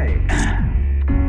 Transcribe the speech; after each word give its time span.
Okay. 0.00 0.16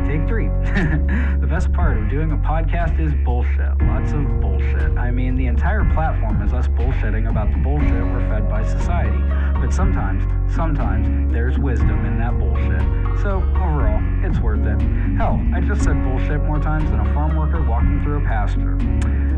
Take 0.06 0.26
three. 0.26 0.46
the 1.40 1.46
best 1.48 1.72
part 1.72 1.98
of 1.98 2.08
doing 2.08 2.32
a 2.32 2.36
podcast 2.38 2.98
is 2.98 3.12
bullshit. 3.24 3.82
Lots 3.82 4.12
of 4.12 4.40
bullshit. 4.40 4.96
I 4.96 5.10
mean, 5.10 5.36
the 5.36 5.46
entire 5.46 5.84
platform 5.92 6.40
is 6.42 6.52
us 6.54 6.68
bullshitting 6.68 7.28
about 7.28 7.50
the 7.50 7.58
bullshit 7.58 7.90
we're 7.90 8.26
fed 8.30 8.48
by 8.48 8.64
society. 8.64 9.18
But 9.60 9.74
sometimes, 9.74 10.24
sometimes, 10.54 11.32
there's 11.32 11.58
wisdom 11.58 12.04
in 12.06 12.18
that 12.18 12.38
bullshit. 12.38 12.80
So, 13.22 13.42
overall, 13.56 14.00
it's 14.24 14.38
worth 14.38 14.64
it. 14.64 14.80
Hell, 15.16 15.40
I 15.54 15.60
just 15.60 15.82
said 15.82 16.02
bullshit 16.02 16.42
more 16.42 16.58
times 16.58 16.90
than 16.90 17.00
a 17.00 17.14
farm 17.14 17.36
worker 17.36 17.62
walking 17.62 18.02
through 18.02 18.24
a 18.24 18.26
pasture. 18.26 18.76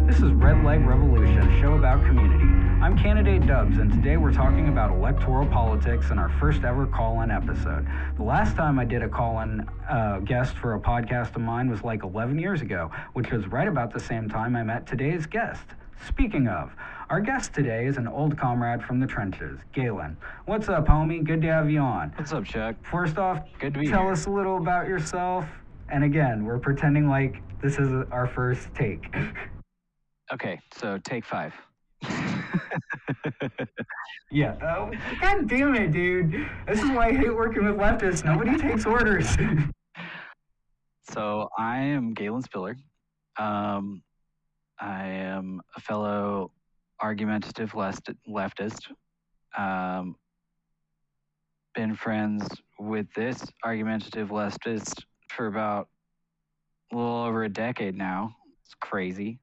This 0.06 0.18
is 0.18 0.30
Red 0.32 0.64
Leg 0.64 0.86
Revolution, 0.86 1.60
show 1.60 1.74
about 1.74 2.04
community. 2.04 2.53
I'm 2.84 2.98
Candidate 2.98 3.46
Dubs, 3.46 3.78
and 3.78 3.90
today 3.90 4.18
we're 4.18 4.30
talking 4.30 4.68
about 4.68 4.90
electoral 4.90 5.46
politics 5.46 6.10
in 6.10 6.18
our 6.18 6.28
first 6.38 6.64
ever 6.64 6.86
call 6.86 7.22
in 7.22 7.30
episode. 7.30 7.88
The 8.18 8.22
last 8.22 8.56
time 8.56 8.78
I 8.78 8.84
did 8.84 9.02
a 9.02 9.08
call 9.08 9.40
in 9.40 9.66
uh, 9.88 10.18
guest 10.18 10.54
for 10.58 10.74
a 10.74 10.78
podcast 10.78 11.34
of 11.34 11.40
mine 11.40 11.70
was 11.70 11.82
like 11.82 12.02
11 12.02 12.38
years 12.38 12.60
ago, 12.60 12.90
which 13.14 13.30
was 13.30 13.46
right 13.46 13.68
about 13.68 13.94
the 13.94 14.00
same 14.00 14.28
time 14.28 14.54
I 14.54 14.62
met 14.62 14.86
today's 14.86 15.24
guest. 15.24 15.62
Speaking 16.06 16.46
of, 16.46 16.72
our 17.08 17.22
guest 17.22 17.54
today 17.54 17.86
is 17.86 17.96
an 17.96 18.06
old 18.06 18.36
comrade 18.36 18.84
from 18.84 19.00
the 19.00 19.06
trenches, 19.06 19.60
Galen. 19.72 20.18
What's 20.44 20.68
up, 20.68 20.86
homie? 20.86 21.24
Good 21.24 21.40
to 21.40 21.48
have 21.48 21.70
you 21.70 21.80
on. 21.80 22.12
What's 22.16 22.34
up, 22.34 22.44
Chuck? 22.44 22.76
First 22.82 23.16
off, 23.16 23.40
Good 23.60 23.72
to 23.72 23.80
be 23.80 23.86
tell 23.86 24.02
here. 24.02 24.12
us 24.12 24.26
a 24.26 24.30
little 24.30 24.58
about 24.58 24.88
yourself. 24.88 25.46
And 25.88 26.04
again, 26.04 26.44
we're 26.44 26.58
pretending 26.58 27.08
like 27.08 27.40
this 27.62 27.78
is 27.78 28.04
our 28.10 28.26
first 28.26 28.68
take. 28.74 29.06
Okay, 30.32 30.58
so 30.74 30.98
take 31.04 31.22
five. 31.24 31.52
yeah. 34.30 34.54
Oh, 34.62 34.90
God 35.20 35.48
damn 35.48 35.74
it, 35.74 35.92
dude. 35.92 36.32
This 36.66 36.82
is 36.82 36.90
why 36.90 37.08
I 37.08 37.12
hate 37.12 37.34
working 37.34 37.64
with 37.64 37.76
leftists. 37.76 38.24
Nobody 38.24 38.56
takes 38.58 38.86
orders. 38.86 39.36
So 41.10 41.50
I 41.58 41.80
am 41.80 42.14
Galen 42.14 42.40
Spiller. 42.42 42.76
Um, 43.38 44.02
I 44.80 45.04
am 45.06 45.60
a 45.76 45.80
fellow 45.80 46.50
argumentative 47.00 47.74
left- 47.74 48.10
leftist. 48.26 48.90
Um, 49.56 50.16
been 51.74 51.94
friends 51.94 52.48
with 52.78 53.06
this 53.14 53.44
argumentative 53.64 54.30
leftist 54.30 55.02
for 55.28 55.46
about 55.46 55.88
a 56.92 56.96
little 56.96 57.22
over 57.24 57.44
a 57.44 57.48
decade 57.48 57.96
now. 57.96 58.34
It's 58.64 58.74
crazy. 58.80 59.38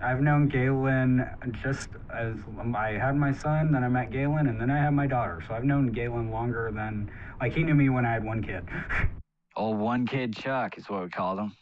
I've 0.00 0.20
known 0.20 0.48
Galen 0.48 1.28
just 1.62 1.88
as 2.12 2.34
um, 2.60 2.74
I 2.76 2.90
had 2.90 3.16
my 3.16 3.32
son, 3.32 3.72
then 3.72 3.84
I 3.84 3.88
met 3.88 4.10
Galen, 4.10 4.48
and 4.48 4.60
then 4.60 4.70
I 4.70 4.78
had 4.78 4.90
my 4.90 5.06
daughter. 5.06 5.42
So 5.46 5.54
I've 5.54 5.64
known 5.64 5.92
Galen 5.92 6.30
longer 6.30 6.70
than, 6.74 7.10
like, 7.40 7.54
he 7.54 7.62
knew 7.62 7.74
me 7.74 7.88
when 7.88 8.04
I 8.04 8.12
had 8.12 8.24
one 8.24 8.42
kid. 8.42 8.64
Old 9.56 9.78
one 9.78 10.06
kid 10.06 10.34
Chuck 10.34 10.78
is 10.78 10.88
what 10.88 11.02
we 11.02 11.08
called 11.10 11.38
him. 11.38 11.52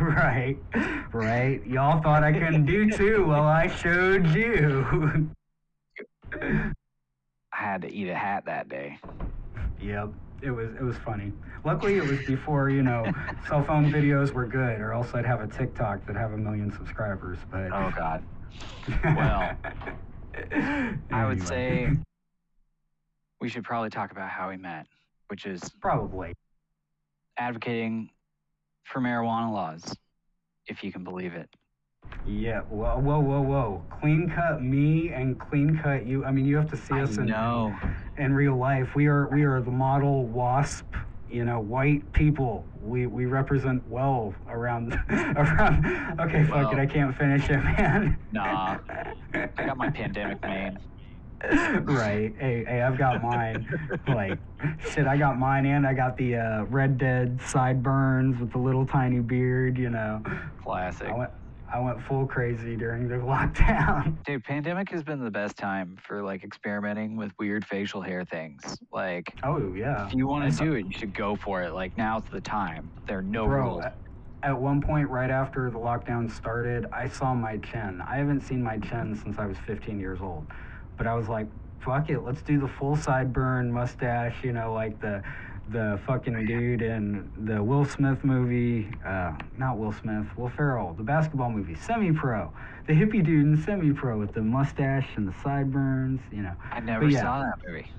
right, 0.00 0.58
right. 1.12 1.64
Y'all 1.66 2.02
thought 2.02 2.22
I 2.24 2.32
couldn't 2.32 2.66
do 2.66 2.90
two. 2.90 3.24
Well, 3.24 3.44
I 3.44 3.68
showed 3.68 4.26
you. 4.28 5.30
I 6.42 6.72
had 7.52 7.82
to 7.82 7.92
eat 7.92 8.08
a 8.08 8.14
hat 8.14 8.44
that 8.46 8.68
day. 8.68 8.98
Yep, 9.80 10.10
it 10.42 10.50
was 10.50 10.70
it 10.74 10.82
was 10.82 10.96
funny. 10.98 11.32
Luckily, 11.64 11.96
it 11.96 12.04
was 12.04 12.20
before 12.20 12.70
you 12.70 12.82
know 12.82 13.12
cell 13.48 13.62
phone 13.64 13.90
videos 13.92 14.32
were 14.32 14.46
good, 14.46 14.80
or 14.80 14.92
else 14.92 15.14
I'd 15.14 15.26
have 15.26 15.40
a 15.40 15.46
TikTok 15.46 16.06
that 16.06 16.16
have 16.16 16.32
a 16.32 16.36
million 16.36 16.70
subscribers. 16.72 17.38
But 17.50 17.72
Oh 17.72 17.92
God. 17.96 18.24
well, 19.16 19.56
I 21.12 21.26
would 21.26 21.42
say 21.42 21.88
we 23.40 23.48
should 23.48 23.64
probably 23.64 23.90
talk 23.90 24.12
about 24.12 24.28
how 24.30 24.48
we 24.50 24.56
met, 24.56 24.86
which 25.28 25.46
is 25.46 25.70
probably. 25.80 26.34
advocating 27.38 28.10
for 28.84 29.00
marijuana 29.00 29.52
laws, 29.52 29.96
if 30.66 30.82
you 30.84 30.92
can 30.92 31.04
believe 31.04 31.34
it. 31.34 31.48
Yeah. 32.26 32.60
Whoa, 32.62 32.98
whoa, 32.98 33.20
whoa, 33.20 33.40
whoa! 33.40 33.84
Clean 34.00 34.30
cut 34.30 34.62
me 34.62 35.10
and 35.12 35.38
clean 35.38 35.78
cut 35.82 36.06
you. 36.06 36.24
I 36.24 36.30
mean, 36.30 36.44
you 36.44 36.56
have 36.56 36.70
to 36.70 36.76
see 36.76 36.94
I 36.94 37.02
us 37.02 37.16
in 37.18 37.26
know. 37.26 37.76
In 38.18 38.32
real 38.34 38.56
life. 38.56 38.94
We 38.94 39.06
are 39.06 39.28
we 39.28 39.44
are 39.44 39.60
the 39.60 39.70
model 39.70 40.24
WASP. 40.26 40.84
You 41.30 41.44
know, 41.44 41.58
white 41.58 42.10
people. 42.12 42.64
We 42.82 43.06
we 43.06 43.26
represent 43.26 43.86
well 43.88 44.34
around 44.48 44.94
around. 45.10 45.84
Okay, 46.20 46.44
fuck 46.44 46.72
it. 46.72 46.78
I 46.78 46.86
can't 46.86 47.16
finish 47.16 47.50
it, 47.50 47.58
man. 47.58 48.16
Nah. 48.32 48.78
I 49.34 49.48
got 49.56 49.76
my 49.76 49.90
pandemic 49.90 50.40
mane. 50.42 50.78
right. 51.42 52.32
Hey, 52.38 52.64
hey, 52.66 52.80
I've 52.80 52.96
got 52.96 53.22
mine. 53.22 53.68
like, 54.08 54.38
shit, 54.90 55.06
I 55.06 55.16
got 55.18 55.38
mine, 55.38 55.66
and 55.66 55.86
I 55.86 55.92
got 55.92 56.16
the 56.16 56.36
uh, 56.36 56.64
Red 56.64 56.96
Dead 56.96 57.38
sideburns 57.44 58.40
with 58.40 58.52
the 58.52 58.58
little 58.58 58.86
tiny 58.86 59.20
beard. 59.20 59.76
You 59.76 59.90
know, 59.90 60.22
Classic. 60.62 61.08
I 61.08 61.14
went 61.14 61.30
I 61.72 61.80
went 61.80 62.00
full 62.02 62.26
crazy 62.26 62.76
during 62.76 63.08
the 63.08 63.14
lockdown. 63.16 64.22
Dude, 64.24 64.44
pandemic 64.44 64.88
has 64.90 65.02
been 65.02 65.22
the 65.22 65.30
best 65.30 65.56
time 65.56 65.96
for 66.06 66.22
like 66.22 66.44
experimenting 66.44 67.16
with 67.16 67.32
weird 67.38 67.64
facial 67.64 68.00
hair 68.00 68.24
things. 68.24 68.78
Like, 68.92 69.34
Oh 69.42 69.74
yeah. 69.74 70.06
if 70.06 70.14
you 70.14 70.26
want 70.28 70.50
to 70.52 70.56
do 70.64 70.74
it, 70.74 70.86
you 70.86 70.92
should 70.92 71.14
go 71.14 71.34
for 71.36 71.62
it. 71.62 71.72
Like, 71.72 71.96
now's 71.98 72.22
the 72.30 72.40
time. 72.40 72.90
There 73.06 73.18
are 73.18 73.22
no 73.22 73.46
Bro, 73.46 73.64
rules. 73.64 73.84
at, 73.84 73.98
at 74.44 74.56
one 74.60 74.80
point 74.80 75.08
right 75.10 75.30
after 75.30 75.70
the 75.70 75.78
lockdown 75.78 76.30
started, 76.30 76.86
I 76.92 77.08
saw 77.08 77.34
my 77.34 77.56
chin. 77.58 78.00
I 78.06 78.16
haven't 78.16 78.42
seen 78.42 78.62
my 78.62 78.78
chin 78.78 79.18
since 79.20 79.38
I 79.38 79.46
was 79.46 79.56
15 79.66 79.98
years 79.98 80.20
old. 80.20 80.46
But 80.96 81.06
I 81.06 81.14
was 81.14 81.28
like, 81.28 81.46
fuck 81.80 82.10
it, 82.10 82.20
let's 82.20 82.42
do 82.42 82.58
the 82.60 82.68
full 82.68 82.96
sideburn 82.96 83.70
mustache, 83.70 84.36
you 84.42 84.52
know, 84.52 84.72
like 84.72 85.00
the 85.00 85.22
the 85.70 85.98
fucking 86.06 86.46
dude 86.46 86.82
in 86.82 87.30
the 87.44 87.62
Will 87.62 87.84
Smith 87.84 88.22
movie, 88.24 88.88
uh, 89.04 89.32
not 89.58 89.78
Will 89.78 89.92
Smith, 89.92 90.26
Will 90.36 90.48
Ferrell, 90.48 90.94
the 90.94 91.02
basketball 91.02 91.50
movie, 91.50 91.74
Semi 91.74 92.12
Pro. 92.12 92.52
The 92.86 92.92
hippie 92.92 93.24
dude 93.24 93.46
in 93.46 93.62
Semi 93.62 93.92
Pro 93.92 94.18
with 94.18 94.32
the 94.32 94.42
mustache 94.42 95.08
and 95.16 95.26
the 95.26 95.34
sideburns, 95.42 96.20
you 96.30 96.42
know. 96.42 96.54
I 96.70 96.80
never 96.80 97.08
yeah. 97.08 97.22
saw 97.22 97.40
that 97.40 97.58
movie. 97.66 97.90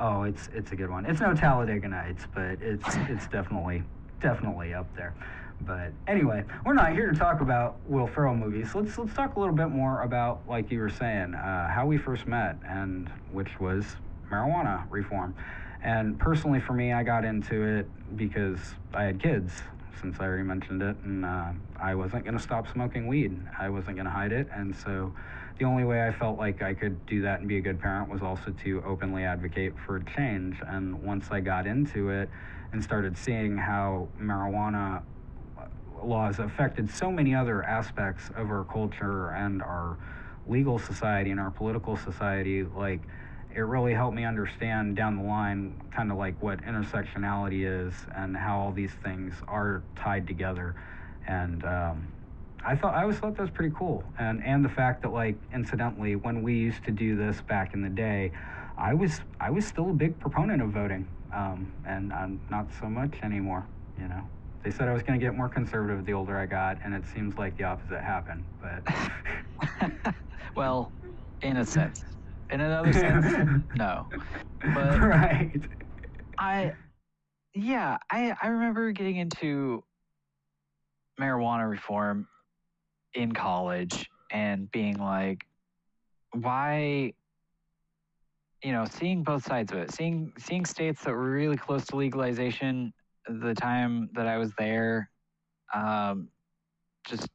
Oh, 0.00 0.24
it's 0.24 0.48
it's 0.52 0.72
a 0.72 0.76
good 0.76 0.90
one. 0.90 1.06
It's 1.06 1.20
no 1.20 1.34
Talladega 1.34 1.86
Nights, 1.86 2.26
but 2.34 2.60
it's 2.60 2.96
it's 3.08 3.28
definitely 3.28 3.84
definitely 4.20 4.74
up 4.74 4.94
there. 4.96 5.14
But 5.60 5.92
anyway, 6.08 6.42
we're 6.66 6.74
not 6.74 6.92
here 6.92 7.10
to 7.12 7.16
talk 7.16 7.40
about 7.40 7.76
Will 7.86 8.08
Ferrell 8.08 8.34
movies. 8.34 8.74
Let's 8.74 8.98
let's 8.98 9.14
talk 9.14 9.36
a 9.36 9.40
little 9.40 9.54
bit 9.54 9.68
more 9.68 10.02
about, 10.02 10.40
like 10.48 10.70
you 10.72 10.80
were 10.80 10.90
saying, 10.90 11.34
uh, 11.34 11.68
how 11.68 11.86
we 11.86 11.96
first 11.96 12.26
met, 12.26 12.56
and 12.66 13.08
which 13.32 13.60
was 13.60 13.84
marijuana 14.30 14.84
reform. 14.90 15.34
And 15.84 16.18
personally, 16.18 16.60
for 16.60 16.72
me, 16.72 16.94
I 16.94 17.02
got 17.02 17.26
into 17.26 17.62
it 17.62 18.16
because 18.16 18.58
I 18.94 19.04
had 19.04 19.20
kids, 19.20 19.52
since 20.00 20.16
I 20.18 20.24
already 20.24 20.42
mentioned 20.42 20.82
it, 20.82 20.96
and 21.04 21.26
uh, 21.26 21.52
I 21.78 21.94
wasn't 21.94 22.24
going 22.24 22.36
to 22.36 22.42
stop 22.42 22.72
smoking 22.72 23.06
weed. 23.06 23.38
I 23.60 23.68
wasn't 23.68 23.96
going 23.96 24.06
to 24.06 24.10
hide 24.10 24.32
it, 24.32 24.48
and 24.52 24.74
so 24.74 25.14
the 25.58 25.66
only 25.66 25.84
way 25.84 26.06
I 26.06 26.10
felt 26.10 26.38
like 26.38 26.62
I 26.62 26.72
could 26.72 27.04
do 27.04 27.20
that 27.22 27.40
and 27.40 27.48
be 27.48 27.58
a 27.58 27.60
good 27.60 27.80
parent 27.80 28.08
was 28.08 28.22
also 28.22 28.50
to 28.64 28.82
openly 28.86 29.24
advocate 29.24 29.74
for 29.86 30.00
change. 30.00 30.56
And 30.66 31.02
once 31.02 31.26
I 31.30 31.40
got 31.40 31.66
into 31.66 32.08
it 32.08 32.30
and 32.72 32.82
started 32.82 33.16
seeing 33.16 33.58
how 33.58 34.08
marijuana 34.18 35.02
laws 36.02 36.38
affected 36.38 36.90
so 36.90 37.10
many 37.10 37.34
other 37.34 37.62
aspects 37.62 38.30
of 38.36 38.50
our 38.50 38.64
culture 38.64 39.30
and 39.30 39.62
our 39.62 39.98
legal 40.46 40.78
society 40.78 41.30
and 41.30 41.38
our 41.38 41.50
political 41.50 41.96
society, 41.96 42.64
like 42.64 43.02
it 43.54 43.60
really 43.60 43.94
helped 43.94 44.16
me 44.16 44.24
understand 44.24 44.96
down 44.96 45.16
the 45.16 45.22
line 45.22 45.80
kind 45.94 46.10
of 46.10 46.18
like 46.18 46.40
what 46.42 46.60
intersectionality 46.62 47.64
is 47.64 47.94
and 48.16 48.36
how 48.36 48.58
all 48.58 48.72
these 48.72 48.92
things 49.04 49.34
are 49.46 49.82
tied 49.96 50.26
together. 50.26 50.74
And 51.26 51.64
um, 51.64 52.08
I 52.64 52.74
thought 52.74 52.94
I 52.94 53.02
always 53.02 53.18
thought 53.18 53.36
that 53.36 53.42
was 53.42 53.50
pretty 53.50 53.74
cool, 53.76 54.04
and 54.18 54.42
and 54.44 54.64
the 54.64 54.68
fact 54.68 55.02
that 55.02 55.12
like 55.12 55.36
incidentally, 55.52 56.16
when 56.16 56.42
we 56.42 56.54
used 56.54 56.84
to 56.84 56.90
do 56.90 57.16
this 57.16 57.40
back 57.42 57.74
in 57.74 57.82
the 57.82 57.88
day, 57.88 58.32
I 58.76 58.94
was 58.94 59.20
I 59.40 59.50
was 59.50 59.66
still 59.66 59.90
a 59.90 59.94
big 59.94 60.18
proponent 60.18 60.62
of 60.62 60.70
voting, 60.70 61.06
um, 61.34 61.72
and 61.86 62.12
I'm 62.12 62.40
not 62.50 62.68
so 62.80 62.88
much 62.88 63.14
anymore. 63.22 63.66
You 63.98 64.08
know, 64.08 64.22
they 64.64 64.70
said 64.70 64.88
I 64.88 64.94
was 64.94 65.02
going 65.02 65.18
to 65.18 65.24
get 65.24 65.34
more 65.34 65.48
conservative 65.48 66.04
the 66.04 66.14
older 66.14 66.38
I 66.38 66.46
got, 66.46 66.78
and 66.84 66.94
it 66.94 67.04
seems 67.06 67.36
like 67.36 67.56
the 67.56 67.64
opposite 67.64 68.00
happened. 68.00 68.44
But 68.60 70.14
well, 70.56 70.90
in 71.42 71.58
a 71.58 71.64
sense. 71.64 72.02
In 72.50 72.60
another 72.60 72.92
sense, 72.92 73.64
no. 73.76 74.06
But 74.62 75.00
right, 75.00 75.60
I, 76.38 76.72
yeah, 77.54 77.98
I 78.10 78.34
I 78.40 78.48
remember 78.48 78.92
getting 78.92 79.16
into 79.16 79.82
marijuana 81.20 81.68
reform 81.68 82.28
in 83.14 83.32
college 83.32 84.08
and 84.30 84.70
being 84.70 84.98
like, 84.98 85.46
why? 86.32 87.12
You 88.62 88.72
know, 88.72 88.86
seeing 88.90 89.22
both 89.22 89.44
sides 89.44 89.72
of 89.72 89.78
it, 89.78 89.92
seeing 89.92 90.32
seeing 90.38 90.64
states 90.64 91.04
that 91.04 91.12
were 91.12 91.30
really 91.30 91.56
close 91.56 91.84
to 91.86 91.96
legalization 91.96 92.92
the 93.26 93.54
time 93.54 94.10
that 94.14 94.26
I 94.26 94.38
was 94.38 94.52
there, 94.58 95.10
um, 95.72 96.28
just 97.06 97.28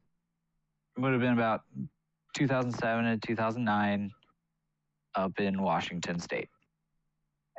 would 0.97 1.11
have 1.11 1.21
been 1.21 1.33
about 1.33 1.61
2007 2.35 3.05
to 3.05 3.27
2009 3.27 4.11
up 5.19 5.39
in 5.39 5.61
Washington 5.61 6.19
State. 6.19 6.49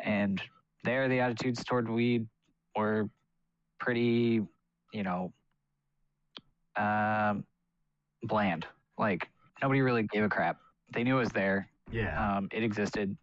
And 0.02 0.40
there, 0.84 1.08
the 1.08 1.20
attitudes 1.20 1.62
toward 1.62 1.88
weed 1.88 2.26
were 2.76 3.08
pretty, 3.78 4.42
you 4.92 5.02
know, 5.02 5.32
um, 6.76 7.44
bland. 8.22 8.66
Like 8.98 9.28
nobody 9.62 9.82
really 9.82 10.04
gave 10.04 10.24
a 10.24 10.28
crap. 10.28 10.58
They 10.92 11.04
knew 11.04 11.16
it 11.16 11.20
was 11.20 11.30
there. 11.30 11.68
Yeah. 11.92 12.36
Um, 12.36 12.48
it 12.52 12.62
existed. 12.62 13.16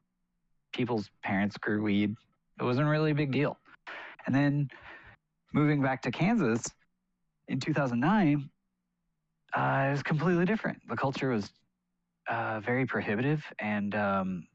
People's 0.73 1.09
parents 1.23 1.57
grew 1.57 1.81
weed. 1.81 2.15
It 2.59 2.63
wasn't 2.63 2.87
really 2.87 3.11
a 3.11 3.15
big 3.15 3.31
deal. 3.31 3.57
And 4.25 4.35
then 4.35 4.69
moving 5.53 5.81
back 5.81 6.01
to 6.03 6.11
Kansas 6.11 6.63
in 7.47 7.59
2009, 7.59 8.49
uh, 9.55 9.85
it 9.87 9.91
was 9.91 10.03
completely 10.03 10.45
different. 10.45 10.79
The 10.87 10.95
culture 10.95 11.29
was 11.29 11.51
uh, 12.29 12.59
very 12.59 12.85
prohibitive 12.85 13.43
and 13.59 13.95
um, 13.95 14.47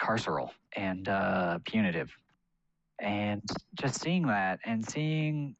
carceral 0.00 0.50
and 0.76 1.08
uh, 1.08 1.58
punitive. 1.64 2.10
And 3.00 3.42
just 3.74 4.00
seeing 4.00 4.26
that 4.28 4.60
and 4.64 4.88
seeing 4.88 5.56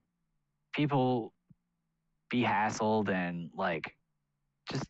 people 0.72 1.32
be 2.30 2.42
hassled 2.42 3.08
and 3.08 3.50
like 3.56 3.94
just 4.70 4.86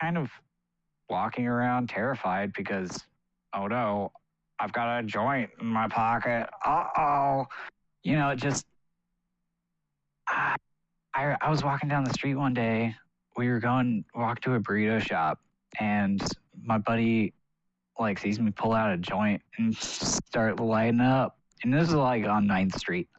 kind 0.00 0.16
of 0.16 0.30
walking 1.10 1.46
around 1.46 1.88
terrified 1.88 2.52
because, 2.52 3.04
oh 3.54 3.66
no, 3.66 4.12
I've 4.60 4.72
got 4.72 4.98
a 4.98 5.02
joint 5.02 5.50
in 5.60 5.66
my 5.66 5.88
pocket. 5.88 6.48
Uh 6.64 6.84
oh. 6.96 7.46
You 8.02 8.16
know, 8.16 8.30
it 8.30 8.36
just. 8.36 8.66
I, 10.28 10.56
I, 11.14 11.36
I 11.40 11.50
was 11.50 11.64
walking 11.64 11.88
down 11.88 12.04
the 12.04 12.12
street 12.12 12.34
one 12.34 12.54
day. 12.54 12.94
We 13.36 13.48
were 13.48 13.60
going 13.60 14.04
walk 14.14 14.40
to 14.42 14.54
a 14.54 14.60
burrito 14.60 15.00
shop, 15.00 15.40
and 15.80 16.22
my 16.62 16.78
buddy 16.78 17.32
like 17.98 18.18
sees 18.18 18.38
me 18.38 18.50
pull 18.50 18.72
out 18.72 18.92
a 18.92 18.96
joint 18.96 19.42
and 19.58 19.76
start 19.76 20.60
lighting 20.60 21.00
up. 21.00 21.38
And 21.64 21.72
this 21.74 21.88
is 21.88 21.94
like 21.94 22.24
on 22.26 22.46
9th 22.46 22.78
Street. 22.78 23.08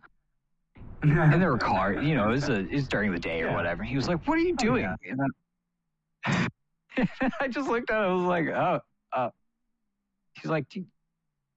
And 1.02 1.42
there 1.42 1.50
were 1.52 1.58
cars, 1.58 2.04
you 2.06 2.16
know, 2.16 2.26
it 2.28 2.32
was, 2.32 2.50
a, 2.50 2.56
it 2.60 2.72
was 2.74 2.88
during 2.90 3.12
the 3.14 3.20
day 3.20 3.42
or 3.42 3.48
Yeah. 3.48 3.56
whatever. 3.56 3.84
He 3.84 3.96
was 3.96 4.08
like, 4.10 4.26
What 4.28 4.38
are 4.38 4.42
you 4.42 4.56
Oh, 4.60 4.64
doing? 4.64 4.84
yeah. 4.84 5.14
And 6.28 6.48
I 7.42 7.48
just 7.48 7.70
looked 7.70 7.90
at 7.90 8.02
it. 8.02 8.06
I 8.06 8.14
was 8.14 8.24
like, 8.26 8.48
Oh, 8.48 8.80
uh, 9.14 9.30
she's 10.38 10.50
like, 10.52 10.68
"Do 10.70 10.84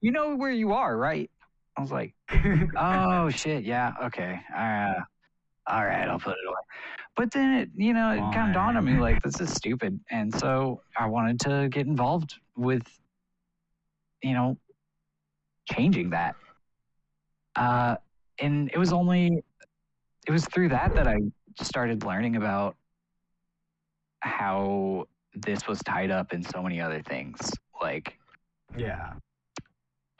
You 0.00 0.12
know 0.12 0.36
where 0.36 0.52
you 0.52 0.72
are, 0.72 0.96
right? 0.96 1.28
I 1.76 1.80
was 1.80 1.90
like, 1.90 2.14
Oh, 2.76 3.30
shit. 3.30 3.64
Yeah. 3.64 3.92
Okay. 4.04 4.40
Uh, 4.56 4.92
all 5.66 5.84
right. 5.84 6.08
I'll 6.08 6.18
put 6.20 6.32
it 6.32 6.46
away. 6.48 6.56
But 7.16 7.30
then 7.30 7.54
it, 7.54 7.68
you 7.76 7.92
know, 7.92 8.10
it 8.10 8.34
kind 8.34 8.48
of 8.48 8.54
dawned 8.54 8.78
on 8.78 8.84
me 8.84 8.98
like, 8.98 9.22
this 9.22 9.40
is 9.40 9.50
stupid. 9.54 10.00
And 10.10 10.34
so 10.34 10.80
I 10.96 11.06
wanted 11.06 11.40
to 11.40 11.68
get 11.70 11.86
involved 11.86 12.34
with, 12.56 12.82
you 14.22 14.32
know, 14.32 14.56
changing 15.70 16.10
that. 16.10 16.36
Uh, 17.54 17.96
and 18.38 18.70
it 18.72 18.78
was 18.78 18.92
only, 18.92 19.44
it 20.26 20.30
was 20.30 20.46
through 20.46 20.70
that 20.70 20.94
that 20.94 21.06
I 21.06 21.16
started 21.60 22.04
learning 22.04 22.36
about 22.36 22.76
how 24.20 25.06
this 25.34 25.66
was 25.66 25.80
tied 25.80 26.10
up 26.10 26.32
in 26.32 26.42
so 26.42 26.62
many 26.62 26.80
other 26.80 27.02
things, 27.02 27.50
like 27.80 28.16
yeah. 28.76 29.14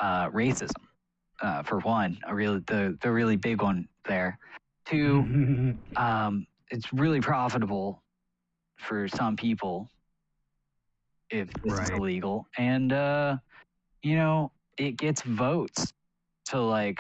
uh, 0.00 0.29
racism, 0.31 0.73
uh, 1.41 1.62
for 1.62 1.79
one, 1.81 2.19
a 2.27 2.35
really 2.35 2.61
the 2.67 2.99
the 3.00 3.11
really 3.11 3.37
big 3.37 3.62
one 3.62 3.89
there. 4.06 4.39
Two, 4.85 5.77
um, 5.97 6.47
it's 6.73 6.93
really 6.93 7.21
profitable 7.21 8.03
for 8.79 9.07
some 9.07 9.37
people 9.37 9.89
if 11.31 11.49
this 11.63 11.73
is 11.75 11.79
Right. 11.79 11.93
illegal, 11.93 12.47
and 12.59 12.93
uh, 12.93 13.37
you 14.03 14.17
know 14.17 14.51
it 14.79 14.97
gets 14.97 15.23
votes 15.23 15.93
to 16.47 16.61
like 16.61 16.99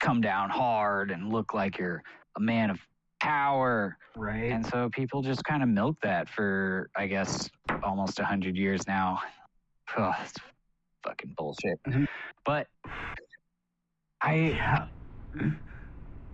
come 0.00 0.20
down 0.20 0.50
hard 0.50 1.10
and 1.10 1.30
look 1.32 1.54
like 1.54 1.78
you're 1.78 2.02
a 2.36 2.40
man 2.40 2.70
of 2.70 2.78
power. 3.20 3.96
right. 4.16 4.50
And 4.52 4.64
so 4.66 4.88
people 4.90 5.22
just 5.22 5.42
kind 5.44 5.62
of 5.62 5.68
milk 5.68 5.96
that 6.02 6.28
for, 6.28 6.88
I 6.96 7.06
guess, 7.08 7.50
almost 7.82 8.20
a 8.20 8.24
hundred 8.24 8.56
years 8.56 8.86
now. 8.86 9.18
Ugh, 9.96 10.14
it's 10.24 10.34
fucking 11.04 11.34
bullshit. 11.36 11.80
Mhm. 11.86 12.06
But 12.44 12.68
I, 14.20 14.34
yeah. 14.36 14.86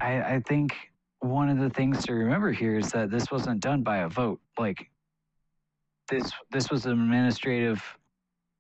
I, 0.00 0.22
I 0.34 0.42
think 0.46 0.74
one 1.24 1.48
of 1.48 1.58
the 1.58 1.70
things 1.70 2.04
to 2.04 2.12
remember 2.12 2.52
here 2.52 2.76
is 2.76 2.90
that 2.92 3.10
this 3.10 3.30
wasn't 3.30 3.60
done 3.60 3.82
by 3.82 3.98
a 3.98 4.08
vote. 4.08 4.40
Like 4.58 4.90
this, 6.10 6.30
this 6.50 6.70
was 6.70 6.84
an 6.84 6.92
administrative 6.92 7.82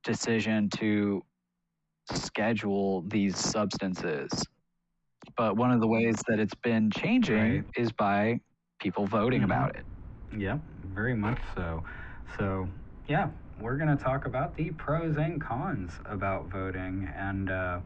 decision 0.02 0.70
to 0.78 1.22
schedule 2.10 3.02
these 3.08 3.36
substances. 3.36 4.30
But 5.36 5.56
one 5.56 5.70
of 5.72 5.80
the 5.80 5.86
ways 5.86 6.16
that 6.26 6.40
it's 6.40 6.54
been 6.54 6.90
changing 6.90 7.36
Right. 7.36 7.64
is 7.76 7.92
by 7.92 8.40
people 8.80 9.06
voting 9.06 9.42
Mhm. 9.42 9.44
about 9.44 9.76
it. 9.76 9.84
Yep, 10.36 10.60
very 10.84 11.14
much 11.14 11.38
so. 11.54 11.84
So, 12.38 12.68
yeah, 13.08 13.28
we're 13.60 13.76
going 13.76 13.94
to 13.94 14.02
talk 14.02 14.24
about 14.26 14.56
the 14.56 14.70
pros 14.72 15.16
and 15.18 15.40
cons 15.40 16.00
about 16.06 16.46
voting. 16.46 17.08
And 17.14 17.50
uh, 17.50 17.80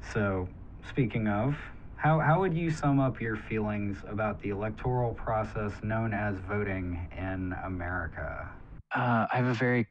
so, 0.00 0.48
speaking 0.88 1.28
of, 1.28 1.56
how, 2.02 2.18
how 2.18 2.40
would 2.40 2.52
you 2.52 2.68
sum 2.68 2.98
up 2.98 3.20
your 3.20 3.36
feelings 3.36 3.98
about 4.08 4.42
the 4.42 4.48
electoral 4.48 5.14
process 5.14 5.72
known 5.84 6.12
as 6.12 6.34
voting 6.48 6.98
in 7.16 7.54
America? 7.64 8.50
Uh, 8.92 9.26
I 9.32 9.36
have 9.36 9.46
a 9.46 9.54
very 9.54 9.86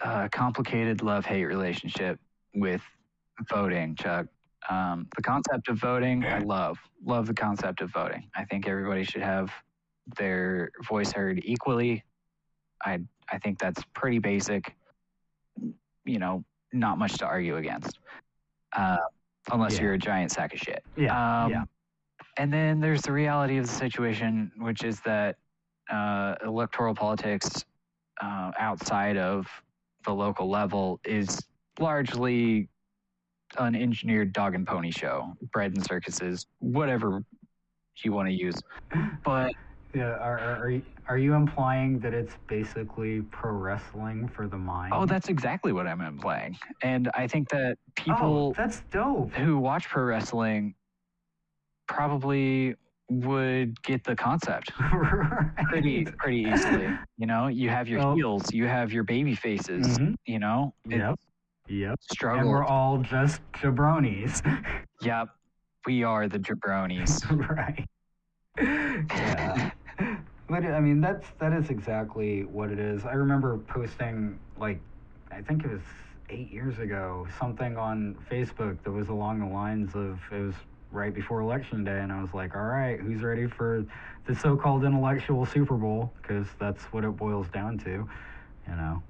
uh, 0.00 0.28
complicated 0.30 1.02
love 1.02 1.26
hate 1.26 1.46
relationship 1.46 2.20
with 2.54 2.80
voting, 3.50 3.96
Chuck. 3.96 4.26
Um, 4.70 5.08
the 5.16 5.22
concept 5.22 5.68
of 5.68 5.80
voting, 5.80 6.24
I 6.24 6.38
love. 6.38 6.78
Love 7.04 7.26
the 7.26 7.34
concept 7.34 7.80
of 7.80 7.90
voting. 7.90 8.30
I 8.36 8.44
think 8.44 8.68
everybody 8.68 9.02
should 9.02 9.22
have 9.22 9.50
their 10.16 10.70
voice 10.88 11.10
heard 11.10 11.40
equally. 11.44 12.04
I 12.84 13.00
I 13.32 13.38
think 13.38 13.58
that's 13.58 13.82
pretty 13.94 14.20
basic. 14.20 14.76
You 16.04 16.18
know, 16.20 16.44
not 16.72 16.98
much 16.98 17.18
to 17.18 17.26
argue 17.26 17.56
against, 17.56 17.98
uh, 18.76 18.98
unless 19.50 19.76
Yeah. 19.76 19.82
you're 19.82 19.94
a 19.94 19.98
giant 19.98 20.30
sack 20.32 20.52
of 20.54 20.60
shit. 20.60 20.84
Yeah, 20.96 21.44
Um, 21.44 21.50
yeah. 21.50 21.64
And 22.36 22.52
then 22.52 22.80
there's 22.80 23.02
the 23.02 23.12
reality 23.12 23.58
of 23.58 23.66
the 23.66 23.72
situation, 23.72 24.52
which 24.58 24.84
is 24.84 25.00
that 25.00 25.36
uh, 25.90 26.36
electoral 26.44 26.94
politics 26.94 27.64
uh, 28.20 28.52
outside 28.58 29.16
of 29.16 29.46
the 30.04 30.12
local 30.14 30.48
level 30.48 31.00
is 31.04 31.40
largely 31.80 32.68
an 33.58 33.74
engineered 33.74 34.32
dog 34.32 34.54
and 34.54 34.66
pony 34.66 34.90
show, 34.90 35.36
bread 35.52 35.74
and 35.74 35.84
circuses, 35.84 36.46
whatever 36.58 37.24
you 38.04 38.12
want 38.12 38.28
to 38.28 38.34
use. 38.34 38.54
But 39.24 39.52
Yeah, 39.94 40.02
are, 40.16 40.38
are, 40.38 40.56
are, 40.64 40.70
you, 40.70 40.82
are 41.08 41.16
you 41.18 41.34
implying 41.34 41.98
that 42.00 42.12
it's 42.12 42.34
basically 42.46 43.22
pro 43.22 43.52
wrestling 43.52 44.28
for 44.28 44.46
the 44.46 44.58
mind? 44.58 44.92
oh, 44.94 45.06
that's 45.06 45.28
exactly 45.28 45.72
what 45.72 45.86
I'm 45.86 46.00
implying. 46.02 46.58
And 46.82 47.10
I 47.14 47.26
think 47.26 47.48
that 47.50 47.76
Oh, 47.78 47.92
people 47.94 48.54
that's 48.56 48.82
dope. 48.90 49.32
who 49.32 49.58
watch 49.58 49.88
pro 49.88 50.04
wrestling 50.04 50.74
probably 51.86 52.74
would 53.10 53.82
get 53.82 54.04
the 54.04 54.14
concept 54.14 54.70
pretty 55.70 56.04
Right. 56.04 56.16
pretty 56.18 56.40
easily. 56.40 56.90
You 57.16 57.26
know, 57.26 57.46
you 57.46 57.70
have 57.70 57.88
your 57.88 58.14
heels, 58.14 58.52
you 58.52 58.66
have 58.66 58.92
your 58.92 59.04
baby 59.04 59.34
faces. 59.34 59.98
Mhm. 59.98 60.14
You 60.26 60.38
know, 60.38 60.74
Yep. 60.86 61.18
Yep. 61.68 61.98
struggle. 62.10 62.40
And 62.40 62.50
we're 62.50 62.64
all 62.64 62.98
just 62.98 63.40
jabronis. 63.52 64.42
Yep, 65.00 65.28
we 65.86 66.02
are 66.04 66.28
the 66.28 66.38
jabronis. 66.38 67.24
right. 67.48 67.86
Yeah. 68.60 69.70
But 70.48 70.64
I 70.64 70.80
mean 70.80 71.00
that's 71.00 71.26
that 71.40 71.52
is 71.52 71.70
exactly 71.70 72.44
what 72.44 72.70
it 72.70 72.78
is. 72.78 73.04
I 73.04 73.12
remember 73.12 73.58
posting 73.58 74.38
like 74.58 74.80
I 75.30 75.42
think 75.42 75.64
it 75.64 75.70
was 75.70 75.82
eight 76.30 76.50
years 76.50 76.78
ago, 76.78 77.26
something 77.38 77.76
on 77.76 78.16
Facebook 78.30 78.82
that 78.84 78.90
was 78.90 79.08
along 79.08 79.40
the 79.40 79.46
lines 79.46 79.94
of 79.94 80.18
it 80.30 80.40
was 80.42 80.54
right 80.90 81.12
before 81.14 81.40
election 81.40 81.84
day 81.84 82.00
and 82.00 82.10
I 82.10 82.20
was 82.22 82.32
like, 82.32 82.54
All 82.56 82.62
right, 82.62 82.98
who's 82.98 83.22
ready 83.22 83.46
for 83.46 83.84
the 84.26 84.34
so 84.34 84.56
called 84.56 84.84
intellectual 84.84 85.44
Super 85.44 85.76
Bowl? 85.76 86.12
Because 86.20 86.46
that's 86.58 86.82
what 86.84 87.04
it 87.04 87.10
boils 87.16 87.48
down 87.50 87.78
to. 87.78 87.90
You 87.90 88.74
know. 88.76 89.02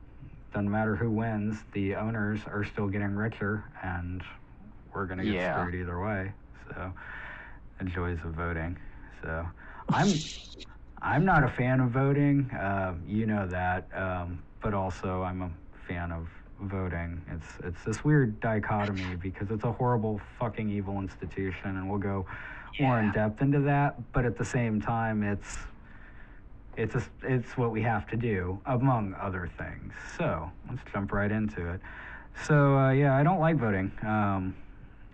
Doesn't 0.53 0.71
matter 0.71 0.97
who 0.97 1.11
wins, 1.11 1.59
the 1.73 1.95
owners 1.95 2.41
are 2.47 2.65
still 2.65 2.89
getting 2.89 3.15
richer 3.15 3.65
and 3.83 4.23
we're 4.95 5.05
gonna 5.07 5.23
get 5.25 5.35
Yeah. 5.35 5.53
screwed 5.67 5.75
either 5.81 6.01
way. 6.01 6.33
So 6.69 6.93
the 7.79 7.85
joys 7.85 8.19
of 8.25 8.33
voting. 8.33 8.77
So 9.23 9.47
I'm 9.91 10.09
I'm 11.01 11.25
not 11.25 11.45
a 11.45 11.49
fan 11.49 11.81
of 11.81 11.91
voting. 11.91 12.51
Um, 12.59 13.03
you 13.07 13.27
know 13.27 13.47
that, 13.47 13.89
um, 13.95 14.43
but 14.61 14.75
also 14.75 15.23
I'm 15.23 15.43
a 15.43 15.51
fan 15.87 16.11
of 16.13 16.29
voting. 16.61 17.23
It's 17.31 17.47
it's 17.65 17.85
this 17.85 18.05
weird 18.05 18.41
dichotomy 18.41 19.17
because 19.23 19.51
it's 19.51 19.65
a 19.65 19.73
horrible 19.73 20.21
fucking 20.39 20.69
evil 20.71 20.99
institution, 20.99 21.77
and 21.77 21.89
we'll 21.89 22.01
go 22.01 22.27
more 22.81 22.99
in 23.01 23.13
depth 23.13 23.43
into 23.43 23.61
that. 23.61 24.13
But 24.13 24.25
at 24.25 24.37
the 24.37 24.45
same 24.45 24.81
time, 24.81 25.23
it's 25.23 25.59
it's 26.77 26.95
a, 26.95 27.03
it's 27.23 27.57
what 27.57 27.71
we 27.71 27.83
have 27.83 28.07
to 28.09 28.17
do 28.17 28.61
among 28.67 29.15
other 29.21 29.51
things. 29.59 29.93
So 30.17 30.51
let's 30.69 30.83
jump 30.93 31.13
right 31.13 31.31
into 31.31 31.73
it. 31.73 31.81
So 32.45 32.77
uh, 32.77 32.91
yeah, 32.91 33.17
I 33.17 33.23
don't 33.23 33.41
like 33.41 33.57
voting. 33.57 33.93
Um, 34.03 34.57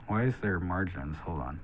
why 0.06 0.24
is 0.24 0.34
there 0.42 0.60
margins? 0.60 1.16
Hold 1.24 1.40
on. 1.40 1.60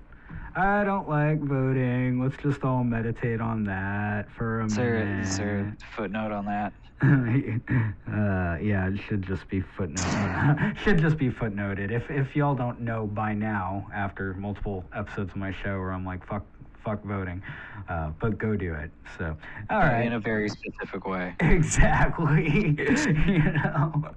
I 0.57 0.85
don't 0.85 1.09
like 1.09 1.41
voting. 1.41 2.21
Let's 2.23 2.37
just 2.43 2.65
all 2.65 2.83
meditate 2.85 3.41
on 3.41 3.65
that 3.65 4.31
for 4.37 4.61
a 4.61 4.67
Is 4.67 4.77
there, 4.77 5.05
minute. 5.05 5.23
is 5.27 5.39
there 5.39 5.61
a 5.81 5.97
footnote 5.97 6.33
on 6.33 6.45
that? 6.47 6.73
uh, 7.03 8.59
yeah, 8.61 8.89
it 8.89 8.99
should 9.09 9.23
just 9.23 9.49
be 9.49 9.63
footnoted. 9.63 10.77
should 10.85 10.99
just 10.99 11.17
be 11.17 11.31
footnoted. 11.31 11.91
If 11.91 12.11
if 12.11 12.37
y'all 12.37 12.55
don't 12.55 12.81
know 12.81 13.07
by 13.07 13.33
now, 13.33 13.87
after 13.95 14.35
multiple 14.35 14.85
episodes 14.95 15.31
of 15.31 15.37
my 15.37 15.53
show 15.53 15.79
where 15.79 15.93
I'm 15.93 16.05
like 16.05 16.27
fuck 16.27 16.45
fuck 16.85 17.03
voting, 17.05 17.43
uh, 17.89 18.11
but 18.21 18.39
go 18.39 18.57
do 18.57 18.75
it. 18.75 18.91
So 19.19 19.37
all 19.69 19.79
right. 19.79 20.07
In 20.07 20.15
a 20.15 20.21
very 20.21 20.49
specific 20.49 21.07
way. 21.07 21.35
Exactly. 21.51 22.77
you 22.79 23.39
know, 23.39 24.11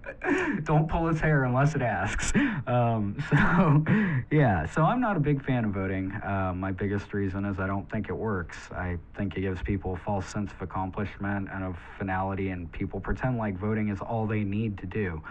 don't 0.64 0.88
pull 0.88 1.08
its 1.10 1.20
hair 1.20 1.44
unless 1.44 1.76
it 1.76 1.82
asks. 1.82 2.32
Um, 2.68 3.18
so, 3.30 3.84
yeah. 4.32 4.66
So 4.68 4.84
I'm 4.84 5.02
not 5.02 5.18
a 5.18 5.20
big 5.20 5.44
fan 5.44 5.66
of 5.66 5.72
voting. 5.72 6.12
Uh, 6.12 6.54
my 6.56 6.72
biggest 6.72 7.14
reason 7.14 7.46
is 7.46 7.60
I 7.60 7.68
don't 7.68 7.90
think 7.92 8.10
it 8.10 8.16
works. 8.16 8.58
I 8.72 8.98
think 9.18 9.36
it 9.36 9.42
gives 9.42 9.62
people 9.62 9.94
a 9.94 9.98
false 9.98 10.26
sense 10.28 10.52
of 10.52 10.62
accomplishment 10.62 11.50
and 11.52 11.64
of 11.64 11.76
finality, 11.98 12.50
and 12.50 12.72
people 12.72 13.00
pretend 13.00 13.38
like 13.38 13.58
voting 13.58 13.90
is 13.90 14.00
all 14.00 14.26
they 14.26 14.44
need 14.44 14.78
to 14.80 14.86
do. 14.86 15.22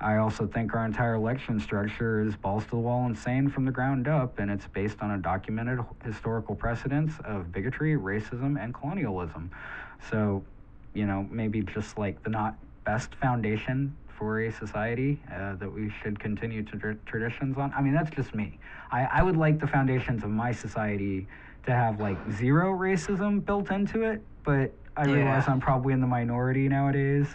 I 0.00 0.16
also 0.16 0.46
think 0.46 0.74
our 0.74 0.84
entire 0.84 1.14
election 1.14 1.58
structure 1.58 2.20
is 2.20 2.36
balls 2.36 2.64
to 2.64 2.70
the 2.70 2.76
wall 2.76 3.06
insane 3.06 3.48
from 3.48 3.64
the 3.64 3.70
ground 3.70 4.08
up, 4.08 4.38
and 4.38 4.50
it's 4.50 4.66
based 4.66 4.98
on 5.00 5.12
a 5.12 5.18
documented 5.18 5.80
historical 6.04 6.54
precedence 6.54 7.14
of 7.24 7.50
bigotry, 7.52 7.94
racism, 7.96 8.62
and 8.62 8.74
colonialism. 8.74 9.50
So, 10.10 10.44
you 10.92 11.06
know, 11.06 11.26
maybe 11.30 11.62
just 11.62 11.96
like 11.98 12.22
the 12.22 12.30
not 12.30 12.56
best 12.84 13.14
foundation 13.16 13.96
for 14.06 14.40
a 14.42 14.52
society 14.52 15.20
uh, 15.34 15.56
that 15.56 15.70
we 15.70 15.90
should 16.02 16.18
continue 16.20 16.62
to 16.62 16.78
tr- 16.78 16.92
traditions 17.06 17.56
on. 17.58 17.72
I 17.76 17.82
mean, 17.82 17.94
that's 17.94 18.10
just 18.10 18.34
me. 18.34 18.58
I, 18.90 19.04
I 19.04 19.22
would 19.22 19.36
like 19.36 19.58
the 19.60 19.66
foundations 19.66 20.22
of 20.24 20.30
my 20.30 20.52
society 20.52 21.26
to 21.64 21.72
have 21.72 22.00
like 22.00 22.16
zero 22.32 22.72
racism 22.72 23.44
built 23.44 23.70
into 23.70 24.02
it, 24.02 24.22
but 24.44 24.72
I 24.96 25.04
Yeah. 25.04 25.14
realize 25.14 25.48
I'm 25.48 25.60
probably 25.60 25.92
in 25.92 26.00
the 26.00 26.06
minority 26.06 26.68
nowadays. 26.68 27.26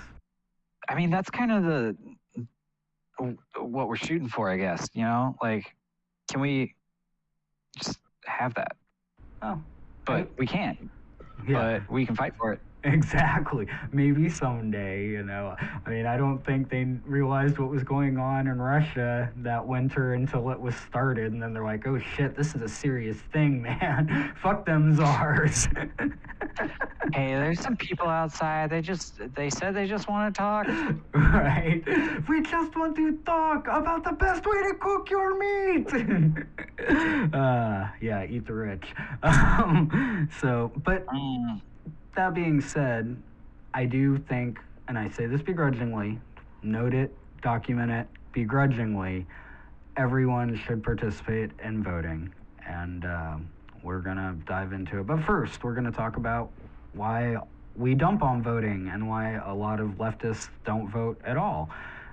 I 0.90 0.96
mean, 0.96 1.10
that's 1.12 1.30
kind 1.30 1.52
of 1.52 1.64
the 1.64 1.96
what 3.58 3.88
we're 3.88 3.96
shooting 3.96 4.28
for, 4.30 4.50
I 4.50 4.58
guess. 4.58 4.90
You 4.94 5.04
know, 5.04 5.36
like, 5.42 5.66
can 6.30 6.42
we 6.42 6.76
just 7.78 8.00
have 8.26 8.54
that? 8.56 8.76
Oh, 9.42 9.62
But 10.06 10.30
we 10.38 10.46
can't. 10.48 10.78
yeah. 11.48 11.80
But 11.80 11.92
we 11.92 12.06
can 12.06 12.16
fight 12.16 12.34
for 12.40 12.54
it. 12.54 12.60
Exactly. 13.02 13.68
Maybe 13.92 14.28
someday, 14.28 15.06
you 15.08 15.22
know. 15.24 15.56
I 15.86 15.90
mean, 15.90 16.08
I 16.08 16.18
don't 16.18 16.44
think 16.44 16.70
they 16.70 16.84
realized 17.06 17.60
what 17.60 17.70
was 17.70 17.84
going 17.84 18.18
on 18.18 18.48
in 18.48 18.60
Russia 18.60 19.32
that 19.38 19.68
winter 19.68 20.16
until 20.16 20.50
it 20.50 20.60
was 20.60 20.74
started, 20.76 21.32
and 21.32 21.42
then 21.42 21.54
they're 21.54 21.64
like, 21.64 21.86
"Oh 21.86 22.00
shit, 22.00 22.36
this 22.36 22.56
is 22.56 22.62
a 22.64 22.68
serious 22.68 23.18
thing, 23.34 23.62
man. 23.68 24.34
Fuck 24.42 24.66
them 24.66 24.96
czars." 24.96 25.68
Hey, 27.14 27.34
there's 27.34 27.60
some 27.60 27.76
people 27.76 28.08
outside. 28.08 28.70
They 28.70 28.82
just 28.82 29.20
they 29.36 29.50
said 29.50 29.74
they 29.74 29.88
just 29.88 30.08
want 30.08 30.34
to 30.34 30.38
talk. 30.40 30.68
right? 31.14 31.82
We 32.28 32.42
just 32.42 32.76
want 32.76 32.96
to 32.98 33.18
talk 33.26 33.68
about 33.68 34.04
the 34.04 34.12
best 34.14 34.46
way 34.46 34.64
to 34.64 34.74
cook 34.80 35.10
your 35.10 35.38
meat. 35.38 35.92
uh, 37.34 37.88
yeah, 38.02 38.24
eat 38.26 38.46
the 38.46 38.54
rich. 38.54 38.86
Um, 39.24 40.30
so, 40.40 40.72
but 40.86 41.06
Mm, 41.08 41.62
that 42.16 42.34
being 42.34 42.62
said, 42.62 43.16
I 43.74 43.86
do 43.86 44.18
think, 44.18 44.60
and 44.88 44.98
I 44.98 45.10
say 45.10 45.26
this 45.26 45.42
begrudgingly, 45.42 46.20
note 46.64 46.94
it, 46.94 47.16
document 47.42 47.92
it, 47.92 48.08
begrudgingly, 48.34 49.26
everyone 49.98 50.56
should 50.56 50.84
participate 50.84 51.52
in 51.64 51.84
voting. 51.84 52.34
And 52.68 53.06
um, 53.06 53.50
we're 53.84 54.00
going 54.00 54.18
to 54.18 54.36
dive 54.46 54.74
into 54.74 55.00
it. 55.00 55.08
But 55.08 55.24
first, 55.24 55.64
we're 55.64 55.74
going 55.74 55.86
to 55.86 55.92
talk 55.92 56.18
about 56.18 56.52
why 56.94 57.38
we 57.76 57.96
dump 57.96 58.22
on 58.22 58.44
voting 58.44 58.90
and 58.94 59.08
why 59.08 59.34
a 59.46 59.54
lot 59.54 59.80
of 59.80 59.92
leftists 59.92 60.50
don't 60.66 60.90
vote 60.90 61.20
at 61.24 61.38
all. 61.38 61.70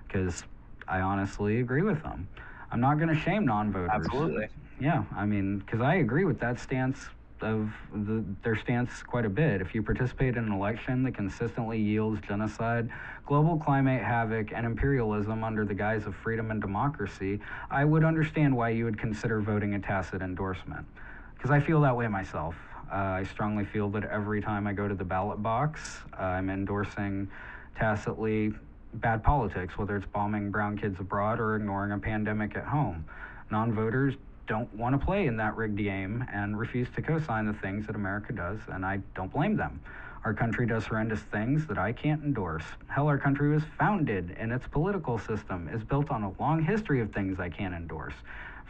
Because 0.06 0.44
I 0.86 1.00
honestly 1.00 1.60
agree 1.60 1.82
with 1.82 2.02
them. 2.02 2.28
I'm 2.70 2.80
not 2.80 2.98
going 2.98 3.08
to 3.08 3.20
shame 3.20 3.44
non 3.44 3.72
voters. 3.72 3.90
absolutely. 3.92 4.48
Yeah, 4.80 5.04
I 5.14 5.26
mean, 5.26 5.58
because 5.58 5.80
I 5.80 5.96
agree 5.96 6.24
with 6.24 6.38
that 6.40 6.60
stance 6.60 6.98
of 7.42 7.70
the, 7.94 8.24
their 8.42 8.56
stance 8.56 9.02
quite 9.02 9.24
a 9.24 9.28
bit. 9.28 9.60
If 9.60 9.74
you 9.74 9.82
participate 9.82 10.36
in 10.36 10.44
an 10.44 10.52
election 10.52 11.02
that 11.04 11.14
consistently 11.14 11.78
yields 11.78 12.20
genocide, 12.26 12.90
global 13.26 13.56
climate 13.58 14.02
havoc, 14.02 14.52
and 14.52 14.66
imperialism 14.66 15.44
under 15.44 15.64
the 15.64 15.74
guise 15.74 16.06
of 16.06 16.14
freedom 16.16 16.50
and 16.50 16.60
democracy, 16.60 17.40
I 17.70 17.84
would 17.84 18.04
understand 18.04 18.56
why 18.56 18.70
you 18.70 18.84
would 18.84 18.98
consider 18.98 19.40
voting 19.40 19.74
a 19.74 19.78
tacit 19.80 20.22
endorsement. 20.22 20.86
Because 21.34 21.50
I 21.50 21.60
feel 21.60 21.80
that 21.82 21.96
way 21.96 22.08
myself. 22.08 22.56
Uh, 22.90 22.94
I 22.94 23.24
strongly 23.24 23.64
feel 23.64 23.90
that 23.90 24.04
every 24.04 24.40
time 24.40 24.66
I 24.66 24.72
go 24.72 24.88
to 24.88 24.94
the 24.94 25.04
ballot 25.04 25.42
box, 25.42 25.98
uh, 26.18 26.22
I'm 26.22 26.48
endorsing 26.48 27.28
tacitly 27.76 28.52
bad 28.94 29.22
politics, 29.22 29.76
whether 29.76 29.96
it's 29.96 30.06
bombing 30.06 30.50
brown 30.50 30.78
kids 30.78 30.98
abroad 30.98 31.38
or 31.38 31.56
ignoring 31.56 31.92
a 31.92 31.98
pandemic 31.98 32.56
at 32.56 32.64
home. 32.64 33.04
Non 33.50 33.72
voters 33.72 34.14
don't 34.48 34.72
want 34.74 34.98
to 34.98 35.04
play 35.04 35.26
in 35.26 35.36
that 35.36 35.56
rigged 35.56 35.78
game 35.78 36.24
and 36.32 36.58
refuse 36.58 36.88
to 36.96 37.02
co 37.02 37.20
sign 37.20 37.46
the 37.46 37.52
things 37.52 37.86
that 37.86 37.94
America 37.94 38.32
does, 38.32 38.58
and 38.72 38.84
I 38.84 39.00
don't 39.14 39.32
blame 39.32 39.56
them. 39.56 39.80
Our 40.24 40.34
country 40.34 40.66
does 40.66 40.84
horrendous 40.84 41.20
things 41.20 41.66
that 41.66 41.78
I 41.78 41.92
can't 41.92 42.24
endorse. 42.24 42.64
Hell, 42.88 43.06
our 43.06 43.18
country 43.18 43.50
was 43.50 43.62
founded, 43.78 44.34
and 44.38 44.50
its 44.50 44.66
political 44.66 45.18
system 45.18 45.68
is 45.72 45.84
built 45.84 46.10
on 46.10 46.24
a 46.24 46.32
long 46.40 46.62
history 46.62 47.00
of 47.00 47.12
things 47.12 47.38
I 47.38 47.50
can't 47.50 47.74
endorse. 47.74 48.14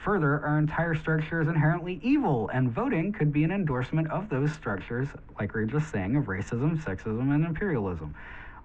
Further, 0.04 0.44
our 0.44 0.58
entire 0.58 0.94
structure 0.94 1.40
is 1.40 1.48
inherently 1.48 2.00
evil, 2.02 2.50
and 2.52 2.70
voting 2.70 3.12
could 3.12 3.32
be 3.32 3.44
an 3.44 3.50
endorsement 3.50 4.10
of 4.10 4.28
those 4.28 4.52
structures, 4.52 5.08
like 5.38 5.54
we 5.54 5.62
were 5.62 5.66
just 5.66 5.90
saying, 5.90 6.16
of 6.16 6.24
racism, 6.24 6.80
sexism, 6.82 7.34
and 7.34 7.44
imperialism. 7.44 8.14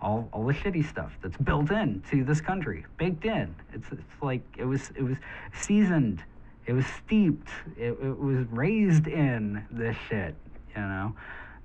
All, 0.01 0.27
all 0.33 0.45
the 0.45 0.53
shitty 0.53 0.87
stuff 0.87 1.13
that's 1.21 1.37
built 1.37 1.71
in 1.71 2.03
to 2.11 2.23
this 2.25 2.41
country, 2.41 2.85
baked 2.97 3.23
in. 3.23 3.55
It's, 3.71 3.87
it's 3.91 4.21
like 4.21 4.41
it 4.57 4.65
was 4.65 4.91
it 4.97 5.01
was 5.01 5.15
seasoned, 5.53 6.21
it 6.65 6.73
was 6.73 6.85
steeped, 7.05 7.49
it, 7.77 7.97
it 8.01 8.19
was 8.19 8.45
raised 8.51 9.07
in 9.07 9.65
this 9.71 9.95
shit. 10.09 10.35
You 10.75 10.81
know, 10.81 11.15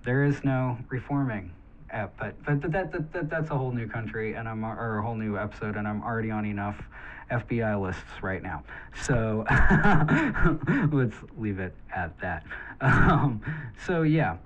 there 0.05 0.25
is 0.25 0.43
no 0.45 0.79
reforming. 0.89 1.53
Uh, 1.93 2.07
but 2.19 2.35
but 2.45 2.61
that, 2.71 2.93
that, 2.93 3.13
that 3.13 3.31
that's 3.31 3.51
a 3.51 3.57
whole 3.57 3.73
new 3.73 3.89
country, 3.89 4.35
and 4.35 4.47
I'm 4.47 4.65
or 4.65 4.99
a 4.99 5.03
whole 5.03 5.15
new 5.15 5.39
episode, 5.39 5.77
and 5.77 5.89
I'm 5.89 6.03
already 6.03 6.31
on 6.31 6.45
enough 6.45 6.77
FBI 7.31 7.81
lists 7.81 8.23
right 8.23 8.43
now. 8.43 8.63
So 9.03 9.45
let's 10.93 11.17
leave 11.39 11.59
it 11.59 11.75
at 11.95 12.19
that. 12.21 12.45
Um, 12.81 13.41
so 13.87 14.03
yeah. 14.03 14.37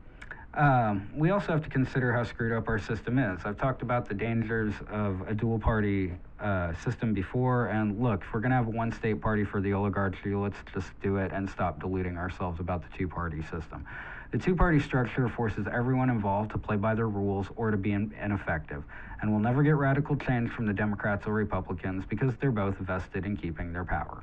Um, 0.54 1.08
we 1.16 1.30
also 1.30 1.52
have 1.52 1.62
to 1.62 1.70
consider 1.70 2.12
how 2.12 2.24
screwed 2.24 2.52
up 2.52 2.68
our 2.68 2.78
system 2.78 3.18
is. 3.18 3.40
I've 3.44 3.56
talked 3.56 3.80
about 3.80 4.06
the 4.06 4.14
dangers 4.14 4.74
of 4.90 5.22
a 5.26 5.32
dual 5.32 5.58
party 5.58 6.12
uh, 6.42 6.74
system 6.82 7.14
before, 7.14 7.66
and 7.66 8.02
look, 8.02 8.22
if 8.22 8.32
we're 8.32 8.40
going 8.40 8.50
to 8.50 8.56
have 8.56 8.66
one 8.66 8.90
state 8.92 9.20
party 9.20 9.44
for 9.44 9.60
the 9.60 9.72
oligarchy, 9.72 10.34
let's 10.34 10.56
just 10.74 10.88
do 11.00 11.16
it 11.16 11.32
and 11.32 11.48
stop 11.48 11.80
deluding 11.80 12.16
ourselves 12.16 12.60
about 12.60 12.82
the 12.82 12.98
two 12.98 13.06
party 13.08 13.42
system. 13.42 13.86
The 14.32 14.38
two 14.38 14.56
party 14.56 14.80
structure 14.80 15.28
forces 15.28 15.66
everyone 15.72 16.10
involved 16.10 16.50
to 16.52 16.58
play 16.58 16.76
by 16.76 16.94
their 16.94 17.08
rules 17.08 17.46
or 17.54 17.70
to 17.70 17.76
be 17.76 17.92
in- 17.92 18.14
ineffective, 18.20 18.82
and 19.20 19.30
we'll 19.30 19.40
never 19.40 19.62
get 19.62 19.76
radical 19.76 20.16
change 20.16 20.50
from 20.50 20.66
the 20.66 20.72
Democrats 20.72 21.26
or 21.26 21.34
Republicans 21.34 22.04
because 22.08 22.34
they're 22.36 22.50
both 22.50 22.76
vested 22.78 23.24
in 23.26 23.36
keeping 23.36 23.72
their 23.72 23.84
power. 23.84 24.22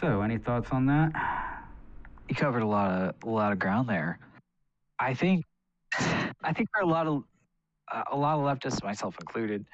So, 0.00 0.22
any 0.22 0.38
thoughts 0.38 0.70
on 0.70 0.86
that? 0.86 1.12
You 2.28 2.36
covered 2.36 2.62
a 2.62 2.66
lot 2.66 2.90
of 2.90 3.14
a 3.24 3.28
lot 3.28 3.52
of 3.52 3.58
ground 3.58 3.88
there. 3.88 4.18
I 4.98 5.14
think 5.14 5.44
I 5.98 6.52
think 6.54 6.68
for 6.72 6.80
a 6.82 6.86
lot 6.86 7.06
of 7.06 7.24
uh, 7.92 8.04
a 8.12 8.16
lot 8.16 8.38
of 8.38 8.44
leftists, 8.44 8.82
myself 8.84 9.16
included, 9.20 9.66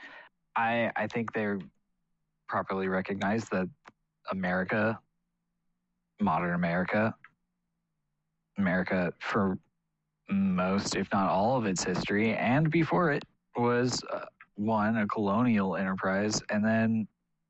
I 0.57 0.91
I 0.97 1.07
think 1.07 1.33
they're 1.33 1.59
properly 2.49 2.89
recognize 2.89 3.49
that 3.51 3.69
America, 4.31 4.99
modern 6.21 6.55
America, 6.55 7.15
America 8.59 9.13
for 9.21 9.59
most, 10.29 10.97
if 10.97 11.09
not 11.13 11.29
all 11.29 11.57
of 11.57 11.67
its 11.67 11.85
history, 11.85 12.35
and 12.35 12.71
before 12.71 13.13
it 13.13 13.25
was 13.57 14.03
uh, 14.13 14.25
one 14.57 14.97
a 14.97 15.07
colonial 15.07 15.77
enterprise, 15.77 16.43
and 16.51 16.65
then 16.65 17.07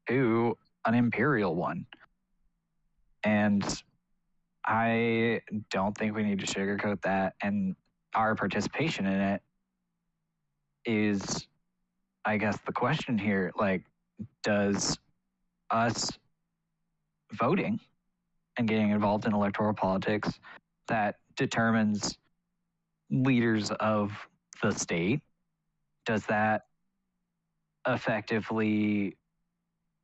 two 0.08 0.56
an 0.84 0.94
imperial 0.94 1.54
one. 1.54 1.86
And 3.24 3.64
I 4.64 5.40
don't 5.70 5.96
think 5.96 6.14
we 6.14 6.22
need 6.22 6.38
to 6.40 6.46
sugarcoat 6.46 7.02
that. 7.02 7.34
And 7.42 7.76
our 8.14 8.34
participation 8.34 9.06
in 9.06 9.20
it 9.20 9.42
is, 10.84 11.46
I 12.26 12.36
guess, 12.36 12.58
the 12.66 12.72
question 12.72 13.16
here 13.16 13.52
like, 13.56 13.82
does 14.42 14.98
us 15.70 16.10
voting 17.32 17.78
and 18.58 18.68
getting 18.68 18.90
involved 18.90 19.26
in 19.26 19.32
electoral 19.32 19.74
politics 19.74 20.30
that 20.88 21.16
determines 21.36 22.18
leaders 23.10 23.70
of 23.80 24.12
the 24.62 24.72
state, 24.72 25.20
does 26.04 26.24
that 26.26 26.62
effectively 27.86 29.16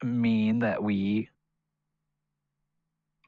mean 0.05 0.61
that 0.61 0.83
we 0.83 1.29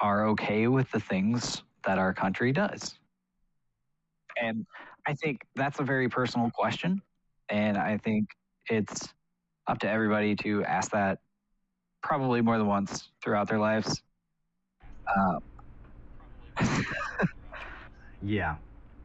are 0.00 0.26
okay 0.28 0.68
with 0.68 0.90
the 0.90 1.00
things 1.00 1.62
that 1.84 1.98
our 1.98 2.12
country 2.12 2.52
does. 2.52 2.98
And 4.40 4.66
I 5.06 5.14
think 5.14 5.42
that's 5.54 5.80
a 5.80 5.82
very 5.82 6.08
personal 6.08 6.50
question. 6.50 7.00
And 7.48 7.76
I 7.76 7.98
think 7.98 8.28
it's 8.68 9.08
up 9.66 9.78
to 9.80 9.88
everybody 9.88 10.36
to 10.36 10.64
ask 10.64 10.90
that 10.92 11.18
probably 12.02 12.40
more 12.40 12.58
than 12.58 12.66
once 12.66 13.08
throughout 13.22 13.48
their 13.48 13.58
lives. 13.58 14.02
Uh, 15.06 15.38
Yeah. 18.24 18.56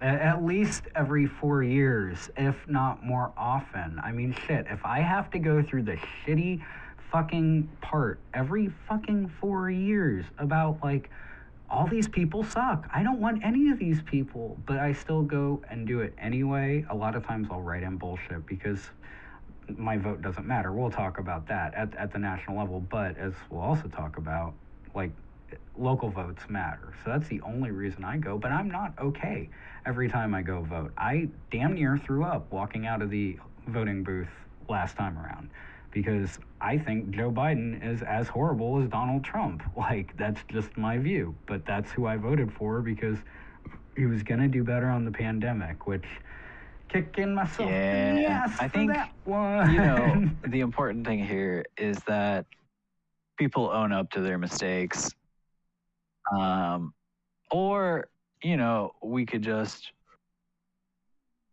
At 0.02 0.46
least 0.46 0.84
every 0.96 1.26
four 1.26 1.62
years, 1.62 2.30
if 2.38 2.56
not 2.70 3.04
more 3.04 3.34
often. 3.36 4.00
I 4.02 4.14
mean, 4.14 4.34
shit, 4.48 4.66
if 4.70 4.86
I 4.86 5.02
have 5.02 5.30
to 5.32 5.40
go 5.40 5.62
through 5.62 5.84
the 5.84 5.98
shitty 6.26 6.64
fucking 7.12 7.70
part 7.82 8.20
every 8.34 8.72
fucking 8.88 9.30
four 9.42 9.70
years 9.70 10.24
about, 10.38 10.78
like, 10.82 11.10
all 11.70 11.86
these 11.86 12.08
people 12.08 12.44
suck. 12.46 12.88
I 12.94 13.04
don't 13.04 13.20
want 13.20 13.44
any 13.44 13.70
of 13.70 13.78
these 13.78 14.02
people, 14.04 14.58
but 14.66 14.78
I 14.78 14.94
still 14.94 15.22
go 15.22 15.62
and 15.70 15.86
do 15.86 16.00
it 16.00 16.14
anyway. 16.18 16.86
A 16.90 16.96
lot 16.96 17.16
of 17.16 17.28
times 17.28 17.50
I'll 17.52 17.62
write 17.62 17.84
in 17.84 17.98
bullshit 17.98 18.46
because 18.46 18.90
my 19.78 19.98
vote 19.98 20.22
doesn't 20.22 20.46
matter. 20.46 20.72
We'll 20.72 20.92
talk 20.92 21.20
about 21.20 21.48
that 21.48 21.74
at, 21.74 21.96
at 21.96 22.12
the 22.12 22.20
national 22.20 22.58
level, 22.58 22.80
but 22.80 23.18
as 23.18 23.34
we'll 23.50 23.62
also 23.62 23.88
talk 23.88 24.18
about, 24.18 24.54
like, 24.96 25.12
local 25.78 26.10
votes 26.10 26.44
matter. 26.50 26.94
So 27.04 27.12
that's 27.12 27.28
the 27.28 27.42
only 27.42 27.72
reason 27.72 28.04
I 28.04 28.18
go, 28.18 28.38
but 28.38 28.52
I'm 28.52 28.70
not 28.70 28.94
okay 29.00 29.50
every 29.86 30.10
time 30.10 30.34
I 30.34 30.42
go 30.42 30.62
vote. 30.62 30.92
I 30.98 31.30
damn 31.52 31.74
near 31.74 31.98
threw 31.98 32.24
up 32.24 32.52
walking 32.52 32.86
out 32.86 33.02
of 33.02 33.10
the 33.10 33.38
voting 33.68 34.04
booth 34.04 34.30
last 34.68 34.98
time 34.98 35.18
around 35.18 35.50
because 35.92 36.38
I 36.62 36.78
think 36.78 37.12
Joe 37.12 37.32
Biden 37.32 37.84
is 37.86 38.02
as 38.04 38.28
horrible 38.28 38.82
as 38.82 38.90
Donald 38.90 39.24
Trump. 39.24 39.64
Like, 39.76 40.16
that's 40.18 40.42
just 40.50 40.78
my 40.78 40.98
view, 40.98 41.36
but 41.48 41.66
that's 41.66 41.90
who 41.92 42.06
I 42.06 42.18
voted 42.18 42.52
for 42.52 42.82
because 42.82 43.18
he 43.96 44.06
was 44.06 44.22
going 44.24 44.40
to 44.42 44.48
do 44.48 44.64
better 44.64 44.88
on 44.88 45.06
the 45.06 45.12
pandemic, 45.12 45.88
which 45.88 46.06
kicking 46.90 47.34
myself 47.34 47.70
in 47.70 48.16
the 48.16 48.22
Yeah, 48.22 48.42
ass 48.46 48.58
I 48.60 48.68
think, 48.68 48.92
that 48.94 49.12
one. 49.26 49.72
you 49.72 49.78
know, 49.80 50.30
the 50.48 50.60
important 50.60 51.06
thing 51.06 51.24
here 51.26 51.64
is 51.78 51.98
that 52.08 52.46
people 53.38 53.70
own 53.70 53.92
up 53.94 54.10
to 54.12 54.22
their 54.22 54.38
mistakes. 54.38 55.10
Um, 56.38 56.94
or, 57.52 58.10
you 58.44 58.58
know, 58.58 58.92
we 59.04 59.26
could 59.26 59.42
just 59.42 59.92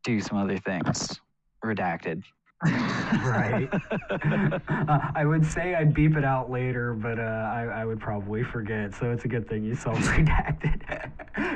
do 0.04 0.20
some 0.20 0.38
other 0.38 0.58
things. 0.58 1.20
Redacted. 1.64 2.22
Right. 2.64 3.68
Uh, 4.88 4.98
I 5.14 5.24
would 5.24 5.44
say 5.44 5.74
I'd 5.74 5.92
beep 5.94 6.16
it 6.16 6.24
out 6.24 6.50
later, 6.50 6.92
but 6.94 7.18
uh, 7.18 7.22
I, 7.22 7.62
I 7.80 7.84
would 7.84 7.98
probably 8.00 8.42
forget. 8.44 8.94
So 8.94 9.10
it's 9.10 9.24
a 9.24 9.28
good 9.28 9.48
thing 9.48 9.64
you 9.64 9.74
self-redacted. 9.74 10.82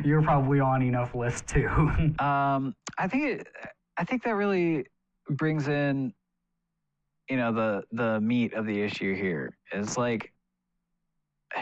You're 0.04 0.23
probably 0.23 0.61
on 0.61 0.83
enough 0.83 1.14
lists 1.14 1.52
too. 1.52 1.69
Um, 2.21 2.75
I 2.99 3.09
think 3.09 3.25
it, 3.25 3.47
I 3.97 4.04
think 4.04 4.25
that 4.25 4.35
really 4.35 4.85
brings 5.30 5.69
in, 5.69 6.12
you 7.28 7.37
know, 7.37 7.52
the 7.52 7.83
the 7.92 8.21
meat 8.21 8.52
of 8.54 8.66
the 8.66 8.80
issue 8.80 9.14
here 9.14 9.57
is 9.73 9.97
like, 9.97 10.33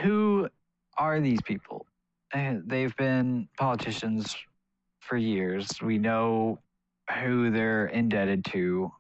who 0.03 0.49
are 0.97 1.21
these 1.21 1.41
people? 1.43 1.87
And 2.33 2.63
they've 2.67 2.95
been 2.97 3.49
politicians 3.59 4.37
for 5.01 5.17
years. 5.17 5.69
We 5.81 5.99
know 5.99 6.59
who 7.23 7.51
they're 7.51 7.87
indebted 7.87 8.45
to, 8.47 8.91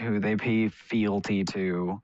who 0.00 0.20
they 0.20 0.36
pay 0.36 0.68
fealty 0.68 1.44
to, 1.44 2.02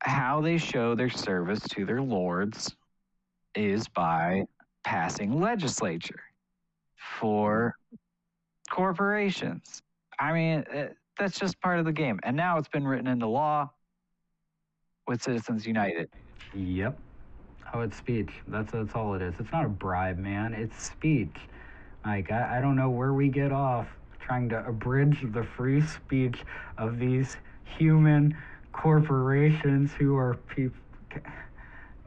how 0.00 0.40
they 0.40 0.58
show 0.58 0.94
their 0.94 1.10
service 1.10 1.60
to 1.70 1.84
their 1.84 2.02
lords 2.02 2.76
is 3.54 3.88
by 3.88 4.44
passing 4.86 5.40
legislature 5.40 6.20
for 7.18 7.74
corporations. 8.70 9.82
I 10.20 10.32
mean, 10.32 10.64
eh, 10.72 10.88
that's 11.18 11.40
just 11.40 11.60
part 11.60 11.80
of 11.80 11.84
the 11.84 11.92
game. 11.92 12.20
And 12.22 12.36
now 12.36 12.56
it's 12.56 12.68
been 12.68 12.86
written 12.86 13.08
into 13.08 13.26
law 13.26 13.68
with 15.08 15.20
Citizens 15.20 15.66
United. 15.66 16.08
yep. 16.54 16.98
Oh, 17.74 17.80
it's 17.80 17.96
speech. 17.96 18.30
That's 18.46 18.70
that's 18.70 18.94
all 18.94 19.14
it 19.14 19.22
is. 19.22 19.34
It's 19.40 19.50
not 19.50 19.64
a 19.64 19.68
bribe, 19.68 20.18
man. 20.18 20.54
It's 20.54 20.80
speech. 20.80 21.34
Like 22.04 22.30
I, 22.30 22.58
I 22.58 22.60
don't 22.60 22.76
know 22.76 22.88
where 22.88 23.12
we 23.12 23.28
get 23.28 23.50
off 23.50 23.88
trying 24.20 24.48
to 24.50 24.64
abridge 24.66 25.20
the 25.32 25.42
free 25.42 25.80
speech 25.82 26.44
of 26.78 27.00
these 27.00 27.36
human 27.64 28.36
corporations 28.72 29.90
who 29.98 30.16
are 30.16 30.34
people. 30.54 30.78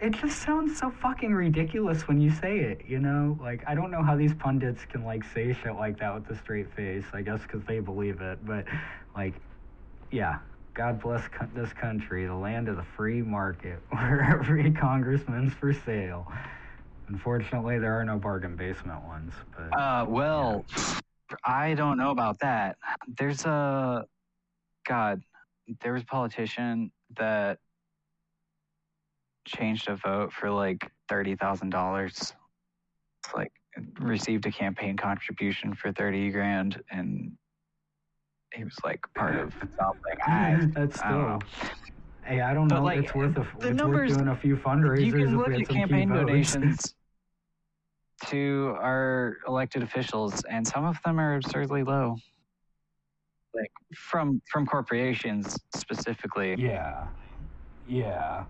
It 0.01 0.11
just 0.11 0.41
sounds 0.41 0.79
so 0.79 0.89
fucking 0.89 1.33
ridiculous 1.33 2.07
when 2.07 2.21
you 2.21 2.31
say 2.31 2.59
it, 2.59 2.83
you 2.87 2.99
know? 2.99 3.37
Like, 3.41 3.63
I 3.67 3.75
don't 3.75 3.91
know 3.91 4.01
how 4.01 4.15
these 4.15 4.33
pundits 4.33 4.85
can, 4.85 5.03
like, 5.03 5.23
say 5.33 5.53
shit 5.53 5.75
like 5.75 5.99
that 5.99 6.13
with 6.15 6.29
a 6.29 6.37
straight 6.41 6.73
face. 6.73 7.03
I 7.13 7.21
guess 7.21 7.41
because 7.41 7.63
they 7.65 7.79
believe 7.79 8.21
it. 8.21 8.45
But, 8.45 8.65
like, 9.15 9.33
yeah. 10.11 10.39
God 10.75 11.01
bless 11.01 11.27
co- 11.27 11.49
this 11.53 11.73
country, 11.73 12.25
the 12.25 12.33
land 12.33 12.69
of 12.69 12.77
the 12.77 12.85
free 12.95 13.21
market, 13.21 13.81
where 13.89 14.21
every 14.39 14.71
congressman's 14.71 15.53
for 15.53 15.73
sale. 15.73 16.31
Unfortunately, 17.09 17.79
there 17.79 17.99
are 17.99 18.05
no 18.05 18.17
bargain 18.17 18.55
basement 18.55 19.03
ones. 19.03 19.33
But 19.57 19.77
Uh, 19.77 20.05
well, 20.07 20.65
I 21.43 21.73
don't 21.73 21.97
know 21.97 22.11
about 22.11 22.39
that. 22.39 22.77
There's 23.17 23.45
a, 23.45 24.05
God, 24.87 25.21
there 25.81 25.91
was 25.91 26.03
a 26.03 26.05
politician 26.05 26.91
that 27.17 27.59
changed 29.45 29.87
a 29.89 29.95
vote 29.95 30.31
for 30.31 30.49
like 30.51 30.89
$30,000. 31.11 32.33
Like, 33.35 33.51
received 33.99 34.45
a 34.45 34.51
campaign 34.51 34.97
contribution 34.97 35.73
for 35.73 35.91
30 35.91 36.31
grand 36.31 36.81
and 36.91 37.31
he 38.53 38.63
was 38.63 38.75
like 38.83 38.99
part 39.15 39.35
of 39.35 39.53
something. 39.59 40.17
I, 40.25 40.67
that's 40.73 41.01
I 41.01 41.09
don't 41.11 41.21
know. 41.29 41.39
still. 41.49 41.71
Hey, 42.23 42.41
I 42.41 42.53
don't 42.53 42.67
But, 42.67 42.75
know. 42.79 42.83
like, 42.83 42.99
it's 42.99 43.13
worth 43.15 43.37
a, 43.37 43.47
the 43.59 43.69
it's 43.69 43.77
numbers- 43.77 44.09
worth 44.11 44.17
doing 44.19 44.29
a 44.29 44.35
few 44.35 44.55
fundraisers 44.57 45.05
you 45.05 45.13
can 45.13 45.37
look 45.37 45.49
at 45.49 45.67
campaign 45.67 46.09
donations 46.09 46.93
to 48.27 48.75
our 48.79 49.37
elected 49.47 49.81
officials, 49.83 50.43
and 50.43 50.67
some 50.67 50.83
of 50.85 50.97
them 51.05 51.19
are 51.19 51.35
absurdly 51.35 51.83
low. 51.83 52.17
Like 53.55 53.71
from 53.95 54.41
from 54.51 54.65
corporations 54.67 55.57
specifically. 55.73 56.55
Yeah. 56.57 57.07
Yeah. 57.87 58.45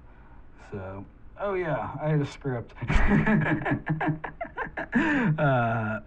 So, 0.71 1.05
oh 1.39 1.53
yeah, 1.53 1.91
I 2.01 2.09
had 2.09 2.21
a 2.21 2.25
script. 2.25 2.73
uh, 5.39 5.99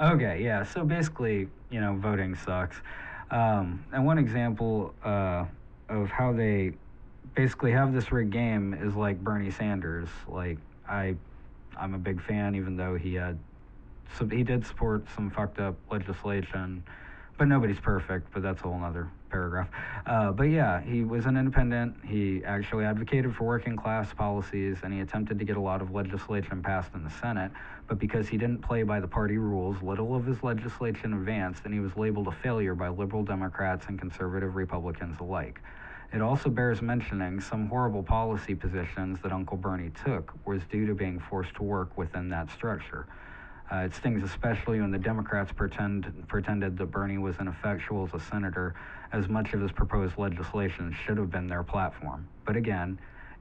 okay, 0.12 0.42
yeah. 0.42 0.64
So 0.64 0.84
basically, 0.84 1.48
you 1.70 1.80
know, 1.80 1.96
voting 1.96 2.34
sucks. 2.34 2.76
Um, 3.30 3.84
and 3.92 4.04
one 4.04 4.18
example 4.18 4.94
uh, 5.04 5.44
of 5.88 6.10
how 6.10 6.32
they 6.32 6.72
basically 7.34 7.72
have 7.72 7.92
this 7.92 8.12
rigged 8.12 8.32
game 8.32 8.74
is 8.74 8.94
like 8.94 9.22
Bernie 9.22 9.50
Sanders. 9.50 10.08
Like 10.28 10.58
I, 10.88 11.16
I'm 11.76 11.94
a 11.94 11.98
big 11.98 12.22
fan, 12.22 12.54
even 12.54 12.76
though 12.76 12.94
he 12.94 13.14
had, 13.14 13.38
so 14.18 14.26
he 14.26 14.44
did 14.44 14.64
support 14.64 15.04
some 15.16 15.30
fucked 15.30 15.58
up 15.58 15.74
legislation 15.90 16.84
but 17.36 17.48
nobody's 17.48 17.80
perfect, 17.80 18.32
but 18.32 18.42
that's 18.42 18.60
a 18.60 18.64
whole 18.64 18.78
nother 18.78 19.08
paragraph. 19.34 19.68
Uh, 20.06 20.30
but 20.30 20.44
yeah, 20.44 20.80
he 20.80 21.02
was 21.02 21.26
an 21.26 21.36
independent. 21.36 21.96
He 22.06 22.44
actually 22.44 22.84
advocated 22.84 23.34
for 23.34 23.42
working 23.42 23.74
class 23.74 24.14
policies, 24.14 24.78
and 24.84 24.94
he 24.94 25.00
attempted 25.00 25.40
to 25.40 25.44
get 25.44 25.56
a 25.56 25.60
lot 25.60 25.82
of 25.82 25.90
legislation 25.90 26.62
passed 26.62 26.94
in 26.94 27.02
the 27.02 27.10
Senate. 27.10 27.50
But 27.88 27.98
because 27.98 28.28
he 28.28 28.38
didn't 28.38 28.62
play 28.62 28.84
by 28.84 29.00
the 29.00 29.08
party 29.08 29.36
rules, 29.36 29.82
little 29.82 30.14
of 30.14 30.24
his 30.24 30.40
legislation 30.44 31.14
advanced, 31.14 31.62
and 31.64 31.74
he 31.74 31.80
was 31.80 31.96
labeled 31.96 32.28
a 32.28 32.32
failure 32.32 32.76
by 32.76 32.88
liberal 32.88 33.24
Democrats 33.24 33.86
and 33.88 33.98
conservative 33.98 34.54
Republicans 34.54 35.16
alike. 35.18 35.60
It 36.12 36.22
also 36.22 36.48
bears 36.48 36.80
mentioning 36.80 37.40
some 37.40 37.66
horrible 37.66 38.04
policy 38.04 38.54
positions 38.54 39.18
that 39.22 39.32
Uncle 39.32 39.56
Bernie 39.56 39.90
took 40.04 40.32
was 40.46 40.62
due 40.70 40.86
to 40.86 40.94
being 40.94 41.18
forced 41.18 41.54
to 41.56 41.64
work 41.64 41.98
within 41.98 42.28
that 42.28 42.50
structure. 42.50 43.08
Uh, 43.72 43.76
it 43.76 43.94
stings 43.94 44.22
especially 44.22 44.80
when 44.80 44.90
the 44.90 44.98
Democrats 44.98 45.50
pretend, 45.50 46.12
pretended 46.28 46.76
that 46.76 46.86
Bernie 46.86 47.18
was 47.18 47.36
ineffectual 47.40 48.06
as 48.06 48.20
a 48.20 48.24
senator, 48.24 48.74
as 49.12 49.28
much 49.28 49.54
of 49.54 49.60
his 49.60 49.72
proposed 49.72 50.18
legislation 50.18 50.94
should 51.04 51.16
have 51.16 51.30
been 51.30 51.46
their 51.46 51.62
platform. 51.62 52.28
But 52.44 52.56
again, 52.56 52.98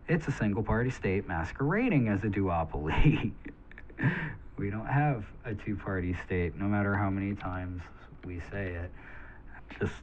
it's 0.08 0.28
a 0.28 0.32
single 0.32 0.64
party 0.64 0.90
state 0.90 1.28
masquerading 1.28 2.08
as 2.08 2.24
a 2.24 2.28
duopoly. 2.28 3.32
we 4.58 4.70
don't 4.70 4.88
have 4.88 5.26
a 5.46 5.54
two 5.54 5.76
party 5.76 6.16
state, 6.26 6.56
no 6.56 6.66
matter 6.66 6.96
how 6.96 7.10
many 7.10 7.36
times 7.36 7.82
we 8.26 8.40
say 8.52 8.74
it. 8.74 8.92
Just 9.80 9.94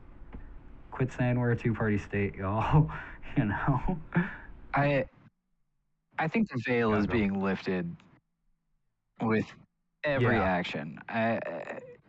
quit 0.90 1.12
saying 1.12 1.38
we're 1.38 1.52
a 1.52 1.56
two 1.56 1.74
party 1.74 1.98
state, 1.98 2.34
y'all. 2.38 2.90
you 3.36 3.44
know? 3.46 3.98
I 4.74 5.06
I 6.18 6.28
think 6.28 6.50
the 6.50 6.60
veil 6.66 6.94
is 6.94 7.06
being 7.06 7.42
lifted 7.42 7.96
with 9.22 9.46
every 10.04 10.36
Yeah. 10.36 10.42
action. 10.44 10.98
I, 11.08 11.40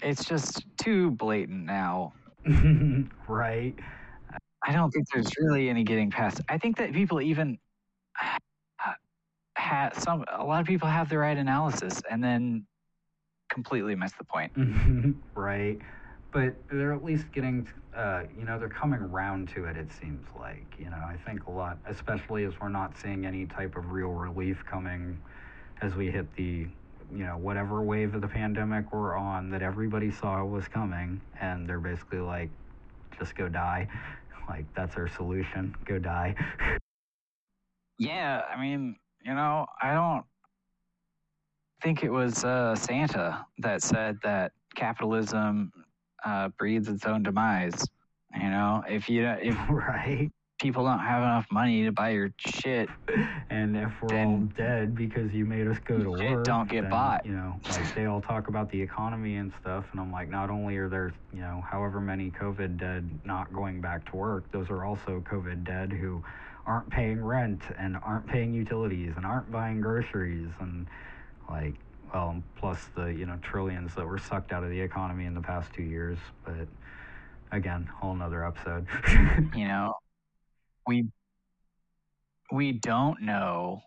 it's 0.02 0.26
just 0.26 0.66
too 0.78 1.12
blatant 1.12 1.66
now. 1.66 2.14
right? 3.28 3.76
I 4.64 4.72
don't 4.72 4.92
think 4.92 5.08
there's 5.14 5.32
really 5.40 5.70
any 5.70 5.84
getting 5.84 6.12
past. 6.12 6.42
I 6.50 6.58
think 6.58 6.78
that 6.78 6.94
people 6.94 7.22
even 7.22 7.60
have 9.58 9.94
some 9.96 10.24
a 10.32 10.44
lot 10.44 10.62
of 10.62 10.68
people 10.68 10.88
have 10.88 11.10
the 11.10 11.18
right 11.18 11.38
analysis 11.38 12.02
and 12.10 12.24
then 12.24 12.66
completely 13.50 13.96
miss 13.96 14.14
the 14.14 14.24
point. 14.24 14.52
right. 15.36 15.78
But 16.32 16.56
they're 16.72 16.94
at 16.94 17.04
least 17.04 17.32
getting, 17.34 17.68
uh, 17.94 18.24
you 18.38 18.46
know, 18.46 18.58
they're 18.58 18.70
coming 18.70 19.02
around 19.02 19.50
to 19.50 19.66
it, 19.66 19.76
it 19.76 19.92
seems 19.92 20.26
like. 20.40 20.66
You 20.80 20.90
know, 20.90 20.98
I 21.06 21.18
think 21.26 21.48
a 21.48 21.52
lot, 21.52 21.78
especially 21.88 22.46
as 22.46 22.54
we're 22.62 22.70
not 22.70 22.98
seeing 22.98 23.26
any 23.26 23.46
type 23.46 23.76
of 23.76 23.92
real 23.92 24.10
relief 24.12 24.64
coming 24.66 25.20
as 25.82 25.94
we 25.96 26.10
hit 26.10 26.34
the, 26.36 26.68
you 27.14 27.26
know, 27.26 27.38
whatever 27.38 27.82
wave 27.82 28.16
of 28.16 28.22
the 28.22 28.28
pandemic 28.28 28.92
we're 28.92 29.18
on 29.18 29.50
that 29.52 29.62
everybody 29.62 30.12
saw 30.12 30.44
was 30.44 30.68
coming. 30.68 31.22
And 31.40 31.68
they're 31.68 31.80
basically 31.80 32.20
like, 32.20 32.50
just 33.20 33.36
go 33.36 33.48
die. 33.48 33.88
Like, 34.50 34.66
that's 34.76 34.98
our 34.98 35.08
solution 35.08 35.74
go 35.86 35.98
die. 35.98 36.36
Yeah, 37.98 38.42
I 38.52 38.60
mean, 38.60 38.96
you 39.24 39.36
know, 39.36 39.68
I 39.80 39.94
don't 39.94 40.26
think 41.84 42.04
it 42.04 42.10
was 42.10 42.44
uh, 42.44 42.76
Santa 42.76 43.46
that 43.60 43.84
said 43.84 44.18
that 44.24 44.54
capitalism 44.76 45.72
uh, 46.26 46.50
breeds 46.58 46.88
its 46.88 47.06
own 47.06 47.22
demise. 47.22 47.86
You 48.36 48.50
know, 48.50 48.84
if 48.88 49.08
you 49.08 49.28
if 49.28 49.56
right. 49.70 50.32
People 50.62 50.86
don't 50.86 51.00
have 51.00 51.24
enough 51.24 51.48
money 51.52 51.84
to 51.84 51.92
buy 51.92 52.12
your 52.12 52.32
shit, 52.38 52.88
and 53.50 53.76
if 53.76 53.92
we're 54.02 54.18
all 54.24 54.38
dead 54.56 54.96
because 54.96 55.34
you 55.34 55.46
made 55.46 55.68
us 55.68 55.78
go 55.84 55.98
to 55.98 56.12
work, 56.12 56.44
don't 56.46 56.70
get 56.70 56.82
then, 56.82 56.90
bought. 56.92 57.26
You 57.26 57.34
know, 57.34 57.60
like 57.70 57.96
they 57.96 58.06
all 58.06 58.22
talk 58.22 58.48
about 58.48 58.70
the 58.72 58.80
economy 58.80 59.38
and 59.38 59.52
stuff, 59.60 59.86
and 59.92 60.00
I'm 60.00 60.12
like, 60.12 60.30
not 60.30 60.50
only 60.50 60.78
are 60.78 60.88
there, 60.88 61.14
you 61.34 61.42
know, 61.42 61.64
however 61.70 62.00
many 62.00 62.30
COVID 62.32 62.78
dead 62.78 63.10
not 63.26 63.52
going 63.52 63.82
back 63.82 64.10
to 64.12 64.16
work, 64.16 64.52
those 64.52 64.70
are 64.70 64.86
also 64.86 65.24
COVID 65.28 65.64
dead 65.64 65.92
who 65.92 66.24
aren't 66.68 66.90
paying 66.92 67.24
rent 67.24 67.62
and 67.80 67.98
aren't 68.04 68.28
paying 68.28 68.54
utilities 68.54 69.14
and 69.18 69.26
aren't 69.26 69.52
buying 69.52 69.82
groceries 69.82 70.50
and 70.60 70.86
like 71.50 71.74
well 72.14 72.42
plus 72.56 72.86
the 72.96 73.08
you 73.08 73.26
know 73.26 73.36
trillions 73.42 73.96
that 73.96 74.06
were 74.06 74.20
sucked 74.20 74.52
out 74.52 74.64
of 74.64 74.70
the 74.70 74.80
economy 74.80 75.26
in 75.26 75.34
the 75.34 75.42
past 75.42 75.74
two 75.74 75.82
years 75.82 76.20
but 76.46 76.68
again 77.52 77.90
whole 78.00 78.14
nother 78.14 78.46
episode 78.46 78.86
you 79.56 79.68
know, 79.68 79.96
we 80.88 81.06
we 82.52 82.74
don't 82.74 83.22
know 83.22 83.82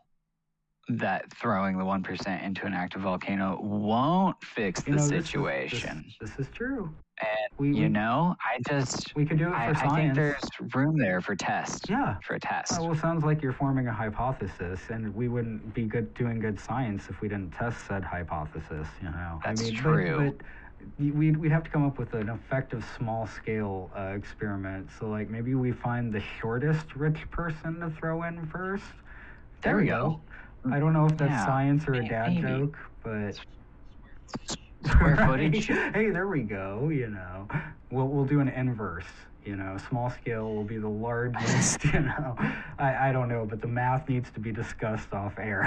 that 0.88 1.32
throwing 1.32 1.78
the 1.78 1.84
one 1.84 2.02
percent 2.02 2.42
into 2.42 2.66
an 2.66 2.74
active 2.74 3.02
volcano 3.02 3.58
won't 3.60 4.36
fix 4.42 4.82
the 4.82 4.90
You 4.90 4.96
know, 4.96 5.02
this 5.02 5.04
is- 5.04 5.10
this- 5.10 5.26
situation. 5.30 6.04
this, 6.20 6.38
is 6.38 6.48
true 6.50 6.94
and 7.20 7.28
we, 7.58 7.68
you 7.68 7.84
we, 7.84 7.88
know, 7.88 8.34
I 8.40 8.58
just 8.68 9.14
we 9.14 9.24
could 9.24 9.38
do 9.38 9.44
it 9.46 9.50
for 9.50 9.54
I, 9.54 9.68
I 9.70 9.94
think 9.96 10.14
there's 10.14 10.42
room 10.74 10.98
there 10.98 11.20
for 11.20 11.36
test. 11.36 11.88
yeah 11.88 12.16
For 12.26 12.34
a 12.34 12.40
test. 12.40 12.72
Oh, 12.76 12.86
well, 12.88 12.94
sounds 12.96 13.22
like 13.24 13.40
you're 13.40 13.52
forming 13.52 13.86
a 13.86 13.92
hypothesis, 13.92 14.80
and 14.90 15.14
we 15.14 15.28
wouldn't 15.28 15.72
be 15.74 15.84
good 15.84 16.12
doing 16.14 16.40
good 16.40 16.58
science 16.58 17.08
if 17.08 17.20
we 17.20 17.28
didn't 17.28 17.52
test 17.52 17.86
said 17.86 18.02
hypothesis. 18.04 18.88
You 19.00 19.10
know, 19.10 19.40
That's 19.44 19.60
I 19.60 19.64
mean, 19.64 19.74
true. 19.74 20.16
But, 20.32 20.38
but 20.38 20.46
we'd 20.98 21.36
we'd 21.36 21.52
have 21.52 21.64
to 21.64 21.70
come 21.70 21.84
up 21.86 21.98
with 21.98 22.14
an 22.14 22.28
effective 22.28 22.84
small 22.96 23.26
scale 23.26 23.90
uh, 23.96 24.12
experiment. 24.16 24.90
So 24.98 25.06
like 25.08 25.28
maybe 25.30 25.54
we 25.54 25.72
find 25.72 26.12
the 26.12 26.20
shortest 26.40 26.94
rich 26.96 27.28
person 27.30 27.80
to 27.80 27.90
throw 27.90 28.22
in 28.24 28.46
first. 28.46 28.84
There 29.62 29.76
we 29.76 29.86
go. 29.86 30.20
I 30.70 30.78
don't 30.78 30.92
know 30.92 31.06
if 31.06 31.16
that's 31.18 31.30
Yeah, 31.32 31.46
science 31.46 31.86
or 31.88 31.94
a 31.94 32.04
dad 32.04 32.28
maybe. 32.34 32.42
joke, 32.42 32.78
but 33.02 33.38
Square 34.86 35.16
footage. 35.26 35.66
Hey, 35.94 36.10
there 36.10 36.28
we 36.28 36.42
go. 36.42 36.88
You 36.90 37.08
know, 37.08 37.48
we'll 37.90 38.08
we'll 38.08 38.24
do 38.24 38.40
an 38.40 38.48
inverse. 38.48 39.04
You 39.44 39.56
know, 39.56 39.76
small 39.88 40.10
scale 40.10 40.54
will 40.54 40.64
be 40.64 40.78
the 40.78 40.88
largest. 40.88 41.84
You 41.94 42.00
know, 42.00 42.34
I 42.78 43.10
I 43.10 43.12
don't 43.12 43.28
know, 43.28 43.46
but 43.48 43.60
the 43.60 43.68
math 43.68 44.08
needs 44.08 44.30
to 44.32 44.40
be 44.40 44.50
discussed 44.50 45.12
off 45.12 45.38
air. 45.38 45.62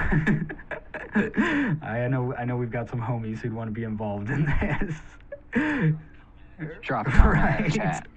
I 1.81 2.07
know 2.09 2.33
I 2.35 2.43
know 2.43 2.57
we've 2.57 2.71
got 2.71 2.89
some 2.89 2.99
homies 2.99 3.39
who'd 3.39 3.53
want 3.53 3.67
to 3.67 3.71
be 3.71 3.83
involved 3.83 4.29
in 4.29 4.45
this. 4.45 4.95
Drop 6.81 7.07
a 7.07 7.11
comment 7.11 7.65
in 7.65 7.71
chat. 7.71 8.07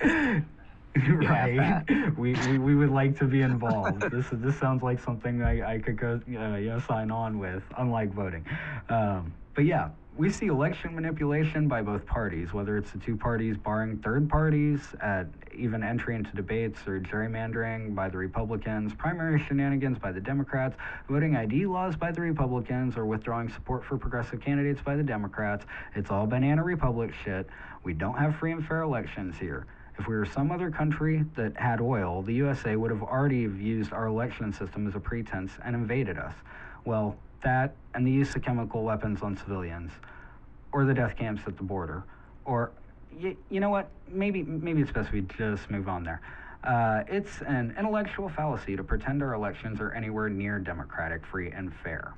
right. 0.96 1.84
We, 2.16 2.32
we 2.48 2.58
we 2.58 2.74
would 2.74 2.90
like 2.90 3.16
to 3.18 3.26
be 3.26 3.42
involved. 3.42 4.00
this 4.10 4.32
is 4.32 4.40
this 4.40 4.58
sounds 4.58 4.82
like 4.82 4.98
something 4.98 5.42
I, 5.42 5.74
I 5.74 5.78
could 5.78 5.96
go 5.96 6.20
uh, 6.26 6.56
you 6.56 6.70
know 6.70 6.80
sign 6.80 7.10
on 7.10 7.38
with, 7.38 7.62
unlike 7.78 8.12
voting. 8.12 8.44
Um, 8.88 9.32
but 9.54 9.64
yeah, 9.64 9.90
we 10.20 10.28
see 10.28 10.48
election 10.48 10.94
manipulation 10.94 11.66
by 11.66 11.80
both 11.80 12.04
parties, 12.04 12.52
whether 12.52 12.76
it's 12.76 12.90
the 12.90 12.98
two 12.98 13.16
parties 13.16 13.56
barring 13.56 13.96
third 14.00 14.28
parties 14.28 14.94
at 15.00 15.26
even 15.56 15.82
entry 15.82 16.14
into 16.14 16.30
debates 16.32 16.86
or 16.86 17.00
gerrymandering 17.00 17.94
by 17.94 18.06
the 18.06 18.18
Republicans, 18.18 18.92
primary 18.92 19.42
shenanigans 19.48 19.98
by 19.98 20.12
the 20.12 20.20
Democrats, 20.20 20.76
voting 21.08 21.36
ID 21.36 21.64
laws 21.64 21.96
by 21.96 22.12
the 22.12 22.20
Republicans, 22.20 22.98
or 22.98 23.06
withdrawing 23.06 23.48
support 23.48 23.82
for 23.82 23.96
progressive 23.96 24.42
candidates 24.42 24.82
by 24.82 24.94
the 24.94 25.02
Democrats. 25.02 25.64
It's 25.94 26.10
all 26.10 26.26
banana 26.26 26.62
republic 26.62 27.14
shit. 27.24 27.48
We 27.82 27.94
don't 27.94 28.18
have 28.18 28.36
free 28.36 28.52
and 28.52 28.62
fair 28.62 28.82
elections 28.82 29.38
here. 29.38 29.64
If 29.98 30.06
we 30.06 30.14
were 30.14 30.26
some 30.26 30.52
other 30.52 30.70
country 30.70 31.24
that 31.34 31.56
had 31.56 31.80
oil, 31.80 32.20
the 32.20 32.34
USA 32.34 32.76
would 32.76 32.90
have 32.90 33.02
already 33.02 33.38
used 33.38 33.94
our 33.94 34.04
election 34.04 34.52
system 34.52 34.86
as 34.86 34.94
a 34.94 35.00
pretense 35.00 35.52
and 35.64 35.74
invaded 35.74 36.18
us. 36.18 36.34
Well, 36.84 37.16
that 37.42 37.74
and 37.94 38.06
the 38.06 38.10
use 38.10 38.34
of 38.36 38.42
chemical 38.42 38.82
weapons 38.84 39.22
on 39.22 39.36
civilians, 39.36 39.90
or 40.72 40.84
the 40.84 40.94
death 40.94 41.16
camps 41.16 41.42
at 41.46 41.56
the 41.56 41.62
border, 41.62 42.04
or 42.44 42.70
y- 43.20 43.36
you 43.50 43.60
know 43.60 43.70
what? 43.70 43.90
Maybe 44.08 44.42
maybe 44.42 44.80
it's 44.82 44.92
best 44.92 45.12
we 45.12 45.22
just 45.22 45.70
move 45.70 45.88
on 45.88 46.04
there. 46.04 46.20
Uh, 46.62 47.02
it's 47.08 47.40
an 47.42 47.74
intellectual 47.78 48.28
fallacy 48.28 48.76
to 48.76 48.84
pretend 48.84 49.22
our 49.22 49.32
elections 49.34 49.80
are 49.80 49.92
anywhere 49.92 50.28
near 50.28 50.58
democratic, 50.58 51.24
free, 51.26 51.50
and 51.50 51.72
fair. 51.82 52.12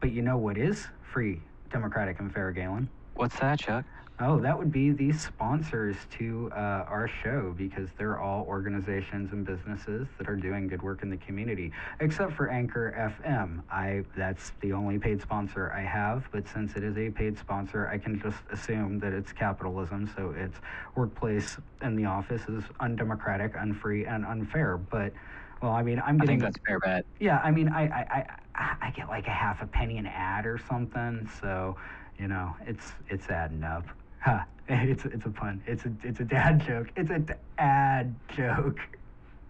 But 0.00 0.12
you 0.12 0.22
know 0.22 0.38
what 0.38 0.56
is 0.56 0.86
free, 1.12 1.42
democratic, 1.70 2.20
and 2.20 2.32
fair, 2.32 2.52
Galen? 2.52 2.88
What's 3.14 3.38
that, 3.40 3.58
Chuck? 3.58 3.84
Oh, 4.22 4.38
that 4.40 4.58
would 4.58 4.70
be 4.70 4.90
the 4.90 5.12
sponsors 5.12 5.96
to 6.18 6.50
uh, 6.54 6.84
our 6.86 7.08
show 7.22 7.54
because 7.56 7.88
they're 7.96 8.20
all 8.20 8.44
organizations 8.46 9.32
and 9.32 9.46
businesses 9.46 10.08
that 10.18 10.28
are 10.28 10.36
doing 10.36 10.68
good 10.68 10.82
work 10.82 11.02
in 11.02 11.08
the 11.08 11.16
community, 11.16 11.72
except 12.00 12.34
for 12.34 12.50
Anchor 12.50 12.94
FM. 13.24 13.62
I 13.70 14.04
that's 14.14 14.52
the 14.60 14.74
only 14.74 14.98
paid 14.98 15.22
sponsor 15.22 15.72
I 15.72 15.80
have, 15.80 16.28
but 16.32 16.46
since 16.46 16.74
it 16.76 16.84
is 16.84 16.98
a 16.98 17.08
paid 17.08 17.38
sponsor, 17.38 17.88
I 17.88 17.96
can 17.96 18.20
just 18.20 18.36
assume 18.52 18.98
that 18.98 19.14
it's 19.14 19.32
capitalism, 19.32 20.10
so 20.14 20.34
its 20.36 20.58
workplace 20.96 21.56
in 21.80 21.96
the 21.96 22.04
office 22.04 22.42
is 22.46 22.64
undemocratic, 22.78 23.54
unfree, 23.56 24.04
and 24.04 24.26
unfair. 24.26 24.76
But 24.76 25.14
well, 25.62 25.72
I 25.72 25.82
mean, 25.82 25.98
I'm 25.98 26.16
I 26.16 26.26
getting 26.26 26.40
think 26.40 26.42
that's 26.42 26.58
fair 26.66 26.78
bet. 26.78 27.06
yeah, 27.20 27.40
I 27.42 27.50
mean, 27.50 27.68
I, 27.68 27.84
I, 27.84 28.26
I, 28.54 28.76
I 28.82 28.90
get 28.90 29.08
like 29.08 29.26
a 29.28 29.30
half 29.30 29.62
a 29.62 29.66
penny 29.66 29.96
an 29.96 30.06
ad 30.06 30.44
or 30.44 30.58
something, 30.68 31.26
so 31.40 31.78
you 32.18 32.28
know, 32.28 32.54
it's 32.66 32.92
it's 33.08 33.30
adding 33.30 33.64
up. 33.64 33.86
Ha! 34.20 34.46
It's 34.72 35.04
it's 35.04 35.26
a 35.26 35.30
pun. 35.30 35.60
It's 35.66 35.84
a 35.84 35.92
it's 36.04 36.20
a 36.20 36.24
dad 36.24 36.64
joke. 36.66 36.92
It's 36.96 37.10
a 37.10 37.36
dad 37.58 38.14
joke. 38.36 38.78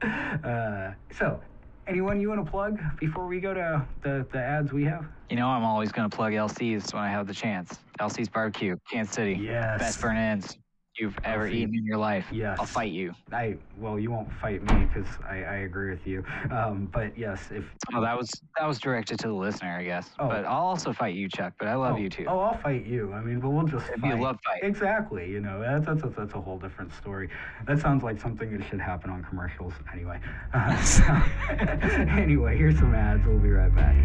Uh, 0.02 0.92
so, 1.12 1.38
anyone 1.86 2.22
you 2.22 2.30
want 2.30 2.42
to 2.42 2.50
plug 2.50 2.80
before 2.98 3.26
we 3.26 3.38
go 3.38 3.52
to 3.52 3.86
the 4.02 4.26
the 4.32 4.38
ads 4.38 4.72
we 4.72 4.82
have? 4.84 5.04
You 5.28 5.36
know, 5.36 5.46
I'm 5.46 5.62
always 5.62 5.92
going 5.92 6.08
to 6.08 6.16
plug 6.16 6.32
LC's 6.32 6.94
when 6.94 7.02
I 7.02 7.10
have 7.10 7.26
the 7.26 7.34
chance. 7.34 7.78
LC's 8.00 8.30
Barbecue, 8.30 8.78
Kansas 8.90 9.14
City. 9.14 9.38
Yes. 9.42 9.78
Best 9.78 10.00
burnt 10.00 10.16
ends 10.16 10.56
you've 11.00 11.18
ever 11.24 11.48
LC. 11.48 11.54
eaten 11.54 11.74
in 11.74 11.84
your 11.84 11.96
life. 11.96 12.26
Yes. 12.30 12.58
I'll 12.60 12.66
fight 12.66 12.92
you. 12.92 13.12
I 13.32 13.56
well, 13.78 13.98
you 13.98 14.10
won't 14.10 14.32
fight 14.34 14.62
me 14.62 14.84
because 14.84 15.08
I, 15.28 15.36
I 15.36 15.54
agree 15.58 15.90
with 15.90 16.06
you. 16.06 16.24
Um, 16.50 16.88
but 16.92 17.16
yes, 17.16 17.48
if 17.50 17.64
Oh, 17.94 18.00
that 18.00 18.16
was 18.16 18.30
that 18.58 18.66
was 18.66 18.78
directed 18.78 19.18
to 19.20 19.28
the 19.28 19.34
listener, 19.34 19.76
I 19.76 19.84
guess. 19.84 20.10
Oh. 20.18 20.28
But 20.28 20.44
I'll 20.44 20.66
also 20.66 20.92
fight 20.92 21.14
you, 21.14 21.28
Chuck. 21.28 21.54
But 21.58 21.68
I 21.68 21.74
love 21.74 21.94
oh, 21.94 21.98
you 21.98 22.10
too. 22.10 22.26
Oh, 22.28 22.38
I'll 22.38 22.58
fight 22.58 22.84
you. 22.86 23.12
I 23.12 23.20
mean, 23.22 23.40
but 23.40 23.50
we'll 23.50 23.66
just 23.66 23.88
It'd 23.88 24.02
be 24.02 24.10
a 24.10 24.16
love 24.16 24.38
fight. 24.44 24.60
Exactly. 24.62 25.28
You 25.30 25.40
know, 25.40 25.60
that's, 25.60 25.86
that's, 25.86 26.02
that's, 26.02 26.16
that's 26.16 26.34
a 26.34 26.40
whole 26.40 26.58
different 26.58 26.92
story. 26.94 27.28
That 27.66 27.78
sounds 27.78 28.02
like 28.02 28.20
something 28.20 28.56
that 28.56 28.66
should 28.68 28.80
happen 28.80 29.10
on 29.10 29.24
commercials 29.24 29.72
anyway. 29.92 30.20
Uh, 30.52 30.80
so, 30.82 31.04
anyway, 31.50 32.56
here's 32.56 32.78
some 32.78 32.94
ads. 32.94 33.26
We'll 33.26 33.38
be 33.38 33.50
right 33.50 33.74
back. 33.74 33.96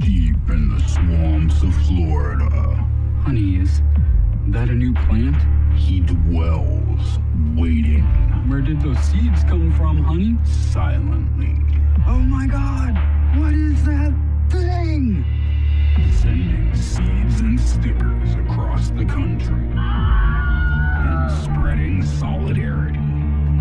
Deep 0.00 0.36
in 0.48 0.68
the 0.76 0.80
swamps 0.88 1.62
of 1.62 1.74
Florida, 1.86 2.86
Honey, 3.24 3.56
is 3.56 3.82
that 4.48 4.68
a 4.68 4.74
new 4.74 4.94
plant? 4.94 5.36
he 5.76 6.00
dwells, 6.00 7.18
waiting 7.54 8.02
Where 8.48 8.60
did 8.60 8.80
those 8.80 8.98
seeds 8.98 9.44
come 9.44 9.72
from, 9.76 9.98
honey? 10.02 10.36
silently, 10.44 11.54
Oh 12.06 12.18
my 12.18 12.46
god! 12.46 12.94
What 13.38 13.52
is 13.54 13.84
that 13.84 14.12
thing? 14.50 15.24
sending 16.20 16.74
seeds 16.74 17.40
and 17.40 17.60
stickers 17.60 18.34
across 18.34 18.90
the 18.90 19.04
country 19.04 19.68
and 19.76 21.30
spreading 21.44 22.02
solidarity. 22.02 22.98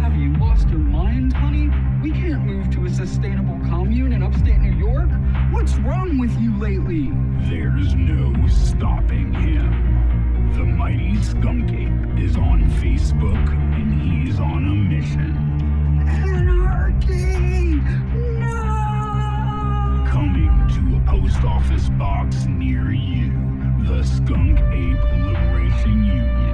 Have 0.08 0.16
you 0.16 0.32
lost 0.38 0.70
your 0.70 0.80
mind, 0.80 1.34
honey? 1.34 1.70
We 2.02 2.12
can't 2.12 2.46
move 2.46 2.72
to 2.72 2.86
a 2.86 2.90
sustainable 2.90 3.60
commune 3.68 4.14
in 4.14 4.24
upstate 4.24 4.58
New 4.58 4.78
York. 4.78 5.10
What's 5.52 5.76
wrong 5.80 6.18
with 6.18 6.32
you 6.40 6.58
lately? 6.58 7.12
There's 7.50 7.94
no 7.94 8.34
stopping 8.48 9.34
him. 9.34 10.54
The 10.54 10.64
mighty 10.64 11.22
skunk 11.22 11.72
ape 11.74 12.18
is 12.24 12.38
on 12.38 12.64
Facebook, 12.80 13.52
and 13.76 14.02
he's 14.02 14.40
on 14.40 14.64
a 14.64 14.76
mission. 14.76 15.36
Anarchy! 16.08 17.76
No! 18.40 20.06
Coming 20.08 20.70
to 20.70 20.96
a 20.96 21.02
post 21.20 21.44
office 21.44 21.90
box 21.90 22.46
near 22.46 22.94
you, 22.94 23.34
the 23.84 24.02
Skunk 24.06 24.58
Ape 24.58 25.04
Liberation 25.26 26.06
Union. 26.06 26.47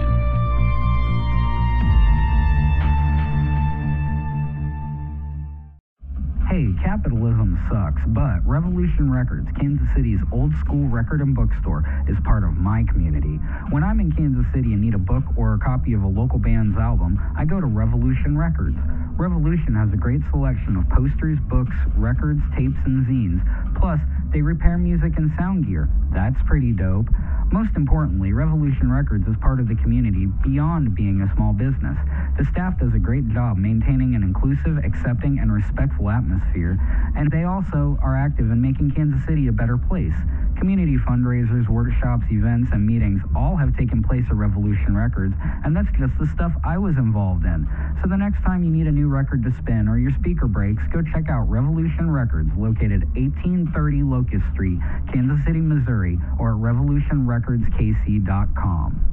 Capitalism 6.53 7.57
sucks, 7.65 8.01
but 8.13 8.45
Revolution 8.45 9.09
Records, 9.09 9.47
Kansas 9.59 9.87
City's 9.95 10.19
old 10.31 10.53
school 10.61 10.85
record 10.87 11.19
and 11.19 11.33
bookstore, 11.33 11.81
is 12.07 12.15
part 12.23 12.43
of 12.43 12.53
my 12.53 12.85
community. 12.93 13.41
When 13.71 13.83
I'm 13.83 13.99
in 13.99 14.11
Kansas 14.11 14.45
City 14.53 14.69
and 14.73 14.81
need 14.81 14.93
a 14.93 15.01
book 15.01 15.23
or 15.35 15.55
a 15.55 15.57
copy 15.57 15.93
of 15.93 16.03
a 16.03 16.07
local 16.07 16.37
band's 16.37 16.77
album, 16.77 17.17
I 17.35 17.45
go 17.45 17.59
to 17.59 17.65
Revolution 17.65 18.37
Records. 18.37 18.77
Revolution 19.17 19.75
has 19.75 19.93
a 19.93 19.97
great 19.97 20.21
selection 20.31 20.75
of 20.75 20.89
posters, 20.89 21.37
books, 21.47 21.75
records, 21.95 22.41
tapes, 22.57 22.77
and 22.85 23.05
zines. 23.05 23.39
Plus, 23.79 23.99
they 24.33 24.41
repair 24.41 24.77
music 24.77 25.13
and 25.17 25.31
sound 25.37 25.67
gear. 25.67 25.87
That's 26.11 26.35
pretty 26.47 26.71
dope. 26.71 27.07
Most 27.51 27.75
importantly, 27.75 28.33
Revolution 28.33 28.91
Records 28.91 29.27
is 29.27 29.35
part 29.39 29.59
of 29.59 29.67
the 29.67 29.75
community 29.75 30.25
beyond 30.41 30.95
being 30.95 31.21
a 31.21 31.31
small 31.35 31.53
business. 31.53 31.97
The 32.37 32.45
staff 32.45 32.79
does 32.79 32.93
a 32.95 32.99
great 32.99 33.29
job 33.29 33.57
maintaining 33.57 34.15
an 34.15 34.23
inclusive, 34.23 34.83
accepting, 34.83 35.37
and 35.37 35.53
respectful 35.53 36.09
atmosphere, 36.09 36.79
and 37.15 37.29
they 37.29 37.43
also 37.43 37.99
are 38.01 38.17
active 38.17 38.49
in 38.49 38.59
making 38.59 38.91
Kansas 38.91 39.23
City 39.25 39.47
a 39.47 39.51
better 39.51 39.77
place. 39.77 40.17
Community 40.63 40.95
fundraisers, 40.95 41.67
workshops, 41.67 42.23
events, 42.31 42.71
and 42.71 42.87
meetings 42.87 43.19
all 43.35 43.57
have 43.57 43.75
taken 43.75 44.01
place 44.01 44.23
at 44.29 44.35
Revolution 44.37 44.95
Records, 44.95 45.35
and 45.65 45.75
that's 45.75 45.91
just 45.99 46.17
the 46.17 46.25
stuff 46.27 46.53
I 46.63 46.77
was 46.77 46.95
involved 46.95 47.43
in. 47.43 47.67
So 48.01 48.07
the 48.07 48.15
next 48.15 48.41
time 48.43 48.63
you 48.63 48.69
need 48.69 48.87
a 48.87 48.91
new 48.93 49.09
record 49.09 49.43
to 49.43 49.51
spin 49.51 49.89
or 49.89 49.99
your 49.99 50.11
speaker 50.11 50.47
breaks, 50.47 50.81
go 50.93 51.01
check 51.01 51.27
out 51.27 51.49
Revolution 51.49 52.09
Records, 52.09 52.49
located 52.57 53.03
1830 53.19 54.03
Locust 54.03 54.45
Street, 54.53 54.79
Kansas 55.11 55.43
City, 55.43 55.59
Missouri, 55.59 56.17
or 56.39 56.51
at 56.51 56.55
revolutionrecordskc.com. 56.55 59.12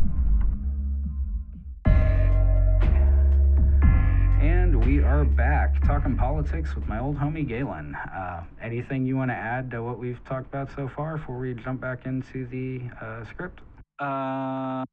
we 4.81 5.03
are 5.03 5.25
back 5.25 5.83
talking 5.87 6.17
politics 6.17 6.75
with 6.75 6.87
my 6.89 6.99
old 6.99 7.17
homie 7.17 7.47
Galen. 7.47 7.95
Uh, 7.95 8.43
anything 8.63 9.05
you 9.05 9.15
want 9.17 9.31
to 9.31 9.35
add 9.35 9.71
to 9.73 9.83
what 9.83 9.99
we've 9.99 10.23
talked 10.25 10.47
about 10.47 10.71
so 10.75 10.89
far 10.89 11.19
before 11.19 11.39
we 11.39 11.53
jump 11.53 11.83
back 11.83 12.07
into 12.07 12.47
the 12.47 12.81
uh, 13.01 13.25
script? 13.27 13.61
Um, 13.99 14.87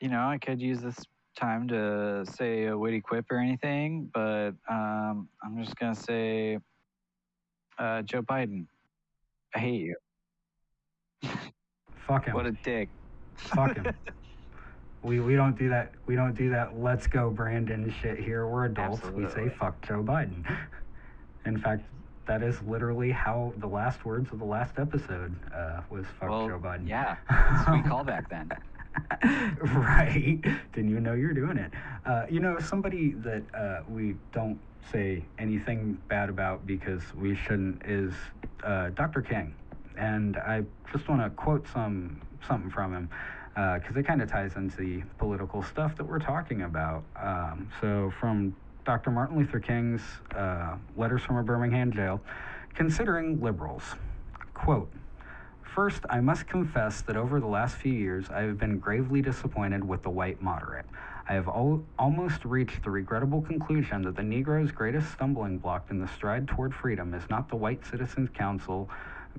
you 0.00 0.08
know, 0.08 0.26
I 0.26 0.38
could 0.38 0.60
use 0.60 0.80
this 0.80 0.96
time 1.38 1.68
to 1.68 2.24
say 2.36 2.66
a 2.66 2.76
witty 2.76 3.00
quip 3.00 3.26
or 3.30 3.38
anything, 3.38 4.10
but 4.12 4.52
um, 4.68 5.28
I'm 5.44 5.62
just 5.62 5.76
gonna 5.76 5.94
say, 5.94 6.58
uh, 7.78 8.02
Joe 8.02 8.22
Biden, 8.22 8.66
I 9.54 9.60
hate 9.60 9.82
you. 9.82 9.96
Fuck 12.06 12.26
him. 12.26 12.34
What 12.34 12.46
a 12.46 12.52
dick. 12.64 12.88
Fuck 13.36 13.76
him. 13.76 13.86
we 15.06 15.20
we 15.20 15.36
don't 15.36 15.56
do 15.56 15.68
that. 15.68 15.92
We 16.06 16.16
don't 16.16 16.34
do 16.34 16.50
that. 16.50 16.78
Let's 16.78 17.06
go, 17.06 17.30
Brandon. 17.30 17.94
Shit 18.02 18.18
here. 18.18 18.46
We're 18.46 18.64
adults. 18.66 19.04
We 19.12 19.28
say 19.30 19.48
fuck 19.48 19.80
Joe 19.86 20.02
Biden. 20.02 20.44
In 21.46 21.56
fact, 21.56 21.84
that 22.26 22.42
is 22.42 22.60
literally 22.62 23.12
how 23.12 23.54
the 23.58 23.68
last 23.68 24.04
words 24.04 24.32
of 24.32 24.40
the 24.40 24.44
last 24.44 24.78
episode 24.78 25.34
uh, 25.54 25.82
was 25.88 26.04
fuck 26.18 26.28
Well, 26.28 26.48
Joe 26.48 26.58
Biden. 26.58 26.88
yeah, 26.88 27.16
sweet 27.64 27.84
callback 27.84 28.28
then. 28.28 28.50
right. 29.74 30.40
Didn't 30.74 30.90
even 30.90 31.02
know 31.04 31.12
you 31.12 31.28
were 31.28 31.34
doing 31.34 31.56
it. 31.58 31.70
Uh, 32.04 32.24
you 32.28 32.40
know, 32.40 32.58
somebody 32.58 33.10
that 33.18 33.42
uh, 33.54 33.82
we 33.88 34.16
don't 34.32 34.58
say 34.90 35.22
anything 35.38 35.98
bad 36.08 36.28
about 36.28 36.66
because 36.66 37.02
we 37.14 37.36
shouldn't 37.36 37.82
is 37.84 38.12
uh, 38.64 38.88
Dr. 38.90 39.22
King. 39.22 39.54
And 39.96 40.36
I 40.38 40.64
just 40.92 41.08
want 41.08 41.22
to 41.22 41.30
quote 41.30 41.66
some 41.72 42.20
something 42.46 42.70
from 42.70 42.92
him 42.92 43.08
because 43.56 43.96
it 43.96 44.06
kind 44.06 44.20
of 44.20 44.30
ties 44.30 44.54
into 44.56 44.76
the 44.76 45.02
political 45.16 45.62
stuff 45.62 45.96
that 45.96 46.04
we're 46.04 46.18
talking 46.18 46.62
about. 46.62 47.02
Um, 47.16 47.70
so, 47.80 48.12
from 48.20 48.54
Dr. 48.84 49.10
Martin 49.10 49.38
Luther 49.38 49.60
King's 49.60 50.02
uh, 50.36 50.76
Letters 50.94 51.22
from 51.22 51.38
a 51.38 51.42
Birmingham 51.42 51.90
Jail, 51.90 52.20
considering 52.74 53.40
liberals, 53.40 53.82
quote, 54.52 54.92
First, 55.62 56.04
I 56.10 56.20
must 56.20 56.46
confess 56.46 57.00
that 57.02 57.16
over 57.16 57.40
the 57.40 57.46
last 57.46 57.76
few 57.76 57.92
years, 57.92 58.26
I 58.30 58.42
have 58.42 58.58
been 58.58 58.78
gravely 58.78 59.22
disappointed 59.22 59.86
with 59.86 60.02
the 60.02 60.10
white 60.10 60.40
moderate. 60.42 60.86
I 61.28 61.32
have 61.32 61.48
al- 61.48 61.84
almost 61.98 62.44
reached 62.44 62.84
the 62.84 62.90
regrettable 62.90 63.42
conclusion 63.42 64.02
that 64.02 64.16
the 64.16 64.22
Negro's 64.22 64.70
greatest 64.70 65.10
stumbling 65.12 65.58
block 65.58 65.86
in 65.90 65.98
the 65.98 66.08
stride 66.08 66.46
toward 66.46 66.74
freedom 66.74 67.14
is 67.14 67.28
not 67.30 67.48
the 67.48 67.56
white 67.56 67.84
citizens' 67.84 68.30
council, 68.32 68.88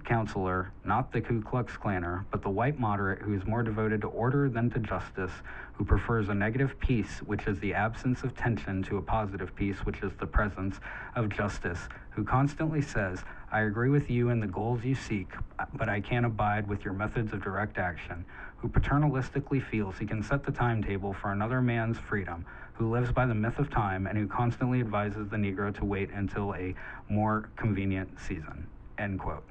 counselor, 0.03 0.71
not 0.83 1.11
the 1.11 1.21
Ku 1.21 1.41
Klux 1.41 1.73
Klanner, 1.77 2.25
but 2.31 2.41
the 2.41 2.49
white 2.49 2.79
moderate 2.79 3.21
who 3.21 3.33
is 3.33 3.45
more 3.45 3.63
devoted 3.63 4.01
to 4.01 4.07
order 4.07 4.49
than 4.49 4.69
to 4.71 4.79
justice, 4.79 5.31
who 5.73 5.85
prefers 5.85 6.29
a 6.29 6.33
negative 6.33 6.79
peace, 6.79 7.19
which 7.25 7.47
is 7.47 7.59
the 7.59 7.73
absence 7.73 8.23
of 8.23 8.35
tension, 8.35 8.83
to 8.83 8.97
a 8.97 9.01
positive 9.01 9.55
peace, 9.55 9.77
which 9.85 10.01
is 10.01 10.11
the 10.19 10.25
presence 10.25 10.79
of 11.15 11.29
justice, 11.29 11.89
who 12.11 12.23
constantly 12.23 12.81
says, 12.81 13.23
I 13.51 13.61
agree 13.61 13.89
with 13.89 14.09
you 14.09 14.29
in 14.29 14.39
the 14.39 14.47
goals 14.47 14.83
you 14.83 14.95
seek, 14.95 15.33
but 15.73 15.89
I 15.89 16.01
can't 16.01 16.25
abide 16.25 16.67
with 16.67 16.83
your 16.83 16.93
methods 16.93 17.33
of 17.33 17.43
direct 17.43 17.77
action, 17.77 18.25
who 18.57 18.67
paternalistically 18.67 19.63
feels 19.63 19.97
he 19.97 20.05
can 20.05 20.23
set 20.23 20.43
the 20.43 20.51
timetable 20.51 21.13
for 21.13 21.31
another 21.31 21.61
man's 21.61 21.97
freedom, 21.97 22.45
who 22.73 22.89
lives 22.89 23.11
by 23.11 23.25
the 23.25 23.35
myth 23.35 23.59
of 23.59 23.69
time, 23.69 24.07
and 24.07 24.17
who 24.17 24.27
constantly 24.27 24.79
advises 24.79 25.29
the 25.29 25.37
Negro 25.37 25.73
to 25.75 25.85
wait 25.85 26.09
until 26.11 26.53
a 26.55 26.75
more 27.09 27.49
convenient 27.55 28.19
season. 28.19 28.67
End 28.97 29.19
quote. 29.19 29.43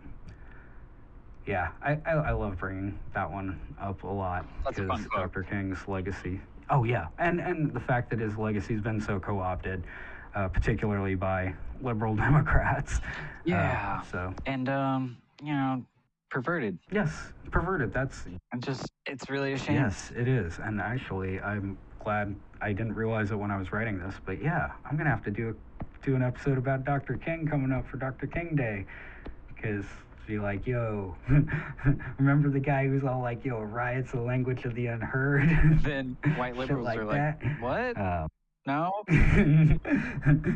Yeah, 1.47 1.69
I, 1.83 1.93
I, 2.05 2.13
I 2.13 2.33
love 2.33 2.59
bringing 2.59 2.99
that 3.15 3.31
one 3.31 3.61
up 3.81 4.03
a 4.03 4.07
lot 4.09 4.47
because. 4.69 5.07
Dr. 5.15 5.43
King's 5.45 5.79
legacy. 5.87 6.41
Oh 6.71 6.83
yeah, 6.83 7.07
and 7.19 7.41
and 7.41 7.73
the 7.73 7.79
fact 7.81 8.11
that 8.11 8.19
his 8.19 8.37
legacy's 8.37 8.81
been 8.81 9.01
so 9.01 9.21
co-opted, 9.21 9.85
uh, 10.35 10.49
particularly 10.49 11.15
by 11.15 11.55
liberal 11.81 12.17
Democrats. 12.27 12.99
Uh, 12.99 13.01
Yeah. 13.45 14.03
so 14.03 14.35
And, 14.47 14.69
um, 14.69 15.17
you 15.41 15.53
know, 15.53 15.85
perverted. 16.31 16.79
yes, 16.91 17.33
perverted. 17.53 17.93
That's 17.93 18.25
And 18.51 18.61
just, 18.63 18.91
it's 19.07 19.31
really 19.31 19.53
a 19.53 19.59
shame. 19.59 19.77
yes, 19.77 20.11
it 20.17 20.27
is. 20.27 20.59
And 20.59 20.81
actually, 20.81 21.41
I'm 21.41 21.79
glad 22.03 22.35
I 22.61 22.73
didn't 22.73 22.95
realize 22.95 23.31
it 23.31 23.37
when 23.37 23.53
I 23.53 23.57
was 23.59 23.71
writing 23.71 24.01
this. 24.01 24.15
But 24.25 24.43
yeah, 24.43 24.73
I'm 24.91 24.97
gonna 24.97 25.11
have 25.11 25.23
to 25.25 25.31
do 25.31 25.51
a, 25.51 26.05
do 26.05 26.17
an 26.17 26.23
episode 26.23 26.59
about 26.59 26.85
Dr. 26.85 27.17
King 27.19 27.47
coming 27.47 27.71
up 27.71 27.87
for 27.89 27.99
Dr. 27.99 28.27
King 28.27 28.57
Day, 28.57 28.87
because 29.55 29.85
be 30.27 30.39
like, 30.39 30.67
yo, 30.67 31.15
remember 32.19 32.51
the 32.51 32.61
guy 32.61 32.87
who's 32.87 33.05
all 33.05 33.21
like, 33.23 33.45
yo, 33.45 33.61
riots 33.61 34.13
the 34.13 34.21
language 34.21 34.65
of 34.65 34.75
the 34.75 34.87
unheard. 34.87 35.49
Then 35.83 36.17
white 36.37 36.57
liberals 36.57 36.85
like 36.85 36.99
are 36.99 37.05
like, 37.05 37.41
that. 37.41 37.61
what? 37.61 37.97
Uh, 37.97 38.27
No? 38.67 38.91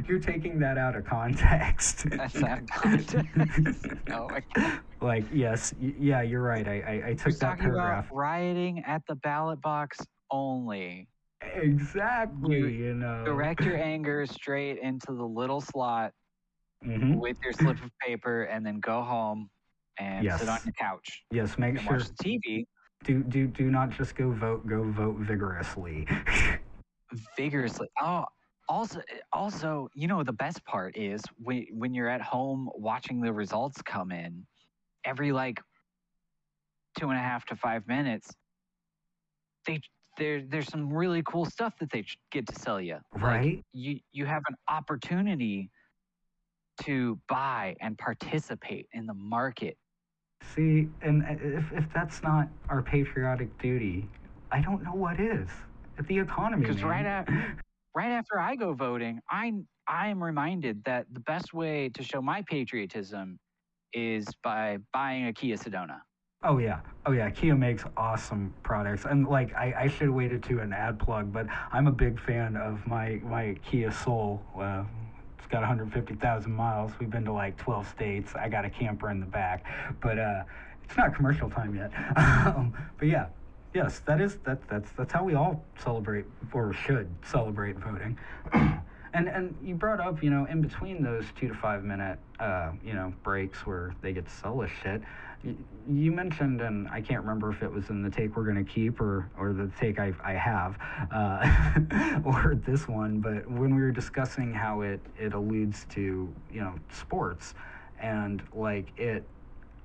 You're 0.08 0.18
taking 0.20 0.58
that 0.60 0.76
out 0.78 0.96
of 0.96 1.04
context. 1.04 2.08
That's 2.10 2.42
out 2.42 2.58
of 2.60 2.66
context. 2.68 3.86
oh 4.12 4.28
my 4.28 4.42
God. 4.54 4.80
like, 5.00 5.24
yes, 5.32 5.72
y- 5.80 5.94
yeah, 5.98 6.22
you're 6.22 6.42
right. 6.42 6.66
I, 6.66 6.80
I, 6.80 7.08
I 7.10 7.14
took 7.14 7.32
that 7.34 7.40
talking 7.40 7.64
paragraph. 7.64 8.06
about 8.06 8.16
rioting 8.16 8.82
at 8.84 9.02
the 9.06 9.14
ballot 9.16 9.60
box 9.60 9.98
only. 10.30 11.08
Exactly, 11.54 12.58
You 12.58 12.66
you, 12.66 12.94
know. 12.94 13.24
Direct 13.24 13.64
your 13.64 13.76
anger 13.76 14.26
straight 14.26 14.78
into 14.78 15.12
the 15.12 15.24
little 15.24 15.60
slot 15.60 16.12
hmm 16.82 17.18
with 17.18 17.36
your 17.44 17.52
slip 17.52 17.82
of 17.84 17.90
paper 18.00 18.44
and 18.44 18.64
then 18.64 18.80
go 18.80 19.02
home 19.02 19.50
and 19.98 20.24
sit 20.32 20.48
on 20.48 20.56
Yes. 20.56 20.64
your 20.64 20.72
couch 20.78 21.24
Yes, 21.30 21.58
make 21.58 21.76
and 21.76 21.84
sure. 21.86 21.96
watch 21.96 22.08
the 22.18 22.24
TV 22.24 22.66
Do, 23.04 23.22
do, 23.24 23.46
do 23.46 23.70
not 23.70 23.90
just 23.90 24.14
go 24.14 24.30
vote, 24.30 24.66
go 24.66 24.82
vote 24.90 25.16
vigorously. 25.18 26.06
vigorously. 27.36 27.88
Oh, 28.00 28.24
also, 28.68 29.00
also, 29.32 29.88
you 29.94 30.06
know, 30.06 30.22
the 30.22 30.32
best 30.32 30.64
part 30.64 30.96
is 30.96 31.22
when, 31.38 31.66
when 31.72 31.94
you're 31.94 32.08
at 32.08 32.20
home 32.22 32.70
watching 32.74 33.20
the 33.20 33.32
results 33.32 33.80
come 33.82 34.12
in, 34.12 34.46
every 35.04 35.32
like 35.32 35.60
two 36.98 37.08
and 37.10 37.18
a 37.18 37.22
half 37.22 37.44
to 37.46 37.56
five 37.56 37.86
minutes, 37.88 38.30
they 39.66 39.80
there 40.18 40.42
there's 40.48 40.68
some 40.68 40.92
really 40.92 41.22
cool 41.24 41.44
stuff 41.44 41.74
that 41.80 41.90
they 41.90 42.04
get 42.32 42.46
to 42.46 42.54
sell 42.60 42.80
you. 42.80 42.98
Right. 43.14 43.64
you 43.72 44.00
you 44.12 44.26
have 44.26 44.42
an 44.48 44.56
opportunity 44.68 45.70
to 46.80 47.18
buy 47.28 47.76
and 47.80 47.96
participate 47.98 48.88
in 48.92 49.06
the 49.06 49.14
market. 49.14 49.76
See, 50.54 50.88
and 51.02 51.24
if, 51.28 51.72
if 51.72 51.84
that's 51.92 52.22
not 52.22 52.48
our 52.68 52.82
patriotic 52.82 53.56
duty, 53.58 54.08
I 54.50 54.60
don't 54.60 54.82
know 54.82 54.94
what 54.94 55.20
is. 55.20 55.48
At 55.98 56.06
The 56.06 56.18
economy. 56.18 56.66
Because 56.66 56.82
right 56.82 57.04
at 57.04 57.28
right 57.94 58.10
after 58.10 58.38
I 58.38 58.56
go 58.56 58.72
voting, 58.72 59.20
I 59.30 59.52
I 59.86 60.08
am 60.08 60.22
reminded 60.22 60.82
that 60.84 61.06
the 61.12 61.20
best 61.20 61.52
way 61.52 61.90
to 61.90 62.02
show 62.02 62.22
my 62.22 62.42
patriotism 62.42 63.38
is 63.92 64.26
by 64.42 64.78
buying 64.92 65.26
a 65.26 65.32
Kia 65.32 65.56
Sedona. 65.56 66.00
Oh 66.42 66.56
yeah, 66.56 66.80
oh 67.04 67.12
yeah. 67.12 67.28
Kia 67.28 67.54
makes 67.54 67.84
awesome 67.98 68.54
products, 68.62 69.04
and 69.04 69.28
like 69.28 69.54
I, 69.54 69.74
I 69.78 69.88
should 69.88 70.06
have 70.06 70.14
waited 70.14 70.42
to 70.44 70.60
an 70.60 70.72
ad 70.72 70.98
plug, 70.98 71.30
but 71.30 71.46
I'm 71.70 71.86
a 71.86 71.92
big 71.92 72.18
fan 72.18 72.56
of 72.56 72.86
my 72.86 73.20
my 73.24 73.56
Kia 73.62 73.92
Soul. 73.92 74.42
Uh, 74.58 74.84
got 75.50 75.60
150,000 75.60 76.52
miles. 76.52 76.92
We've 76.98 77.10
been 77.10 77.24
to 77.24 77.32
like 77.32 77.56
12 77.56 77.88
states. 77.88 78.32
I 78.34 78.48
got 78.48 78.64
a 78.64 78.70
camper 78.70 79.10
in 79.10 79.20
the 79.20 79.26
back, 79.26 79.64
but 80.00 80.18
uh, 80.18 80.44
it's 80.84 80.96
not 80.96 81.14
commercial 81.14 81.50
time 81.50 81.74
yet. 81.74 81.90
um, 82.16 82.72
but 82.98 83.08
yeah, 83.08 83.26
yes, 83.74 84.00
that 84.06 84.20
is 84.20 84.38
that 84.44 84.66
that's 84.68 84.90
that's 84.92 85.12
how 85.12 85.24
we 85.24 85.34
all 85.34 85.64
celebrate 85.82 86.24
or 86.52 86.72
should 86.72 87.08
celebrate 87.24 87.76
voting. 87.76 88.16
and 88.52 89.28
and 89.28 89.56
you 89.62 89.74
brought 89.74 90.00
up, 90.00 90.22
you 90.22 90.30
know, 90.30 90.46
in 90.46 90.60
between 90.60 91.02
those 91.02 91.24
two 91.38 91.48
to 91.48 91.54
five 91.54 91.84
minute, 91.84 92.18
uh, 92.38 92.72
you 92.84 92.94
know, 92.94 93.12
breaks 93.22 93.66
where 93.66 93.94
they 94.02 94.12
get 94.12 94.26
to 94.26 94.32
sell 94.32 94.58
this 94.58 94.70
shit. 94.82 95.02
You 95.42 96.12
mentioned, 96.12 96.60
and 96.60 96.86
I 96.88 97.00
can't 97.00 97.20
remember 97.22 97.50
if 97.50 97.62
it 97.62 97.72
was 97.72 97.88
in 97.88 98.02
the 98.02 98.10
take 98.10 98.36
we're 98.36 98.44
gonna 98.44 98.62
keep 98.62 99.00
or 99.00 99.30
or 99.38 99.52
the 99.52 99.70
take 99.80 99.98
I 99.98 100.12
I 100.22 100.34
have, 100.34 100.78
uh, 101.10 102.20
or 102.24 102.56
this 102.56 102.86
one, 102.86 103.20
but 103.20 103.50
when 103.50 103.74
we 103.74 103.80
were 103.80 103.90
discussing 103.90 104.52
how 104.52 104.82
it 104.82 105.00
it 105.18 105.32
alludes 105.32 105.86
to 105.90 106.32
you 106.52 106.60
know 106.60 106.74
sports, 106.90 107.54
and 107.98 108.42
like 108.52 108.88
it 108.98 109.24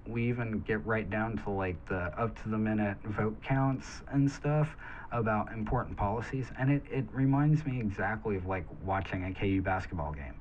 we 0.08 0.28
even 0.28 0.60
get 0.62 0.86
right 0.86 1.10
down 1.10 1.38
to 1.38 1.50
like 1.50 1.84
the 1.88 2.12
up 2.20 2.42
to 2.44 2.50
the 2.50 2.58
minute 2.58 2.98
vote 3.06 3.42
counts 3.44 4.04
and 4.12 4.30
stuff 4.30 4.76
about 5.12 5.52
important 5.52 5.98
policies 5.98 6.52
and 6.60 6.70
it, 6.72 6.84
it 6.92 7.06
reminds 7.12 7.66
me 7.66 7.80
exactly 7.80 8.36
of 8.36 8.46
like 8.46 8.66
watching 8.84 9.26
a 9.26 9.34
KU 9.34 9.62
basketball 9.62 10.12
game 10.12 10.36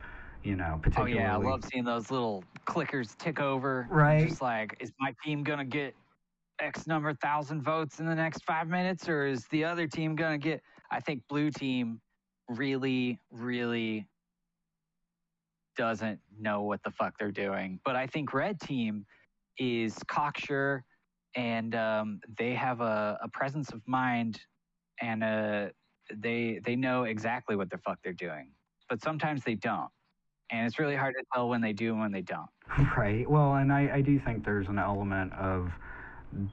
you 0.45 0.57
know 0.57 0.81
Oh 0.97 1.07
yeah, 1.07 1.35
I 1.35 1.39
love 1.39 1.65
seeing 1.65 1.85
those 1.85 2.11
little 2.11 2.45
clickers 2.67 3.17
tick 3.17 3.41
over. 3.41 3.89
Right. 3.91 4.29
Just 4.29 4.43
like, 4.43 4.77
is 4.79 4.93
my 5.01 5.15
team 5.25 5.43
gonna 5.43 5.65
get 5.65 5.95
X 6.61 6.87
number 6.87 7.15
thousand 7.15 7.63
votes 7.63 7.99
in 7.99 8.07
the 8.07 8.15
next 8.15 8.45
five 8.45 8.69
minutes, 8.69 9.09
or 9.09 9.27
is 9.27 9.47
the 9.49 9.65
other 9.65 9.87
team 9.87 10.15
gonna 10.15 10.39
get? 10.39 10.61
I 10.91 11.01
think 11.01 11.23
blue 11.29 11.51
team 11.51 12.01
really, 12.49 13.19
really 13.31 14.07
doesn't 15.77 16.21
know 16.39 16.63
what 16.63 16.83
the 16.85 16.91
fuck 16.91 17.15
they're 17.19 17.33
doing. 17.33 17.81
But 17.85 17.97
I 17.97 18.07
think 18.07 18.33
red 18.35 18.61
team 18.61 19.07
is 19.59 19.97
cocksure, 20.07 20.85
and 21.35 21.75
um, 21.75 22.21
they 22.39 22.55
have 22.55 22.83
a, 22.83 23.19
a 23.23 23.29
presence 23.29 23.73
of 23.73 23.81
mind, 23.87 24.41
and 25.01 25.25
uh, 25.25 25.67
they 26.15 26.61
they 26.63 26.77
know 26.77 27.05
exactly 27.05 27.57
what 27.57 27.71
the 27.71 27.79
fuck 27.79 27.99
they're 28.05 28.13
doing. 28.13 28.51
But 28.91 29.03
sometimes 29.03 29.43
they 29.43 29.55
don't 29.55 29.89
and 30.51 30.67
it's 30.67 30.79
really 30.79 30.97
hard 30.97 31.15
to 31.19 31.25
tell 31.35 31.49
when 31.49 31.61
they 31.61 31.73
do 31.73 31.93
and 31.93 32.01
when 32.01 32.13
they 32.13 32.23
don't. 32.23 32.49
right 32.97 33.29
well 33.29 33.55
and 33.55 33.73
I, 33.73 33.97
I 33.97 34.01
do 34.01 34.19
think 34.19 34.45
there's 34.45 34.69
an 34.69 34.79
element 34.79 35.33
of 35.35 35.71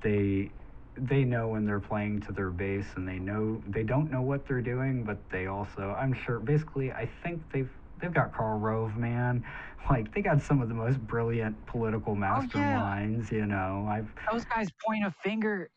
they 0.03 0.51
they 0.97 1.23
know 1.23 1.47
when 1.47 1.65
they're 1.65 1.79
playing 1.79 2.21
to 2.21 2.33
their 2.33 2.49
base 2.49 2.85
and 2.95 3.07
they 3.07 3.17
know 3.17 3.63
they 3.67 3.83
don't 3.83 4.11
know 4.11 4.21
what 4.21 4.45
they're 4.45 4.61
doing 4.61 5.03
but 5.05 5.17
they 5.31 5.47
also 5.47 5.95
i'm 5.97 6.13
sure 6.13 6.39
basically 6.39 6.91
i 6.91 7.09
think 7.23 7.41
they've 7.53 7.69
they've 8.01 8.13
got 8.13 8.33
Karl 8.35 8.59
Rove 8.59 8.97
man 8.97 9.43
like 9.89 10.13
they 10.13 10.21
got 10.21 10.41
some 10.41 10.61
of 10.61 10.67
the 10.67 10.75
most 10.75 10.99
brilliant 10.99 11.55
political 11.65 12.11
oh, 12.11 12.17
masterminds 12.17 13.31
you 13.31 13.45
know 13.45 13.87
i've 13.89 14.07
Those 14.29 14.43
guys 14.43 14.67
point 14.85 15.05
a 15.05 15.11
finger 15.23 15.69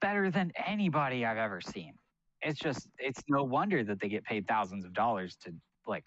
better 0.00 0.30
than 0.30 0.52
anybody 0.66 1.24
I've 1.24 1.38
ever 1.38 1.60
seen. 1.60 1.94
It's 2.40 2.58
just, 2.58 2.88
it's 2.98 3.22
no 3.28 3.42
wonder 3.42 3.82
that 3.84 4.00
they 4.00 4.08
get 4.08 4.24
paid 4.24 4.46
thousands 4.46 4.84
of 4.84 4.92
dollars 4.92 5.36
to, 5.44 5.52
like, 5.86 6.04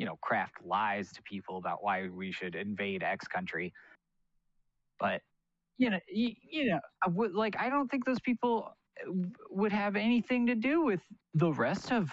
you 0.00 0.06
know, 0.06 0.16
craft 0.22 0.54
lies 0.64 1.12
to 1.12 1.20
people 1.24 1.58
about 1.58 1.84
why 1.84 2.08
we 2.08 2.32
should 2.32 2.54
invade 2.54 3.02
X 3.02 3.28
country. 3.28 3.70
But, 4.98 5.20
you 5.76 5.90
know, 5.90 5.98
you, 6.10 6.32
you 6.50 6.70
know, 6.70 6.80
I 7.04 7.10
would, 7.10 7.34
like, 7.34 7.54
I 7.60 7.68
don't 7.68 7.86
think 7.90 8.06
those 8.06 8.20
people 8.20 8.72
uh, 9.06 9.12
would 9.50 9.72
have 9.72 9.96
anything 9.96 10.46
to 10.46 10.54
do 10.54 10.82
with 10.82 11.02
the 11.34 11.52
rest 11.52 11.92
of 11.92 12.08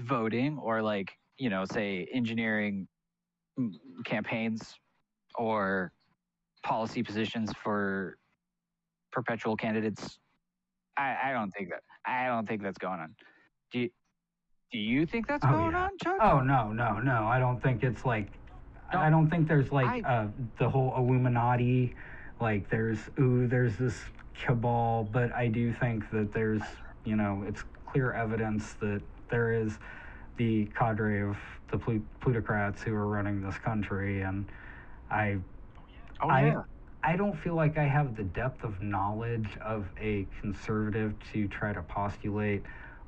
voting 0.00 0.56
or, 0.56 0.80
like, 0.80 1.12
you 1.36 1.50
know, 1.50 1.66
say 1.70 2.08
engineering 2.10 2.88
mm, 3.60 3.70
campaigns 4.06 4.74
or 5.34 5.92
policy 6.62 7.02
positions 7.02 7.52
for 7.62 8.16
perpetual 9.12 9.56
candidates. 9.56 10.18
I, 10.96 11.16
I 11.24 11.32
don't 11.32 11.50
think 11.50 11.68
that. 11.68 11.82
I 12.06 12.28
don't 12.28 12.48
think 12.48 12.62
that's 12.62 12.78
going 12.78 13.00
on. 13.00 13.14
Do 13.72 13.80
you, 13.80 13.90
do 14.72 14.78
you 14.78 15.06
think 15.06 15.26
that's 15.26 15.44
Oh, 15.44 15.52
going 15.52 15.72
yeah. 15.72 15.84
on, 15.84 15.90
Chuck? 16.02 16.16
Oh 16.20 16.40
no, 16.40 16.72
no, 16.72 16.98
no! 16.98 17.26
I 17.26 17.38
don't 17.38 17.62
think 17.62 17.82
it's 17.82 18.04
like. 18.04 18.28
No, 18.92 19.00
I 19.00 19.10
don't 19.10 19.28
think 19.28 19.48
there's 19.48 19.72
like 19.72 20.04
I- 20.04 20.08
uh, 20.08 20.28
the 20.58 20.68
whole 20.68 20.94
Illuminati. 20.96 21.94
Like 22.40 22.68
there's 22.68 22.98
ooh, 23.18 23.46
there's 23.46 23.76
this 23.76 23.98
cabal, 24.38 25.08
but 25.10 25.32
I 25.32 25.48
do 25.48 25.72
think 25.72 26.10
that 26.10 26.32
there's 26.32 26.62
you 27.04 27.16
know 27.16 27.44
it's 27.46 27.64
clear 27.86 28.12
evidence 28.12 28.74
that 28.74 29.00
there 29.30 29.52
is 29.52 29.78
the 30.36 30.66
cadre 30.78 31.22
of 31.22 31.36
the 31.70 31.78
plu- 31.78 32.04
plutocrats 32.20 32.82
who 32.82 32.94
are 32.94 33.06
running 33.08 33.40
this 33.40 33.56
country, 33.58 34.22
and 34.22 34.44
I 35.10 35.38
Oh, 36.20 36.28
I- 36.28 36.46
yeah. 36.46 36.62
I 37.02 37.16
don't 37.16 37.36
feel 37.38 37.54
like 37.54 37.78
I 37.78 37.84
have 37.84 38.16
the 38.16 38.24
depth 38.24 38.64
of 38.64 38.82
knowledge 38.82 39.48
of 39.62 39.86
a 40.00 40.26
conservative 40.40 41.14
to 41.32 41.46
try 41.46 41.72
to 41.72 41.82
postulate 41.82 42.62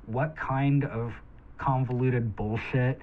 what 0.07 0.37
kind 0.37 0.85
of 0.85 1.13
convoluted 1.59 2.35
bullshit 2.37 3.01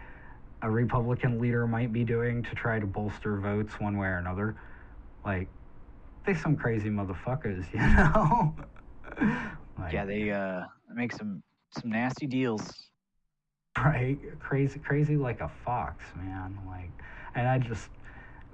a 0.61 0.69
Republican 0.69 1.39
leader 1.39 1.67
might 1.67 1.93
be 1.93 2.03
doing 2.03 2.41
to 2.43 2.55
try 2.55 2.79
to 2.79 2.87
bolster 2.87 3.37
votes 3.39 3.79
one 3.79 3.97
way 3.97 4.07
or 4.07 4.17
another. 4.17 4.55
Like, 5.23 5.47
they 6.25 6.33
some 6.33 6.55
crazy 6.55 6.89
motherfuckers, 6.89 7.65
you 7.73 7.79
know? 7.79 8.55
like, 9.77 9.93
yeah, 9.93 10.05
they 10.05 10.31
uh, 10.31 10.63
make 10.93 11.11
some 11.11 11.43
some 11.77 11.91
nasty 11.91 12.25
deals. 12.25 12.89
right 13.83 14.17
crazy 14.39 14.79
crazy 14.79 15.17
like 15.17 15.41
a 15.41 15.49
fox 15.65 16.05
man 16.15 16.57
like 16.65 16.91
and 17.35 17.47
i 17.47 17.59
just 17.59 17.89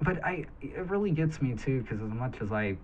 but 0.00 0.22
i 0.24 0.44
it 0.60 0.90
really 0.90 1.12
gets 1.12 1.40
me 1.40 1.54
too 1.54 1.82
because 1.82 2.00
as 2.02 2.10
much 2.12 2.36
as 2.40 2.50
i 2.50 2.76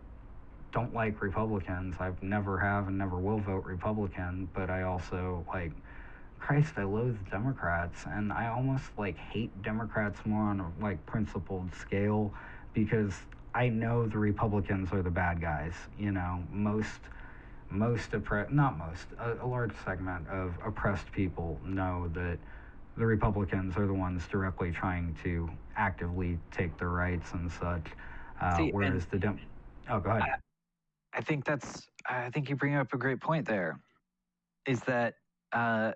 don't 0.72 0.94
like 0.94 1.20
republicans 1.20 1.96
i've 1.98 2.22
never 2.22 2.58
have 2.58 2.86
and 2.86 2.96
never 2.96 3.18
will 3.18 3.40
vote 3.40 3.64
republican 3.64 4.48
but 4.54 4.70
i 4.70 4.82
also 4.82 5.44
like 5.52 5.72
christ 6.38 6.72
i 6.76 6.82
loathe 6.84 7.16
democrats 7.30 8.04
and 8.06 8.32
i 8.32 8.46
almost 8.48 8.84
like 8.98 9.16
hate 9.16 9.50
democrats 9.62 10.18
more 10.24 10.42
on 10.42 10.60
a 10.60 10.70
like 10.82 11.04
principled 11.06 11.72
scale 11.74 12.32
because 12.74 13.14
i 13.54 13.68
know 13.68 14.06
the 14.06 14.18
republicans 14.18 14.92
are 14.92 15.02
the 15.02 15.10
bad 15.10 15.40
guys 15.40 15.74
you 15.98 16.10
know 16.10 16.42
most 16.52 17.00
most 17.70 18.14
oppressed, 18.14 18.50
not 18.50 18.78
most, 18.78 19.06
a, 19.18 19.44
a 19.44 19.46
large 19.46 19.72
segment 19.84 20.26
of 20.28 20.54
oppressed 20.64 21.10
people 21.12 21.60
know 21.64 22.10
that 22.14 22.38
the 22.96 23.06
Republicans 23.06 23.76
are 23.76 23.86
the 23.86 23.92
ones 23.94 24.26
directly 24.26 24.70
trying 24.72 25.14
to 25.22 25.48
actively 25.76 26.38
take 26.50 26.76
their 26.78 26.88
rights 26.88 27.32
and 27.32 27.50
such. 27.52 27.86
Uh, 28.40 28.56
See, 28.56 28.64
and- 28.64 28.72
whereas 28.72 29.06
the 29.06 29.18
Dem- 29.18 29.38
oh, 29.90 30.00
go 30.00 30.10
ahead. 30.10 30.40
I 31.14 31.20
think 31.20 31.44
that's. 31.44 31.88
I 32.08 32.30
think 32.30 32.48
you 32.48 32.56
bring 32.56 32.74
up 32.74 32.92
a 32.92 32.98
great 32.98 33.20
point 33.20 33.46
there. 33.46 33.80
Is 34.66 34.80
that 34.80 35.14
uh, 35.52 35.92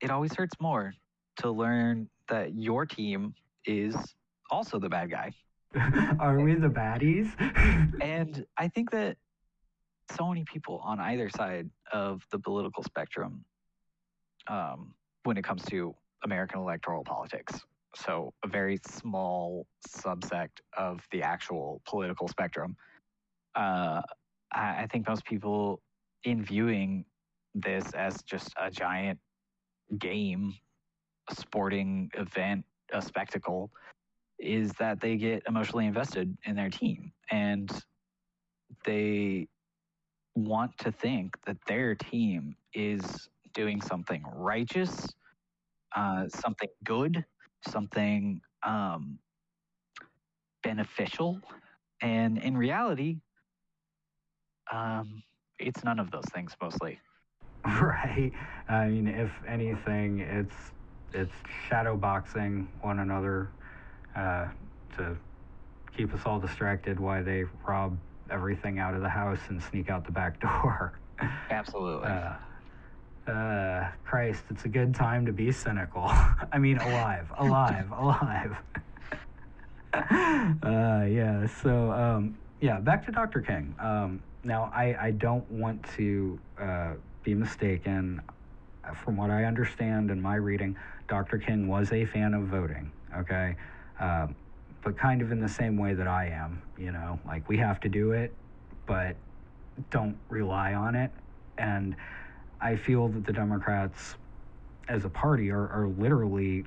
it 0.00 0.10
always 0.10 0.34
hurts 0.34 0.54
more 0.60 0.94
to 1.38 1.50
learn 1.50 2.08
that 2.28 2.54
your 2.54 2.86
team 2.86 3.34
is 3.66 3.96
also 4.50 4.78
the 4.78 4.88
bad 4.88 5.10
guy. 5.10 5.32
are 6.18 6.40
we 6.40 6.54
the 6.54 6.68
baddies? 6.68 7.30
And 8.02 8.44
I 8.56 8.68
think 8.68 8.90
that 8.90 9.16
so 10.10 10.28
many 10.28 10.44
people 10.44 10.80
on 10.84 10.98
either 10.98 11.28
side 11.30 11.70
of 11.92 12.22
the 12.30 12.38
political 12.38 12.82
spectrum, 12.82 13.44
um, 14.48 14.94
when 15.24 15.36
it 15.36 15.44
comes 15.44 15.62
to 15.66 15.94
American 16.24 16.60
electoral 16.60 17.04
politics, 17.04 17.60
so 17.94 18.32
a 18.44 18.48
very 18.48 18.78
small 18.88 19.66
subsect 19.86 20.60
of 20.76 21.00
the 21.12 21.22
actual 21.22 21.82
political 21.86 22.26
spectrum, 22.26 22.76
uh, 23.54 24.02
I, 24.52 24.82
I 24.82 24.88
think 24.90 25.06
most 25.08 25.24
people, 25.24 25.80
in 26.24 26.44
viewing 26.44 27.04
this 27.54 27.92
as 27.94 28.22
just 28.22 28.52
a 28.60 28.70
giant 28.70 29.18
game, 29.98 30.54
a 31.28 31.34
sporting 31.34 32.10
event, 32.14 32.64
a 32.92 33.02
spectacle, 33.02 33.70
is 34.38 34.72
that 34.72 35.00
they 35.00 35.16
get 35.16 35.42
emotionally 35.46 35.86
invested 35.86 36.36
in 36.44 36.56
their 36.56 36.70
team 36.70 37.12
and 37.30 37.70
they 38.84 39.46
want 40.34 40.76
to 40.78 40.92
think 40.92 41.36
that 41.46 41.56
their 41.66 41.94
team 41.94 42.56
is 42.74 43.28
doing 43.52 43.80
something 43.80 44.22
righteous, 44.34 45.08
uh, 45.96 46.28
something 46.28 46.68
good, 46.84 47.24
something 47.68 48.40
um, 48.66 49.18
beneficial. 50.62 51.40
And 52.00 52.38
in 52.38 52.56
reality, 52.56 53.18
um, 54.72 55.22
it's 55.58 55.84
none 55.84 55.98
of 55.98 56.10
those 56.10 56.24
things 56.32 56.56
mostly. 56.62 56.98
right. 57.66 58.32
I 58.68 58.88
mean, 58.88 59.08
if 59.08 59.30
anything, 59.46 60.20
it's 60.20 60.54
it's 61.12 61.32
shadow 61.68 61.96
boxing 61.96 62.68
one 62.80 63.00
another 63.00 63.50
uh, 64.16 64.46
to 64.96 65.16
keep 65.96 66.14
us 66.14 66.20
all 66.24 66.38
distracted 66.38 66.98
while 67.00 67.24
they 67.24 67.44
rob 67.66 67.98
everything 68.30 68.78
out 68.78 68.94
of 68.94 69.02
the 69.02 69.08
house 69.08 69.40
and 69.48 69.62
sneak 69.62 69.90
out 69.90 70.04
the 70.04 70.12
back 70.12 70.40
door. 70.62 70.98
Absolutely. 71.50 72.08
Uh, 72.08 73.30
uh, 73.30 73.90
Christ, 74.04 74.44
it's 74.50 74.64
a 74.64 74.68
good 74.68 74.94
time 74.94 75.26
to 75.26 75.32
be 75.32 75.52
cynical. 75.52 76.04
I 76.52 76.58
mean, 76.58 76.78
alive, 76.78 77.30
alive, 77.38 77.90
alive. 77.92 78.56
uh, 79.92 81.04
yeah. 81.06 81.46
So, 81.62 81.92
um, 81.92 82.38
yeah, 82.60 82.80
back 82.80 83.04
to 83.06 83.12
Dr. 83.12 83.40
King. 83.40 83.74
Um, 83.78 84.22
now, 84.42 84.70
I, 84.74 84.96
I 84.98 85.10
don't 85.10 85.48
want 85.50 85.84
to 85.96 86.38
uh, 86.58 86.94
be 87.22 87.34
mistaken. 87.34 88.22
Uh, 88.84 88.94
from 88.94 89.16
what 89.16 89.30
I 89.30 89.44
understand 89.44 90.10
in 90.10 90.20
my 90.20 90.36
reading, 90.36 90.76
Dr. 91.08 91.38
King 91.38 91.68
was 91.68 91.92
a 91.92 92.04
fan 92.06 92.34
of 92.34 92.44
voting. 92.44 92.90
Okay, 93.16 93.56
um, 93.98 94.34
but 94.82 94.96
kind 94.96 95.20
of 95.20 95.32
in 95.32 95.40
the 95.40 95.48
same 95.48 95.76
way 95.76 95.94
that 95.94 96.06
I 96.06 96.26
am. 96.26 96.62
You 96.78 96.92
know, 96.92 97.18
like 97.26 97.48
we 97.48 97.56
have 97.58 97.80
to 97.80 97.88
do 97.88 98.12
it, 98.12 98.32
but 98.86 99.16
don't 99.90 100.16
rely 100.28 100.74
on 100.74 100.94
it. 100.94 101.10
And 101.58 101.96
I 102.60 102.76
feel 102.76 103.08
that 103.08 103.24
the 103.24 103.32
Democrats, 103.32 104.16
as 104.88 105.04
a 105.04 105.08
party, 105.08 105.50
are, 105.50 105.68
are 105.68 105.88
literally 105.98 106.64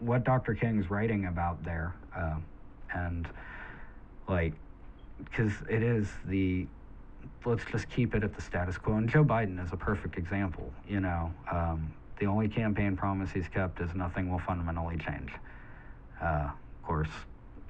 what 0.00 0.24
Dr. 0.24 0.54
King's 0.54 0.90
writing 0.90 1.26
about 1.26 1.64
there. 1.64 1.94
Uh, 2.16 2.36
and 2.94 3.28
like, 4.28 4.54
because 5.24 5.52
it 5.68 5.82
is 5.82 6.08
the 6.26 6.66
let's 7.44 7.64
just 7.70 7.88
keep 7.88 8.14
it 8.14 8.22
at 8.22 8.34
the 8.34 8.42
status 8.42 8.78
quo. 8.78 8.94
And 8.94 9.08
Joe 9.08 9.24
Biden 9.24 9.64
is 9.64 9.72
a 9.72 9.76
perfect 9.76 10.16
example. 10.16 10.72
You 10.88 11.00
know, 11.00 11.32
um, 11.50 11.92
the 12.18 12.26
only 12.26 12.48
campaign 12.48 12.96
promise 12.96 13.30
he's 13.30 13.48
kept 13.48 13.80
is 13.80 13.94
nothing 13.94 14.30
will 14.30 14.38
fundamentally 14.40 14.96
change. 14.98 15.30
Uh, 16.20 16.48
of 16.48 16.82
course, 16.82 17.10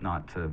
not 0.00 0.28
to 0.34 0.52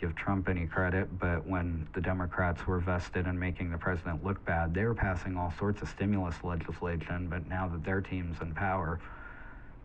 give 0.00 0.14
Trump 0.14 0.48
any 0.48 0.66
credit, 0.66 1.18
but 1.18 1.46
when 1.46 1.86
the 1.94 2.00
Democrats 2.00 2.66
were 2.66 2.78
vested 2.78 3.26
in 3.26 3.38
making 3.38 3.70
the 3.70 3.78
president 3.78 4.24
look 4.24 4.44
bad, 4.44 4.74
they 4.74 4.84
were 4.84 4.94
passing 4.94 5.36
all 5.36 5.52
sorts 5.58 5.82
of 5.82 5.88
stimulus 5.88 6.36
legislation. 6.44 7.28
But 7.28 7.48
now 7.48 7.68
that 7.68 7.84
their 7.84 8.00
team's 8.00 8.40
in 8.40 8.54
power, 8.54 9.00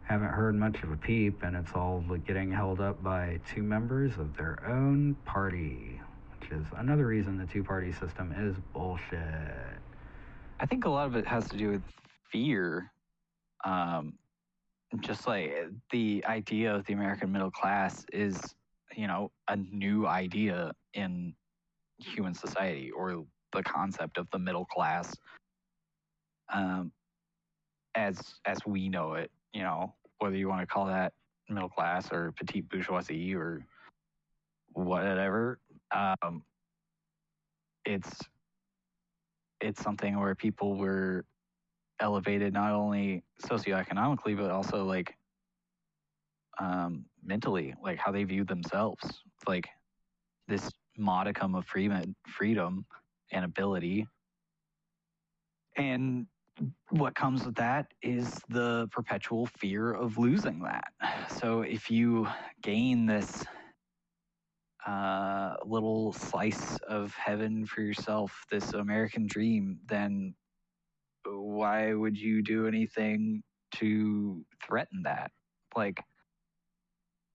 haven't 0.03 0.30
heard 0.30 0.55
much 0.55 0.82
of 0.82 0.91
a 0.91 0.97
peep, 0.97 1.43
and 1.43 1.55
it's 1.55 1.72
all 1.74 2.03
getting 2.26 2.51
held 2.51 2.82
up 2.82 3.01
by 3.03 3.39
two 3.53 3.62
members 3.62 4.18
of 4.18 4.36
their 4.36 4.60
own 4.68 5.16
party, 5.24 5.99
is 6.52 6.66
another 6.78 7.08
reason 7.08 7.38
the 7.38 7.45
two 7.45 7.64
party 7.64 7.91
system 7.91 8.34
is 8.38 8.56
bullshit. 8.74 9.20
I 10.60 10.66
think 10.66 10.86
a 10.86 10.89
lot 10.89 11.08
of 11.08 11.16
it 11.16 11.26
has 11.26 11.47
to 11.50 11.58
do 11.58 11.70
with 11.70 11.84
fear. 12.32 12.91
Um, 13.66 14.14
just 15.02 15.28
like 15.28 15.54
the 15.91 16.24
idea 16.28 16.74
of 16.74 16.86
the 16.86 16.93
American 16.93 17.32
middle 17.32 17.52
class 17.52 18.06
is, 18.12 18.39
you 18.95 19.08
know, 19.08 19.32
a 19.47 19.56
new 19.56 20.08
idea 20.08 20.72
in 20.93 21.34
human 22.00 22.34
society 22.34 22.91
or 22.91 23.26
the 23.54 23.64
concept 23.64 24.18
of 24.18 24.28
the 24.32 24.39
middle 24.39 24.66
class 24.66 25.16
um, 26.54 26.91
as 27.95 28.20
as 28.45 28.60
we 28.66 28.89
know 28.89 29.14
it, 29.14 29.32
you 29.54 29.62
know, 29.62 29.93
whether 30.20 30.36
you 30.36 30.47
want 30.47 30.62
to 30.62 30.68
call 30.68 30.86
that 30.86 31.14
middle 31.50 31.70
class 31.70 32.12
or 32.12 32.32
petite 32.32 32.70
bourgeoisie 32.70 33.36
or 33.36 33.66
whatever. 34.74 35.60
Um, 35.95 36.43
it's 37.85 38.09
it's 39.61 39.81
something 39.81 40.19
where 40.19 40.35
people 40.35 40.77
were 40.77 41.25
elevated 41.99 42.53
not 42.53 42.71
only 42.71 43.23
socioeconomically 43.43 44.37
but 44.37 44.51
also 44.51 44.85
like 44.85 45.15
um, 46.59 47.05
mentally, 47.23 47.73
like 47.83 47.97
how 47.97 48.11
they 48.11 48.23
view 48.23 48.43
themselves. 48.43 49.21
Like 49.47 49.67
this 50.47 50.69
modicum 50.97 51.55
of 51.55 51.65
freedom, 51.65 52.15
freedom 52.27 52.85
and 53.31 53.45
ability. 53.45 54.07
And 55.77 56.27
what 56.89 57.15
comes 57.15 57.45
with 57.45 57.55
that 57.55 57.87
is 58.01 58.39
the 58.49 58.89
perpetual 58.91 59.45
fear 59.45 59.93
of 59.93 60.17
losing 60.17 60.61
that. 60.63 60.91
So 61.39 61.61
if 61.61 61.89
you 61.89 62.27
gain 62.61 63.05
this 63.05 63.45
uh, 64.89 65.55
little 65.65 66.13
slice 66.13 66.79
of 66.87 67.13
heaven 67.13 67.65
for 67.65 67.81
yourself, 67.81 68.45
this 68.51 68.73
American 68.73 69.27
dream, 69.27 69.79
then 69.87 70.33
why 71.25 71.93
would 71.93 72.17
you 72.17 72.41
do 72.41 72.67
anything 72.67 73.43
to 73.75 74.45
threaten 74.65 75.03
that? 75.03 75.31
Like, 75.75 76.01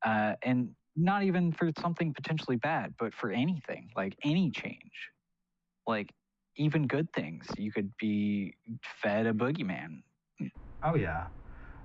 uh, 0.04 0.34
and 0.42 0.70
not 0.96 1.22
even 1.22 1.52
for 1.52 1.70
something 1.80 2.12
potentially 2.12 2.56
bad, 2.56 2.94
but 2.98 3.14
for 3.14 3.30
anything, 3.30 3.90
like 3.96 4.16
any 4.24 4.50
change. 4.50 5.10
Like, 5.86 6.10
even 6.56 6.86
good 6.86 7.12
things. 7.12 7.46
You 7.58 7.72
could 7.72 7.92
be 7.98 8.54
fed 9.02 9.26
a 9.26 9.32
boogeyman. 9.32 10.02
Oh, 10.82 10.94
yeah. 10.96 11.26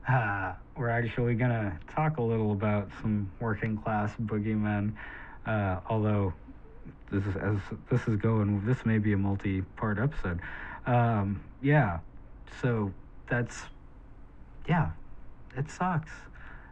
Uh, 0.07 0.53
we're 0.78 0.89
actually 0.89 1.36
going 1.36 1.51
to 1.51 1.80
talk 1.93 2.17
a 2.17 2.22
little 2.22 2.51
about 2.53 2.89
some 3.01 3.32
working 3.39 3.78
class 3.78 4.13
boogeymen, 4.22 4.93
uh, 5.46 5.80
although 5.90 6.34
this 7.12 7.24
is 7.26 7.36
as 7.38 7.58
this 7.92 8.08
is 8.08 8.16
going 8.18 8.66
this 8.66 8.86
may 8.86 8.98
be 8.98 9.14
a 9.14 9.18
multi-part 9.18 9.98
episode. 10.00 10.40
Um, 10.86 11.42
yeah 11.62 12.00
so 12.62 12.92
that's 13.30 13.64
yeah 14.68 14.92
it 15.58 15.70
sucks. 15.70 16.12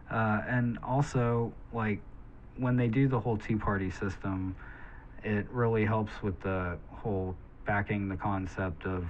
Uh, 0.10 0.42
and 0.48 0.78
also 0.84 1.52
like 1.74 2.00
when 2.58 2.78
they 2.78 2.88
do 2.88 3.08
the 3.08 3.20
whole 3.20 3.38
Tea 3.38 3.56
Party 3.56 3.92
system 3.92 4.56
it 5.24 5.46
really 5.52 5.86
helps 5.86 6.22
with 6.24 6.40
the 6.42 6.78
whole 6.92 7.36
backing 7.66 8.08
the 8.08 8.16
concept 8.16 8.86
of 8.86 9.06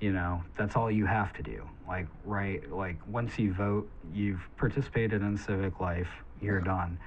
you 0.00 0.12
know 0.12 0.42
that's 0.56 0.76
all 0.76 0.90
you 0.90 1.06
have 1.06 1.32
to 1.34 1.42
do. 1.42 1.66
Like 1.88 2.06
right 2.24 2.70
like 2.70 2.96
once 3.08 3.38
you 3.38 3.52
vote 3.52 3.88
you've 4.14 4.42
participated 4.56 5.22
in 5.22 5.36
civic 5.36 5.80
life 5.80 6.08
you're 6.40 6.60
done. 6.60 6.98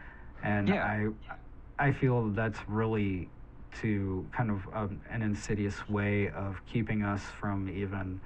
And 0.44 0.68
Yeah. 0.68 0.84
i 0.86 1.08
i 1.80 1.92
feel 1.92 2.30
that's 2.30 2.60
really 2.68 3.30
to 3.82 4.26
kind 4.32 4.52
of 4.52 4.62
um, 4.74 5.02
an 5.10 5.22
insidious 5.22 5.88
way 5.90 6.30
of 6.30 6.62
keeping 6.68 7.04
us 7.04 7.22
from 7.40 7.70
even 7.70 8.20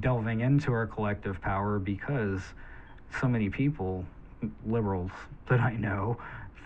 delving 0.00 0.40
into 0.40 0.72
our 0.72 0.86
collective 0.86 1.40
power 1.40 1.78
because 1.78 2.40
so 3.20 3.28
many 3.28 3.48
people 3.48 4.04
liberals 4.66 5.10
that 5.48 5.60
i 5.60 5.74
know 5.74 6.16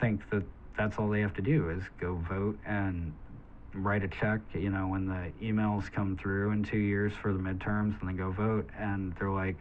think 0.01 0.29
that 0.31 0.43
that's 0.77 0.97
all 0.99 1.09
they 1.09 1.21
have 1.21 1.35
to 1.35 1.43
do 1.43 1.71
is 1.71 1.83
go 2.01 2.15
vote 2.29 2.59
and 2.65 3.13
write 3.75 4.03
a 4.03 4.09
check, 4.09 4.41
you 4.55 4.71
know, 4.71 4.87
when 4.87 5.07
the 5.07 5.31
emails 5.43 5.91
come 5.91 6.17
through 6.17 6.53
in 6.53 6.63
two 6.63 6.79
years 6.79 7.13
for 7.21 7.33
the 7.33 7.39
midterms 7.39 8.01
and 8.01 8.09
they 8.09 8.13
go 8.13 8.31
vote. 8.31 8.69
And 8.79 9.15
they're 9.19 9.31
like, 9.31 9.57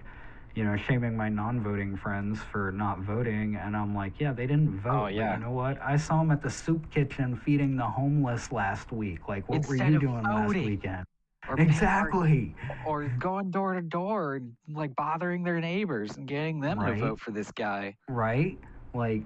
you 0.57 0.63
know, 0.63 0.75
shaming 0.75 1.15
my 1.15 1.29
non-voting 1.29 1.95
friends 1.95 2.39
for 2.51 2.71
not 2.71 3.01
voting, 3.01 3.55
and 3.63 3.77
I'm 3.77 3.93
like, 3.93 4.13
yeah, 4.19 4.33
they 4.33 4.47
didn't 4.47 4.81
oh, 4.83 4.89
vote. 4.89 5.03
Oh, 5.03 5.07
yeah. 5.07 5.37
you 5.37 5.43
know 5.43 5.51
what? 5.51 5.79
I 5.83 5.97
saw 5.97 6.17
them 6.17 6.31
at 6.31 6.41
the 6.41 6.49
soup 6.49 6.91
kitchen 6.91 7.39
feeding 7.45 7.77
the 7.77 7.85
homeless 7.85 8.51
last 8.51 8.91
week. 8.91 9.27
Like, 9.27 9.47
what 9.47 9.67
were 9.67 9.75
you 9.75 9.99
doing 9.99 10.23
last 10.23 10.55
weekend? 10.55 11.05
Or 11.47 11.59
Exactly. 11.59 12.55
Or, 12.87 13.03
or 13.03 13.07
going 13.19 13.51
door 13.51 13.75
to 13.75 13.81
door 13.81 14.37
and 14.37 14.53
like 14.67 14.95
bothering 14.95 15.43
their 15.43 15.61
neighbors 15.61 16.17
and 16.17 16.27
getting 16.27 16.59
them 16.59 16.79
Right. 16.79 16.95
to 16.95 17.01
vote 17.01 17.19
for 17.19 17.29
this 17.29 17.51
guy. 17.51 17.95
right 18.09 18.57
like 18.93 19.21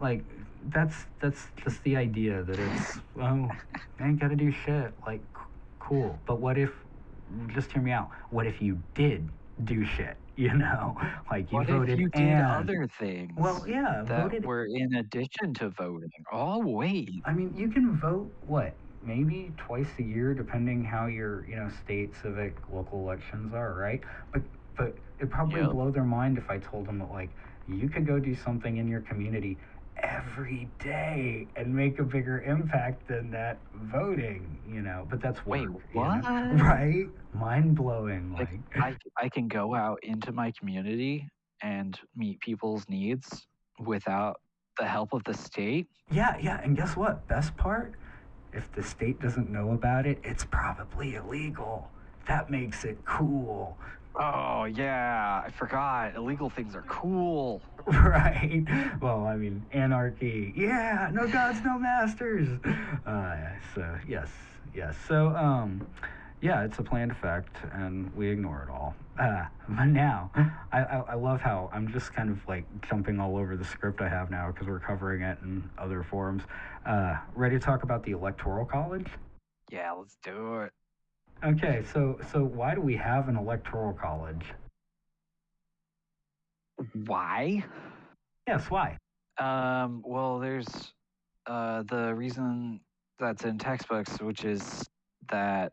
like 0.00 0.22
that's 0.68 1.06
that's 1.20 1.46
just 1.64 1.82
the 1.84 1.96
idea 1.96 2.42
that 2.42 2.58
it's 2.58 2.98
oh 3.20 3.48
ain't 4.00 4.20
gotta 4.20 4.36
do 4.36 4.50
shit 4.50 4.92
like 5.06 5.22
cool 5.78 6.18
but 6.26 6.38
what 6.38 6.58
if 6.58 6.70
just 7.48 7.72
hear 7.72 7.80
me 7.80 7.92
out 7.92 8.10
what 8.30 8.46
if 8.46 8.60
you 8.60 8.78
did 8.94 9.28
do 9.64 9.84
shit 9.84 10.16
you 10.44 10.52
know 10.54 10.96
like 11.30 11.50
you 11.52 11.60
what 11.60 11.68
voted 11.68 12.00
if 12.00 12.00
you 12.00 12.08
did 12.10 12.38
and 12.38 12.40
other 12.40 12.86
things? 12.98 13.36
well 13.36 13.66
yeah 13.68 14.04
that 14.06 14.32
voted 14.32 14.44
were 14.44 14.66
in 14.66 14.94
addition 14.94 15.54
to 15.54 15.70
voting. 15.70 16.10
Oh 16.32 16.60
wait, 16.66 17.24
i 17.24 17.32
mean 17.32 17.54
you 17.56 17.70
can 17.70 17.96
vote 17.98 18.36
what 18.40 18.80
maybe 19.00 19.54
twice 19.58 19.98
a 19.98 20.02
year 20.02 20.34
depending 20.34 20.84
how 20.84 21.06
your 21.06 21.46
you 21.46 21.56
know 21.56 21.68
state 21.68 22.14
civic 22.14 22.68
local 22.68 23.00
elections 23.00 23.52
are 23.52 23.74
right 23.74 24.04
but 24.32 24.42
but 24.76 24.98
it'd 25.18 25.30
probably 25.30 25.62
Yep. 25.62 25.64
blow 25.64 25.90
their 25.90 26.04
mind 26.04 26.38
if 26.38 26.50
i 26.50 26.58
told 26.58 26.86
them 26.86 26.98
that 26.98 27.10
like 27.10 27.36
you 27.66 27.88
could 27.88 28.06
go 28.06 28.18
do 28.18 28.34
something 28.34 28.76
in 28.78 28.88
your 28.88 29.00
community 29.02 29.60
every 30.02 30.68
day 30.78 31.46
and 31.56 31.74
make 31.74 31.98
a 31.98 32.02
bigger 32.02 32.42
impact 32.42 33.08
than 33.08 33.30
that 33.30 33.58
voting 33.74 34.58
you 34.68 34.82
know 34.82 35.06
but 35.08 35.20
that's 35.20 35.44
Wait, 35.46 35.68
work, 35.68 35.82
you 35.94 36.00
know? 36.00 36.06
what? 36.06 36.24
right 36.62 37.06
mind-blowing 37.32 38.32
like 38.32 38.50
like 38.76 38.96
I 39.18 39.24
I 39.24 39.28
can 39.28 39.48
go 39.48 39.74
out 39.74 39.98
into 40.02 40.32
my 40.32 40.52
community 40.58 41.28
and 41.62 41.98
meet 42.14 42.40
people's 42.40 42.84
needs 42.88 43.46
without 43.78 44.40
the 44.78 44.86
help 44.86 45.12
of 45.12 45.24
the 45.24 45.34
state. 45.34 45.86
Yeah, 46.10 46.36
yeah, 46.40 46.60
and 46.62 46.76
guess 46.76 46.96
what? 46.96 47.26
Best 47.28 47.56
part? 47.56 47.94
If 48.52 48.70
the 48.72 48.82
state 48.82 49.20
doesn't 49.20 49.50
know 49.50 49.72
about 49.72 50.06
it, 50.06 50.18
it's 50.22 50.44
probably 50.44 51.14
illegal. 51.14 51.90
That 52.28 52.50
makes 52.50 52.84
it 52.84 52.98
cool. 53.04 53.76
Oh 54.18 54.64
yeah, 54.64 55.42
I 55.46 55.50
forgot. 55.50 56.14
Illegal 56.16 56.48
things 56.50 56.74
are 56.74 56.84
cool. 56.88 57.62
Right? 57.86 58.64
Well, 59.00 59.26
I 59.26 59.36
mean, 59.36 59.64
anarchy. 59.70 60.52
Yeah, 60.56 61.08
no 61.12 61.28
gods, 61.28 61.60
no 61.64 61.78
masters. 61.78 62.48
Uh, 63.06 63.36
so, 63.76 63.96
yes, 64.08 64.28
yes. 64.74 64.96
So, 65.06 65.28
um, 65.36 65.86
yeah, 66.40 66.64
it's 66.64 66.80
a 66.80 66.82
planned 66.82 67.12
effect, 67.12 67.56
and 67.72 68.12
we 68.16 68.28
ignore 68.28 68.66
it 68.68 68.72
all. 68.72 68.96
Uh, 69.20 69.44
but 69.68 69.84
now, 69.84 70.32
I, 70.72 70.80
I, 70.82 71.04
I 71.10 71.14
love 71.14 71.40
how 71.40 71.70
I'm 71.72 71.92
just 71.92 72.12
kind 72.12 72.28
of 72.28 72.38
like 72.48 72.64
jumping 72.88 73.20
all 73.20 73.36
over 73.36 73.56
the 73.56 73.64
script 73.64 74.00
I 74.00 74.08
have 74.08 74.30
now 74.32 74.50
because 74.50 74.66
we're 74.66 74.80
covering 74.80 75.22
it 75.22 75.38
in 75.42 75.70
other 75.78 76.02
forums. 76.02 76.42
Uh, 76.84 77.16
ready 77.36 77.56
to 77.56 77.64
talk 77.64 77.84
about 77.84 78.02
the 78.02 78.12
Electoral 78.12 78.66
College? 78.66 79.06
Yeah, 79.70 79.92
let's 79.92 80.16
do 80.24 80.60
it. 80.62 80.72
Okay, 81.44 81.84
so 81.92 82.18
so 82.32 82.44
why 82.44 82.74
do 82.74 82.80
we 82.80 82.96
have 82.96 83.28
an 83.28 83.36
electoral 83.36 83.92
college? 83.92 84.44
Why? 87.06 87.64
Yes, 88.48 88.70
why? 88.70 88.96
Um, 89.38 90.02
well, 90.04 90.38
there's 90.38 90.66
uh, 91.46 91.82
the 91.84 92.14
reason 92.14 92.80
that's 93.18 93.44
in 93.44 93.58
textbooks, 93.58 94.20
which 94.20 94.44
is 94.44 94.84
that 95.30 95.72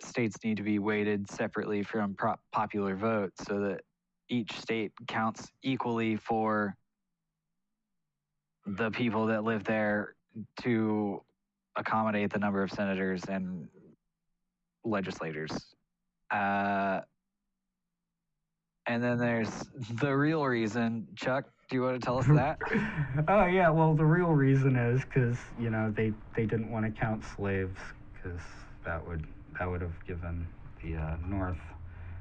states 0.00 0.36
need 0.44 0.56
to 0.56 0.62
be 0.62 0.78
weighted 0.78 1.30
separately 1.30 1.82
from 1.82 2.14
pro- 2.14 2.36
popular 2.52 2.96
vote 2.96 3.32
so 3.46 3.60
that 3.60 3.82
each 4.30 4.52
state 4.58 4.92
counts 5.08 5.50
equally 5.62 6.16
for 6.16 6.74
the 8.66 8.90
people 8.90 9.26
that 9.26 9.44
live 9.44 9.64
there 9.64 10.14
to 10.62 11.22
accommodate 11.76 12.32
the 12.32 12.38
number 12.38 12.62
of 12.62 12.70
senators 12.70 13.22
and 13.28 13.68
legislators. 14.84 15.50
Uh, 16.30 17.00
and 18.86 19.02
then 19.02 19.18
there's 19.18 19.50
the 20.00 20.14
real 20.14 20.44
reason. 20.44 21.06
Chuck, 21.16 21.44
do 21.68 21.76
you 21.76 21.82
want 21.82 22.00
to 22.00 22.04
tell 22.04 22.18
us 22.18 22.26
that? 22.26 22.58
oh 23.28 23.46
yeah, 23.46 23.70
well 23.70 23.94
the 23.94 24.04
real 24.04 24.30
reason 24.30 24.76
is 24.76 25.02
because 25.04 25.38
you 25.58 25.70
know 25.70 25.92
they 25.96 26.12
they 26.36 26.46
didn't 26.46 26.70
want 26.70 26.84
to 26.84 27.00
count 27.00 27.22
slaves 27.36 27.78
because 28.14 28.40
that 28.84 29.06
would 29.06 29.26
that 29.58 29.70
would 29.70 29.80
have 29.80 30.04
given 30.06 30.46
the 30.82 30.96
uh, 30.96 31.16
North. 31.26 31.58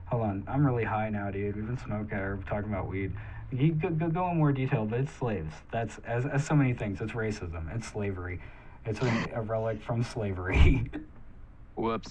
Hold 0.05 0.23
on, 0.23 0.43
I'm 0.47 0.65
really 0.65 0.83
high 0.83 1.09
now, 1.09 1.29
dude. 1.29 1.55
We've 1.55 1.67
been 1.67 1.77
smoking 1.77 2.17
or 2.17 2.37
talking 2.47 2.69
about 2.71 2.87
weed. 2.87 3.11
You 3.51 3.73
go, 3.73 3.89
go, 3.89 4.09
go 4.09 4.29
in 4.29 4.37
more 4.37 4.51
detail, 4.51 4.85
but 4.85 4.99
it's 4.99 5.11
slaves. 5.11 5.53
That's 5.71 5.97
as, 5.99 6.25
as 6.25 6.45
so 6.45 6.55
many 6.55 6.73
things. 6.73 6.99
It's 7.01 7.13
racism. 7.13 7.75
It's 7.75 7.87
slavery. 7.87 8.39
It's 8.85 9.01
a, 9.01 9.27
a 9.35 9.41
relic 9.41 9.81
from 9.81 10.03
slavery. 10.03 10.89
Whoops. 11.75 12.09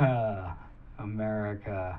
Uh, 0.00 0.50
America. 0.98 1.98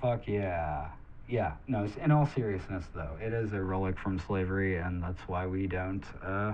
Fuck 0.00 0.26
yeah. 0.26 0.88
Yeah, 1.26 1.52
no, 1.68 1.88
in 2.02 2.10
all 2.10 2.26
seriousness, 2.26 2.84
though, 2.94 3.16
it 3.18 3.32
is 3.32 3.54
a 3.54 3.62
relic 3.62 3.98
from 3.98 4.18
slavery, 4.18 4.76
and 4.76 5.02
that's 5.02 5.22
why 5.26 5.46
we 5.46 5.66
don't, 5.66 6.04
uh, 6.22 6.52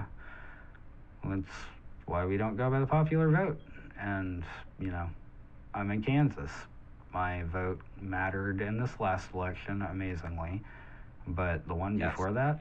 that's 1.24 1.50
why 2.06 2.24
we 2.24 2.36
don't 2.36 2.56
go 2.56 2.70
by 2.70 2.78
the 2.78 2.86
popular 2.86 3.28
vote. 3.30 3.60
And, 4.00 4.44
you 4.78 4.92
know, 4.92 5.10
I'm 5.74 5.90
in 5.90 6.04
Kansas. 6.04 6.52
My 7.12 7.42
vote 7.52 7.80
mattered 8.00 8.60
in 8.60 8.78
this 8.80 8.92
last 9.00 9.34
election, 9.34 9.82
amazingly. 9.82 10.62
But 11.26 11.66
the 11.66 11.74
one 11.74 11.98
Yes. 11.98 12.12
before 12.12 12.32
that, 12.34 12.60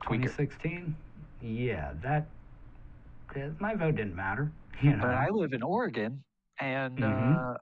Tweaker. 0.00 0.22
2016, 0.24 0.96
yeah, 1.40 1.92
that- 2.02 2.26
my 3.60 3.74
vote 3.76 3.94
didn't 3.96 4.16
matter. 4.16 4.50
You 4.82 4.96
know, 4.96 5.02
But 5.02 5.14
I 5.14 5.30
live 5.30 5.52
in 5.52 5.62
Oregon, 5.62 6.22
and 6.60 6.98
Mhm. 6.98 7.56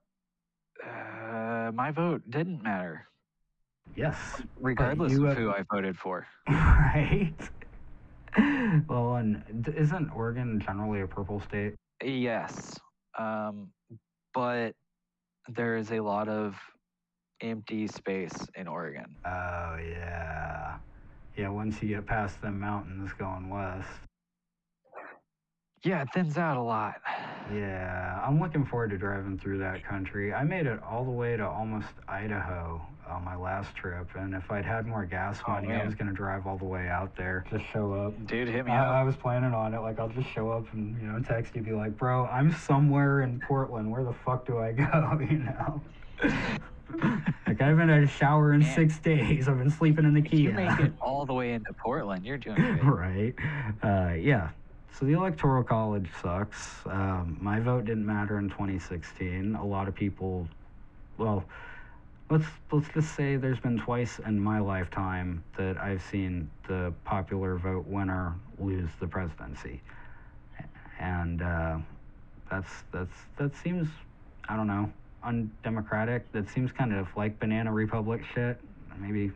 uh, 0.85 0.87
uh, 0.89 1.73
my 1.73 1.91
vote 1.91 2.23
didn't 2.29 2.63
matter, 2.63 3.07
yes, 3.95 4.43
regardless 4.61 5.17
of 5.17 5.25
have- 5.25 5.37
who 5.39 5.51
I 5.51 5.63
voted 5.73 5.97
for. 5.99 6.27
right. 6.49 7.35
well, 8.89 9.17
and 9.17 9.69
isn't 9.77 10.11
Oregon 10.11 10.59
generally 10.61 11.01
a 11.03 11.07
purple 11.07 11.41
state? 11.41 11.75
Yes, 12.03 12.79
um, 13.17 13.73
but 14.33 14.75
there 15.49 15.77
is 15.77 15.93
a 15.93 16.01
lot 16.01 16.29
of 16.29 16.57
empty 17.41 17.87
space 17.87 18.35
in 18.57 18.67
Oregon. 18.67 19.17
Oh 19.25 19.77
yeah, 19.77 20.79
yeah. 21.37 21.49
Once 21.49 21.81
you 21.83 21.89
get 21.89 22.07
past 22.07 22.41
the 22.41 22.51
mountains 22.51 23.13
going 23.13 23.49
west, 23.51 23.89
Yeah, 25.85 26.03
it 26.03 26.09
thins 26.15 26.39
out 26.39 26.57
a 26.57 26.63
lot. 26.63 26.95
yeah, 27.53 28.19
I'm 28.27 28.41
looking 28.41 28.65
forward 28.65 28.91
to 28.91 28.99
driving 28.99 29.39
through 29.39 29.59
that 29.59 29.85
country. 29.85 30.33
I 30.33 30.43
made 30.45 30.67
it 30.67 30.81
all 30.83 31.05
the 31.05 31.11
way 31.11 31.37
to 31.37 31.47
almost 31.47 31.89
Idaho 32.09 32.81
on 33.07 33.23
my 33.23 33.37
last 33.37 33.77
trip, 33.77 34.09
and 34.17 34.35
if 34.35 34.51
I'd 34.51 34.65
had 34.65 34.87
more 34.87 35.05
gas 35.05 35.41
Oh, 35.47 35.53
money, 35.53 35.73
I 35.73 35.85
was 35.85 35.95
gonna 35.95 36.15
drive 36.15 36.47
all 36.47 36.57
the 36.57 36.65
way 36.65 36.89
out 36.89 37.15
there. 37.17 37.45
Just 37.51 37.67
show 37.71 37.93
up. 37.93 38.27
Dude, 38.27 38.49
hit 38.49 38.65
me 38.65 38.73
I, 38.73 39.01
I 39.01 39.03
was 39.05 39.15
planning 39.15 39.53
on 39.53 39.75
it. 39.75 39.81
Like, 39.81 39.99
I'll 39.99 40.09
just 40.09 40.29
show 40.31 40.51
up 40.51 40.65
and, 40.73 40.99
you 41.03 41.07
know, 41.07 41.21
text 41.21 41.55
you, 41.55 41.61
be 41.61 41.73
like, 41.73 41.99
bro, 41.99 42.25
I'm 42.27 42.51
somewhere 42.55 43.21
in 43.21 43.41
Portland. 43.47 43.91
Where 43.91 44.05
the 44.05 44.15
fuck 44.25 44.47
do 44.47 44.59
I 44.59 44.73
go? 44.73 45.19
You 45.31 45.39
know? 45.39 45.83
like, 47.47 47.61
I 47.61 47.67
haven't 47.67 47.89
had 47.91 48.03
a 48.05 48.07
shower 48.07 48.55
in 48.55 48.61
Man. 48.61 48.75
six 48.75 48.99
days. 49.01 49.49
I've 49.49 49.59
been 49.59 49.71
sleeping 49.71 50.05
in 50.07 50.15
the 50.15 50.21
If 50.23 50.33
you 50.33 50.53
make 50.53 50.79
it 50.81 50.93
all 51.01 51.27
the 51.27 51.35
way 51.35 51.53
into 51.53 51.73
Portland, 51.75 52.25
you're 52.25 52.39
doing 52.39 52.57
great. 52.79 53.35
right. 53.83 54.11
Uh, 54.11 54.15
yeah. 54.15 54.51
So 54.99 55.07
the 55.07 55.13
electoral 55.13 55.65
college 55.65 56.09
sucks. 56.23 56.79
Um, 56.87 57.37
my 57.41 57.59
vote 57.59 57.85
didn't 57.85 58.07
matter 58.07 58.39
in 58.39 58.49
2016. 58.49 59.57
A 59.57 59.65
lot 59.65 59.89
of 59.89 59.95
people, 59.95 60.47
well, 61.19 61.45
let's 62.31 62.45
let's 62.71 62.87
just 62.95 63.13
say 63.17 63.35
there's 63.35 63.59
been 63.59 63.77
twice 63.77 64.21
in 64.25 64.39
my 64.39 64.61
lifetime 64.61 65.43
that 65.57 65.79
I've 65.79 66.01
seen 66.01 66.49
the 66.69 66.95
popular 67.05 67.57
vote 67.57 67.89
winner 67.89 68.35
lose 68.61 68.89
the 69.01 69.09
presidency, 69.09 69.81
and 71.01 71.43
uh, 71.43 71.79
that's 72.49 72.71
that's 72.93 73.17
that 73.37 73.57
seems 73.57 73.89
I 74.49 74.55
don't 74.55 74.69
know 74.69 74.93
undemocratic. 75.25 76.31
That 76.31 76.49
seems 76.49 76.71
kind 76.71 76.95
of 76.95 77.09
like 77.17 77.41
banana 77.41 77.73
republic 77.73 78.23
shit. 78.33 78.61
Maybe 79.01 79.33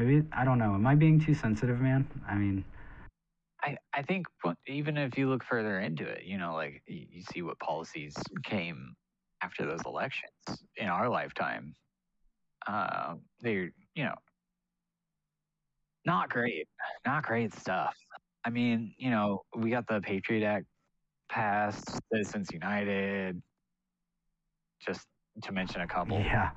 maybe 0.00 0.26
I 0.32 0.44
don't 0.44 0.58
know. 0.58 0.74
Am 0.74 0.84
I 0.88 0.96
being 0.96 1.20
too 1.20 1.34
sensitive, 1.34 1.80
man? 1.80 2.04
I 2.28 2.34
mean. 2.34 2.64
I, 3.62 3.76
I 3.94 4.02
think 4.02 4.26
even 4.66 4.96
if 4.96 5.16
you 5.16 5.28
look 5.28 5.42
further 5.42 5.80
into 5.80 6.04
it, 6.04 6.24
you 6.24 6.38
know, 6.38 6.54
like 6.54 6.82
you, 6.86 7.22
see 7.32 7.42
what 7.42 7.58
policies 7.58 8.14
came 8.44 8.94
after 9.42 9.66
those 9.66 9.80
elections 9.86 10.32
in 10.76 10.88
our 10.88 11.08
lifetime. 11.08 11.74
Uh, 12.66 13.14
they're, 13.40 13.72
you 13.94 14.04
know, 14.04 14.14
not 16.04 16.28
great, 16.28 16.68
not 17.04 17.24
great 17.24 17.54
stuff. 17.54 17.94
I 18.44 18.50
mean, 18.50 18.94
you 18.98 19.10
know, 19.10 19.42
we 19.56 19.70
got 19.70 19.86
the 19.88 20.00
Patriot 20.00 20.46
Act 20.46 20.66
passed, 21.28 21.98
Citizens 22.12 22.48
United, 22.52 23.42
just 24.84 25.06
to 25.42 25.52
mention 25.52 25.80
a 25.80 25.86
couple. 25.86 26.18
Yeah. 26.20 26.50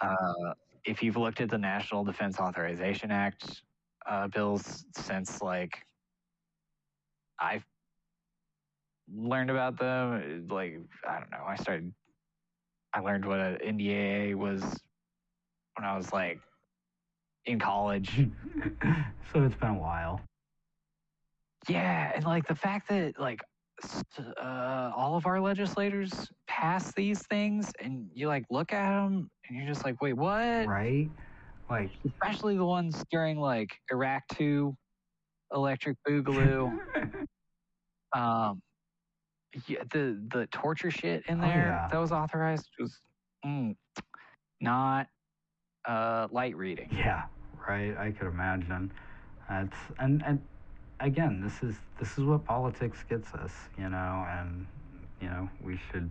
Uh, 0.00 0.54
if 0.84 1.02
you've 1.02 1.16
looked 1.16 1.40
at 1.40 1.48
the 1.48 1.58
National 1.58 2.04
Defense 2.04 2.38
Authorization 2.40 3.10
Act 3.10 3.62
uh, 4.06 4.28
bills 4.28 4.84
since 4.96 5.40
like 5.40 5.78
I've 7.40 7.64
learned 9.12 9.50
about 9.50 9.78
them, 9.78 10.46
like 10.48 10.78
I 11.08 11.20
don't 11.20 11.30
know, 11.30 11.44
I 11.46 11.56
started, 11.56 11.92
I 12.92 13.00
learned 13.00 13.24
what 13.24 13.40
an 13.40 13.58
NDAA 13.58 14.34
was 14.34 14.62
when 15.76 15.84
I 15.84 15.96
was 15.96 16.12
like 16.12 16.40
in 17.46 17.58
college. 17.58 18.10
so 19.32 19.42
it's 19.42 19.56
been 19.56 19.70
a 19.70 19.78
while. 19.78 20.20
Yeah, 21.68 22.12
and 22.14 22.24
like 22.24 22.46
the 22.46 22.54
fact 22.54 22.88
that 22.88 23.18
like 23.18 23.40
uh, 24.18 24.92
all 24.94 25.16
of 25.16 25.26
our 25.26 25.40
legislators 25.40 26.30
pass 26.46 26.92
these 26.92 27.22
things, 27.26 27.72
and 27.80 28.08
you 28.14 28.28
like 28.28 28.44
look 28.50 28.72
at 28.72 28.90
them, 28.90 29.30
and 29.48 29.58
you're 29.58 29.66
just 29.66 29.84
like, 29.84 30.00
wait, 30.00 30.14
what? 30.14 30.66
Right? 30.68 31.10
Like 31.70 31.90
especially 32.06 32.56
the 32.56 32.64
ones 32.64 33.02
during 33.10 33.38
like 33.38 33.70
Iraq 33.90 34.22
2, 34.34 34.76
Electric 35.54 35.96
Boogaloo, 36.06 36.78
um, 38.14 38.62
yeah, 39.68 39.82
the 39.92 40.20
the 40.32 40.46
torture 40.48 40.90
shit 40.90 41.24
in 41.28 41.40
Oh, 41.40 41.46
there 41.46 41.68
yeah. 41.68 41.88
that 41.90 41.98
was 41.98 42.12
authorized 42.12 42.68
was 42.78 43.00
mm, 43.44 43.76
not 44.60 45.08
uh, 45.86 46.28
light 46.30 46.56
reading. 46.56 46.88
Yeah, 46.92 47.22
right. 47.68 47.96
I 47.98 48.10
could 48.12 48.28
imagine. 48.28 48.92
That's 49.48 49.76
and 49.98 50.22
and 50.26 50.40
again, 51.00 51.40
this 51.42 51.62
is 51.62 51.76
this 51.98 52.18
is 52.18 52.24
what 52.24 52.44
politics 52.44 53.04
gets 53.08 53.32
us, 53.34 53.52
you 53.78 53.88
know, 53.88 54.26
and 54.28 54.66
you 55.20 55.28
know 55.28 55.48
we 55.62 55.78
should 55.90 56.10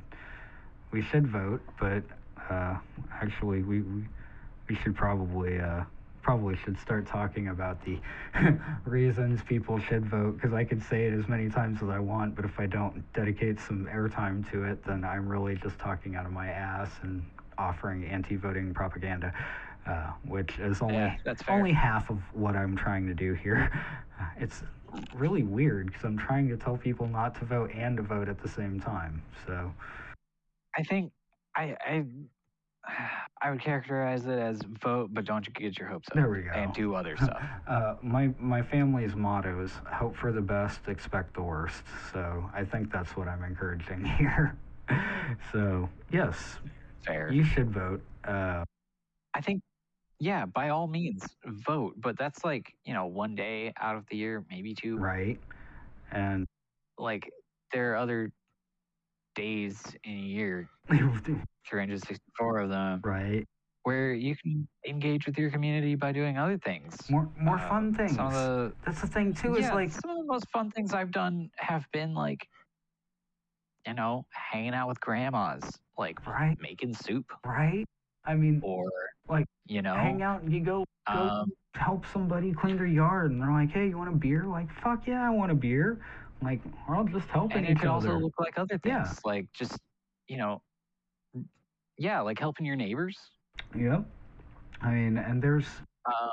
we 0.91 1.01
should 1.01 1.27
vote, 1.27 1.61
but 1.79 2.03
uh, 2.49 2.77
actually 3.21 3.63
we, 3.63 3.81
we 3.81 4.03
we 4.69 4.75
should 4.75 4.95
probably 4.95 5.59
uh, 5.59 5.83
probably 6.23 6.55
should 6.55 6.79
start 6.79 7.05
talking 7.05 7.49
about 7.49 7.83
the 7.85 7.99
reasons 8.85 9.43
people 9.43 9.79
should 9.79 10.05
vote 10.05 10.33
because 10.35 10.53
I 10.53 10.63
could 10.63 10.81
say 10.81 11.05
it 11.05 11.13
as 11.13 11.27
many 11.27 11.49
times 11.49 11.83
as 11.83 11.89
I 11.89 11.99
want, 11.99 12.35
but 12.35 12.45
if 12.45 12.59
I 12.59 12.65
don't 12.65 13.03
dedicate 13.13 13.59
some 13.59 13.85
airtime 13.87 14.49
to 14.51 14.63
it, 14.63 14.83
then 14.85 15.03
I'm 15.03 15.27
really 15.29 15.55
just 15.57 15.77
talking 15.79 16.15
out 16.15 16.25
of 16.25 16.31
my 16.31 16.49
ass 16.49 16.89
and 17.03 17.23
offering 17.57 18.05
anti-voting 18.05 18.73
propaganda, 18.73 19.33
uh, 19.85 20.11
which 20.27 20.57
is 20.59 20.81
only 20.81 20.93
Yeah, 20.93 21.15
only 21.49 21.73
half 21.73 22.09
of 22.09 22.19
what 22.33 22.55
I'm 22.55 22.75
trying 22.75 23.07
to 23.07 23.13
do 23.13 23.33
here. 23.33 23.71
It's 24.39 24.63
really 25.15 25.43
weird 25.43 25.87
because 25.87 26.03
I'm 26.05 26.17
trying 26.17 26.47
to 26.49 26.55
tell 26.57 26.77
people 26.77 27.07
not 27.07 27.35
to 27.39 27.45
vote 27.45 27.71
and 27.73 27.97
to 27.97 28.03
vote 28.03 28.29
at 28.29 28.41
the 28.41 28.47
same 28.47 28.79
time. 28.79 29.21
So 29.45 29.73
I 30.77 30.83
think 30.83 31.11
I 31.55 31.75
I 31.85 32.05
I 33.41 33.49
would 33.51 33.59
characterize 33.61 34.25
it 34.25 34.39
as 34.39 34.61
vote, 34.81 35.09
but 35.13 35.25
don't 35.25 35.53
get 35.53 35.77
your 35.77 35.87
hopes 35.89 36.07
up. 36.09 36.15
There 36.15 36.29
we 36.29 36.41
go. 36.43 36.51
And 36.51 36.73
do 36.73 36.95
other 36.95 37.15
stuff. 37.21 37.41
Uh, 37.67 37.95
my 38.01 38.29
my 38.39 38.61
family's 38.61 39.15
motto 39.15 39.61
is 39.63 39.71
hope 39.85 40.15
for 40.15 40.31
the 40.31 40.41
best, 40.41 40.79
expect 40.87 41.33
the 41.33 41.41
worst. 41.41 41.83
So 42.13 42.49
I 42.53 42.63
think 42.63 42.91
that's 42.91 43.15
what 43.17 43.27
I'm 43.27 43.43
encouraging 43.43 44.03
here. 44.17 44.55
so 45.51 45.89
yes, 46.11 46.57
Fair. 47.05 47.31
you 47.31 47.43
should 47.43 47.71
vote. 47.71 48.01
Uh, 48.25 48.63
I 49.33 49.41
think, 49.41 49.61
yeah, 50.19 50.45
by 50.45 50.69
all 50.69 50.87
means, 50.87 51.25
vote. 51.45 51.95
But 51.97 52.17
that's 52.17 52.43
like, 52.45 52.71
you 52.85 52.93
know, 52.93 53.07
one 53.07 53.35
day 53.35 53.73
out 53.81 53.95
of 53.97 54.05
the 54.09 54.15
year, 54.17 54.45
maybe 54.49 54.73
two. 54.73 54.97
right? 54.97 55.39
And 56.11 56.45
Like, 56.97 57.29
there 57.73 57.93
are 57.93 57.95
other 57.97 58.31
days 59.35 59.81
in 60.03 60.13
a 60.13 60.15
year, 60.15 60.69
364 61.69 62.59
of 62.59 62.69
them, 62.69 63.01
right, 63.03 63.45
where 63.83 64.13
you 64.13 64.35
can 64.35 64.67
engage 64.87 65.25
with 65.25 65.37
your 65.37 65.49
community 65.51 65.95
by 65.95 66.11
doing 66.11 66.37
other 66.37 66.57
things. 66.57 67.09
more 67.09 67.29
more 67.37 67.57
Uh, 67.57 67.69
fun 67.69 67.93
things. 67.93 68.15
Some 68.15 68.27
of 68.27 68.33
the 68.33 68.73
That's 68.85 69.01
the 69.01 69.07
thing 69.07 69.33
too. 69.33 69.55
Is 69.55 69.71
like 69.71 69.91
some 69.91 70.09
of 70.11 70.17
the 70.17 70.25
most 70.25 70.49
fun 70.51 70.71
things 70.71 70.93
I've 70.93 71.11
done 71.11 71.49
have 71.57 71.85
been 71.91 72.13
like, 72.13 72.47
you 73.85 73.93
know, 73.93 74.25
hanging 74.31 74.73
out 74.73 74.87
with 74.87 74.99
grandmas, 74.99 75.63
like 75.97 76.25
right, 76.25 76.57
making 76.61 76.93
soup, 76.93 77.25
right. 77.45 77.85
I 78.25 78.35
mean, 78.35 78.61
or 78.63 78.89
Like, 79.27 79.45
you 79.65 79.81
know, 79.81 79.95
hang 79.95 80.21
out 80.21 80.41
and 80.41 80.53
you 80.53 80.61
go 80.61 80.85
go 81.13 81.13
um, 81.13 81.51
help 81.75 82.05
somebody 82.05 82.53
clean 82.53 82.77
their 82.77 82.85
yard, 82.85 83.31
and 83.31 83.41
they're 83.41 83.51
like, 83.51 83.69
"Hey, 83.71 83.89
you 83.89 83.97
want 83.97 84.09
a 84.09 84.15
beer?" 84.15 84.45
Like, 84.45 84.71
"Fuck 84.81 85.07
yeah, 85.07 85.25
I 85.25 85.29
want 85.29 85.51
a 85.51 85.55
beer." 85.55 85.99
I'm 86.41 86.47
like, 86.47 86.61
we're 86.87 86.95
all 86.95 87.03
just 87.03 87.27
helping 87.29 87.57
and 87.57 87.65
each 87.65 87.71
it 87.71 87.79
could 87.79 87.89
other. 87.89 88.09
also 88.13 88.19
look 88.19 88.33
like 88.39 88.57
other 88.57 88.77
things, 88.77 88.93
Yeah. 88.93 89.13
like 89.25 89.47
just 89.53 89.77
you 90.27 90.37
know, 90.37 90.61
yeah, 92.03 92.19
like 92.19 92.37
helping 92.37 92.65
your 92.65 92.75
neighbors. 92.75 93.17
Yep. 93.75 94.05
I 94.81 94.89
mean, 94.91 95.17
and 95.17 95.41
there's 95.41 95.67
Uh, 96.05 96.29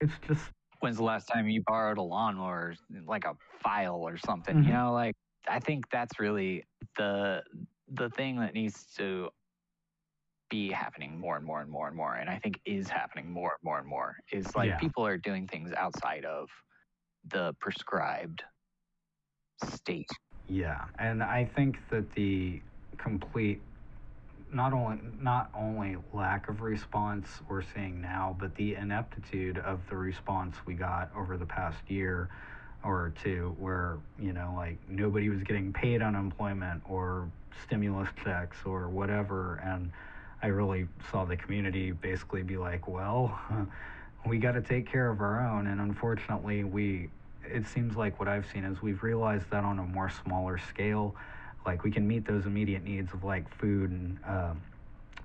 it's 0.00 0.14
just 0.26 0.50
when's 0.80 0.96
the 0.96 1.02
last 1.04 1.26
time 1.26 1.46
you 1.48 1.62
borrowed 1.66 1.98
a 1.98 2.02
lawnmower, 2.02 2.74
like 3.04 3.26
a 3.26 3.34
file 3.62 4.00
or 4.08 4.16
something? 4.16 4.56
Mhm. 4.56 4.66
You 4.66 4.72
know, 4.72 4.92
like 4.94 5.14
I 5.46 5.60
think 5.60 5.84
that's 5.90 6.18
really 6.18 6.64
the 6.96 7.42
the 7.88 8.08
thing 8.10 8.40
that 8.40 8.54
needs 8.54 8.86
to 8.94 9.30
be 10.48 10.70
happening 10.72 11.18
more 11.18 11.36
and 11.36 11.44
more 11.44 11.60
and 11.60 11.70
more 11.70 11.86
and 11.88 11.96
more, 11.96 12.14
and 12.14 12.30
I 12.30 12.38
think 12.38 12.60
is 12.64 12.88
happening 12.88 13.30
more 13.30 13.52
and 13.52 13.62
more 13.62 13.78
and 13.78 13.86
more. 13.86 14.16
Is 14.32 14.56
like 14.56 14.68
Yeah. 14.70 14.78
people 14.78 15.04
are 15.04 15.18
doing 15.18 15.46
things 15.46 15.72
outside 15.72 16.24
of 16.24 16.48
the 17.24 17.52
prescribed 17.60 18.42
state. 19.64 20.08
Yeah, 20.48 20.86
and 20.98 21.22
I 21.22 21.44
think 21.44 21.76
that 21.90 22.10
the 22.12 22.62
complete 22.96 23.60
not 24.52 24.72
only 24.72 24.98
not 25.20 25.50
only 25.54 25.96
lack 26.12 26.48
of 26.48 26.60
response 26.60 27.28
we're 27.48 27.62
seeing 27.62 28.00
now, 28.00 28.36
but 28.38 28.54
the 28.56 28.74
ineptitude 28.74 29.58
of 29.58 29.80
the 29.88 29.96
response 29.96 30.56
we 30.66 30.74
got 30.74 31.10
over 31.16 31.36
the 31.36 31.46
past 31.46 31.78
year 31.88 32.28
or 32.82 33.12
two 33.22 33.54
where, 33.58 33.98
you 34.18 34.32
know, 34.32 34.52
like 34.56 34.78
nobody 34.88 35.28
was 35.28 35.42
getting 35.42 35.72
paid 35.72 36.02
unemployment 36.02 36.82
or 36.88 37.30
stimulus 37.64 38.08
checks 38.24 38.56
or 38.64 38.88
whatever. 38.88 39.60
And 39.64 39.92
I 40.42 40.48
really 40.48 40.88
saw 41.10 41.24
the 41.24 41.36
community 41.36 41.92
basically 41.92 42.42
be 42.42 42.56
like, 42.56 42.88
well, 42.88 43.38
we 44.26 44.38
got 44.38 44.52
to 44.52 44.62
take 44.62 44.90
care 44.90 45.10
of 45.10 45.20
our 45.20 45.46
own. 45.46 45.66
And 45.66 45.80
unfortunately 45.80 46.64
we 46.64 47.10
it 47.44 47.66
seems 47.66 47.96
like 47.96 48.18
what 48.18 48.28
I've 48.28 48.46
seen 48.52 48.64
is 48.64 48.80
we've 48.82 49.02
realized 49.02 49.50
that 49.50 49.64
on 49.64 49.78
a 49.78 49.82
more 49.82 50.10
smaller 50.24 50.58
scale, 50.58 51.14
like 51.66 51.84
we 51.84 51.90
can 51.90 52.06
meet 52.06 52.26
those 52.26 52.46
immediate 52.46 52.82
needs 52.84 53.12
of 53.12 53.24
like 53.24 53.52
food 53.58 53.90
and 53.90 54.18
uh, 54.26 54.54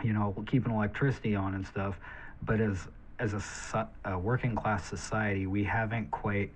you 0.03 0.13
know 0.13 0.35
keeping 0.47 0.73
electricity 0.73 1.35
on 1.35 1.55
and 1.55 1.65
stuff, 1.65 1.97
but 2.43 2.59
as 2.59 2.87
as 3.19 3.33
a, 3.33 3.87
a 4.03 4.19
working 4.19 4.55
class 4.55 4.85
society, 4.85 5.47
we 5.47 5.63
haven't 5.63 6.11
quite 6.11 6.51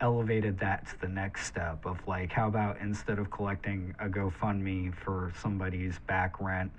elevated 0.00 0.58
that 0.58 0.86
to 0.88 1.00
the 1.00 1.08
next 1.08 1.46
step 1.46 1.84
of 1.84 1.98
like 2.06 2.32
how 2.32 2.48
about 2.48 2.78
instead 2.80 3.18
of 3.18 3.30
collecting 3.30 3.94
a 3.98 4.06
GoFundMe 4.06 4.94
for 4.94 5.32
somebody's 5.42 5.98
back 6.06 6.40
rent, 6.40 6.70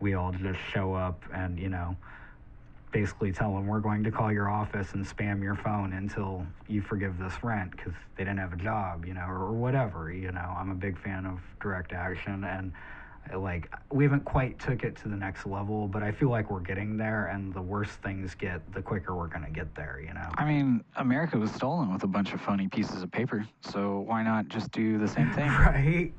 we 0.00 0.14
all 0.14 0.32
just 0.32 0.58
show 0.72 0.94
up 0.94 1.22
and 1.32 1.58
you 1.58 1.68
know 1.68 1.96
basically 2.90 3.32
tell 3.32 3.54
them 3.54 3.66
we're 3.66 3.80
going 3.80 4.02
to 4.04 4.10
call 4.10 4.32
your 4.32 4.48
office 4.48 4.92
and 4.94 5.04
spam 5.04 5.42
your 5.42 5.54
phone 5.54 5.92
until 5.92 6.46
you 6.68 6.80
forgive 6.80 7.18
this 7.18 7.34
rent 7.42 7.70
because 7.72 7.92
they 8.16 8.24
didn't 8.24 8.38
have 8.38 8.52
a 8.52 8.56
job, 8.56 9.04
you 9.04 9.14
know, 9.14 9.26
or, 9.26 9.52
whatever. 9.52 10.12
You 10.12 10.32
know, 10.32 10.54
I'm 10.56 10.70
a 10.70 10.74
big 10.74 10.98
fan 10.98 11.26
of 11.26 11.40
direct 11.60 11.92
action 11.92 12.44
and 12.44 12.72
like 13.36 13.72
we 13.90 14.04
haven't 14.04 14.24
quite 14.24 14.58
took 14.58 14.84
it 14.84 14.96
to 14.96 15.08
the 15.08 15.16
next 15.16 15.46
level, 15.46 15.88
but 15.88 16.02
I 16.02 16.12
feel 16.12 16.30
like 16.30 16.50
we're 16.50 16.60
getting 16.60 16.96
there. 16.96 17.26
And 17.26 17.52
the 17.52 17.62
worse 17.62 17.90
things 17.90 18.34
get, 18.34 18.60
the 18.72 18.82
quicker 18.82 19.14
we're 19.14 19.28
gonna 19.28 19.50
get 19.50 19.74
there. 19.74 20.00
You 20.04 20.14
know. 20.14 20.28
I 20.36 20.44
mean, 20.44 20.84
America 20.96 21.38
was 21.38 21.50
stolen 21.50 21.92
with 21.92 22.04
a 22.04 22.08
bunch 22.08 22.32
of 22.32 22.40
funny 22.40 22.68
pieces 22.68 23.02
of 23.02 23.10
paper, 23.10 23.46
so 23.60 24.00
why 24.00 24.22
not 24.22 24.48
just 24.48 24.70
do 24.72 24.98
the 24.98 25.08
same 25.08 25.30
thing? 25.32 25.48
Right. 25.68 26.12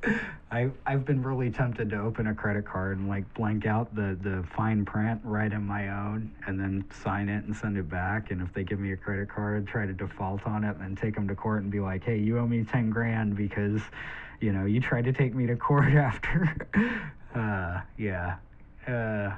I 0.52 0.70
I've 0.86 1.06
been 1.06 1.22
really 1.22 1.50
tempted 1.52 1.90
to 1.92 2.00
open 2.00 2.28
a 2.28 2.36
credit 2.36 2.66
card 2.66 2.98
and 2.98 3.08
like 3.08 3.32
blank 3.34 3.66
out 3.66 3.94
the 3.96 4.18
the 4.22 4.44
fine 4.56 4.84
print, 4.86 5.22
write 5.24 5.54
in 5.54 5.64
my 5.64 5.90
own, 5.90 6.32
and 6.48 6.60
then 6.60 6.86
sign 7.04 7.30
it 7.30 7.46
and 7.46 7.56
send 7.56 7.78
it 7.78 7.90
back. 7.90 8.32
And 8.32 8.42
if 8.42 8.52
they 8.54 8.64
give 8.64 8.80
me 8.80 8.92
a 8.92 8.98
credit 8.98 9.30
card, 9.30 9.68
try 9.68 9.86
to 9.86 9.94
default 9.94 10.46
on 10.46 10.64
it, 10.64 10.76
and 10.76 10.82
then 10.82 10.96
take 10.96 11.16
them 11.16 11.28
to 11.28 11.36
court 11.36 11.62
and 11.64 11.72
be 11.72 11.80
like, 11.80 12.04
hey, 12.04 12.18
you 12.18 12.38
owe 12.40 12.48
me 12.48 12.64
ten 12.64 12.90
grand 12.90 13.36
because, 13.36 13.82
you 14.42 14.52
know, 14.52 14.66
you 14.66 14.80
tried 14.80 15.06
to 15.06 15.14
take 15.14 15.36
me 15.36 15.48
to 15.48 15.56
court 15.56 15.94
after. 15.94 16.56
uh, 17.36 17.82
yeah. 17.98 18.38
Uh, 18.88 19.38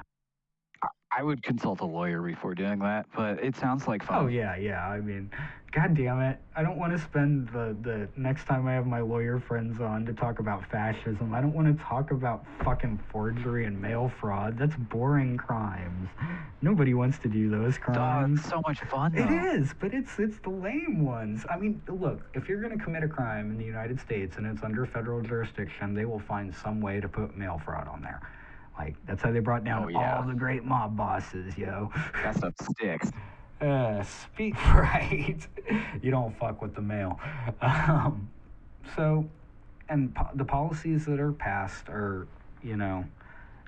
I 1.16 1.24
would 1.24 1.44
consult 1.44 1.82
a 1.82 1.86
lawyer 1.86 2.22
before 2.22 2.56
doing 2.56 2.80
that, 2.80 3.06
but 3.14 3.44
it 3.44 3.56
sounds 3.58 3.86
like 3.88 4.04
oh, 4.04 4.08
fun. 4.08 4.26
Oh 4.26 4.28
yeah, 4.28 4.56
yeah. 4.56 4.88
I 4.88 5.02
mean, 5.02 5.30
god 5.74 5.94
damn 5.94 6.22
it. 6.22 6.40
I 6.56 6.64
don't 6.64 6.78
want 6.78 6.94
to 6.94 7.00
spend 7.00 7.50
the 7.50 7.76
the 7.82 8.08
next 8.16 8.46
time 8.46 8.66
I 8.66 8.74
have 8.74 8.88
my 8.88 9.02
lawyer 9.02 9.38
friends 9.38 9.82
on 9.82 10.06
to 10.06 10.14
talk 10.14 10.40
about 10.40 10.70
fascism. 10.72 11.34
I 11.34 11.42
don't 11.42 11.54
want 11.54 11.68
to 11.68 11.84
talk 11.84 12.12
about 12.12 12.46
fucking 12.64 12.98
forgery 13.12 13.66
and 13.66 13.80
mail 13.82 14.10
fraud. 14.22 14.58
That's 14.58 14.76
boring 14.76 15.36
crimes. 15.36 16.10
Nobody 16.62 16.94
wants 16.94 17.20
to 17.20 17.28
do 17.28 17.50
those 17.50 17.76
Duh, 17.76 17.82
crimes. 17.82 18.40
it's 18.40 18.50
so 18.50 18.62
much 18.66 18.80
fun. 18.82 19.14
It 19.14 19.28
though. 19.28 19.52
is, 19.52 19.74
but 19.80 19.94
it's 19.94 20.18
it's 20.18 20.40
the 20.40 20.50
lame 20.50 21.04
ones. 21.04 21.46
I 21.50 21.58
mean, 21.58 21.82
look, 21.90 22.22
if 22.34 22.48
you're 22.48 22.62
going 22.62 22.78
to 22.78 22.82
commit 22.82 23.04
a 23.04 23.10
crime 23.10 23.52
in 23.52 23.58
the 23.58 23.66
United 23.66 24.00
States 24.00 24.38
and 24.38 24.46
it's 24.46 24.64
under 24.64 24.86
federal 24.86 25.22
jurisdiction, 25.22 25.94
they 25.94 26.06
will 26.06 26.20
find 26.20 26.56
some 26.56 26.80
way 26.80 27.02
to 27.02 27.10
put 27.10 27.36
mail 27.38 27.62
fraud 27.66 27.90
on 27.90 28.02
there. 28.02 28.22
Like 28.82 28.96
that's 29.06 29.22
how 29.22 29.32
they 29.32 29.40
brought 29.40 29.64
down 29.64 29.84
Oh, 29.86 29.88
yeah. 29.90 30.18
all 30.18 30.28
the 30.28 30.34
great 30.34 30.64
mob 30.66 30.98
bosses, 30.98 31.56
yo. 31.58 31.92
That 32.24 32.36
stuff 32.36 32.54
sticks. 32.74 33.12
Uh, 33.60 34.02
speak 34.04 34.56
right. 34.74 35.38
you 36.02 36.10
don't 36.10 36.36
fuck 36.40 36.62
with 36.62 36.74
the 36.76 36.82
mail. 36.82 37.20
Um, 37.62 38.30
so, 38.96 39.30
and 39.88 40.14
po- 40.16 40.30
the 40.34 40.44
policies 40.46 41.06
that 41.06 41.20
are 41.20 41.32
passed 41.32 41.90
are, 41.90 42.26
you 42.64 42.76
know, 42.76 43.06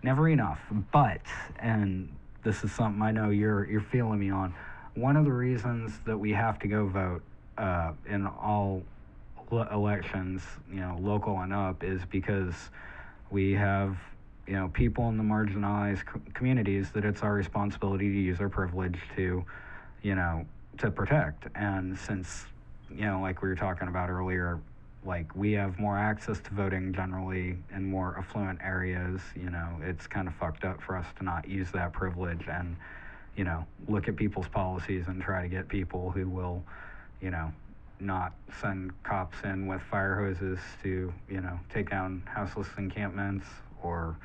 never 0.02 0.28
enough. 0.28 0.60
But, 0.92 1.22
and 1.60 2.10
this 2.44 2.64
is 2.64 2.72
something 2.72 3.02
I 3.04 3.12
know 3.12 3.30
you're 3.30 3.66
you're 3.70 3.82
feeling 3.82 4.20
me 4.20 4.32
on. 4.32 4.56
One 4.96 5.16
of 5.16 5.26
the 5.26 5.32
reasons 5.32 5.92
that 6.06 6.18
we 6.18 6.32
have 6.34 6.58
to 6.60 6.68
go 6.68 6.88
vote 6.88 7.22
uh, 7.60 7.92
in 8.10 8.26
all 8.26 8.82
le- 9.52 9.72
elections, 9.72 10.42
you 10.72 10.80
know, 10.80 10.98
local 11.00 11.40
and 11.42 11.54
up, 11.54 11.84
is 11.84 12.02
because 12.10 12.56
we 13.30 13.52
have 13.54 13.96
you 14.48 14.54
know 14.54 14.70
people 14.70 15.08
in 15.10 15.18
the 15.18 15.24
marginalized 15.24 16.06
co- 16.06 16.22
communities 16.34 16.92
that 16.92 17.06
it's 17.06 17.22
our 17.22 17.34
responsibility 17.34 18.10
to 18.10 18.20
use 18.20 18.40
our 18.40 18.50
privilege 18.50 19.00
to 19.16 19.44
you 20.02 20.16
know 20.16 20.46
to 20.78 20.92
protect. 20.92 21.48
And 21.56 21.98
since 21.98 22.46
you 22.90 23.06
know 23.06 23.22
like 23.22 23.42
we 23.42 23.50
were 23.50 23.56
talking 23.56 23.88
about 23.88 24.10
earlier 24.10 24.60
like 25.06 25.36
we 25.36 25.52
have 25.54 25.78
more 25.80 25.98
access 25.98 26.40
to 26.40 26.54
voting 26.54 26.94
generally 26.94 27.58
in 27.76 27.86
more 27.86 28.16
affluent 28.18 28.60
areas 28.64 29.22
you 29.36 29.50
know 29.50 29.68
it's 29.82 30.08
kind 30.08 30.28
of 30.28 30.36
fucked 30.36 30.64
up 30.64 30.82
for 30.82 30.96
us 30.96 31.06
to 31.18 31.24
not 31.24 31.48
use 31.48 31.72
that 31.72 31.92
privilege 31.92 32.48
and 32.48 32.76
you 33.36 33.44
know 33.44 33.66
look 33.88 34.08
at 34.08 34.16
people's 34.16 34.48
policies 34.48 35.08
and 35.08 35.22
try 35.22 35.42
to 35.42 35.48
get 35.48 35.68
people 35.68 36.12
who 36.12 36.28
will 36.30 36.64
you 37.22 37.32
know 37.32 37.52
not 38.00 38.34
send 38.62 38.92
cops 39.04 39.38
in 39.44 39.68
with 39.68 39.82
fire 39.82 40.16
hoses 40.16 40.60
to 40.82 41.12
you 41.30 41.42
know 41.42 41.60
take 41.74 41.90
down 41.90 42.22
houseless 42.26 42.68
encampments 42.78 43.46
or 43.84 44.20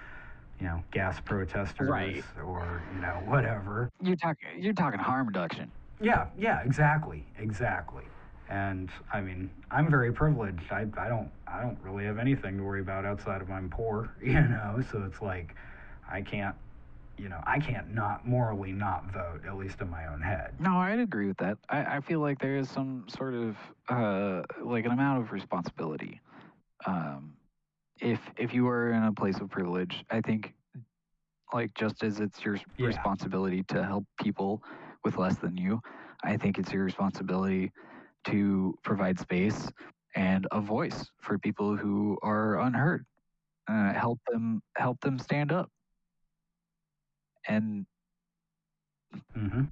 you 0.60 0.66
know 0.66 0.82
gas 0.92 1.20
protesters 1.20 1.88
Right. 1.88 2.24
or 2.44 2.84
you 2.94 3.00
know 3.00 3.20
whatever 3.24 3.90
You're 4.02 4.16
talking 4.16 4.48
you're 4.58 4.72
talking 4.72 4.98
harm 5.00 5.26
reduction. 5.26 5.72
yeah, 6.00 6.26
yeah, 6.36 6.62
exactly, 6.64 7.26
exactly. 7.38 8.04
And 8.48 8.88
I 9.12 9.20
mean, 9.20 9.50
I'm 9.70 9.90
very 9.90 10.12
privileged. 10.12 10.72
I, 10.72 10.86
I 10.96 11.08
don't 11.08 11.30
I 11.46 11.60
don't 11.60 11.78
really 11.82 12.04
have 12.06 12.18
anything 12.18 12.56
to 12.56 12.62
worry 12.62 12.80
about 12.80 13.04
outside 13.04 13.42
of 13.42 13.50
I'm 13.50 13.68
poor, 13.68 14.14
you 14.22 14.40
know. 14.40 14.80
So 14.90 15.02
it's 15.02 15.20
like 15.20 15.54
I 16.10 16.22
can't, 16.22 16.56
you 17.18 17.28
know, 17.28 17.40
I 17.46 17.58
can't 17.58 17.92
not 17.94 18.26
morally 18.26 18.72
not 18.72 19.12
vote 19.12 19.42
at 19.46 19.56
least 19.56 19.80
in 19.82 19.90
my 19.90 20.06
own 20.06 20.22
head. 20.22 20.54
No, 20.60 20.76
I'd 20.78 20.98
agree 20.98 21.26
with 21.28 21.36
that. 21.38 21.58
I, 21.68 21.96
I 21.96 22.00
feel 22.00 22.20
like 22.20 22.38
there 22.38 22.56
is 22.56 22.70
some 22.70 23.04
sort 23.08 23.34
of 23.34 23.56
uh, 23.90 24.42
like 24.62 24.86
an 24.86 24.92
amount 24.92 25.22
of 25.22 25.32
responsibility. 25.32 26.20
Um, 26.86 27.34
if 28.00 28.20
if 28.36 28.54
you 28.54 28.68
are 28.68 28.92
in 28.92 29.04
a 29.04 29.12
place 29.12 29.38
of 29.40 29.50
privilege, 29.50 30.04
I 30.10 30.20
think 30.20 30.54
like 31.52 31.72
just 31.74 32.02
as 32.02 32.20
it's 32.20 32.44
your 32.44 32.58
Yeah. 32.78 32.86
responsibility 32.86 33.62
to 33.64 33.84
help 33.84 34.04
people 34.20 34.62
with 35.04 35.16
less 35.18 35.36
than 35.38 35.56
you, 35.56 35.80
I 36.24 36.36
think 36.36 36.58
it's 36.58 36.72
your 36.72 36.84
responsibility 36.84 37.72
to 38.26 38.74
provide 38.84 39.18
space 39.18 39.70
and 40.14 40.46
a 40.52 40.60
voice 40.60 41.10
for 41.20 41.38
people 41.38 41.76
who 41.76 42.18
are 42.22 42.60
unheard. 42.60 43.04
Uh, 43.68 43.92
help 43.92 44.18
them 44.30 44.62
help 44.76 45.00
them 45.00 45.18
stand 45.18 45.52
up. 45.52 45.70
And 47.48 47.86
hmm 49.34 49.64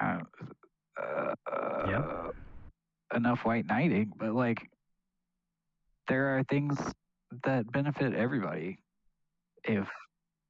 uh, 0.00 0.18
uh, 1.50 1.86
Yep. 1.90 2.04
enough 3.14 3.44
white 3.44 3.66
knighting, 3.66 4.12
but 4.18 4.34
like 4.34 4.68
there 6.08 6.38
are 6.38 6.42
things 6.44 6.78
that 7.44 7.70
benefit 7.72 8.14
everybody 8.14 8.78
if 9.64 9.88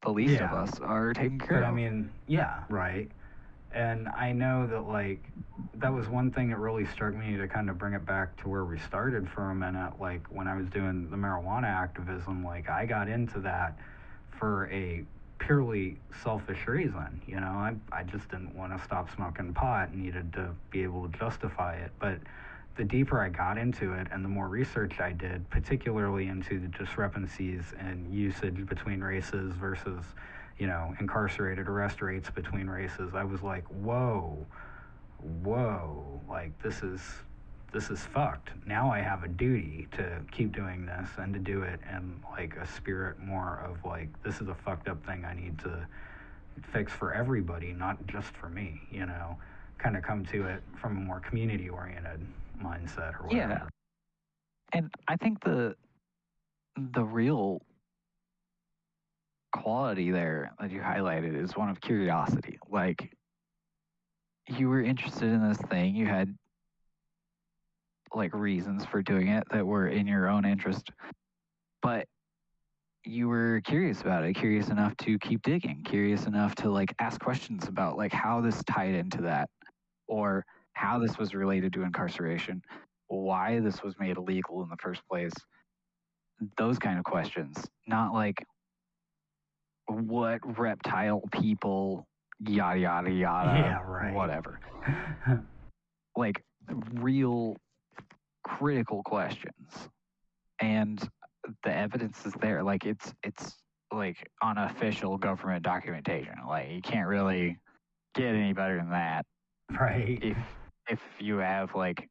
the 0.03 0.11
least 0.11 0.41
of 0.41 0.53
us 0.53 0.79
are 0.81 1.13
taken 1.13 1.39
care 1.39 1.61
But 1.61 1.65
of. 1.65 1.71
I 1.71 1.73
mean, 1.73 2.11
yeah, 2.27 2.63
right. 2.69 3.11
And 3.73 4.09
I 4.09 4.33
know 4.33 4.67
that 4.67 4.89
like 4.89 5.23
that 5.75 5.93
was 5.93 6.09
one 6.09 6.31
thing 6.31 6.49
that 6.51 6.59
really 6.59 6.87
struck 6.87 7.15
me 7.15 7.37
to 7.37 7.47
kind 7.49 7.69
of 7.69 7.79
bring 7.79 7.95
it 7.95 8.07
back 8.07 8.41
to 8.43 8.49
where 8.49 8.65
we 8.65 8.79
started 8.79 9.29
for 9.29 9.51
a 9.51 9.55
minute. 9.55 9.95
Like 10.01 10.27
when 10.29 10.49
I 10.49 10.57
was 10.57 10.69
doing 10.69 11.11
the 11.11 11.17
marijuana 11.17 11.67
activism, 11.67 12.45
like 12.45 12.71
I 12.71 12.87
got 12.87 13.09
into 13.09 13.41
that 13.41 13.79
for 14.39 14.71
a 14.73 15.05
purely 15.39 15.99
selfish 16.23 16.67
reason. 16.67 17.21
You 17.27 17.41
know, 17.41 17.47
I 17.47 17.75
I 17.93 18.05
just 18.05 18.29
didn't 18.31 18.55
want 18.55 18.77
to 18.77 18.83
stop 18.85 19.15
smoking 19.15 19.53
pot 19.53 19.91
and 19.91 20.03
needed 20.03 20.33
to 20.35 20.51
be 20.71 20.83
able 20.83 21.09
to 21.09 21.19
justify 21.19 21.75
it. 21.75 21.91
But 21.99 22.19
the 22.79 22.85
deeper 22.85 23.21
I 23.21 23.29
got 23.29 23.59
into 23.59 23.93
it 23.93 24.07
and 24.13 24.25
the 24.25 24.29
more 24.29 24.49
research 24.49 25.01
I 25.01 25.11
did, 25.11 25.51
particularly 25.51 26.29
into 26.29 26.61
the 26.61 26.69
discrepancies 26.69 27.65
in 27.81 28.07
usage 28.11 28.65
between 28.67 29.01
races 29.01 29.53
versus, 29.57 30.05
you 30.59 30.69
know, 30.69 30.95
incarcerated 31.01 31.69
arrest 31.69 32.01
rates 32.01 32.31
between 32.31 32.69
races, 32.69 33.17
I 33.17 33.25
was 33.25 33.43
like, 33.43 33.67
whoa, 33.67 34.47
whoa, 35.43 36.21
like 36.29 36.57
this 36.63 36.83
is 36.83 37.01
this 37.73 37.91
is 37.91 38.01
fucked. 38.01 38.51
Now 38.65 38.91
I 38.91 39.01
have 39.01 39.25
a 39.25 39.29
duty 39.29 39.89
to 39.93 40.21
keep 40.31 40.53
doing 40.53 40.87
this 40.87 41.09
and 41.19 41.35
to 41.35 41.41
do 41.41 41.63
it 41.63 41.81
in 41.91 42.23
like 42.31 42.57
a 42.57 42.67
spirit 42.67 43.19
more 43.19 43.61
of 43.69 43.85
like 43.85 44.09
this 44.23 44.41
is 44.41 44.49
a 44.49 44.55
fucked 44.55 44.89
up 44.89 45.05
thing 45.05 45.25
I 45.25 45.35
need 45.35 45.59
to 45.59 45.87
fix 46.73 46.93
for 46.93 47.13
everybody, 47.13 47.73
not 47.73 48.07
just 48.07 48.29
for 48.37 48.49
me, 48.49 48.81
you 48.91 49.05
know. 49.05 49.37
Kind 49.79 49.97
of 49.97 50.03
come 50.03 50.25
to 50.27 50.47
it 50.47 50.63
from 50.81 50.97
a 50.97 51.01
more 51.01 51.21
community 51.21 51.69
oriented 51.69 52.25
mindset 52.59 53.21
or 53.21 53.27
whatever. 53.27 53.53
Yeah. 53.53 53.67
And 54.73 54.91
I 55.07 55.17
think 55.17 55.43
the 55.43 55.75
the 56.77 57.05
real 57.05 57.63
quality 59.53 60.11
there 60.11 60.53
that 60.61 60.71
you 60.71 60.81
highlighted 60.81 61.43
is 61.43 61.57
one 61.57 61.69
of 61.69 61.81
curiosity. 61.81 62.59
Like 62.71 63.11
you 64.49 64.69
were 64.69 64.83
interested 64.83 65.31
in 65.31 65.47
this 65.47 65.59
thing, 65.69 65.97
you 65.97 66.07
had 66.07 66.35
like 68.15 68.33
reasons 68.35 68.85
for 68.87 69.03
doing 69.03 69.29
it 69.29 69.45
that 69.51 69.67
were 69.67 69.89
in 69.89 70.07
your 70.07 70.29
own 70.29 70.45
interest, 70.45 70.91
but 71.83 72.07
you 73.05 73.29
were 73.29 73.61
curious 73.65 74.01
about 74.01 74.25
it, 74.25 74.35
curious 74.35 74.69
enough 74.69 74.97
to 74.99 75.19
keep 75.19 75.43
digging, 75.43 75.83
curious 75.85 76.27
enough 76.27 76.55
to 76.57 76.71
like 76.71 76.95
ask 76.99 77.21
questions 77.21 77.69
about 77.69 77.97
like 77.97 78.13
how 78.13 78.41
this 78.41 78.63
tied 78.65 78.95
into 78.95 79.23
that 79.23 79.49
or 80.07 80.45
how 80.79 80.99
this 80.99 81.19
was 81.19 81.35
related 81.35 81.73
to 81.73 81.83
incarceration 81.83 82.63
why 83.09 83.59
this 83.61 83.83
was 83.83 83.99
made 83.99 84.17
illegal 84.17 84.63
in 84.63 84.69
the 84.69 84.77
first 84.77 85.03
place. 85.11 85.33
Those 86.57 86.79
kind 86.79 86.99
of 86.99 87.05
questions, 87.05 87.57
not 87.87 88.13
like 88.13 88.45
what 89.87 90.41
reptile 90.59 91.23
people, 91.33 92.07
yada, 92.41 92.79
yada, 92.79 93.11
yada, 93.11 93.59
Yeah, 93.59 93.83
right. 93.83 94.15
whatever. 94.15 94.61
Like 96.17 96.43
real 96.95 97.57
critical 98.43 99.05
questions. 99.05 99.71
And 100.61 100.99
the 101.63 101.73
evidence 101.73 102.27
is 102.27 102.33
there. 102.41 102.65
Like 102.65 102.85
it's, 102.85 103.13
it's 103.23 103.55
like 103.93 104.29
unofficial 104.43 105.17
government 105.17 105.63
documentation. 105.63 106.35
Like 106.49 106.71
you 106.73 106.83
can't 106.83 107.07
really 107.07 107.57
get 108.17 108.35
any 108.35 108.53
better 108.53 108.79
than 108.79 108.91
that 108.91 109.25
right. 109.79 110.19
if 110.21 110.37
if 110.89 111.01
you 111.19 111.39
have 111.39 111.75
like 111.75 112.09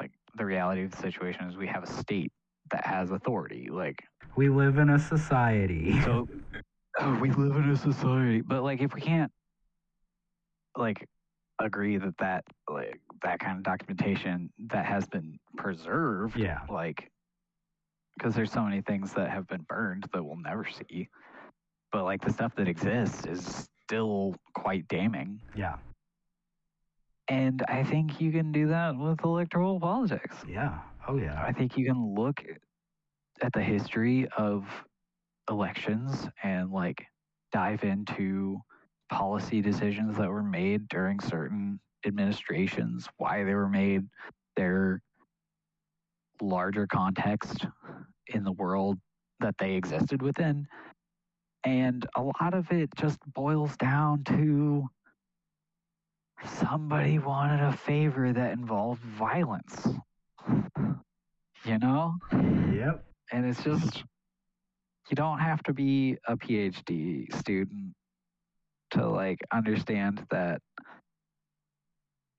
like 0.00 0.12
the 0.36 0.44
reality 0.44 0.84
of 0.84 0.90
the 0.90 0.96
situation 0.96 1.46
is 1.48 1.56
we 1.56 1.66
have 1.66 1.82
a 1.82 1.86
state 1.86 2.32
that 2.70 2.86
has 2.86 3.10
authority 3.10 3.68
like 3.70 4.02
We 4.36 4.48
live 4.48 4.78
in 4.78 4.90
a 4.90 4.98
society. 4.98 6.00
so 6.02 6.28
oh, 7.00 7.18
we 7.20 7.30
live 7.32 7.56
in 7.56 7.70
a 7.70 7.76
society 7.76 8.40
but 8.42 8.62
like 8.62 8.80
if 8.80 8.94
we 8.94 9.00
can't 9.00 9.32
like 10.76 11.06
agree 11.60 11.98
that 11.98 12.16
that 12.18 12.44
like 12.68 13.00
that 13.22 13.38
kind 13.40 13.58
of 13.58 13.62
documentation 13.64 14.50
that 14.70 14.86
has 14.86 15.06
been 15.06 15.38
preserved 15.56 16.36
yeah. 16.38 16.60
like 16.70 17.10
because 18.16 18.34
there's 18.34 18.52
so 18.52 18.62
many 18.62 18.80
things 18.82 19.12
that 19.14 19.30
have 19.30 19.46
been 19.48 19.64
burned 19.68 20.06
that 20.12 20.22
we'll 20.24 20.36
never 20.36 20.66
see 20.66 21.08
but 21.92 22.04
like 22.04 22.22
the 22.24 22.32
stuff 22.32 22.52
that 22.56 22.68
exists 22.68 23.26
is 23.26 23.68
still 23.84 24.34
quite 24.54 24.86
damning 24.88 25.40
Yeah. 25.56 25.76
And 27.30 27.62
I 27.68 27.84
think 27.84 28.20
you 28.20 28.32
can 28.32 28.50
do 28.50 28.66
that 28.68 28.98
with 28.98 29.24
electoral 29.24 29.78
politics. 29.78 30.36
Yeah. 30.48 30.80
Oh 31.06 31.16
yeah. 31.16 31.40
I 31.40 31.52
think 31.52 31.76
you 31.78 31.86
can 31.86 32.14
look 32.14 32.44
at 33.40 33.52
the 33.52 33.62
history 33.62 34.26
of 34.36 34.66
elections 35.48 36.28
and 36.42 36.72
like 36.72 37.06
dive 37.52 37.84
into 37.84 38.58
policy 39.12 39.60
decisions 39.60 40.16
that 40.16 40.28
were 40.28 40.42
made 40.42 40.88
during 40.88 41.20
certain 41.20 41.78
administrations, 42.04 43.08
why 43.18 43.44
they 43.44 43.54
were 43.54 43.68
made, 43.68 44.02
their 44.56 45.00
larger 46.42 46.88
context 46.88 47.64
in 48.26 48.42
the 48.42 48.52
world 48.52 48.98
that 49.38 49.54
they 49.58 49.74
existed 49.74 50.20
within. 50.20 50.66
And 51.62 52.04
a 52.16 52.22
lot 52.22 52.54
of 52.54 52.72
it 52.72 52.90
just 52.96 53.18
boils 53.34 53.76
down 53.76 54.24
to 54.24 54.88
somebody 56.44 57.18
wanted 57.18 57.60
a 57.60 57.72
favor 57.72 58.32
that 58.32 58.52
involved 58.52 59.02
violence. 59.02 59.88
You 61.64 61.78
know? 61.78 62.14
Yep. 62.32 63.04
And 63.32 63.46
it's 63.46 63.62
just, 63.62 64.02
you 65.10 65.14
don't 65.14 65.38
have 65.38 65.62
to 65.64 65.72
be 65.72 66.16
a 66.26 66.36
PhD 66.36 67.32
student 67.38 67.92
to 68.92 69.08
like 69.08 69.38
understand 69.52 70.26
that 70.30 70.60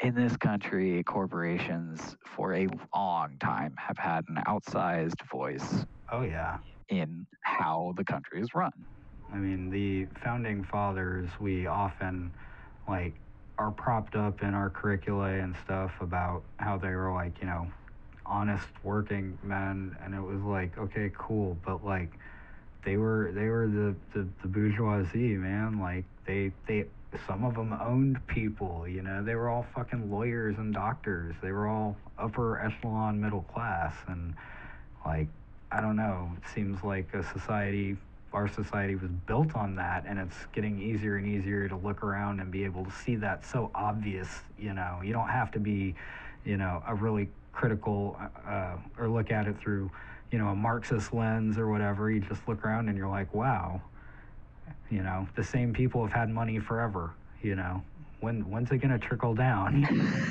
in 0.04 0.16
this 0.16 0.36
country, 0.36 1.04
corporations 1.04 2.16
for 2.26 2.56
a 2.56 2.68
long 2.96 3.38
time 3.40 3.76
have 3.78 3.98
had 3.98 4.24
an 4.30 4.42
outsized 4.48 5.22
voice 5.32 5.86
Oh 6.12 6.24
yeah. 6.24 6.58
in 6.90 7.28
how 7.44 7.94
the 7.96 8.04
country 8.04 8.42
is 8.42 8.50
run. 8.56 8.72
I 9.32 9.38
mean, 9.38 9.70
the 9.70 10.08
founding 10.24 10.64
fathers, 10.64 11.30
we 11.40 11.68
often 11.68 12.32
like 12.90 13.14
are 13.62 13.72
propped 13.72 14.16
up 14.16 14.42
in 14.42 14.56
our 14.56 14.72
curricula 14.72 15.30
and 15.30 15.56
stuff 15.64 15.92
about 16.02 16.42
how 16.58 16.78
they 16.78 16.90
were 16.90 17.14
like, 17.14 17.40
you 17.40 17.46
know, 17.46 17.68
honest 18.26 18.66
working 18.84 19.38
men 19.44 19.96
and 20.04 20.16
it 20.16 20.22
was 20.22 20.42
like, 20.42 20.76
okay, 20.80 21.12
cool, 21.16 21.56
but 21.64 21.86
like 21.86 22.12
they 22.84 22.98
were 22.98 23.32
they 23.36 23.48
were 23.48 23.68
the, 23.68 23.96
the, 24.14 24.28
the 24.42 24.48
bourgeoisie, 24.48 25.38
man. 25.38 25.80
Like 25.80 26.06
they 26.26 26.52
they 26.68 26.86
some 27.28 27.44
of 27.44 27.54
them 27.54 27.78
owned 27.80 28.26
people, 28.26 28.88
you 28.88 29.04
know. 29.04 29.24
They 29.24 29.36
were 29.36 29.48
all 29.50 29.68
fucking 29.76 30.10
lawyers 30.10 30.58
and 30.58 30.74
doctors. 30.74 31.36
They 31.44 31.52
were 31.52 31.68
all 31.68 31.96
upper 32.18 32.60
echelon 32.66 33.22
middle 33.22 33.44
class 33.44 33.94
and 34.08 34.34
like 35.06 35.28
I 35.72 35.82
don't 35.82 35.96
know, 35.96 36.32
it 36.36 36.50
seems 36.54 36.84
like 36.84 37.14
a 37.14 37.24
society 37.32 37.96
our 38.34 38.48
society 38.48 38.96
was 38.96 39.12
built 39.28 39.56
on 39.56 39.76
that 39.76 40.06
and 40.08 40.18
it's 40.18 40.36
getting 40.54 40.82
easier 40.82 41.18
and 41.18 41.28
easier 41.28 41.68
to 41.68 41.76
look 41.76 42.04
around 42.04 42.40
and 42.40 42.50
be 42.52 42.64
able 42.64 42.86
to 42.86 42.92
see 42.92 43.16
that 43.16 43.46
so 43.46 43.70
obvious 43.76 44.42
you 44.58 44.74
know. 44.74 45.00
You 45.04 45.14
don't 45.14 45.30
have 45.30 45.52
to 45.52 45.60
be 45.60 45.96
you 46.46 46.58
know 46.58 46.82
a 46.88 46.96
really 46.96 47.30
critical 47.54 48.18
uh, 48.48 48.76
or 48.98 49.10
look 49.10 49.32
at 49.32 49.48
it 49.48 49.58
through 49.60 49.92
you 50.32 50.40
know 50.40 50.48
a 50.50 50.56
marxist 50.56 51.14
lens 51.14 51.58
or 51.58 51.70
whatever. 51.70 52.10
You 52.10 52.22
just 52.22 52.48
look 52.48 52.64
around 52.66 52.90
and 52.90 52.98
you're 52.98 53.10
like 53.10 53.34
wow 53.34 53.82
you 54.90 55.04
know 55.04 55.28
the 55.36 55.44
same 55.44 55.74
people 55.74 56.02
have 56.06 56.14
had 56.14 56.30
money 56.30 56.60
forever 56.60 57.14
you 57.42 57.56
know. 57.56 57.84
When 58.20 58.50
when's 58.52 58.72
it 58.72 58.78
going 58.78 58.92
to 58.92 59.00
trickle 59.00 59.34
down? 59.34 59.88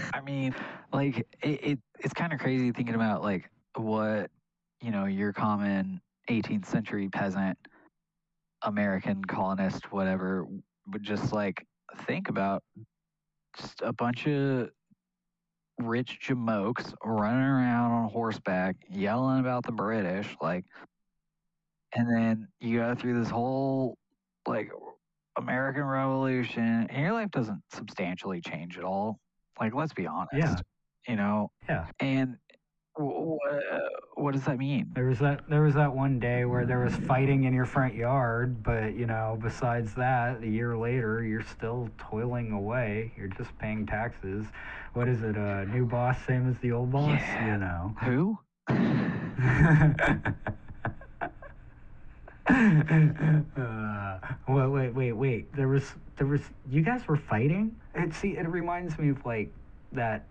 I 0.14 0.20
mean, 0.20 0.54
like 0.92 1.26
it, 1.42 1.64
it 1.64 1.78
it's 1.98 2.14
kind 2.14 2.32
of 2.32 2.38
crazy 2.38 2.70
thinking 2.70 2.94
about 2.94 3.22
like 3.22 3.50
what 3.74 4.30
you 4.80 4.92
know 4.92 5.06
your 5.06 5.32
common 5.32 6.00
18th 6.28 6.66
century 6.66 7.08
peasant, 7.08 7.58
American 8.62 9.24
colonist, 9.24 9.92
whatever, 9.92 10.46
would 10.88 11.02
just 11.02 11.32
like 11.32 11.66
think 12.06 12.28
about 12.28 12.62
just 13.58 13.80
a 13.82 13.92
bunch 13.92 14.26
of 14.26 14.70
rich 15.78 16.18
jamokes 16.26 16.92
running 17.04 17.42
around 17.42 17.92
on 17.92 18.10
horseback 18.10 18.76
yelling 18.88 19.40
about 19.40 19.64
the 19.64 19.72
British, 19.72 20.36
like, 20.40 20.64
and 21.94 22.06
then 22.14 22.48
you 22.60 22.78
go 22.78 22.94
through 22.94 23.18
this 23.18 23.30
whole 23.30 23.96
like 24.46 24.70
American 25.36 25.84
Revolution, 25.84 26.86
and 26.90 27.02
your 27.02 27.12
life 27.12 27.30
doesn't 27.30 27.62
substantially 27.72 28.40
change 28.40 28.78
at 28.78 28.84
all. 28.84 29.18
Like, 29.58 29.74
let's 29.74 29.92
be 29.92 30.06
honest. 30.06 30.34
Yeah. 30.34 30.56
You 31.08 31.16
know, 31.16 31.50
yeah 31.68 31.86
and 31.98 32.36
w- 32.96 33.38
w- 33.44 33.80
what 34.14 34.34
does 34.34 34.44
that 34.44 34.58
mean? 34.58 34.90
There 34.94 35.06
was 35.06 35.18
that 35.20 35.48
there 35.48 35.62
was 35.62 35.74
that 35.74 35.94
one 35.94 36.18
day 36.18 36.44
where 36.44 36.66
there 36.66 36.80
was 36.80 36.94
fighting 36.94 37.44
in 37.44 37.54
your 37.54 37.66
front 37.66 37.94
yard, 37.94 38.62
but 38.62 38.94
you 38.94 39.06
know, 39.06 39.38
besides 39.42 39.94
that, 39.94 40.42
a 40.42 40.46
year 40.46 40.76
later, 40.76 41.24
you're 41.24 41.42
still 41.44 41.88
toiling 41.98 42.52
away. 42.52 43.12
You're 43.16 43.28
just 43.28 43.56
paying 43.58 43.86
taxes. 43.86 44.46
What 44.94 45.08
is 45.08 45.22
it? 45.22 45.36
A 45.36 45.66
new 45.66 45.86
boss, 45.86 46.16
same 46.26 46.48
as 46.50 46.56
the 46.60 46.72
old 46.72 46.92
boss. 46.92 47.20
Yeah. 47.20 47.52
You 47.52 47.58
know. 47.58 47.94
Who? 48.02 48.38
uh, 52.48 54.18
wait, 54.48 54.66
wait, 54.68 54.94
wait, 54.94 55.12
wait. 55.12 55.52
There 55.54 55.68
was, 55.68 55.94
there 56.16 56.26
was. 56.26 56.40
You 56.68 56.82
guys 56.82 57.06
were 57.06 57.16
fighting. 57.16 57.74
It 57.94 58.14
see, 58.14 58.30
it 58.36 58.48
reminds 58.48 58.98
me 58.98 59.10
of 59.10 59.24
like 59.24 59.52
that, 59.92 60.26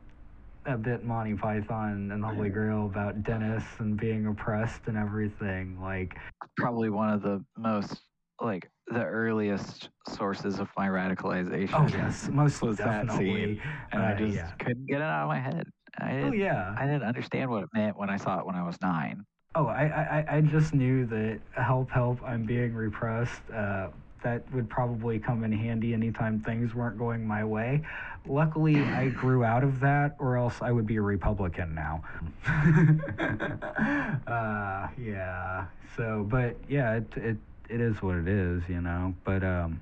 that 0.65 0.81
bit 0.83 1.03
Monty 1.03 1.33
Python 1.35 2.11
and 2.11 2.23
the 2.23 2.27
Holy 2.27 2.49
Grail 2.49 2.85
about 2.85 3.23
Dennis 3.23 3.63
and 3.79 3.97
being 3.99 4.27
oppressed 4.27 4.81
and 4.87 4.97
everything. 4.97 5.79
Like, 5.81 6.17
Probably 6.57 6.89
one 6.89 7.09
of 7.09 7.21
the 7.21 7.43
most 7.57 8.01
like 8.41 8.69
the 8.87 9.03
earliest 9.03 9.89
sources 10.07 10.59
of 10.59 10.69
my 10.77 10.87
radicalization. 10.87 11.71
oh 11.73 11.87
yes, 11.87 12.29
most 12.31 12.61
Was 12.61 12.77
that 12.77 13.07
definitely. 13.07 13.55
scene, 13.55 13.61
and 13.91 14.01
I 14.01 14.13
uh, 14.13 14.17
just 14.17 14.35
yeah. 14.35 14.51
couldn't 14.59 14.85
get 14.87 14.97
it 14.97 15.03
out 15.03 15.23
of 15.23 15.27
my 15.29 15.39
head. 15.39 15.67
I 15.99 16.11
didn't, 16.11 16.29
Oh 16.29 16.31
yeah. 16.33 16.75
I 16.77 16.85
didn't 16.85 17.03
understand 17.03 17.49
what 17.49 17.63
it 17.63 17.69
meant 17.73 17.97
when 17.97 18.09
I 18.09 18.17
saw 18.17 18.39
it 18.39 18.45
when 18.45 18.55
I 18.55 18.63
was 18.63 18.77
nine. 18.81 19.25
Oh, 19.55 19.65
I, 19.65 19.83
I, 19.87 20.25
I- 20.29 20.35
I 20.37 20.41
just 20.41 20.73
knew 20.73 21.05
that 21.07 21.39
help, 21.53 21.89
help, 21.89 22.21
I'm 22.23 22.45
being 22.45 22.73
repressed. 22.73 23.41
Uh, 23.53 23.89
that 24.23 24.43
would 24.53 24.69
probably 24.69 25.19
come 25.19 25.43
in 25.43 25.51
handy 25.51 25.93
anytime 25.93 26.39
things 26.39 26.73
weren't 26.73 26.97
going 26.97 27.25
my 27.25 27.43
way. 27.43 27.81
Luckily, 28.27 28.79
I 28.79 29.09
grew 29.09 29.43
out 29.43 29.63
of 29.63 29.79
that, 29.79 30.15
or 30.19 30.37
else 30.37 30.61
I 30.61 30.71
would 30.71 30.85
be 30.85 30.97
a 30.97 31.01
Republican 31.01 31.73
now. 31.73 32.03
uh, 34.27 34.87
yeah. 34.97 35.65
So, 35.95 36.25
but 36.29 36.55
yeah, 36.67 36.95
it, 36.97 37.07
it 37.15 37.37
it 37.69 37.79
is 37.81 38.01
what 38.01 38.15
it 38.17 38.27
is, 38.27 38.63
you 38.67 38.81
know. 38.81 39.13
But 39.23 39.43
um, 39.43 39.79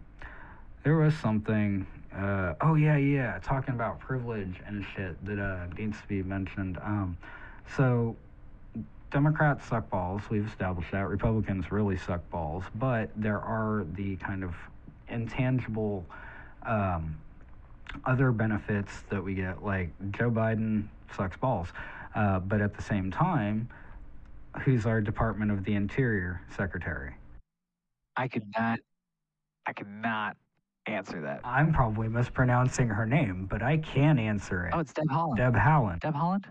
there 0.83 0.97
was 0.97 1.15
something. 1.15 1.88
Uh, 2.15 2.53
oh 2.61 2.75
yeah, 2.75 2.97
yeah. 2.97 3.39
Talking 3.43 3.73
about 3.73 3.99
privilege 3.99 4.61
and 4.65 4.85
shit 4.95 5.23
that 5.25 5.39
uh, 5.39 5.67
needs 5.77 5.99
to 5.99 6.07
be 6.07 6.23
mentioned. 6.23 6.77
Um, 6.83 7.17
so 7.75 8.15
Democrats 9.12 9.66
suck 9.66 9.89
balls. 9.89 10.22
We've 10.30 10.45
established 10.47 10.91
that. 10.91 11.08
Republicans 11.08 11.72
really 11.72 11.97
suck 11.97 12.28
balls. 12.30 12.64
But 12.76 13.10
there 13.16 13.39
are 13.39 13.86
the 13.93 14.18
kind 14.18 14.43
of 14.43 14.53
intangible 15.08 16.05
um, 16.66 17.18
other 18.05 18.32
benefits 18.32 19.03
that 19.10 19.24
we 19.24 19.34
get, 19.36 19.64
like 19.64 19.89
Joe 20.12 20.30
Biden 20.30 20.88
sucks 21.16 21.38
balls. 21.38 21.70
Uh, 22.16 22.39
but 22.39 22.62
at 22.62 22.76
the 22.76 22.82
same 22.82 23.12
time, 23.12 23.70
who's 24.64 24.86
our 24.86 25.01
Department 25.01 25.51
of 25.51 25.64
the 25.64 25.76
Interior 25.76 26.41
Secretary? 26.55 27.14
I 28.16 28.28
could 28.28 28.45
not. 28.58 28.80
I 29.66 29.74
could 29.74 29.88
not 29.89 30.36
answer 30.86 31.22
that. 31.22 31.41
I'm 31.43 31.74
probably 31.74 32.08
mispronouncing 32.08 32.88
her 32.88 33.05
name, 33.05 33.45
but 33.49 33.62
I 33.62 33.78
can 33.78 34.18
answer 34.18 34.66
it. 34.66 34.74
Oh, 34.74 34.80
it's 34.80 34.93
Deb 34.93 35.05
Haaland. 35.10 35.38
Deb 35.38 35.53
Haaland. 35.53 35.99
Deb 35.99 36.14
Haaland. 36.14 36.45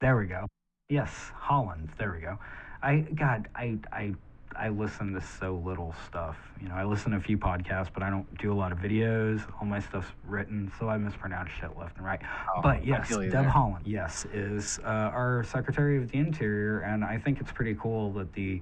There 0.00 0.16
we 0.16 0.26
go. 0.26 0.46
Yes, 0.90 1.30
Haaland. 1.40 1.88
There 1.98 2.12
we 2.12 2.20
go. 2.20 2.36
I 2.82 2.98
God, 3.14 3.48
I 3.54 3.78
I 3.92 4.12
I 4.56 4.70
listen 4.70 5.12
to 5.14 5.20
so 5.20 5.62
little 5.64 5.94
stuff. 6.08 6.36
You 6.60 6.68
know, 6.68 6.74
I 6.74 6.82
listen 6.82 7.12
to 7.12 7.18
a 7.18 7.20
few 7.20 7.38
podcasts, 7.38 7.90
but 7.94 8.02
I 8.02 8.10
don't 8.10 8.26
do 8.38 8.52
a 8.52 8.54
lot 8.54 8.72
of 8.72 8.78
videos. 8.78 9.40
All 9.60 9.66
my 9.66 9.78
stuff's 9.78 10.10
written, 10.26 10.72
so 10.80 10.88
I 10.88 10.98
mispronounce 10.98 11.50
shit 11.60 11.78
left 11.78 11.96
and 11.96 12.04
right. 12.04 12.18
Oh, 12.56 12.60
but 12.60 12.84
yes, 12.84 13.08
Deb 13.08 13.30
there. 13.30 13.44
Haaland, 13.44 13.82
yes, 13.84 14.26
is 14.34 14.80
uh, 14.82 14.88
our 14.88 15.44
Secretary 15.44 15.96
of 15.96 16.10
the 16.10 16.18
Interior, 16.18 16.80
and 16.80 17.04
I 17.04 17.18
think 17.18 17.40
it's 17.40 17.52
pretty 17.52 17.76
cool 17.80 18.12
that 18.14 18.32
the 18.32 18.60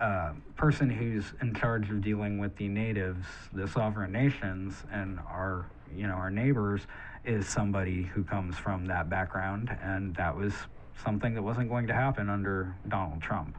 uh, 0.00 0.32
person 0.56 0.88
who's 0.88 1.34
in 1.42 1.52
charge 1.54 1.90
of 1.90 2.00
dealing 2.00 2.38
with 2.38 2.56
the 2.56 2.68
natives, 2.68 3.26
the 3.52 3.68
sovereign 3.68 4.12
nations, 4.12 4.84
and 4.90 5.18
our 5.20 5.66
you 5.94 6.06
know 6.06 6.14
our 6.14 6.30
neighbors, 6.30 6.86
is 7.26 7.46
somebody 7.46 8.04
who 8.04 8.24
comes 8.24 8.56
from 8.56 8.86
that 8.86 9.10
background, 9.10 9.76
and 9.82 10.14
that 10.16 10.34
was 10.34 10.54
something 11.04 11.34
that 11.34 11.42
wasn't 11.42 11.68
going 11.68 11.86
to 11.86 11.94
happen 11.94 12.28
under 12.30 12.74
Donald 12.88 13.22
Trump. 13.22 13.56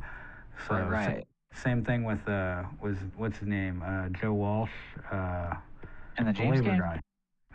So 0.67 0.75
Right, 0.75 1.05
sa- 1.05 1.11
right. 1.15 1.27
same 1.53 1.83
thing 1.85 2.03
with 2.03 2.27
uh, 2.27 2.63
was 2.81 2.97
what's 3.17 3.37
his 3.39 3.47
name, 3.47 3.81
uh, 3.85 4.09
Joe 4.09 4.33
Walsh. 4.33 4.71
Uh, 5.11 5.55
And 6.17 6.27
the 6.27 6.33
the 6.33 6.37
James 6.39 6.61
labor 6.61 6.71
game. 6.71 6.79
guy. 6.79 6.99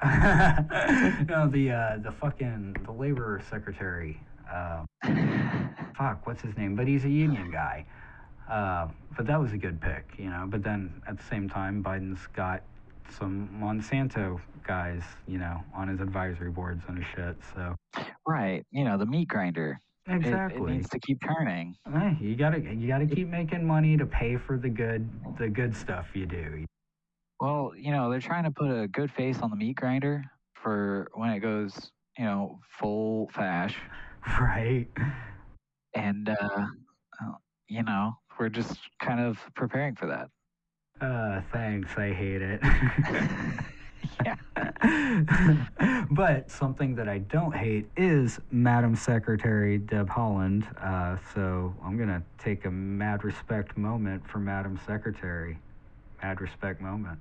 no, 1.28 1.48
the 1.48 1.70
uh, 1.70 1.96
the 1.98 2.12
fucking 2.12 2.76
the 2.84 2.92
labor 2.92 3.40
secretary. 3.50 4.20
Uh, 4.50 4.84
fuck, 5.96 6.26
what's 6.26 6.42
his 6.42 6.56
name? 6.56 6.74
But 6.76 6.86
he's 6.86 7.04
a 7.04 7.10
union 7.10 7.50
guy. 7.50 7.86
Uh, 8.48 8.88
but 9.16 9.26
that 9.26 9.40
was 9.40 9.52
a 9.52 9.56
good 9.58 9.80
pick, 9.80 10.04
you 10.18 10.28
know. 10.28 10.44
But 10.48 10.62
then 10.62 11.00
at 11.06 11.16
the 11.16 11.24
same 11.24 11.48
time, 11.48 11.82
Biden's 11.82 12.26
got 12.34 12.62
some 13.10 13.48
Monsanto 13.60 14.40
guys, 14.66 15.02
you 15.26 15.38
know, 15.38 15.62
on 15.74 15.88
his 15.88 16.00
advisory 16.00 16.50
boards 16.50 16.82
and 16.88 17.04
shit. 17.14 17.36
So 17.54 17.74
right. 18.26 18.64
You 18.70 18.84
know 18.84 18.96
the 18.98 19.06
meat 19.06 19.28
grinder. 19.28 19.78
It- 20.06 20.26
It, 20.26 20.60
needs 20.60 20.88
to 20.90 20.98
keep 21.00 21.18
turning. 21.24 21.74
Eh, 21.94 22.14
you 22.20 22.36
gotta 22.36 22.60
you 22.60 22.86
gotta 22.88 23.06
keep 23.06 23.28
making 23.28 23.66
money 23.66 23.96
to 23.96 24.04
pay 24.04 24.36
for 24.36 24.58
the 24.58 24.68
good 24.68 25.08
the 25.38 25.48
good 25.48 25.74
stuff 25.74 26.08
you 26.14 26.26
do. 26.26 26.66
Well, 27.40 27.72
you 27.76 27.90
know 27.90 28.10
they're 28.10 28.20
trying 28.20 28.44
to 28.44 28.50
put 28.50 28.70
a 28.70 28.86
good 28.88 29.10
face 29.10 29.40
on 29.40 29.50
the 29.50 29.56
meat 29.56 29.76
grinder 29.76 30.22
for 30.54 31.08
when 31.14 31.30
it 31.30 31.40
goes, 31.40 31.90
you 32.18 32.24
know, 32.24 32.60
full 32.78 33.28
fash, 33.32 33.76
Right? 34.40 34.88
and 35.94 36.28
uh, 36.28 36.66
you 37.68 37.82
know 37.82 38.12
we're 38.38 38.48
just 38.48 38.78
kind 39.00 39.20
of 39.20 39.38
preparing 39.54 39.94
for 39.94 40.06
that. 40.06 40.28
Uh, 41.04 41.42
thanks. 41.52 41.90
I 41.98 42.12
hate 42.12 42.40
it. 42.40 42.60
yeah. 44.24 44.36
but 46.10 46.50
something 46.50 46.94
that 46.94 47.08
I 47.10 47.18
don't 47.18 47.54
hate 47.54 47.90
is 47.96 48.40
Madam 48.50 48.96
Secretary 48.96 49.76
Deb 49.76 50.08
Haaland. 50.08 50.64
Uh, 50.82 51.18
so 51.34 51.74
I'm 51.84 51.98
gonna 51.98 52.22
take 52.38 52.64
a 52.64 52.70
mad 52.70 53.22
respect 53.22 53.76
moment 53.76 54.26
for 54.26 54.38
Madam 54.38 54.80
Secretary. 54.86 55.58
Mad 56.22 56.40
respect 56.40 56.80
moment. 56.80 57.18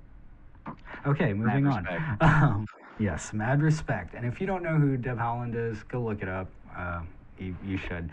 Okay, 1.06 1.34
moving 1.34 1.66
on. 1.66 1.86
Um, 2.22 2.66
yes, 2.98 3.34
mad 3.34 3.60
respect. 3.60 4.14
And 4.14 4.24
if 4.24 4.40
you 4.40 4.46
don't 4.46 4.62
know 4.62 4.76
who 4.76 4.96
Deb 4.96 5.18
Haaland 5.18 5.54
is, 5.56 5.82
go 5.82 6.00
look 6.00 6.22
it 6.22 6.28
up. 6.28 6.48
Uh, 6.74 7.02
you, 7.38 7.54
you 7.62 7.76
should. 7.76 8.08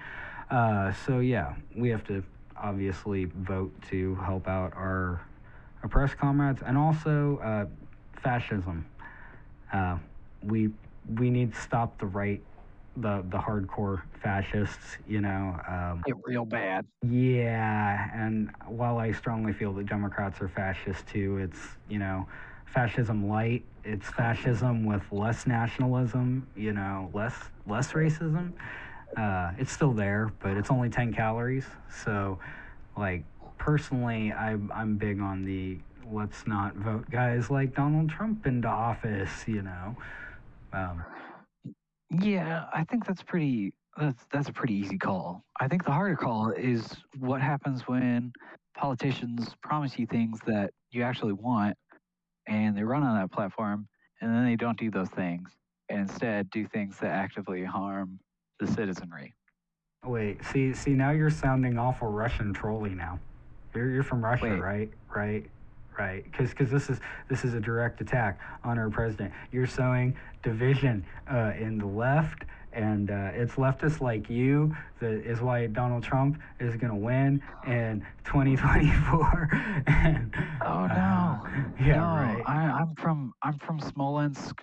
Uh, 0.49 0.91
so 1.05 1.19
yeah, 1.19 1.53
we 1.78 1.88
have 1.89 2.03
to 2.07 2.24
obviously 2.57 3.26
vote 3.26 3.72
to 3.89 4.15
help 4.15 4.49
out 4.49 4.74
our 4.76 5.22
oppressed 5.84 6.18
comrades 6.18 6.62
and 6.66 6.78
also 6.78 7.38
uh, 7.44 7.66
fascism. 8.22 8.86
Uh, 9.74 9.98
we 10.44 10.70
we 11.18 11.30
need 11.30 11.54
to 11.54 11.60
stop 11.60 12.00
the 12.00 12.06
right, 12.06 12.42
the 12.98 13.24
the 13.30 13.38
hardcore 13.38 14.02
fascists. 14.22 14.98
You 15.08 15.22
know. 15.22 15.60
Um, 15.68 16.04
Get 16.06 16.16
real 16.26 16.46
bad. 16.46 16.86
yeah, 17.04 18.10
and 18.14 18.50
while 18.68 18.98
I 18.98 19.12
strongly 19.12 19.54
feel 19.54 19.74
that 19.74 19.86
Democrats 19.88 20.42
are 20.42 20.50
fascist 20.50 21.08
too, 21.08 21.38
it's, 21.38 21.60
you 21.90 22.00
know, 22.00 22.28
fascism 22.66 23.28
light. 23.28 23.64
It's 23.84 24.08
fascism 24.10 24.86
with 24.86 25.04
less 25.12 25.48
nationalism, 25.48 26.48
you 26.56 26.74
know, 26.74 27.10
less 27.14 27.36
less 27.66 27.92
racism. 27.94 28.54
Uh, 29.18 29.52
it's 29.58 29.72
still 29.72 29.92
there, 29.94 30.32
but 30.40 30.58
it's 30.58 30.70
only 30.72 30.90
10 30.90 31.14
calories. 31.14 31.66
So, 32.04 32.40
like, 32.98 33.24
personally, 33.62 34.34
I'm, 34.34 34.72
I'm 34.74 34.97
big 34.97 35.22
on 35.22 35.45
the 35.45 35.78
let's 36.12 36.47
not 36.47 36.76
vote 36.76 37.09
guys 37.12 37.51
like 37.51 37.76
Donald 37.76 38.09
Trump 38.09 38.47
into 38.47 38.68
office, 38.68 39.47
you 39.47 39.62
know. 39.62 39.95
Um, 40.74 41.05
Yeah, 42.09 42.66
I 42.74 42.84
think 42.84 43.05
that's 43.05 43.22
pretty. 43.22 43.74
That's 43.97 44.26
that's 44.32 44.49
a 44.49 44.53
pretty 44.53 44.74
easy 44.74 44.97
call. 44.97 45.43
I 45.59 45.68
think 45.68 45.86
the 45.86 45.91
harder 45.91 46.16
call 46.16 46.51
is 46.51 46.95
what 47.20 47.39
happens 47.41 47.88
when 47.88 48.34
politicians 48.76 49.55
promise 49.62 49.99
you 49.99 50.07
things 50.07 50.39
that 50.47 50.72
you 50.89 51.03
actually 51.03 51.34
want, 51.34 51.78
and 52.47 52.76
they 52.76 52.84
run 52.84 53.03
on 53.03 53.16
that 53.20 53.32
platform, 53.32 53.88
and 54.22 54.34
then 54.34 54.45
they 54.45 54.55
don't 54.55 54.80
do 54.80 54.89
those 54.89 55.09
things, 55.09 55.51
and 55.88 55.99
instead 55.99 56.49
do 56.49 56.66
things 56.66 56.97
that 56.97 57.12
actively 57.12 57.64
harm 57.64 58.20
the 58.59 58.66
citizenry. 58.66 59.36
Wait, 60.03 60.43
see, 60.45 60.74
see, 60.74 60.91
now 60.91 61.12
you're 61.12 61.30
sounding 61.30 61.78
awful 61.78 62.07
Russian 62.07 62.53
trolly 62.53 62.95
now. 62.95 63.20
You're, 63.74 63.89
you're 63.89 64.03
from 64.03 64.24
Russia, 64.24 64.45
Wait. 64.45 64.59
right? 64.59 64.89
Right, 65.13 65.45
right. 65.97 66.24
Because 66.24 66.49
because 66.49 66.69
this 66.69 66.89
is 66.89 66.99
this 67.30 67.45
is 67.45 67.53
a 67.53 67.59
direct 67.59 68.01
attack 68.01 68.39
on 68.63 68.78
our 68.78 68.89
president. 68.89 69.34
You're 69.51 69.67
sowing 69.67 70.15
division 70.43 71.05
uh, 71.32 71.53
in 71.59 71.78
the 71.78 71.86
left, 71.86 72.43
and 72.74 73.11
uh, 73.11 73.32
it's 73.34 73.53
leftists 73.53 74.01
like 74.01 74.30
you 74.30 74.76
that 74.99 75.26
is 75.26 75.41
why 75.41 75.67
Donald 75.67 76.03
Trump 76.03 76.39
is 76.59 76.76
gonna 76.76 76.95
win 76.95 77.41
in 77.67 78.05
2024. 78.26 79.84
and, 79.88 80.34
Oh 80.63 80.84
uh, 80.84 80.88
no! 80.88 81.47
yeah, 81.86 81.95
no, 81.95 82.03
right. 82.03 82.43
I, 82.45 82.82
I'm 82.82 82.95
from 82.95 83.34
I'm 83.41 83.57
from 83.59 83.80
Smolensk, 83.80 84.59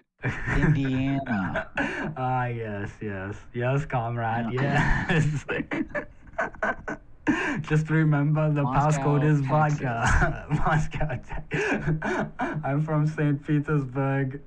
Indiana. 0.57 1.69
ah, 2.17 2.47
yes, 2.47 2.91
yes, 3.01 3.37
yes, 3.53 3.85
comrade, 3.85 4.53
yes. 4.53 5.45
Just 7.61 7.91
remember 7.91 8.51
the 8.53 8.63
Moscow, 8.63 9.19
passcode 9.19 9.25
is 9.25 9.41
vodka. 9.41 10.47
Moscow. 10.67 11.19
I'm 12.65 12.83
from 12.85 13.07
St. 13.07 13.45
Petersburg, 13.47 14.41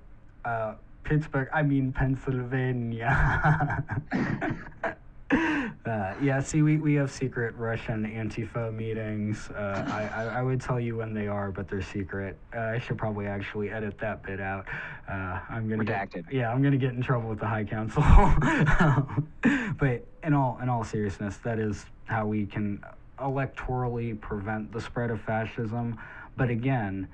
uh, 0.45 0.75
Pittsburgh. 1.03 1.49
I 1.53 1.63
mean 1.63 1.91
Pennsylvania. 1.93 3.83
Uh, 5.83 6.13
yeah, 6.21 6.39
see, 6.39 6.61
we, 6.61 6.77
we 6.77 6.93
have 6.93 7.09
secret 7.11 7.55
Russian 7.55 8.05
Antifa 8.05 8.71
meetings. 8.71 9.49
Uh, 9.49 9.83
I, 9.89 10.21
I, 10.23 10.39
I 10.39 10.41
would 10.43 10.61
tell 10.61 10.79
you 10.79 10.95
when 10.97 11.11
they 11.11 11.27
are, 11.27 11.51
but 11.51 11.67
they're 11.67 11.81
secret. 11.81 12.37
Uh, 12.55 12.59
I 12.59 12.77
should 12.79 12.99
probably 12.99 13.25
actually 13.25 13.71
edit 13.71 13.97
that 13.97 14.21
bit 14.21 14.39
out. 14.39 14.67
Uh, 15.09 15.39
I'm 15.49 15.67
gonna 15.67 15.77
get- 15.83 15.97
yeah, 16.31 16.51
I'm 16.51 16.61
gonna 16.61 16.77
get 16.77 16.91
in 16.93 17.01
trouble 17.01 17.29
with 17.29 17.39
the 17.39 17.47
High 17.47 17.63
Council. 17.63 18.03
but 19.79 20.05
in 20.23 20.33
all 20.35 20.59
in 20.61 20.69
all 20.69 20.83
seriousness, 20.83 21.37
that 21.37 21.57
is 21.57 21.83
how 22.05 22.27
we 22.27 22.45
can 22.45 22.83
electorally 23.17 24.19
prevent 24.21 24.71
the 24.71 24.79
spread 24.81 25.09
of 25.09 25.19
fascism. 25.21 25.97
But 26.37 26.49
again, 26.51 27.07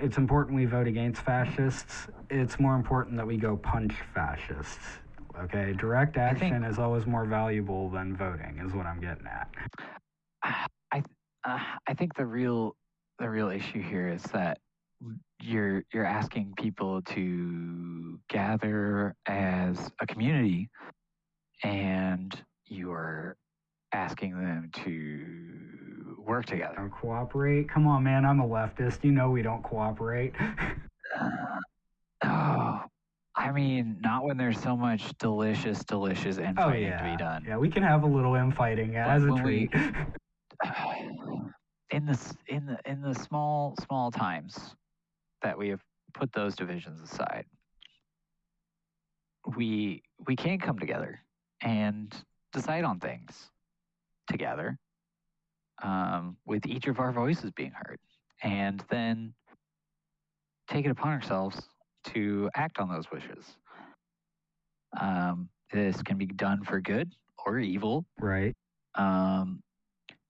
it's 0.00 0.18
important 0.18 0.56
we 0.56 0.64
vote 0.64 0.88
against 0.88 1.22
fascists. 1.22 2.08
It's 2.30 2.58
more 2.58 2.74
important 2.74 3.16
that 3.16 3.26
we 3.26 3.36
go 3.36 3.56
punch 3.56 3.94
fascists. 4.12 4.98
Okay, 5.42 5.74
direct 5.74 6.14
think- 6.14 6.42
action 6.42 6.64
is 6.64 6.78
always 6.78 7.06
more 7.06 7.24
valuable 7.24 7.90
than 7.90 8.16
voting, 8.16 8.60
is 8.64 8.72
what 8.72 8.86
I'm 8.86 9.00
getting 9.00 9.26
at. 9.26 9.48
I 10.92 11.02
uh, 11.44 11.58
I 11.86 11.94
think 11.94 12.14
the 12.16 12.26
real 12.26 12.74
the 13.18 13.28
real 13.28 13.48
issue 13.50 13.82
here 13.82 14.08
is 14.08 14.22
that 14.24 14.58
you're 15.40 15.82
you're 15.92 16.04
asking 16.06 16.54
people 16.56 17.02
to 17.02 18.18
gather 18.28 19.14
as 19.26 19.90
a 20.00 20.06
community, 20.06 20.68
and 21.62 22.34
you 22.66 22.92
are 22.92 23.36
asking 23.92 24.32
them 24.40 24.70
to 24.84 26.16
work 26.18 26.46
together. 26.46 26.74
Don't 26.76 26.90
cooperate? 26.90 27.68
Come 27.68 27.86
on, 27.86 28.02
man, 28.02 28.24
I'm 28.24 28.40
a 28.40 28.46
leftist. 28.48 29.04
You 29.04 29.12
know 29.12 29.30
we 29.30 29.42
don't 29.42 29.62
cooperate. 29.62 30.32
Uh, 31.18 31.60
oh, 32.24 32.80
I 33.36 33.52
mean, 33.52 33.98
not 34.00 34.24
when 34.24 34.36
there's 34.38 34.58
so 34.58 34.76
much 34.76 35.16
delicious, 35.18 35.84
delicious 35.84 36.38
oh 36.38 36.42
infighting 36.42 36.88
yeah, 36.88 36.98
to 36.98 37.04
be 37.10 37.16
done. 37.16 37.44
yeah, 37.46 37.58
we 37.58 37.68
can 37.68 37.82
have 37.82 38.02
a 38.02 38.06
little 38.06 38.34
infighting 38.34 38.96
as 38.96 39.24
a 39.24 39.32
when 39.32 39.42
we- 39.44 39.68
treat. 39.68 39.74
in 41.90 42.06
the 42.06 42.34
in 42.48 42.66
the 42.66 42.78
in 42.90 43.00
the 43.02 43.14
small 43.14 43.74
small 43.84 44.10
times 44.10 44.74
that 45.42 45.56
we 45.56 45.68
have 45.68 45.80
put 46.14 46.32
those 46.32 46.56
divisions 46.56 47.00
aside 47.02 47.44
we 49.56 50.02
we 50.26 50.34
can 50.34 50.58
come 50.58 50.78
together 50.78 51.20
and 51.62 52.14
decide 52.52 52.84
on 52.84 52.98
things 52.98 53.50
together 54.28 54.78
um, 55.82 56.36
with 56.46 56.66
each 56.66 56.86
of 56.86 56.98
our 56.98 57.12
voices 57.12 57.50
being 57.52 57.72
heard 57.72 57.98
and 58.42 58.82
then 58.90 59.32
take 60.68 60.84
it 60.86 60.90
upon 60.90 61.12
ourselves 61.12 61.68
to 62.06 62.50
act 62.54 62.78
on 62.78 62.88
those 62.88 63.10
wishes 63.10 63.56
um, 65.00 65.48
this 65.72 66.02
can 66.02 66.16
be 66.16 66.26
done 66.26 66.62
for 66.64 66.80
good 66.80 67.12
or 67.44 67.58
evil 67.58 68.04
right. 68.20 68.54
um, 68.94 69.60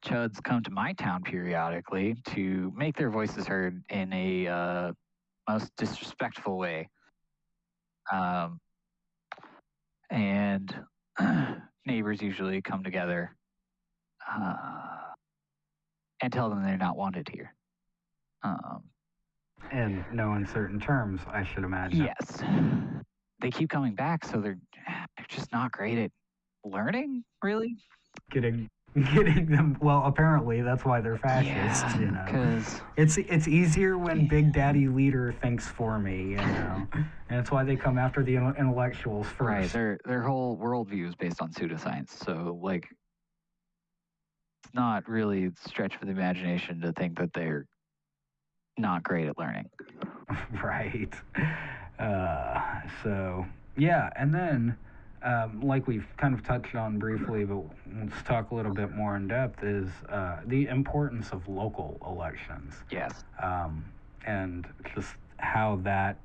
chuds 0.04 0.42
come 0.42 0.62
to 0.62 0.70
my 0.70 0.92
town 0.92 1.22
periodically 1.22 2.14
to 2.26 2.72
make 2.76 2.96
their 2.96 3.10
voices 3.10 3.46
heard 3.46 3.82
in 3.90 4.12
a 4.12 4.46
uh, 4.46 4.92
most 5.48 5.70
disrespectful 5.76 6.58
way. 6.58 6.88
Um, 8.12 8.60
and 10.10 10.74
neighbors 11.86 12.22
usually 12.22 12.62
come 12.62 12.84
together 12.84 13.34
uh, 14.30 14.54
and 16.22 16.32
tell 16.32 16.50
them 16.50 16.62
they're 16.62 16.76
not 16.76 16.96
wanted 16.96 17.28
here. 17.32 17.52
Um, 18.44 18.84
In 19.72 20.04
no 20.12 20.32
uncertain 20.32 20.78
terms, 20.78 21.20
I 21.30 21.44
should 21.44 21.64
imagine. 21.64 22.08
yes, 22.20 22.42
they 23.40 23.50
keep 23.50 23.68
coming 23.68 23.94
back, 23.94 24.24
so 24.24 24.40
they're 24.40 24.58
they're 24.86 25.26
just 25.28 25.52
not 25.52 25.72
great 25.72 25.98
at 25.98 26.10
learning, 26.64 27.24
really. 27.42 27.76
Getting 28.30 28.68
getting 29.14 29.46
them 29.46 29.76
well 29.82 30.02
apparently 30.06 30.62
that's 30.62 30.82
why 30.86 31.02
they're 31.02 31.18
fascists 31.18 31.94
you 31.96 32.10
know 32.10 32.22
because 32.24 32.80
it's 32.96 33.18
it's 33.18 33.46
easier 33.46 33.98
when 33.98 34.26
big 34.26 34.54
daddy 34.54 34.88
leader 34.88 35.32
thinks 35.42 35.66
for 35.66 35.98
me 35.98 36.30
you 36.30 36.36
know 36.36 36.88
and 36.94 37.06
that's 37.28 37.50
why 37.50 37.62
they 37.62 37.76
come 37.76 37.98
after 37.98 38.22
the 38.22 38.36
intellectuals 38.36 39.26
first 39.26 39.40
Right. 39.40 39.70
Their 39.70 39.98
their 40.06 40.22
whole 40.22 40.56
worldview 40.56 41.06
is 41.08 41.14
based 41.14 41.42
on 41.42 41.50
pseudoscience. 41.52 42.08
So 42.10 42.58
like 42.62 42.88
it's 44.64 44.74
not 44.74 45.06
really 45.08 45.46
a 45.46 45.50
stretch 45.68 45.96
for 45.96 46.06
the 46.06 46.12
imagination 46.12 46.80
to 46.80 46.92
think 46.92 47.18
that 47.18 47.32
they're 47.34 47.66
not 48.78 49.02
great 49.02 49.28
at 49.28 49.38
learning. 49.38 49.68
right 50.62 51.12
uh, 51.98 52.60
so 53.02 53.46
yeah 53.76 54.10
and 54.16 54.34
then 54.34 54.76
um, 55.22 55.60
like 55.60 55.86
we've 55.86 56.06
kind 56.16 56.34
of 56.34 56.42
touched 56.44 56.74
on 56.74 56.98
briefly 56.98 57.44
but 57.44 57.62
let's 58.00 58.22
talk 58.24 58.50
a 58.50 58.54
little 58.54 58.74
bit 58.74 58.92
more 58.92 59.16
in 59.16 59.28
depth 59.28 59.62
is 59.62 59.88
uh, 60.08 60.38
the 60.46 60.66
importance 60.66 61.30
of 61.30 61.46
local 61.48 61.98
elections 62.06 62.74
Yes. 62.90 63.24
um, 63.42 63.84
and 64.26 64.66
just 64.94 65.14
how 65.38 65.76
that 65.82 66.18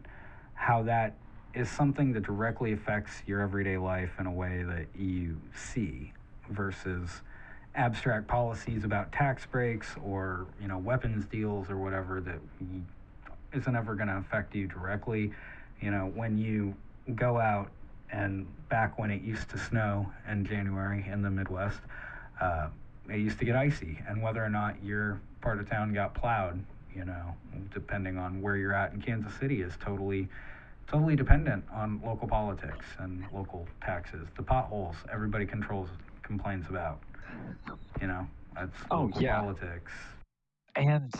how 0.55 0.83
that 0.83 1.15
is 1.53 1.69
something 1.69 2.11
that 2.13 2.23
directly 2.23 2.73
affects 2.73 3.21
your 3.25 3.41
everyday 3.41 3.77
life 3.77 4.11
in 4.19 4.25
a 4.25 4.31
way 4.31 4.63
that 4.63 4.87
you 4.99 5.39
see 5.53 6.11
versus 6.49 7.21
abstract 7.75 8.27
policies 8.27 8.83
about 8.83 9.11
tax 9.11 9.45
breaks 9.45 9.87
or 10.03 10.45
you 10.61 10.67
know 10.67 10.77
weapons 10.77 11.25
deals 11.25 11.69
or 11.69 11.77
whatever 11.77 12.19
that 12.19 12.39
isn't 13.53 13.75
ever 13.75 13.95
going 13.95 14.07
to 14.07 14.17
affect 14.17 14.53
you 14.55 14.67
directly. 14.67 15.31
You 15.81 15.91
know 15.91 16.11
when 16.13 16.37
you 16.37 16.75
go 17.15 17.39
out 17.39 17.71
and 18.11 18.45
back 18.69 18.99
when 18.99 19.09
it 19.09 19.21
used 19.21 19.49
to 19.49 19.57
snow 19.57 20.11
in 20.29 20.45
January 20.45 21.05
in 21.09 21.21
the 21.21 21.29
Midwest 21.29 21.79
uh, 22.41 22.67
it 23.09 23.17
used 23.17 23.39
to 23.39 23.45
get 23.45 23.55
icy. 23.55 23.99
And 24.07 24.21
whether 24.21 24.43
or 24.43 24.49
not 24.49 24.75
your 24.83 25.19
part 25.41 25.59
of 25.59 25.69
town 25.69 25.93
got 25.93 26.13
plowed 26.13 26.63
you 26.93 27.05
know 27.05 27.35
depending 27.73 28.17
on 28.17 28.41
where 28.41 28.57
you're 28.57 28.73
at 28.73 28.91
in 28.91 29.01
Kansas 29.01 29.33
City 29.39 29.61
is 29.61 29.73
totally 29.79 30.27
totally 30.87 31.15
dependent 31.15 31.63
on 31.73 32.01
local 32.03 32.27
politics 32.27 32.85
and 32.99 33.23
local 33.33 33.65
taxes. 33.81 34.27
The 34.35 34.43
potholes 34.43 34.97
everybody 35.11 35.45
controls 35.45 35.89
complains 36.21 36.67
about 36.69 36.99
you 38.01 38.07
know 38.07 38.27
that's 38.55 38.75
Oh, 38.89 39.03
local 39.03 39.21
yeah. 39.21 39.39
politics 39.39 39.91
And 40.75 41.13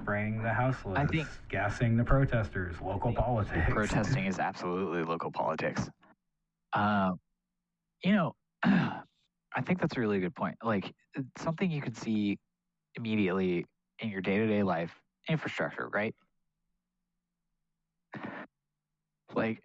spraying 0.00 0.42
the 0.42 0.52
houseless 0.52 0.98
I 0.98 1.06
think- 1.06 1.28
gassing 1.48 1.96
the 1.96 2.04
protesters 2.04 2.80
local 2.80 3.12
politics 3.12 3.70
protesting 3.70 4.26
is 4.26 4.38
absolutely 4.38 5.02
local 5.04 5.30
politics. 5.30 5.88
Um, 6.72 7.20
you 8.02 8.12
know, 8.12 8.32
I 8.64 9.60
think 9.64 9.80
that's 9.80 9.96
a 9.96 10.00
really 10.00 10.18
good 10.20 10.34
point. 10.34 10.56
Like 10.62 10.92
it's 11.14 11.42
something 11.42 11.70
you 11.70 11.80
could 11.80 11.96
see 11.96 12.36
immediately 12.96 13.64
in 14.00 14.08
your 14.10 14.20
day 14.20 14.38
to 14.38 14.46
day 14.48 14.62
life, 14.64 14.92
infrastructure, 15.28 15.88
right? 15.88 16.14
Like 19.34 19.60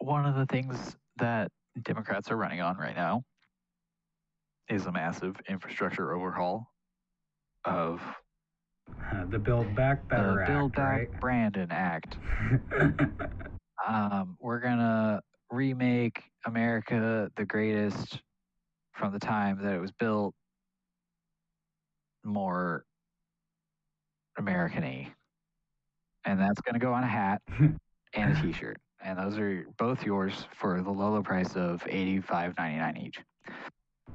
one 0.00 0.26
of 0.26 0.36
the 0.36 0.46
things 0.46 0.96
that 1.16 1.50
Democrats 1.82 2.30
are 2.30 2.36
running 2.36 2.60
on 2.60 2.76
right 2.76 2.94
now 2.96 3.22
is 4.68 4.86
a 4.86 4.92
massive 4.92 5.36
infrastructure 5.48 6.14
overhaul 6.14 6.70
of 7.64 8.00
Uh, 9.12 9.24
the 9.26 9.38
build 9.38 9.74
back 9.74 10.08
better 10.08 10.34
the 10.34 10.40
act 10.42 10.48
Build 10.50 10.72
Back 10.72 11.08
right 11.10 11.20
Brandon 11.20 11.70
Act. 11.70 12.16
um, 13.86 14.36
we're 14.40 14.60
gonna 14.60 15.20
remake 15.50 16.22
America 16.46 17.30
the 17.36 17.44
greatest 17.44 18.20
from 18.94 19.12
the 19.12 19.18
time 19.18 19.58
that 19.62 19.74
it 19.74 19.80
was 19.80 19.92
built 19.92 20.34
more 22.24 22.84
American-y. 24.38 25.12
And 26.24 26.40
that's 26.40 26.60
gonna 26.60 26.78
go 26.78 26.92
on 26.92 27.04
a 27.04 27.06
hat 27.06 27.42
and 28.14 28.38
a 28.38 28.42
t-shirt. 28.42 28.78
And 29.02 29.18
those 29.18 29.38
are 29.38 29.66
both 29.78 30.04
yours 30.04 30.46
for 30.54 30.80
the 30.82 30.90
low 30.90 31.12
low 31.12 31.22
price 31.22 31.54
of 31.54 31.82
eighty-five 31.88 32.54
ninety-nine 32.58 32.96
each. 32.96 33.18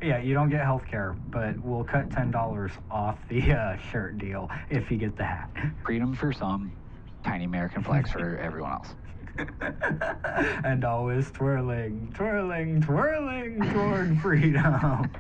Yeah, 0.02 0.18
you 0.20 0.34
don't 0.34 0.50
get 0.50 0.62
health 0.62 0.86
care, 0.90 1.16
but 1.30 1.60
we'll 1.60 1.84
cut 1.84 2.10
ten 2.10 2.32
dollars 2.32 2.72
off 2.90 3.20
the 3.30 3.52
uh, 3.54 3.78
shirt 3.92 4.18
deal 4.18 4.50
if 4.70 4.90
you 4.90 4.98
get 4.98 5.16
the 5.16 5.24
hat. 5.24 5.50
Freedom 5.86 6.14
for 6.16 6.34
some, 6.34 6.74
tiny 7.24 7.44
American 7.46 7.84
flags 7.84 8.12
for 8.12 8.38
everyone 8.42 8.72
else. 8.72 8.96
and 10.64 10.84
always 10.84 11.30
twirling, 11.32 12.12
twirling, 12.16 12.82
twirling 12.82 13.60
toward 13.72 14.20
freedom. 14.22 15.12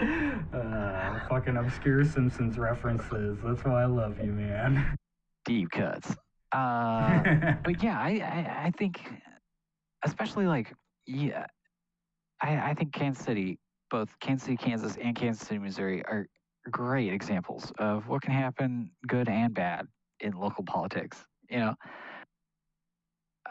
uh, 0.00 1.20
fucking 1.28 1.56
obscure 1.58 2.04
Simpsons 2.04 2.58
references. 2.58 3.38
That's 3.44 3.64
why 3.64 3.82
I 3.82 3.86
love 3.86 4.18
you, 4.22 4.32
man. 4.32 4.96
Deep 5.44 5.70
cuts. 5.70 6.14
Uh, 6.52 7.54
but 7.64 7.82
yeah, 7.82 7.98
I, 7.98 8.10
I, 8.10 8.66
I 8.66 8.70
think, 8.78 9.00
especially 10.04 10.46
like, 10.46 10.72
yeah, 11.04 11.46
I, 12.44 12.70
I 12.70 12.74
think 12.74 12.92
Kansas 12.92 13.24
City, 13.24 13.58
both 13.90 14.08
Kansas 14.20 14.44
City, 14.44 14.56
Kansas, 14.56 14.96
and 15.00 15.16
Kansas 15.16 15.46
City, 15.46 15.58
Missouri 15.58 16.04
are 16.04 16.26
great 16.70 17.12
examples 17.12 17.72
of 17.78 18.06
what 18.08 18.22
can 18.22 18.32
happen, 18.32 18.90
good 19.06 19.28
and 19.28 19.54
bad, 19.54 19.86
in 20.20 20.32
local 20.32 20.64
politics. 20.64 21.24
You 21.50 21.58
know, 21.58 21.74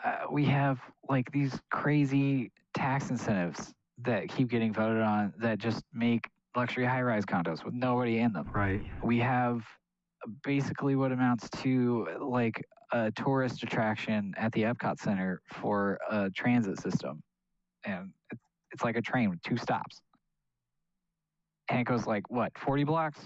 uh, 0.04 0.18
we 0.32 0.46
have 0.46 0.80
like 1.10 1.32
these 1.32 1.60
crazy 1.72 2.52
tax 2.76 3.10
incentives 3.10 3.74
that 4.04 4.28
keep 4.30 4.50
getting 4.50 4.74
voted 4.74 5.02
on 5.02 5.34
that 5.40 5.58
just 5.60 5.84
make 5.94 6.30
luxury 6.56 6.86
high-rise 6.86 7.26
condos 7.26 7.64
with 7.64 7.74
nobody 7.74 8.20
in 8.20 8.34
them. 8.34 8.50
Right. 8.54 8.82
We 9.04 9.20
have 9.20 9.62
basically 10.44 10.96
what 10.96 11.12
amounts 11.12 11.50
to 11.62 12.08
like 12.22 12.64
a 12.92 13.12
tourist 13.12 13.64
attraction 13.64 14.34
at 14.38 14.52
the 14.52 14.64
Epcot 14.64 15.00
Center 15.00 15.42
for 15.52 16.00
a 16.10 16.30
transit 16.30 16.80
system, 16.80 17.22
and 17.86 18.12
it's, 18.74 18.84
like 18.84 18.96
a 18.96 19.02
train 19.02 19.30
with 19.30 19.42
two 19.44 19.58
stops, 19.58 20.02
and 21.70 21.80
it 21.80 21.86
goes 21.86 22.06
like 22.06 22.30
what 22.30 22.52
40 22.58 22.84
blocks. 22.84 23.20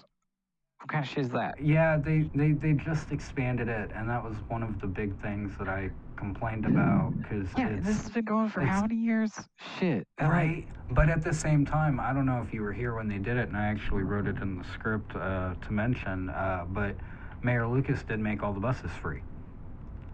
What 0.79 0.89
kind 0.89 1.03
of 1.03 1.09
shit 1.09 1.25
is 1.25 1.29
that? 1.31 1.59
Yeah, 1.59 1.97
they, 1.97 2.29
they, 2.35 2.51
they 2.51 2.73
just 2.73 3.11
expanded 3.11 3.67
it, 3.67 3.91
and 3.95 4.07
that 4.09 4.23
was 4.23 4.35
one 4.47 4.61
of 4.61 4.79
the 4.79 4.85
big 4.85 5.19
things 5.21 5.51
that 5.57 5.67
I 5.67 5.89
complained 6.15 6.65
about 6.65 7.13
because 7.21 7.47
Yeah, 7.57 7.77
this 7.79 8.01
has 8.03 8.11
been 8.11 8.25
going 8.25 8.49
for 8.49 8.61
how 8.61 8.81
many 8.81 8.95
years? 8.95 9.31
Shit. 9.79 10.07
and, 10.19 10.29
like, 10.29 10.31
right. 10.31 10.67
But 10.91 11.09
at 11.09 11.23
the 11.23 11.33
same 11.33 11.65
time, 11.65 11.99
I 11.99 12.13
don't 12.13 12.25
know 12.25 12.41
if 12.45 12.53
you 12.53 12.61
were 12.61 12.71
here 12.71 12.95
when 12.95 13.07
they 13.07 13.17
did 13.17 13.37
it, 13.37 13.47
and 13.47 13.57
I 13.57 13.65
actually 13.65 14.03
wrote 14.03 14.27
it 14.27 14.37
in 14.37 14.57
the 14.57 14.63
script 14.65 15.15
uh, 15.15 15.55
to 15.55 15.73
mention. 15.73 16.29
Uh, 16.29 16.65
but 16.69 16.95
Mayor 17.43 17.67
Lucas 17.67 18.03
did 18.03 18.19
make 18.19 18.43
all 18.43 18.53
the 18.53 18.59
buses 18.59 18.91
free. 19.01 19.21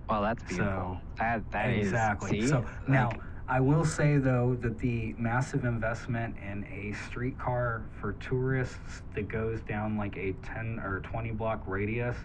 Well, 0.10 0.22
that's 0.22 0.44
beautiful. 0.44 0.72
So 0.74 0.98
that 1.20 1.44
that 1.52 1.70
is 1.70 1.88
exactly. 1.88 2.42
see? 2.42 2.48
So 2.48 2.66
now 2.88 3.10
Like, 3.10 3.20
I 3.48 3.60
will 3.60 3.84
say 3.84 4.18
though 4.18 4.58
that 4.62 4.80
the 4.80 5.16
massive 5.18 5.66
investment 5.66 6.38
in 6.38 6.64
a 6.66 6.94
streetcar 7.06 7.84
for 8.00 8.14
tourists 8.14 9.02
that 9.16 9.28
goes 9.28 9.60
down 9.62 9.98
like 9.98 10.16
a 10.16 10.34
10 10.44 10.80
or 10.80 11.02
20 11.02 11.32
block 11.32 11.64
radius 11.68 12.16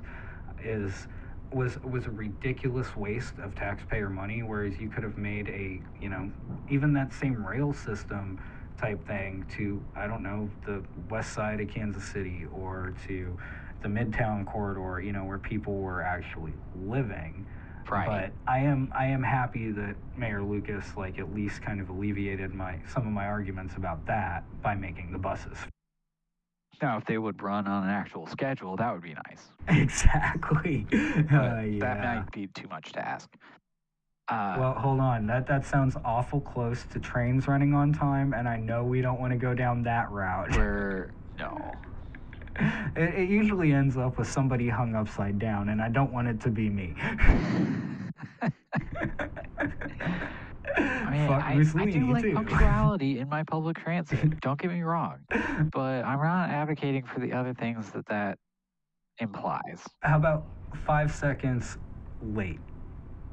is 0.62 1.08
was 1.52 1.78
was 1.82 2.06
a 2.06 2.10
ridiculous 2.10 2.94
waste 2.94 3.34
of 3.42 3.54
taxpayer 3.56 4.08
money 4.08 4.42
whereas 4.42 4.78
you 4.78 4.88
could 4.88 5.02
have 5.02 5.18
made 5.18 5.48
a 5.48 5.80
you 6.00 6.08
know 6.08 6.30
even 6.70 6.92
that 6.92 7.12
same 7.12 7.44
rail 7.44 7.72
system 7.72 8.38
type 8.76 9.04
thing 9.08 9.44
to 9.56 9.82
I 9.96 10.06
don't 10.06 10.22
know 10.22 10.48
the 10.66 10.84
west 11.10 11.32
side 11.32 11.60
of 11.60 11.68
Kansas 11.68 12.04
City 12.04 12.46
or 12.52 12.94
to 13.08 13.36
the 13.82 13.88
midtown 13.88 14.46
corridor 14.46 15.00
you 15.00 15.12
know 15.12 15.24
where 15.24 15.38
people 15.38 15.78
were 15.78 16.02
actually 16.02 16.52
living 16.84 17.44
right. 17.90 18.06
but 18.06 18.52
I 18.52 18.60
am 18.60 18.92
I 18.96 19.06
am 19.06 19.22
happy 19.22 19.70
that 19.72 19.96
Mayor 20.16 20.42
Lucas 20.42 20.84
like 20.96 21.18
at 21.18 21.34
least 21.34 21.62
kind 21.62 21.80
of 21.80 21.88
alleviated 21.88 22.54
my 22.54 22.78
some 22.92 23.06
of 23.06 23.12
my 23.12 23.26
arguments 23.26 23.76
about 23.76 24.04
that 24.06 24.44
by 24.62 24.74
making 24.74 25.12
the 25.12 25.18
buses. 25.18 25.56
now, 26.82 26.96
if 26.96 27.04
they 27.06 27.18
would 27.18 27.42
run 27.42 27.66
on 27.66 27.84
an 27.84 27.90
actual 27.90 28.26
schedule, 28.26 28.76
that 28.76 28.92
would 28.92 29.02
be 29.02 29.14
nice. 29.14 29.50
exactly. 29.68 30.86
Uh, 30.92 31.60
yeah. 31.60 31.78
that 31.80 32.04
might 32.04 32.32
be 32.32 32.46
too 32.48 32.68
much 32.68 32.92
to 32.92 33.06
ask. 33.06 33.28
Uh, 34.28 34.56
well, 34.58 34.74
hold 34.74 35.00
on. 35.00 35.26
That 35.26 35.46
that 35.46 35.64
sounds 35.64 35.96
awful 36.04 36.40
close 36.40 36.84
to 36.92 36.98
trains 36.98 37.48
running 37.48 37.74
on 37.74 37.92
time, 37.92 38.34
and 38.34 38.46
I 38.46 38.58
know 38.58 38.84
we 38.84 39.00
don't 39.00 39.18
want 39.18 39.32
to 39.32 39.38
go 39.38 39.54
down 39.54 39.82
that 39.84 40.10
route. 40.10 40.54
we're 40.54 41.12
no. 41.38 41.72
it, 42.96 43.14
it 43.20 43.28
usually 43.28 43.72
ends 43.72 43.96
up 43.96 44.18
with 44.18 44.28
somebody 44.28 44.68
hung 44.68 44.94
upside 44.94 45.38
down, 45.38 45.68
and 45.68 45.80
I 45.80 45.88
don't 45.88 46.12
want 46.12 46.28
it 46.28 46.40
to 46.42 46.50
be 46.50 46.68
me. 46.68 46.94
I 50.76 51.10
mean, 51.10 51.28
Fuck 51.28 51.44
I, 51.44 51.82
I 51.82 51.86
do 51.86 52.12
like 52.12 52.22
too. 52.22 52.34
punctuality 52.34 53.18
in 53.18 53.28
my 53.28 53.42
public 53.42 53.78
transit. 53.78 54.40
Don't 54.40 54.60
get 54.60 54.70
me 54.70 54.82
wrong, 54.82 55.18
but 55.72 56.04
I'm 56.04 56.22
not 56.22 56.50
advocating 56.50 57.04
for 57.04 57.20
the 57.20 57.32
other 57.32 57.54
things 57.54 57.90
that 57.90 58.06
that 58.06 58.38
implies. 59.18 59.84
How 60.02 60.16
about 60.16 60.50
five 60.86 61.10
seconds 61.12 61.78
late? 62.20 62.60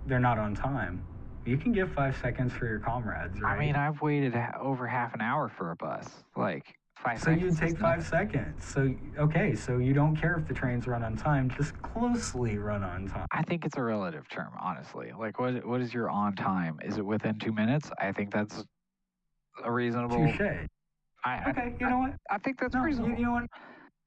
They're 0.05 0.19
not 0.19 0.37
on 0.37 0.55
time. 0.55 1.05
You 1.45 1.57
can 1.57 1.71
give 1.71 1.91
five 1.91 2.17
seconds 2.21 2.53
for 2.53 2.65
your 2.65 2.79
comrades, 2.79 3.39
right? 3.41 3.55
I 3.55 3.59
mean, 3.59 3.75
I've 3.75 4.01
waited 4.01 4.33
over 4.59 4.87
half 4.87 5.13
an 5.13 5.21
hour 5.21 5.49
for 5.49 5.71
a 5.71 5.75
bus. 5.75 6.07
Like 6.35 6.75
five 7.05 7.21
so 7.21 7.29
you 7.31 7.51
take 7.51 7.77
five 7.77 7.99
nothing. 7.99 8.29
seconds. 8.29 8.65
So 8.65 8.93
okay, 9.19 9.55
so 9.55 9.77
you 9.77 9.93
don't 9.93 10.15
care 10.15 10.35
if 10.37 10.47
the 10.47 10.53
trains 10.53 10.87
run 10.87 11.03
on 11.03 11.15
time, 11.15 11.49
just 11.49 11.79
closely 11.81 12.57
run 12.57 12.83
on 12.83 13.07
time. 13.07 13.25
I 13.31 13.43
think 13.43 13.65
it's 13.65 13.77
a 13.77 13.83
relative 13.83 14.27
term, 14.29 14.53
honestly. 14.59 15.11
Like, 15.17 15.39
what 15.39 15.65
what 15.65 15.81
is 15.81 15.93
your 15.93 16.09
on 16.09 16.35
time? 16.35 16.79
Is 16.83 16.97
it 16.97 17.05
within 17.05 17.37
two 17.39 17.53
minutes? 17.53 17.89
I 17.99 18.11
think 18.11 18.31
that's 18.31 18.63
a 19.63 19.71
reasonable. 19.71 20.17
Touche. 20.17 20.41
I, 21.23 21.29
I, 21.29 21.49
Okay, 21.49 21.75
you 21.79 21.89
know 21.89 21.97
what? 21.99 22.15
I 22.29 22.37
think 22.39 22.59
that's 22.59 22.73
No, 22.73 22.81
you, 22.81 22.87
reasonable. 22.87 23.17
you 23.19 23.25
know 23.25 23.31
what? 23.33 23.43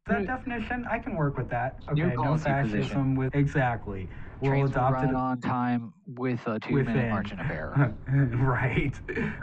That 0.09 0.26
definition, 0.26 0.86
I 0.90 0.98
can 0.98 1.14
work 1.14 1.36
with 1.36 1.50
that. 1.50 1.78
Okay, 1.90 2.00
New 2.02 2.09
no 2.09 2.22
policy 2.22 2.44
fascism 2.44 2.78
position. 2.80 3.14
with 3.14 3.34
exactly. 3.34 4.09
We'll 4.40 4.52
Trains 4.52 4.70
will 4.70 4.76
adopt 4.76 4.94
run 4.94 5.09
it 5.11 5.14
on 5.16 5.40
time 5.40 5.92
with 6.14 6.40
a 6.46 6.61
two-minute 6.61 6.86
within. 6.94 7.11
margin 7.11 7.40
of 7.40 7.50
error. 7.50 7.94
right. 8.09 8.94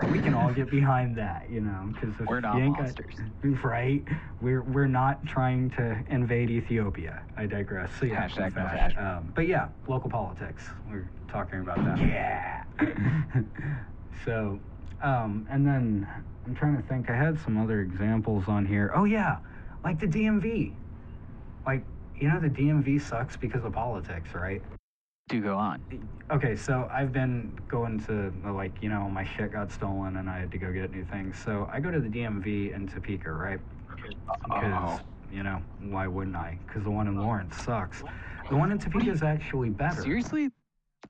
We 0.10 0.20
can 0.20 0.34
all 0.34 0.52
get 0.54 0.72
behind 0.72 1.18
that, 1.18 1.50
you 1.50 1.60
know, 1.62 1.92
because 1.94 2.16
We're 2.26 2.40
not 2.40 2.58
monsters. 2.60 3.14
right? 3.64 4.04
We're 4.42 4.64
we're 4.64 4.88
not 4.88 5.26
trying 5.28 5.70
to 5.72 6.02
invade 6.10 6.50
Ethiopia. 6.50 7.22
I 7.36 7.46
digress. 7.46 7.92
So 8.00 8.06
yeah, 8.06 8.26
Hashtag 8.28 8.56
no 8.56 8.64
fash. 8.64 8.94
fashion. 8.94 9.06
Um, 9.06 9.32
but 9.36 9.48
yeah, 9.48 9.68
local 9.88 10.10
politics. 10.10 10.64
We're 10.90 11.10
talking 11.28 11.60
about 11.60 11.84
that. 11.84 12.00
Yeah. 12.00 12.64
so, 14.26 14.60
um, 15.04 15.46
and 15.52 15.68
then 15.68 16.08
I'm 16.46 16.56
trying 16.56 16.78
to 16.82 16.84
think. 16.88 17.10
I 17.10 17.16
had 17.18 17.38
some 17.42 17.58
other 17.62 17.82
examples 17.82 18.46
on 18.48 18.66
here. 18.66 18.94
Oh 18.96 19.04
yeah, 19.04 19.38
like 19.86 20.00
the 20.00 20.08
DMV. 20.08 20.74
Like 21.66 21.86
you 22.20 22.28
know, 22.28 22.40
the 22.40 22.50
DMV 22.50 23.02
sucks 23.02 23.38
because 23.38 23.64
of 23.64 23.74
politics, 23.74 24.34
right? 24.34 24.62
Do 25.30 25.42
go 25.42 25.58
on. 25.58 25.82
Okay, 26.32 26.56
so 26.56 26.90
I've 26.92 27.12
been 27.12 27.58
going 27.68 28.00
to 28.06 28.34
uh, 28.46 28.54
like 28.54 28.74
you 28.82 28.90
know 28.90 29.08
my 29.10 29.24
shit 29.24 29.54
got 29.54 29.72
stolen 29.72 30.18
and 30.18 30.30
I 30.30 30.40
had 30.40 30.52
to 30.52 30.58
go 30.58 30.72
get 30.74 30.92
new 30.92 31.06
things. 31.06 31.38
So 31.44 31.70
I 31.72 31.80
go 31.80 31.92
to 31.92 32.00
the 32.00 32.10
DMV 32.10 32.76
in 32.76 32.88
Topeka, 32.88 33.32
right? 33.32 33.60
Because 34.44 35.00
you 35.32 35.44
know 35.44 35.62
why 35.82 36.08
wouldn't 36.08 36.36
I? 36.36 36.58
Because 36.68 36.84
the 36.84 36.92
one 36.92 37.08
in 37.08 37.18
Lawrence 37.18 37.56
sucks. 37.58 38.04
The 38.50 38.56
one 38.56 38.72
in 38.72 38.80
Topeka 38.80 39.10
is 39.10 39.24
actually 39.24 39.70
better. 39.70 40.02
Seriously? 40.02 40.50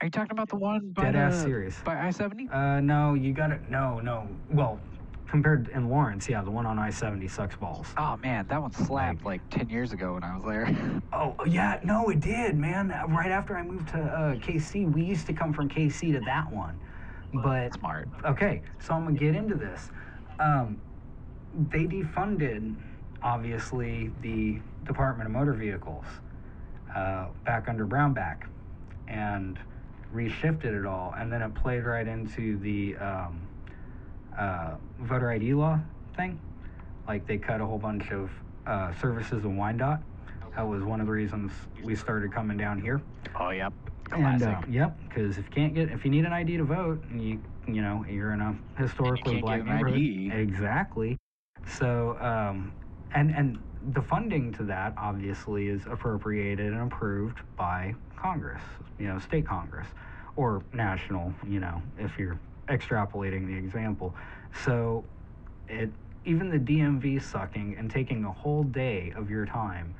Are 0.02 0.08
you 0.08 0.12
talking 0.12 0.32
about 0.32 0.50
the 0.50 0.58
one 0.58 0.90
by 0.90 1.04
Dead 1.04 1.16
the, 1.16 1.20
ass 1.20 1.42
serious. 1.42 1.76
by 1.86 2.08
I-70? 2.08 2.54
Uh, 2.54 2.82
no, 2.82 3.14
you 3.14 3.32
got 3.34 3.48
to 3.48 3.60
No, 3.72 4.02
no. 4.02 4.28
Well, 4.52 4.80
compared 5.28 5.70
in 5.70 5.90
Lawrence, 5.90 6.30
yeah, 6.30 6.42
the 6.42 6.52
one 6.52 6.66
on 6.66 6.78
I-70 6.78 7.30
sucks 7.30 7.56
balls. 7.56 7.88
Oh 7.98 8.18
man, 8.18 8.46
that 8.48 8.62
one 8.62 8.72
slapped 8.72 9.26
like 9.26 9.42
10 9.50 9.70
years 9.70 9.92
ago 9.92 10.14
when 10.14 10.24
I 10.24 10.36
was 10.36 10.44
there. 10.44 11.02
Oh 11.14 11.36
yeah, 11.46 11.80
no, 11.84 12.10
it 12.10 12.20
did, 12.20 12.58
man. 12.58 12.90
Right 13.08 13.32
after 13.32 13.56
I 13.56 13.64
moved 13.64 13.88
to 13.90 14.00
uh, 14.00 14.36
KC, 14.36 14.92
we 14.94 15.04
used 15.04 15.26
to 15.28 15.34
come 15.34 15.54
from 15.54 15.70
KC 15.70 16.12
to 16.14 16.20
that 16.26 16.52
one, 16.52 16.78
but 17.34 17.74
Smart. 17.74 18.10
Okay, 18.26 18.62
so 18.80 18.94
I'm 18.94 19.06
gonna 19.06 19.18
get 19.18 19.34
into 19.34 19.56
this. 19.56 19.90
Um, 20.40 20.82
they 21.72 21.86
defunded, 21.86 22.76
obviously, 23.24 24.12
the 24.22 24.60
Department 24.86 25.28
of 25.28 25.34
Motor 25.34 25.54
Vehicles 25.54 26.06
uh, 26.94 27.28
back 27.46 27.70
under 27.70 27.86
Brownback, 27.86 28.44
and 29.08 29.58
reshifted 30.14 30.78
it 30.78 30.86
all, 30.86 31.14
and 31.18 31.32
then 31.32 31.42
it 31.42 31.54
played 31.56 31.86
right 31.86 32.08
into 32.08 32.58
the 32.60 32.98
um, 32.98 33.42
uh, 34.38 34.76
voter 35.00 35.32
ID 35.32 35.54
law 35.54 35.80
thing. 36.16 36.40
Like 37.08 37.28
they 37.28 37.38
cut 37.38 37.62
a 37.62 37.66
whole 37.66 37.78
bunch 37.78 38.12
of 38.12 38.30
uh, 38.66 38.94
services 39.00 39.44
in 39.44 39.58
Wyandotte. 39.58 40.02
That 40.56 40.68
was 40.68 40.84
one 40.84 41.02
of 41.02 41.08
the 41.08 41.12
reasons 41.12 41.52
we 41.84 41.96
started 41.96 42.34
coming 42.34 42.58
down 42.58 42.82
here. 42.82 43.02
Oh, 43.40 43.50
yep. 43.50 43.74
And 44.12 44.40
Classic. 44.40 44.68
uh, 44.68 44.72
yep, 44.72 44.98
because 45.08 45.38
if 45.38 45.46
you 45.46 45.52
can't 45.52 45.74
get, 45.74 45.90
if 45.90 46.06
you 46.06 46.12
need 46.12 46.26
an 46.26 46.34
ID 46.34 46.58
to 46.58 46.64
vote, 46.64 47.04
and 47.10 47.22
you 47.22 47.42
you 47.68 47.82
know 47.82 48.06
you're 48.10 48.34
in 48.34 48.42
a 48.42 48.56
historically 48.78 49.42
black 49.42 49.66
neighborhood, 49.66 49.96
ID. 49.96 50.32
exactly. 50.32 51.18
So 51.68 52.16
um, 52.22 52.72
and 53.14 53.32
and 53.36 53.60
the 53.94 54.02
funding 54.02 54.54
to 54.54 54.64
that 54.64 54.94
obviously 54.98 55.68
is 55.68 55.82
appropriated 55.88 56.74
and 56.74 56.92
approved 56.92 57.40
by 57.58 57.96
Congress, 58.16 58.62
you 59.00 59.08
know, 59.08 59.20
state 59.20 59.46
Congress 59.48 59.88
or 60.36 60.64
national, 60.74 61.34
you 61.48 61.60
know, 61.60 61.82
if 61.98 62.18
you're 62.18 62.40
extrapolating 62.68 63.48
the 63.48 63.56
example. 63.56 64.16
So 64.64 65.04
it 65.68 65.90
even 66.26 66.50
the 66.50 66.58
DMV 66.58 67.22
sucking 67.22 67.76
and 67.78 67.90
taking 67.90 68.26
a 68.26 68.32
whole 68.32 68.64
day 68.64 69.14
of 69.16 69.30
your 69.30 69.46
time 69.46 69.94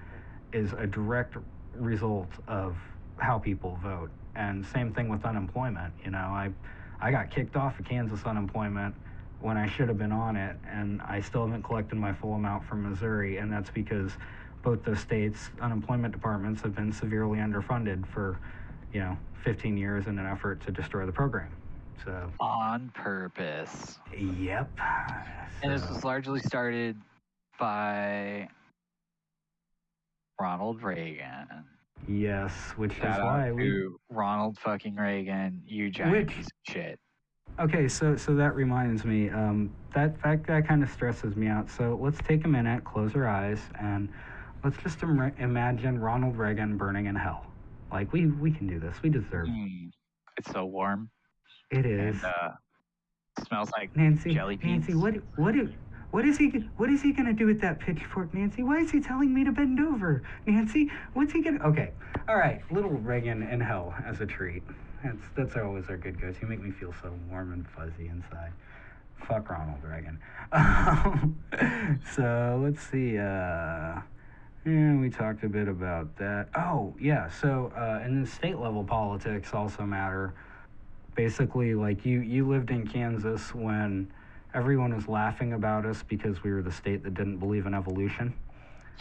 is 0.54 0.74
a 0.74 0.88
direct 0.88 1.38
result 1.76 2.30
of 2.48 2.76
how 3.18 3.38
people 3.38 3.78
vote. 3.84 4.10
And 4.36 4.66
same 4.66 4.92
thing 4.92 5.08
with 5.08 5.24
unemployment. 5.24 5.94
You 6.04 6.12
know, 6.12 6.18
I 6.18 6.52
I 7.00 7.12
got 7.12 7.30
kicked 7.30 7.56
off 7.56 7.80
of 7.80 7.86
Kansas 7.86 8.24
unemployment 8.26 8.96
when 9.40 9.58
I 9.58 9.68
should 9.68 9.90
have 9.90 9.98
been 9.98 10.12
on 10.12 10.36
it, 10.36 10.56
and 10.68 11.02
I 11.02 11.22
still 11.22 11.46
haven't 11.46 11.64
collected 11.64 11.98
my 11.98 12.14
full 12.14 12.34
amount 12.34 12.66
from 12.66 12.90
Missouri, 12.90 13.38
and 13.38 13.52
that's 13.52 13.70
because 13.70 14.12
both 14.64 14.84
those 14.84 15.00
states' 15.00 15.52
unemployment 15.62 16.14
departments 16.14 16.62
have 16.62 16.74
been 16.74 16.92
severely 16.92 17.38
underfunded 17.38 18.08
for, 18.08 18.40
you 18.92 19.02
know, 19.02 19.18
15 19.44 19.78
years 19.78 20.08
in 20.08 20.18
an 20.18 20.26
effort 20.26 20.62
to 20.66 20.72
destroy 20.72 21.06
the 21.06 21.12
program. 21.12 21.52
So, 22.04 22.32
on 22.40 22.92
purpose. 22.94 24.00
yep. 24.18 24.70
And 25.64 25.72
this 25.72 25.88
was 25.90 26.04
largely 26.04 26.40
started 26.40 26.98
by 27.60 28.48
Ronald 30.40 30.84
Reagan. 30.84 31.48
yes, 32.08 32.52
which 32.76 32.94
Shout 32.96 33.18
is 33.20 33.24
why 33.24 33.52
we 33.52 33.88
Ronald 34.10 34.58
fucking 34.60 34.96
Reagan, 34.96 35.62
you 35.66 35.90
giant 35.90 36.12
Which- 36.12 36.36
piece 36.36 36.46
of 36.48 36.74
shit. 36.74 37.00
Okay, 37.58 37.88
so 37.88 38.18
so 38.18 38.36
that 38.36 38.54
reminds 38.54 39.06
me, 39.06 39.30
um, 39.30 39.74
that 39.94 40.22
that 40.24 40.46
that 40.46 40.68
kind 40.68 40.84
of 40.84 40.90
stresses 40.90 41.36
me 41.38 41.48
out. 41.48 41.70
So 41.70 41.98
let's 42.02 42.18
take 42.20 42.44
a 42.44 42.50
minute, 42.50 42.84
close 42.84 43.16
our 43.16 43.28
eyes, 43.28 43.62
and 43.80 44.10
let's 44.64 44.76
just 44.84 45.02
Im- 45.04 45.32
imagine 45.40 45.98
Ronald 45.98 46.36
Reagan 46.36 46.76
burning 46.78 47.06
in 47.06 47.16
hell. 47.16 47.46
Like 47.94 48.12
we 48.12 48.26
we 48.28 48.52
can 48.52 48.68
do 48.68 48.78
this. 48.78 49.02
We 49.02 49.10
deserve. 49.10 49.48
Mm, 49.48 49.90
it's 50.38 50.52
so 50.52 50.66
warm 50.66 51.10
It 51.76 51.86
is. 51.86 52.24
and 52.24 52.26
uh, 52.26 52.52
smells 53.48 53.70
like 53.78 53.96
Nancy, 53.96 54.34
jelly 54.34 54.58
Nancy, 54.64 54.96
what 54.96 55.16
what 55.36 55.56
what 56.12 56.26
is 56.26 56.38
he 56.38 56.48
what 56.78 56.90
is 56.90 57.02
he 57.02 57.12
gonna 57.12 57.34
do 57.34 57.46
with 57.46 57.60
that 57.62 57.80
pitchfork, 57.80 58.34
Nancy? 58.34 58.64
Why 58.64 58.80
is 58.80 58.92
he 58.92 59.02
telling 59.02 59.34
me 59.34 59.44
to 59.44 59.52
bend 59.52 59.80
over, 59.80 60.24
Nancy? 60.46 60.90
What's 61.14 61.34
he 61.34 61.42
gonna? 61.42 61.62
Okay, 61.66 61.92
all 62.30 62.38
right, 62.38 62.62
little 62.72 62.92
Reagan 62.92 63.44
in 63.44 63.60
hell 63.60 63.94
as 64.06 64.22
a 64.22 64.26
treat. 64.26 64.64
That's 65.04 65.22
that's 65.36 65.56
always 65.58 65.90
our 65.90 65.98
good 65.98 66.20
go-to. 66.20 66.40
You 66.42 66.48
make 66.48 66.62
me 66.62 66.72
feel 66.72 66.94
so 67.02 67.14
warm 67.30 67.52
and 67.52 67.68
fuzzy 67.68 68.08
inside. 68.08 68.54
Fuck 69.28 69.50
Ronald 69.50 69.84
Reagan. 69.84 70.20
Um, 70.52 71.38
so 72.16 72.62
let's 72.64 72.82
see. 72.82 73.18
Uh, 73.18 74.00
yeah, 74.66 74.96
we 74.96 75.10
talked 75.10 75.44
a 75.44 75.50
bit 75.50 75.68
about 75.68 76.16
that. 76.18 76.48
Oh 76.56 76.96
yeah, 77.00 77.30
so 77.30 77.72
uh, 77.76 78.00
and 78.04 78.16
then 78.18 78.26
state 78.26 78.58
level 78.58 78.84
politics 78.84 79.54
also 79.54 79.84
matter 79.84 80.34
basically 81.16 81.74
like 81.74 82.06
you 82.06 82.20
you 82.20 82.48
lived 82.48 82.70
in 82.70 82.88
Kansas 82.88 83.54
when 83.56 84.12
everyone 84.54 84.94
was 84.94 85.08
laughing 85.08 85.54
about 85.54 85.86
us 85.86 86.04
because 86.04 86.44
we 86.44 86.52
were 86.52 86.62
the 86.62 86.72
state 86.72 87.04
that 87.04 87.14
didn't 87.14 87.38
believe 87.40 87.66
in 87.66 87.74
evolution. 87.74 88.34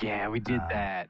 Yeah, 0.01 0.29
we 0.29 0.41
did 0.41 0.61
Uh, 0.61 0.69
that. 0.71 1.09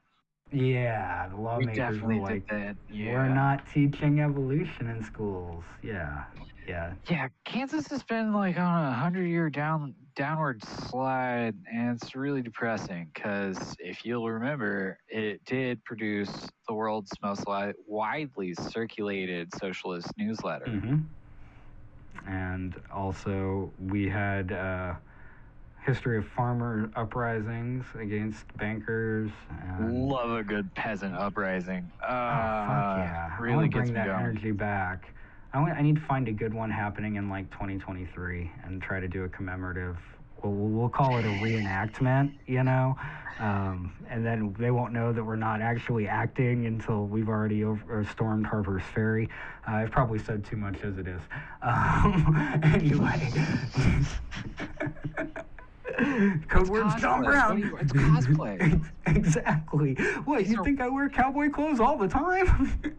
Yeah, 0.51 1.27
the 1.29 1.35
We 1.37 1.43
lawmakers 1.43 1.75
definitely 1.75 2.19
were 2.19 2.21
like, 2.21 2.47
that. 2.47 2.75
Yeah. 2.89 3.13
"We're 3.13 3.29
not 3.33 3.67
teaching 3.73 4.19
evolution 4.19 4.87
in 4.87 5.03
schools." 5.03 5.63
Yeah, 5.81 6.25
yeah, 6.67 6.93
Yeah, 7.09 7.29
Kansas 7.45 7.87
has 7.87 8.03
been 8.03 8.33
like 8.33 8.57
on 8.57 8.85
a 8.85 8.91
hundred 8.93 9.25
year 9.25 9.49
down 9.49 9.95
downward 10.15 10.63
slide, 10.63 11.53
and 11.71 12.01
it's 12.01 12.15
really 12.15 12.41
depressing. 12.41 13.09
Because 13.13 13.75
if 13.79 14.05
you'll 14.05 14.29
remember, 14.29 14.97
it 15.07 15.43
did 15.45 15.83
produce 15.83 16.49
the 16.67 16.73
world's 16.73 17.11
most 17.21 17.47
li- 17.47 17.73
widely 17.87 18.53
circulated 18.53 19.53
socialist 19.55 20.07
newsletter. 20.17 20.65
Mm-hmm. 20.65 20.97
And 22.27 22.75
also, 22.91 23.71
we 23.79 24.09
had 24.09 24.51
uh, 24.51 24.95
history 25.85 26.17
of 26.17 26.25
farmer 26.27 26.89
uprisings 26.95 27.85
against 27.99 28.45
bankers. 28.57 29.29
And, 29.77 30.07
Love 30.07 30.31
a 30.31 30.43
good 30.43 30.73
peasant 30.75 31.15
uprising. 31.15 31.91
Uh, 32.01 32.05
Oh, 32.07 32.67
fuck 32.67 32.97
yeah. 32.97 33.37
Really 33.39 33.67
gets 33.67 33.75
bring 33.75 33.87
me 33.89 33.93
that 33.95 34.07
going. 34.07 34.19
energy 34.21 34.51
back. 34.51 35.13
I, 35.55 35.59
want, 35.59 35.77
I 35.77 35.81
need 35.81 35.95
to 35.95 36.01
find 36.01 36.27
a 36.27 36.33
good 36.33 36.53
one 36.53 36.69
happening 36.69 37.15
in 37.15 37.29
like 37.29 37.49
2023 37.51 38.51
and 38.65 38.81
try 38.81 38.99
to 38.99 39.07
do 39.07 39.23
a 39.23 39.29
commemorative. 39.29 39.95
We'll, 40.43 40.51
we'll 40.51 40.89
call 40.89 41.17
it 41.17 41.23
a 41.23 41.29
reenactment, 41.29 42.33
you 42.45 42.61
know? 42.63 42.97
Um, 43.39 43.93
and 44.09 44.25
then 44.25 44.53
they 44.59 44.71
won't 44.71 44.91
know 44.91 45.13
that 45.13 45.23
we're 45.23 45.37
not 45.37 45.61
actually 45.61 46.09
acting 46.09 46.65
until 46.65 47.07
we've 47.07 47.29
already 47.29 47.63
over, 47.63 47.99
or 47.99 48.03
stormed 48.05 48.45
Harper's 48.45 48.83
Ferry. 48.93 49.29
Uh, 49.65 49.75
I've 49.75 49.91
probably 49.91 50.19
said 50.19 50.43
too 50.43 50.57
much 50.57 50.81
as 50.83 50.97
it 50.97 51.07
is. 51.07 51.21
Um, 51.61 52.59
anyway. 52.63 53.31
Code 56.49 56.67
words 56.67 56.95
John. 56.95 57.23
Brown. 57.23 57.59
You- 57.59 57.77
it's 57.77 57.93
cosplay. 57.93 58.85
exactly. 59.07 59.93
What, 60.25 60.47
you 60.47 60.61
think 60.65 60.81
I 60.81 60.89
wear 60.89 61.07
cowboy 61.07 61.49
clothes 61.49 61.79
all 61.79 61.97
the 61.97 62.09
time? 62.09 62.97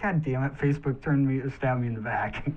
God 0.00 0.24
damn 0.24 0.44
it, 0.44 0.54
Facebook 0.58 1.00
turned 1.00 1.26
me, 1.26 1.40
stabbed 1.56 1.80
me 1.80 1.88
in 1.88 1.94
the 1.94 2.00
back. 2.00 2.50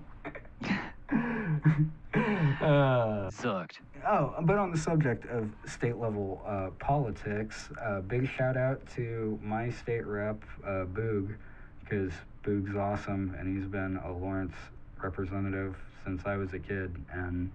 uh, 2.61 3.29
Sucked. 3.31 3.79
oh, 4.05 4.35
but 4.41 4.57
on 4.57 4.71
the 4.71 4.77
subject 4.77 5.25
of 5.27 5.49
state 5.65 5.97
level 5.97 6.41
uh, 6.45 6.69
politics, 6.79 7.69
uh, 7.81 8.01
big 8.01 8.29
shout 8.29 8.57
out 8.57 8.81
to 8.95 9.39
my 9.41 9.69
state 9.69 10.05
rep, 10.05 10.43
uh, 10.65 10.85
Boog, 10.85 11.35
because 11.81 12.11
Boog's 12.43 12.75
awesome 12.75 13.35
and 13.39 13.55
he's 13.55 13.67
been 13.67 13.97
a 14.05 14.11
Lawrence 14.11 14.55
representative 15.01 15.77
since 16.03 16.23
I 16.25 16.35
was 16.35 16.53
a 16.53 16.59
kid. 16.59 16.93
And 17.13 17.51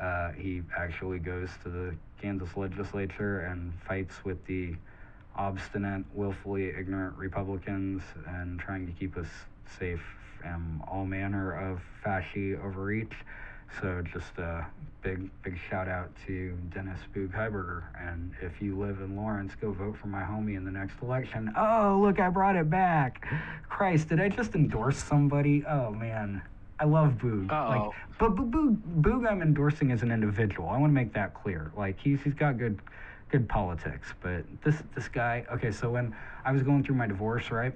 uh, 0.00 0.32
he 0.32 0.62
actually 0.76 1.18
goes 1.18 1.48
to 1.62 1.70
the 1.70 1.94
Kansas 2.20 2.56
legislature 2.56 3.40
and 3.40 3.72
fights 3.86 4.24
with 4.24 4.44
the 4.46 4.74
obstinate, 5.36 6.04
willfully 6.14 6.68
ignorant 6.68 7.16
Republicans 7.16 8.02
and 8.26 8.58
trying 8.58 8.86
to 8.86 8.92
keep 8.92 9.16
us 9.16 9.28
safe 9.78 10.02
from 10.40 10.82
all 10.86 11.04
manner 11.04 11.52
of 11.52 11.80
fasci 12.04 12.62
overreach. 12.62 13.12
So 13.80 14.02
just 14.12 14.36
a 14.38 14.66
big, 15.02 15.30
big 15.42 15.58
shout 15.70 15.88
out 15.88 16.10
to 16.26 16.56
Dennis 16.74 17.00
Boog 17.14 17.30
Highberger. 17.30 17.84
And 17.98 18.32
if 18.42 18.60
you 18.60 18.78
live 18.78 19.00
in 19.00 19.16
Lawrence, 19.16 19.52
go 19.60 19.72
vote 19.72 19.96
for 19.96 20.08
my 20.08 20.22
homie 20.22 20.56
in 20.56 20.64
the 20.64 20.70
next 20.70 20.96
election. 21.00 21.52
Oh, 21.56 21.98
look, 22.02 22.20
I 22.20 22.28
brought 22.28 22.56
it 22.56 22.68
back. 22.68 23.26
Christ, 23.70 24.10
did 24.10 24.20
I 24.20 24.28
just 24.28 24.54
endorse 24.54 24.98
somebody? 24.98 25.64
Oh, 25.66 25.90
man. 25.90 26.42
I 26.78 26.84
love 26.84 27.12
Boog. 27.12 27.50
Like, 27.50 27.92
but 28.18 28.34
Boog, 28.34 28.76
Boog, 29.00 29.30
I'm 29.30 29.40
endorsing 29.40 29.92
as 29.92 30.02
an 30.02 30.10
individual. 30.10 30.68
I 30.68 30.78
want 30.78 30.90
to 30.90 30.94
make 30.94 31.12
that 31.14 31.32
clear. 31.32 31.70
Like 31.76 31.96
he's 32.00 32.20
he's 32.22 32.34
got 32.34 32.58
good 32.58 32.80
good 33.32 33.48
politics, 33.48 34.12
but 34.22 34.44
this 34.62 34.76
this 34.94 35.08
guy. 35.08 35.44
Okay, 35.50 35.72
so 35.72 35.90
when 35.90 36.14
I 36.44 36.52
was 36.52 36.62
going 36.62 36.84
through 36.84 36.96
my 36.96 37.06
divorce, 37.06 37.50
right, 37.50 37.72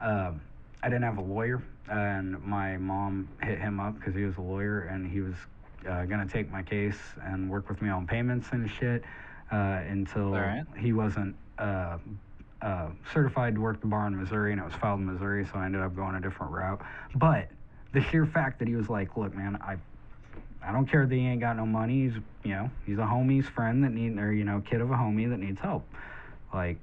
um, 0.00 0.40
I 0.82 0.88
didn't 0.88 1.02
have 1.02 1.16
a 1.16 1.22
lawyer, 1.22 1.62
and 1.90 2.40
my 2.44 2.76
mom 2.76 3.26
hit 3.42 3.58
him 3.58 3.80
up 3.80 3.98
because 3.98 4.14
he 4.14 4.22
was 4.24 4.36
a 4.36 4.42
lawyer, 4.42 4.82
and 4.82 5.10
he 5.10 5.22
was 5.22 5.34
uh, 5.88 6.04
gonna 6.04 6.28
take 6.28 6.52
my 6.52 6.62
case 6.62 6.98
and 7.24 7.50
work 7.50 7.68
with 7.70 7.80
me 7.80 7.88
on 7.88 8.06
payments 8.06 8.48
and 8.52 8.70
shit 8.70 9.02
uh, 9.50 9.80
until 9.88 10.34
Alright. 10.34 10.66
he 10.76 10.92
wasn't. 10.92 11.34
Uh, 11.58 11.98
uh, 12.60 12.88
certified 13.12 13.54
to 13.54 13.60
work 13.60 13.80
the 13.80 13.86
bar 13.86 14.08
in 14.08 14.20
Missouri, 14.20 14.50
and 14.50 14.60
it 14.60 14.64
was 14.64 14.74
filed 14.74 14.98
in 14.98 15.06
Missouri, 15.06 15.46
so 15.46 15.60
I 15.60 15.66
ended 15.66 15.80
up 15.80 15.94
going 15.94 16.16
a 16.16 16.20
different 16.20 16.52
route. 16.52 16.80
But 17.14 17.48
the 17.92 18.00
sheer 18.00 18.26
fact 18.26 18.58
that 18.58 18.66
he 18.66 18.74
was 18.74 18.88
like, 18.88 19.16
"Look, 19.16 19.32
man, 19.32 19.56
I, 19.62 19.76
I 20.68 20.72
don't 20.72 20.84
care 20.84 21.06
that 21.06 21.14
he 21.14 21.26
ain't 21.26 21.40
got 21.40 21.56
no 21.56 21.64
money. 21.64 22.02
He's, 22.02 22.12
you 22.44 22.50
know, 22.50 22.70
he's 22.84 22.98
a 22.98 23.02
homie's 23.02 23.48
friend 23.48 23.82
that 23.84 23.92
need, 23.92 24.18
or 24.18 24.32
you 24.32 24.44
know, 24.44 24.60
kid 24.60 24.82
of 24.82 24.90
a 24.90 24.94
homie 24.94 25.28
that 25.30 25.38
needs 25.38 25.58
help. 25.58 25.82
Like, 26.52 26.76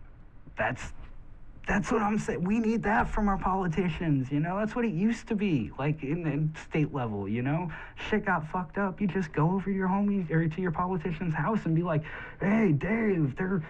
that's, 0.57 0.91
that's 1.67 1.91
what 1.91 2.01
I'm 2.01 2.17
saying. 2.17 2.43
We 2.43 2.59
need 2.59 2.81
that 2.81 3.07
from 3.07 3.27
our 3.27 3.37
politicians. 3.37 4.31
You 4.31 4.39
know, 4.39 4.57
that's 4.57 4.75
what 4.75 4.85
it 4.85 4.93
used 4.93 5.27
to 5.27 5.35
be. 5.35 5.71
Like 5.77 6.01
in, 6.01 6.25
in 6.25 6.55
state 6.67 6.95
level, 6.95 7.29
you 7.29 7.43
know, 7.43 7.71
shit 8.09 8.25
got 8.25 8.49
fucked 8.49 8.79
up. 8.79 8.99
You 8.99 9.05
just 9.05 9.31
go 9.31 9.51
over 9.51 9.65
to 9.65 9.71
your 9.71 9.87
homies 9.87 10.31
or 10.31 10.47
to 10.47 10.61
your 10.61 10.71
politician's 10.71 11.35
house 11.35 11.59
and 11.65 11.75
be 11.75 11.83
like, 11.83 12.03
"Hey, 12.39 12.71
Dave, 12.71 13.35
they're." 13.37 13.63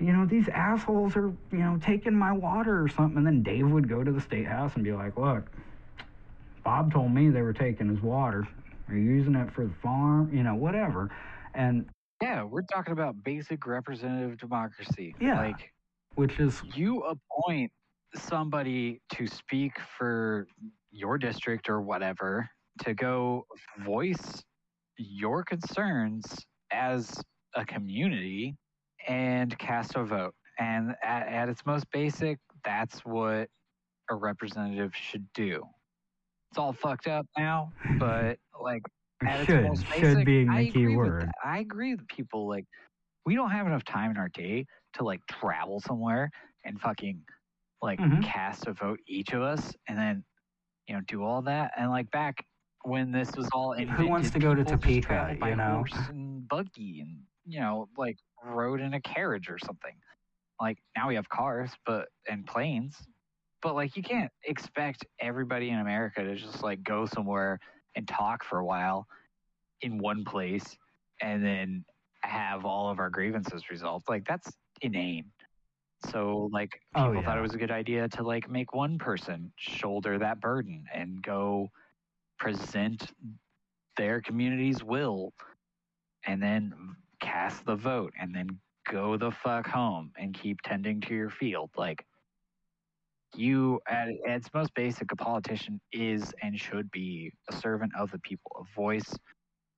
You 0.00 0.14
know, 0.14 0.24
these 0.24 0.48
assholes 0.48 1.14
are, 1.14 1.30
you 1.52 1.58
know, 1.58 1.78
taking 1.84 2.14
my 2.14 2.32
water 2.32 2.82
or 2.82 2.88
something. 2.88 3.18
And 3.18 3.26
then 3.26 3.42
Dave 3.42 3.70
would 3.70 3.86
go 3.86 4.02
to 4.02 4.10
the 4.10 4.20
state 4.22 4.46
house 4.46 4.72
and 4.74 4.82
be 4.82 4.94
like, 4.94 5.18
look, 5.18 5.44
Bob 6.64 6.90
told 6.90 7.12
me 7.12 7.28
they 7.28 7.42
were 7.42 7.52
taking 7.52 7.90
his 7.90 8.00
water 8.00 8.48
or 8.90 8.96
you're 8.96 9.14
using 9.14 9.34
it 9.34 9.52
for 9.54 9.66
the 9.66 9.74
farm, 9.82 10.30
you 10.32 10.42
know, 10.42 10.54
whatever. 10.54 11.10
And 11.54 11.88
Yeah, 12.22 12.44
we're 12.44 12.62
talking 12.62 12.92
about 12.92 13.22
basic 13.24 13.66
representative 13.66 14.38
democracy. 14.38 15.14
Yeah. 15.20 15.40
Like 15.40 15.72
which 16.14 16.38
is, 16.38 16.60
you 16.74 17.02
appoint 17.02 17.70
somebody 18.14 19.00
to 19.14 19.26
speak 19.26 19.72
for 19.96 20.46
your 20.90 21.18
district 21.18 21.68
or 21.68 21.80
whatever 21.80 22.48
to 22.82 22.94
go 22.94 23.46
voice 23.84 24.42
your 24.96 25.44
concerns 25.44 26.26
as 26.72 27.22
a 27.54 27.64
community 27.64 28.56
and 29.08 29.56
cast 29.58 29.94
a 29.94 30.04
vote. 30.04 30.34
And 30.58 30.94
at, 31.02 31.26
at 31.28 31.48
its 31.48 31.64
most 31.64 31.86
basic, 31.90 32.38
that's 32.64 33.00
what 33.00 33.48
a 34.10 34.14
representative 34.14 34.92
should 34.94 35.26
do. 35.32 35.62
It's 36.50 36.58
all 36.58 36.72
fucked 36.72 37.06
up 37.06 37.26
now, 37.38 37.72
but 37.98 38.38
like 38.62 38.82
should, 39.44 39.76
should 39.86 40.24
being 40.24 40.48
I 40.48 40.60
the 40.60 40.72
key 40.72 40.86
agree 40.86 40.96
with 40.96 41.06
word. 41.06 41.22
that. 41.26 41.34
I 41.44 41.58
agree 41.58 41.94
with 41.94 42.06
people 42.08 42.48
like 42.48 42.64
we 43.26 43.34
don't 43.34 43.50
have 43.50 43.66
enough 43.66 43.84
time 43.84 44.10
in 44.10 44.16
our 44.16 44.28
day 44.28 44.66
to 44.94 45.04
like 45.04 45.20
travel 45.30 45.80
somewhere 45.80 46.30
and 46.64 46.80
fucking 46.80 47.22
like 47.82 47.98
Mhm. 48.00 48.22
cast 48.24 48.66
a 48.66 48.72
vote 48.72 49.00
each 49.06 49.32
of 49.32 49.42
us 49.42 49.72
and 49.88 49.98
then 49.98 50.24
you 50.86 50.94
know 50.94 51.00
do 51.06 51.22
all 51.22 51.42
that 51.42 51.72
and 51.76 51.90
like 51.90 52.10
back 52.10 52.44
when 52.84 53.12
this 53.12 53.36
was 53.36 53.48
all 53.52 53.74
Who 53.74 54.06
wants 54.06 54.30
to 54.30 54.38
go 54.38 54.54
to 54.54 54.64
Topeka, 54.64 55.36
by 55.40 55.50
you 55.50 55.56
know? 55.56 55.84
horse 55.86 56.08
and 56.08 56.48
buggy 56.48 57.00
and 57.00 57.18
you 57.46 57.60
know 57.60 57.88
like 57.96 58.16
rode 58.44 58.80
in 58.80 58.94
a 58.94 59.00
carriage 59.00 59.48
or 59.50 59.58
something 59.58 59.94
like 60.60 60.78
now 60.96 61.08
we 61.08 61.14
have 61.14 61.28
cars 61.28 61.70
but 61.86 62.08
and 62.28 62.46
planes 62.46 62.96
but 63.62 63.74
like 63.74 63.96
you 63.96 64.02
can't 64.02 64.30
expect 64.44 65.04
everybody 65.20 65.70
in 65.70 65.78
america 65.78 66.22
to 66.22 66.36
just 66.36 66.62
like 66.62 66.82
go 66.82 67.06
somewhere 67.06 67.58
and 67.96 68.06
talk 68.06 68.44
for 68.44 68.58
a 68.58 68.64
while 68.64 69.06
in 69.82 69.98
one 69.98 70.24
place 70.24 70.76
and 71.22 71.44
then 71.44 71.84
have 72.22 72.64
all 72.64 72.90
of 72.90 72.98
our 72.98 73.10
grievances 73.10 73.70
resolved. 73.70 74.08
Like 74.08 74.26
that's 74.26 74.52
inane. 74.82 75.26
So 76.10 76.48
like 76.52 76.80
Oh, 76.94 77.08
people 77.08 77.22
thought 77.22 77.38
it 77.38 77.42
was 77.42 77.54
a 77.54 77.58
good 77.58 77.70
idea 77.70 78.08
to 78.08 78.22
like 78.22 78.48
make 78.48 78.72
one 78.72 78.98
person 78.98 79.52
shoulder 79.56 80.18
that 80.18 80.40
burden 80.40 80.84
and 80.94 81.22
go 81.22 81.68
present 82.38 83.12
their 83.96 84.20
community's 84.20 84.82
will 84.82 85.32
and 86.26 86.42
then 86.42 86.72
cast 87.20 87.66
the 87.66 87.76
vote 87.76 88.12
and 88.18 88.34
then 88.34 88.48
go 88.90 89.16
the 89.16 89.30
fuck 89.30 89.66
home 89.66 90.10
and 90.18 90.34
keep 90.34 90.60
tending 90.62 91.00
to 91.02 91.14
your 91.14 91.30
field. 91.30 91.70
Like 91.76 92.04
you 93.36 93.80
at 93.88 94.08
at 94.26 94.36
its 94.36 94.50
most 94.54 94.74
basic, 94.74 95.12
a 95.12 95.16
politician 95.16 95.80
is 95.92 96.32
and 96.42 96.58
should 96.58 96.90
be 96.90 97.32
a 97.50 97.54
servant 97.56 97.92
of 97.98 98.10
the 98.10 98.18
people, 98.20 98.52
a 98.60 98.74
voice 98.74 99.12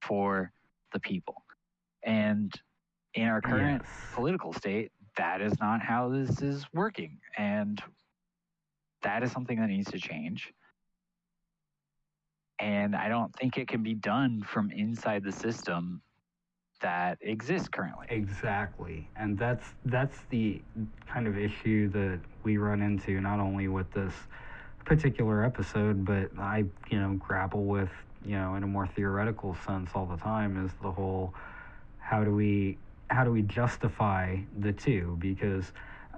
for 0.03 0.53
the 0.93 1.01
people. 1.01 1.37
And 2.05 2.53
in 3.15 3.29
our 3.29 3.43
current 3.43 3.85
Yes. 3.85 4.09
political 4.13 4.53
state, 4.53 4.93
that 5.17 5.41
is 5.43 5.55
not 5.61 5.83
how 5.83 6.09
this 6.11 6.43
is 6.43 6.67
working. 6.73 7.19
And 7.37 7.83
that 9.03 9.23
is 9.23 9.33
something 9.33 9.61
that 9.61 9.69
needs 9.69 9.91
to 9.93 9.99
change. 9.99 10.53
And 12.61 12.95
I 12.97 13.09
don't 13.09 13.35
think 13.37 13.59
it 13.59 13.69
can 13.69 13.83
be 13.83 13.95
done 13.95 14.43
from 14.43 14.71
inside 14.71 15.25
the 15.25 15.33
system 15.33 16.03
that 16.83 17.19
exists 17.21 17.69
currently. 17.69 18.07
Exactly, 18.11 19.09
and 19.17 19.39
that's 19.39 19.65
that's 19.87 20.19
the 20.31 20.61
kind 21.07 21.27
of 21.27 21.39
issue 21.39 21.89
that 21.91 22.21
we 22.43 22.57
run 22.59 22.83
into 22.83 23.21
not 23.21 23.41
only 23.41 23.69
with 23.69 23.91
this 23.93 24.13
particular 24.85 25.45
episode, 25.45 26.05
but 26.05 26.31
I 26.39 26.65
you 26.91 27.01
know 27.01 27.15
grapple 27.15 27.65
with 27.65 27.91
you 28.25 28.37
know 28.37 28.55
in 28.57 28.63
a 28.63 28.67
more 28.67 28.87
theoretical 28.87 29.57
sense 29.67 29.91
all 29.95 30.07
the 30.07 30.17
time 30.17 30.65
is 30.65 30.73
the 30.83 30.91
whole 30.91 31.35
how 31.99 32.23
do 32.25 32.35
we 32.35 32.79
how 33.11 33.25
do 33.25 33.31
we 33.33 33.43
justify 33.43 34.37
the 34.59 34.73
two? 34.73 35.17
Because 35.21 35.73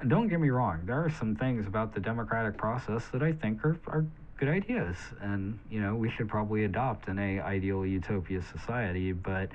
don't 0.09 0.29
get 0.29 0.41
me 0.41 0.51
wrong 0.51 0.81
there 0.85 1.03
are 1.03 1.11
some 1.11 1.37
things 1.37 1.67
about 1.67 1.95
the 1.95 2.01
democratic 2.01 2.57
process 2.59 3.07
that 3.13 3.23
I 3.23 3.33
think 3.33 3.65
are, 3.65 3.79
are 3.87 4.05
good 4.39 4.49
ideas. 4.49 4.97
And 5.21 5.59
you 5.71 5.81
know 5.81 5.95
we 5.95 6.11
should 6.11 6.29
probably 6.29 6.65
adopt 6.65 7.09
in 7.09 7.19
a 7.19 7.41
ideal 7.41 7.87
utopia 7.87 8.43
society 8.43 9.13
but 9.13 9.51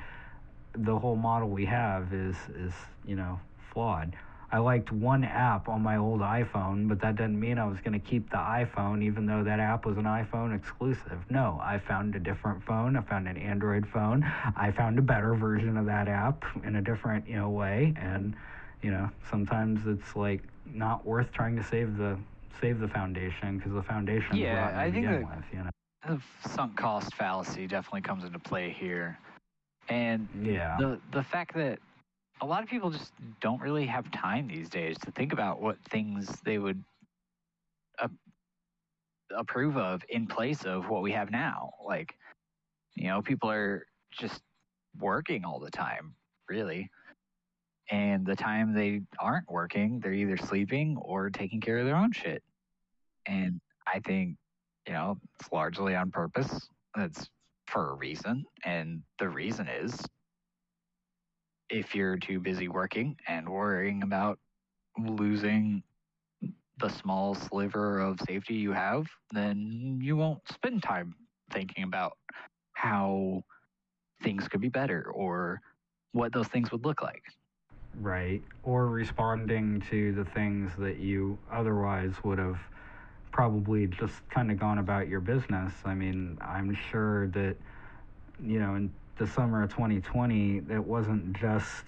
the 0.84 0.97
whole 0.97 1.15
model 1.15 1.49
we 1.49 1.65
have 1.65 2.14
is 2.14 2.35
is 2.56 2.73
you 3.06 3.15
know 3.15 3.39
flawed. 3.72 4.15
I 4.51 4.57
liked 4.57 4.91
one 4.91 5.23
app 5.23 5.69
on 5.69 5.81
my 5.84 5.97
old 5.97 6.22
iPhone, 6.22 6.89
but 6.89 6.99
that 7.01 7.15
doesn't 7.15 7.39
mean 7.39 7.60
I 7.60 7.65
was 7.65 7.80
going 7.81 7.93
to 7.93 7.99
keep 7.99 8.31
the 8.31 8.38
iPhone, 8.38 9.03
even 9.03 9.27
though 9.27 9.43
that 9.43 9.60
app 9.60 9.85
was 9.85 9.97
an 9.97 10.06
iPhone 10.06 10.56
exclusive. 10.56 11.19
No, 11.30 11.60
I 11.61 11.77
found 11.77 12.15
a 12.15 12.19
different 12.19 12.64
phone. 12.64 12.95
I 12.97 13.01
found 13.01 13.27
an 13.27 13.38
Android 13.38 13.85
phone. 13.88 14.23
I 14.56 14.72
found 14.72 14.97
a 14.97 15.03
better 15.03 15.35
version 15.35 15.77
of 15.77 15.85
that 15.85 16.07
app 16.07 16.43
in 16.64 16.77
a 16.77 16.81
different 16.81 17.27
you 17.27 17.35
know 17.35 17.49
way, 17.49 17.93
and 17.97 18.35
you 18.81 18.89
know 18.91 19.10
sometimes 19.30 19.85
it's 19.85 20.15
like 20.15 20.41
not 20.65 21.06
worth 21.06 21.31
trying 21.31 21.56
to 21.56 21.64
save 21.64 21.97
the 21.97 22.18
save 22.60 22.80
the 22.80 22.88
foundation 22.88 23.57
because 23.57 23.73
the 23.73 23.84
foundation 23.84 24.35
Yeah, 24.35 24.73
I 24.76 24.89
think 24.91 25.06
that- 25.06 25.22
with, 25.22 25.45
you 25.51 25.60
know. 25.64 25.69
The 26.07 26.22
sunk 26.47 26.77
cost 26.77 27.14
fallacy 27.14 27.68
definitely 27.68 28.01
comes 28.01 28.23
into 28.23 28.39
play 28.39 28.69
here. 28.69 29.18
And 29.89 30.27
Yeah. 30.43 30.77
the 30.77 31.01
the 31.11 31.23
fact 31.23 31.55
that 31.55 31.79
a 32.41 32.45
lot 32.45 32.63
of 32.63 32.69
people 32.69 32.89
just 32.89 33.11
don't 33.41 33.59
really 33.59 33.85
have 33.85 34.09
time 34.11 34.47
these 34.47 34.69
days 34.69 34.97
to 34.99 35.11
think 35.11 35.33
about 35.33 35.61
what 35.61 35.77
things 35.89 36.39
they 36.41 36.57
would 36.57 36.81
a- 37.99 38.09
approve 39.35 39.77
of 39.77 40.03
in 40.09 40.25
place 40.25 40.63
of 40.63 40.87
what 40.89 41.01
we 41.01 41.11
have 41.11 41.31
now. 41.31 41.71
Like, 41.85 42.15
you 42.95 43.07
know, 43.07 43.21
people 43.21 43.49
are 43.51 43.85
just 44.11 44.41
working 44.97 45.43
all 45.43 45.59
the 45.59 45.71
time, 45.71 46.15
really. 46.47 46.89
And 47.91 48.25
the 48.25 48.35
time 48.35 48.73
they 48.73 49.01
aren't 49.19 49.49
working, 49.49 49.99
they're 49.99 50.13
either 50.13 50.37
sleeping 50.37 50.95
or 50.97 51.29
taking 51.29 51.59
care 51.59 51.79
of 51.79 51.85
their 51.85 51.95
own 51.95 52.11
shit. 52.11 52.43
And 53.25 53.59
I 53.87 53.99
think, 53.99 54.37
you 54.87 54.93
know, 54.93 55.17
it's 55.39 55.51
largely 55.51 55.95
on 55.95 56.11
purpose. 56.11 56.69
That's 56.95 57.29
for 57.69 57.91
a 57.91 57.93
reason. 57.93 58.45
And 58.65 59.01
the 59.19 59.29
reason 59.29 59.67
is 59.67 59.97
if 61.69 61.93
you're 61.93 62.17
too 62.17 62.39
busy 62.39 62.67
working 62.67 63.15
and 63.27 63.47
worrying 63.47 64.03
about 64.03 64.39
losing 64.97 65.83
the 66.79 66.89
small 66.89 67.35
sliver 67.35 67.99
of 67.99 68.19
safety 68.27 68.55
you 68.55 68.71
have, 68.71 69.05
then 69.31 69.99
you 70.01 70.15
won't 70.15 70.41
spend 70.51 70.81
time 70.81 71.13
thinking 71.51 71.83
about 71.83 72.17
how 72.73 73.43
things 74.23 74.47
could 74.47 74.61
be 74.61 74.69
better 74.69 75.11
or 75.13 75.61
what 76.13 76.33
those 76.33 76.47
things 76.47 76.71
would 76.71 76.85
look 76.85 77.01
like. 77.01 77.23
Right. 78.01 78.41
Or 78.63 78.87
responding 78.87 79.83
to 79.89 80.13
the 80.13 80.25
things 80.25 80.71
that 80.79 80.99
you 80.99 81.37
otherwise 81.51 82.13
would 82.23 82.39
have 82.39 82.59
probably 83.39 83.87
just 83.87 84.15
kind 84.29 84.51
of 84.51 84.59
gone 84.59 84.79
about 84.79 85.07
your 85.07 85.21
business. 85.21 85.71
I 85.85 85.93
mean, 85.93 86.37
I'm 86.41 86.77
sure 86.91 87.27
that, 87.27 87.55
you 88.43 88.59
know, 88.59 88.75
in 88.75 88.91
the 89.17 89.27
summer 89.27 89.63
of 89.63 89.69
2020, 89.69 90.63
it 90.69 90.83
wasn't 90.83 91.31
just 91.39 91.85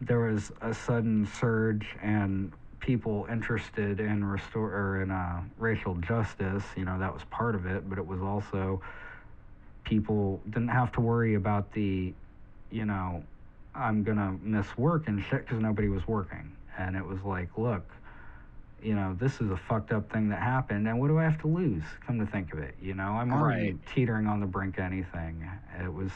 there 0.00 0.18
was 0.18 0.50
a 0.60 0.74
sudden 0.74 1.28
surge 1.38 1.86
and 2.02 2.50
people 2.80 3.28
interested 3.30 4.00
in 4.00 4.24
restore 4.24 4.72
or 4.72 5.02
in 5.02 5.12
uh, 5.12 5.42
racial 5.56 5.94
justice. 5.94 6.64
You 6.76 6.84
know, 6.84 6.98
that 6.98 7.14
was 7.14 7.22
part 7.30 7.54
of 7.54 7.64
it, 7.64 7.88
but 7.88 7.96
it 7.98 8.04
was 8.04 8.20
also 8.20 8.82
people 9.84 10.40
didn't 10.50 10.70
have 10.70 10.90
to 10.94 11.00
worry 11.00 11.34
about 11.34 11.72
the, 11.74 12.12
you 12.72 12.84
know, 12.86 13.22
I'm 13.72 14.02
gonna 14.02 14.36
miss 14.42 14.66
work 14.76 15.06
and 15.06 15.22
shit 15.30 15.46
because 15.46 15.60
nobody 15.60 15.86
was 15.88 16.08
working. 16.08 16.50
And 16.76 16.96
it 16.96 17.06
was 17.06 17.22
like, 17.22 17.56
look, 17.56 17.88
you 18.82 18.94
know, 18.94 19.16
this 19.18 19.40
is 19.40 19.50
a 19.50 19.56
fucked 19.56 19.92
up 19.92 20.10
thing 20.12 20.28
that 20.30 20.40
happened, 20.42 20.88
and 20.88 20.98
what 21.00 21.08
do 21.08 21.18
I 21.18 21.24
have 21.24 21.40
to 21.42 21.48
lose? 21.48 21.84
Come 22.06 22.18
to 22.20 22.26
think 22.26 22.52
of 22.52 22.58
it, 22.60 22.74
you 22.80 22.94
know, 22.94 23.04
I'm 23.12 23.32
already 23.32 23.74
Right. 23.74 23.78
teetering 23.94 24.26
on 24.26 24.40
the 24.40 24.46
brink 24.46 24.78
of 24.78 24.84
anything. 24.84 25.48
It 25.82 25.92
was, 25.92 26.12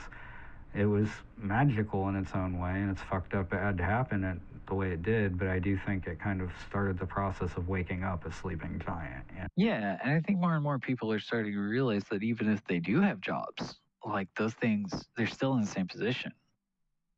it 0.74 0.86
was 0.86 1.09
magical 1.38 2.09
in 2.09 2.16
its 2.16 2.32
own 2.34 2.59
way, 2.59 2.72
and 2.72 2.90
it's 2.90 3.02
fucked 3.02 3.34
up. 3.34 3.52
It 3.52 3.59
had 3.59 3.78
to 3.78 3.84
happen 3.84 4.24
it, 4.24 4.38
the 4.66 4.74
way 4.74 4.90
it 4.93 5.02
did, 5.02 5.38
but 5.38 5.48
I 5.48 5.59
do 5.59 5.78
think 5.78 6.06
it 6.06 6.20
kind 6.20 6.40
of 6.43 6.51
started 6.68 6.98
the 6.98 7.06
process 7.06 7.56
of 7.56 7.68
waking 7.68 8.05
up 8.05 8.26
a 8.26 8.32
sleeping 8.32 8.80
giant. 8.84 9.26
And 9.38 9.48
Yeah, 9.56 9.98
and 10.02 10.12
I 10.12 10.20
think 10.20 10.38
more 10.40 10.55
and 10.55 10.62
more 10.62 10.78
people 10.78 11.12
are 11.12 11.18
starting 11.18 11.52
to 11.52 11.59
realize 11.60 12.05
that 12.10 12.22
even 12.22 12.48
if 12.52 12.64
they 12.64 12.78
do 12.78 13.01
have 13.01 13.20
jobs, 13.20 13.80
like 14.05 14.28
those 14.36 14.55
things, 14.55 15.09
they're 15.16 15.26
still 15.26 15.55
in 15.55 15.62
the 15.62 15.66
same 15.66 15.88
position. 15.88 16.32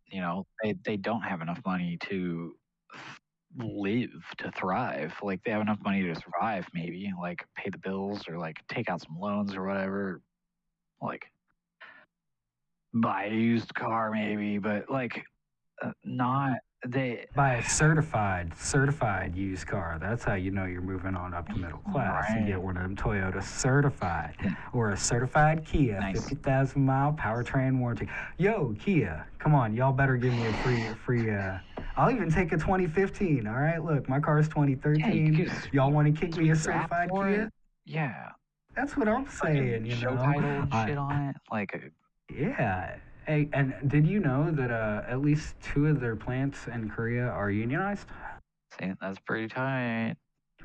You 0.07 0.21
know, 0.23 0.47
they, 0.63 0.75
they 0.85 0.97
don't 0.97 1.23
have 1.23 1.43
enough 1.43 1.63
money 1.67 1.99
to 2.03 2.57
live, 3.57 4.11
to 4.39 4.51
thrive. 4.53 5.15
Like 5.23 5.43
they 5.45 5.51
have 5.51 5.61
enough 5.61 5.81
money 5.83 6.03
to 6.03 6.15
survive, 6.15 6.67
maybe, 6.75 7.13
like 7.21 7.45
pay 7.57 7.71
the 7.71 7.79
bills 7.79 8.29
or 8.29 8.39
like 8.39 8.57
take 8.69 8.89
out 8.89 9.03
some 9.03 9.19
loans 9.19 9.55
or 9.55 9.67
whatever. 9.67 10.21
Like 11.01 11.25
buy 12.95 13.27
a 13.27 13.35
used 13.35 13.75
car, 13.75 14.11
maybe, 14.11 14.59
but 14.59 14.91
like 14.91 15.25
uh, 15.83 15.93
not 16.05 16.59
they. 16.87 17.27
buy 17.35 17.55
a 17.55 17.63
certified, 17.69 18.53
certified 18.57 19.35
used 19.35 19.67
car. 19.67 19.99
That's 20.01 20.25
how 20.25 20.35
you 20.35 20.51
know 20.51 20.65
you're 20.65 20.81
moving 20.81 21.17
on 21.17 21.35
up 21.35 21.49
to 21.49 21.57
middle 21.57 21.79
class. 21.91 22.31
You 22.31 22.37
Right. 22.37 22.47
get 22.47 22.63
one 22.63 22.77
of 22.77 22.83
them 22.85 22.97
Toyota 22.97 23.43
certified 23.43 24.35
or 24.73 24.91
a 24.91 24.97
certified 24.97 25.65
Kia, 25.65 25.99
Nice. 26.01 26.21
50,000 26.29 26.85
mile 26.85 27.13
powertrain 27.13 27.79
warranty. 27.79 28.09
Yo, 28.37 28.75
Kia, 28.79 29.27
come 29.39 29.55
on, 29.55 29.75
y'all 29.75 29.93
better 29.93 30.17
give 30.17 30.33
me 30.33 30.47
a 30.47 30.53
free, 30.55 30.83
free, 31.05 31.31
uh, 31.35 31.59
I'll 31.97 32.11
even 32.13 32.31
take 32.31 32.53
a 32.53 32.57
2015. 32.57 33.47
All 33.47 33.55
right, 33.55 33.83
look, 33.85 34.09
my 34.09 34.21
car's 34.21 34.49
2013. 34.49 35.33
get 35.35 35.49
a 35.49 35.53
y'all 35.73 35.91
want 35.91 36.15
to 36.15 36.21
kick 36.21 36.37
me 36.37 36.51
a 36.51 36.57
certified 36.57 37.11
Kia? 37.11 37.43
it. 37.47 37.53
Yeah. 37.87 38.31
That's 38.77 38.97
what 38.97 39.09
I'm 39.09 39.27
saying, 39.29 39.85
you 39.87 39.97
show 39.97 40.15
know. 40.15 40.23
title 40.23 40.69
I- 40.71 40.87
shit 40.87 40.99
on 40.99 41.29
it. 41.31 41.37
Like 41.51 41.75
a 41.75 42.33
yeah. 42.33 42.97
Hey, 43.29 43.47
and 43.53 43.75
did 43.89 44.07
you 44.07 44.21
know 44.21 44.51
that 44.53 44.71
uh, 44.71 45.03
at 45.07 45.21
least 45.21 45.55
two 45.61 45.87
of 45.87 46.01
their 46.01 46.17
plants 46.17 46.67
in 46.67 46.89
Korea 46.89 47.27
are 47.27 47.51
unionized? 47.51 48.07
See, 48.81 48.95
that's 49.03 49.19
pretty 49.19 49.49
tight. 49.49 50.15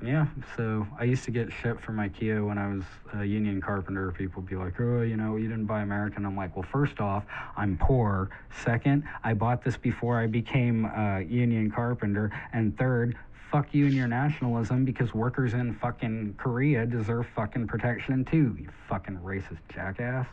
Yeah, 0.02 0.28
so 0.56 0.88
I 0.98 1.04
used 1.04 1.26
to 1.26 1.32
get 1.32 1.52
shit 1.52 1.82
from 1.82 1.98
IKEA 1.98 2.48
when 2.48 2.58
I 2.58 2.74
was 2.74 2.84
a 3.16 3.26
union 3.26 3.60
carpenter. 3.60 4.14
People 4.14 4.42
would 4.42 4.50
be 4.50 4.56
like, 4.56 4.80
oh, 4.80 5.02
you 5.02 5.18
know, 5.18 5.36
you 5.36 5.50
didn't 5.50 5.66
buy 5.66 5.82
American. 5.82 6.26
I'm 6.26 6.38
like, 6.38 6.56
well, 6.56 6.66
first 6.72 7.02
off, 7.02 7.26
I'm 7.58 7.78
poor. 7.78 8.30
Second, 8.64 9.04
I 9.26 9.34
bought 9.34 9.62
this 9.62 9.76
before 9.76 10.18
I 10.18 10.28
became 10.28 10.86
a 10.86 11.20
union 11.20 11.70
carpenter. 11.70 12.32
And 12.54 12.78
third, 12.78 13.18
fuck 13.52 13.74
you 13.74 13.88
and 13.88 13.94
your 13.94 14.08
nationalism 14.08 14.86
because 14.86 15.14
workers 15.14 15.54
in 15.54 15.74
fucking 15.74 16.36
Korea 16.38 16.86
deserve 16.86 17.28
fucking 17.36 17.68
protection 17.68 18.24
too, 18.24 18.56
you 18.58 18.70
fucking 18.88 19.18
racist 19.18 19.60
jackass. 19.68 20.28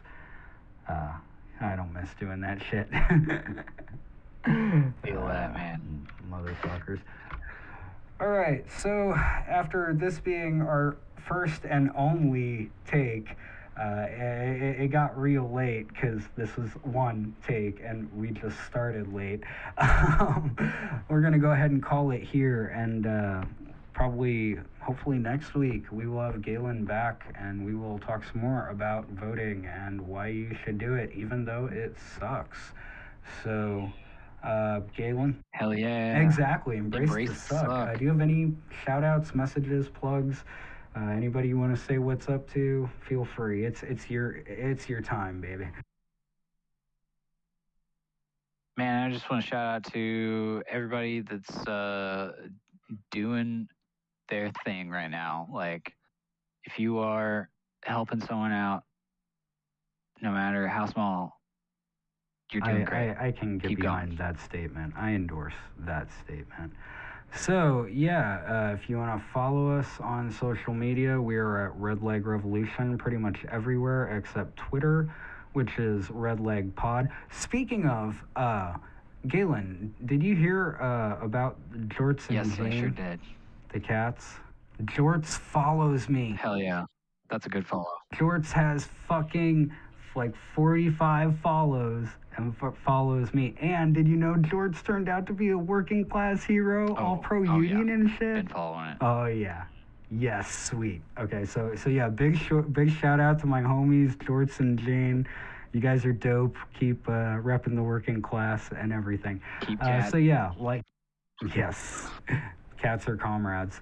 Uh, 0.89 1.15
I 1.61 1.77
don't 1.77 1.93
miss 1.93 2.09
doing 2.19 2.41
that 2.41 2.63
shit. 2.63 2.89
Feel 5.05 5.27
that, 5.27 5.53
man. 5.55 6.09
Motherfuckers. 6.31 7.01
All 8.21 8.29
right, 8.29 8.65
so 8.71 9.13
after 9.15 9.93
this 9.95 10.19
being 10.21 10.61
our 10.63 10.97
first 11.27 11.65
and 11.65 11.91
only 11.97 12.71
take, 12.87 13.37
Uh, 13.81 14.05
it, 14.11 14.81
it 14.83 14.89
got 14.89 15.19
real 15.19 15.51
late 15.51 15.89
because 15.89 16.21
this 16.37 16.55
was 16.59 16.69
one 16.83 17.35
take 17.47 17.81
and 17.83 18.13
we 18.15 18.31
just 18.31 18.59
started 18.67 19.13
late. 19.15 19.41
Um, 20.21 20.55
we're 21.09 21.23
going 21.23 21.33
to 21.33 21.39
go 21.39 21.53
ahead 21.53 21.71
and 21.71 21.83
call 21.83 22.11
it 22.11 22.23
here 22.23 22.67
and 22.77 23.07
uh, 23.07 23.43
probably, 23.93 24.59
hopefully 24.81 25.19
next 25.19 25.55
week, 25.55 25.85
we 25.91 26.07
will 26.07 26.21
have 26.21 26.41
Galen 26.43 26.85
back 26.85 27.35
and 27.39 27.65
we 27.65 27.75
will 27.75 27.99
talk 27.99 28.23
some 28.25 28.41
more 28.41 28.69
about 28.69 29.09
voting 29.11 29.67
and 29.67 30.01
why 30.01 30.29
you 30.29 30.57
should 30.65 30.79
do 30.79 30.95
it, 30.95 31.11
even 31.15 31.45
though 31.45 31.69
it 31.71 31.97
sucks. 32.19 32.59
So, 33.43 33.91
uh, 34.43 34.81
Galen? 34.97 35.43
Hell 35.53 35.75
yeah. 35.75 36.21
Exactly. 36.21 36.77
Embrace, 36.77 37.09
Embrace 37.09 37.29
the 37.29 37.35
suck. 37.35 37.67
suck. 37.67 37.89
Uh, 37.89 37.95
do 37.95 38.05
you 38.05 38.11
have 38.11 38.21
any 38.21 38.53
shout 38.85 39.05
outs, 39.05 39.35
messages, 39.35 39.89
plugs? 39.89 40.45
Uh, 40.97 41.01
anybody 41.11 41.49
you 41.49 41.59
want 41.59 41.75
to 41.77 41.81
say 41.81 41.99
what's 41.99 42.29
up 42.29 42.51
to? 42.53 42.89
Feel 43.09 43.25
free. 43.25 43.65
It's 43.65 43.85
it's 43.85 44.11
your 44.11 44.43
it's 44.47 44.89
your 44.89 45.01
time, 45.01 45.41
baby. 45.41 45.69
Man, 48.77 49.09
I 49.09 49.13
just 49.13 49.31
want 49.31 49.43
to 49.43 49.49
shout 49.49 49.67
out 49.67 49.93
to 49.93 50.63
everybody 50.69 51.21
that's 51.21 51.55
uh, 51.69 52.33
doing 53.11 53.69
their 54.31 54.51
thing 54.65 54.89
right 54.89 55.11
now. 55.11 55.49
Like, 55.53 55.93
if 56.65 56.79
you 56.79 56.99
are 56.99 57.51
helping 57.83 58.21
someone 58.21 58.53
out, 58.53 58.83
no 60.23 60.31
matter 60.31 60.67
how 60.69 60.87
small, 60.87 61.41
you're 62.53 62.63
doing 62.63 62.83
I, 62.83 62.85
great. 62.85 63.11
I, 63.15 63.29
I 63.29 63.33
can 63.33 63.59
get 63.59 63.69
Keep 63.69 63.81
behind 63.81 64.19
going. 64.19 64.19
that 64.19 64.41
statement. 64.41 64.95
I 64.97 65.11
endorse 65.11 65.55
that 65.81 66.09
statement. 66.25 66.73
So, 67.35 67.87
yeah, 67.91 68.71
uh, 68.73 68.75
if 68.75 68.91
you 68.91 68.99
want 68.99 69.17
to 69.21 69.25
follow 69.33 69.71
us 69.79 69.87
on 70.01 70.31
social 70.33 70.75
media, 70.75 71.21
we 71.21 71.37
are 71.37 71.67
at 71.67 71.77
Red 71.77 72.03
Leg 72.03 72.27
Revolution 72.27 72.99
pretty 72.99 73.19
much 73.19 73.45
everywhere 73.51 74.17
except 74.17 74.57
Twitter, 74.57 75.09
which 75.53 75.79
is 75.79 76.11
Red 76.11 76.41
Leg 76.41 76.75
Pod. 76.75 77.09
Speaking 77.31 77.87
of, 77.87 78.21
uh, 78.35 78.75
Galen, 79.29 79.95
did 80.07 80.23
you 80.23 80.35
hear 80.35 80.77
uh, 80.81 81.25
about 81.25 81.57
Jorts 81.89 82.29
and 82.29 82.49
yes, 82.49 82.59
I 82.59 82.71
sure 82.71 82.89
did. 82.89 83.21
The 83.73 83.81
cats? 83.81 84.35
Jorts 84.85 85.27
follows 85.39 86.09
me. 86.09 86.37
Hell 86.41 86.57
yeah. 86.59 86.85
That's 87.29 87.47
a 87.47 87.49
good 87.49 87.67
follow. 87.67 87.87
Jorts 88.15 88.51
has 88.53 88.89
fucking 89.07 89.73
like 90.17 90.35
45 90.55 91.39
follows 91.41 92.07
and 92.37 92.55
f- 92.61 92.75
follows 92.85 93.33
me. 93.35 93.55
And 93.61 93.95
did 93.95 94.09
you 94.09 94.17
know 94.17 94.35
Jorts 94.35 94.83
turned 94.83 95.09
out 95.09 95.27
to 95.27 95.33
be 95.33 95.51
a 95.51 95.59
working 95.59 96.05
class 96.05 96.43
hero, 96.43 96.95
all 96.97 97.17
Oh, 97.17 97.23
pro 97.23 97.41
oh, 97.41 97.61
yeah. 97.61 97.79
union 97.79 97.91
and 97.91 98.11
shit? 98.11 98.35
Been 98.37 98.49
following 98.49 98.89
it. 98.91 98.97
Oh 99.01 99.27
yeah. 99.27 99.65
Yes, 100.11 100.51
sweet. 100.53 101.03
Okay, 101.19 101.45
so 101.45 101.77
so 101.77 101.89
yeah, 101.89 102.09
big 102.09 102.37
short, 102.37 102.73
big 102.73 102.91
shout 102.91 103.21
out 103.21 103.39
to 103.41 103.47
my 103.47 103.61
homies 103.63 104.17
Jorts 104.17 104.59
and 104.59 104.77
Jane. 104.79 105.25
You 105.73 105.81
guys 105.81 106.05
are 106.05 106.13
dope. 106.13 106.57
Keep 106.79 107.09
uh, 107.09 107.39
repping 107.39 107.77
the 107.77 107.83
working 107.83 108.21
class 108.21 108.71
and 108.77 108.93
everything. 108.93 109.41
Keep 109.61 109.81
Uh, 109.81 110.03
so 110.11 110.17
yeah, 110.17 110.51
like 110.59 110.83
yes, 111.55 112.09
cats 112.81 113.07
are 113.09 113.17
comrades. 113.17 113.81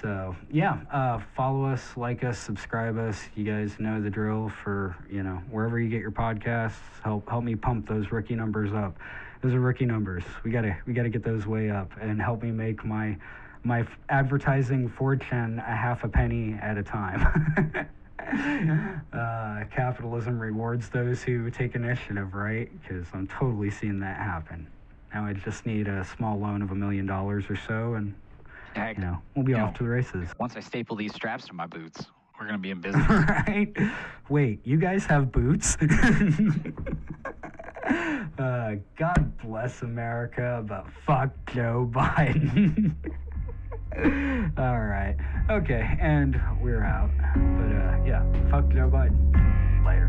So 0.00 0.34
yeah, 0.50 0.78
uh, 0.90 1.20
follow 1.36 1.66
us, 1.66 1.96
like 1.96 2.24
us, 2.24 2.38
subscribe 2.38 2.98
us. 2.98 3.20
You 3.34 3.44
guys 3.44 3.78
know 3.78 4.00
the 4.00 4.10
drill. 4.10 4.50
For 4.62 4.96
you 5.10 5.22
know 5.22 5.42
wherever 5.50 5.78
you 5.78 5.88
get 5.88 6.00
your 6.00 6.12
podcasts, 6.12 6.72
help 7.02 7.28
help 7.28 7.44
me 7.44 7.54
pump 7.54 7.88
those 7.88 8.10
rookie 8.10 8.34
numbers 8.34 8.72
up. 8.72 8.96
Those 9.42 9.54
are 9.54 9.60
rookie 9.60 9.86
numbers. 9.86 10.24
We 10.44 10.50
gotta 10.50 10.76
we 10.86 10.92
gotta 10.92 11.10
get 11.10 11.24
those 11.24 11.46
way 11.46 11.70
up 11.70 11.90
and 12.00 12.20
help 12.20 12.42
me 12.42 12.50
make 12.50 12.84
my 12.84 13.16
my 13.64 13.86
advertising 14.08 14.88
fortune 14.88 15.58
a 15.58 15.76
half 15.76 16.04
a 16.04 16.08
penny 16.08 16.58
at 16.60 16.78
a 16.78 16.82
time. 16.82 17.88
uh, 19.12 19.64
capitalism 19.74 20.38
rewards 20.38 20.88
those 20.88 21.22
who 21.22 21.50
take 21.50 21.74
initiative, 21.74 22.34
right? 22.34 22.70
Because 22.80 23.06
I'm 23.12 23.26
totally 23.26 23.70
seeing 23.70 24.00
that 24.00 24.16
happen. 24.16 24.66
Now 25.12 25.26
I 25.26 25.34
just 25.34 25.66
need 25.66 25.88
a 25.88 26.04
small 26.04 26.38
loan 26.38 26.62
of 26.62 26.70
a 26.70 26.74
million 26.74 27.06
dollars 27.06 27.44
or 27.50 27.56
so, 27.56 27.94
and 27.94 28.14
Heck, 28.74 28.96
you 28.96 29.02
know 29.04 29.20
we'll 29.34 29.44
be 29.44 29.54
off 29.54 29.72
know, 29.72 29.76
to 29.78 29.82
the 29.84 29.90
races. 29.90 30.28
once 30.38 30.56
I 30.56 30.60
staple 30.60 30.96
these 30.96 31.14
straps 31.14 31.46
to 31.48 31.52
my 31.54 31.66
boots, 31.66 32.06
we're 32.38 32.46
going 32.46 32.58
to 32.58 32.62
be 32.62 32.70
in 32.70 32.80
business. 32.86 33.06
right? 33.08 33.72
Wait, 34.28 34.60
you 34.64 34.76
guys 34.78 35.04
have 35.06 35.30
boots? 35.32 35.76
uh, 38.38 38.74
God 38.96 39.38
bless 39.42 39.82
America, 39.82 40.64
but 40.66 40.86
fuck 41.06 41.30
Joe 41.52 41.88
Biden. 41.94 42.94
All 44.58 44.80
right. 44.80 45.16
Okay, 45.50 45.96
and 46.00 46.40
we're 46.60 46.82
out. 46.82 47.10
But 47.34 47.76
uh, 47.76 48.02
yeah, 48.06 48.22
fuck 48.50 48.68
Joe 48.70 48.88
Biden. 48.90 49.84
Later. 49.84 50.08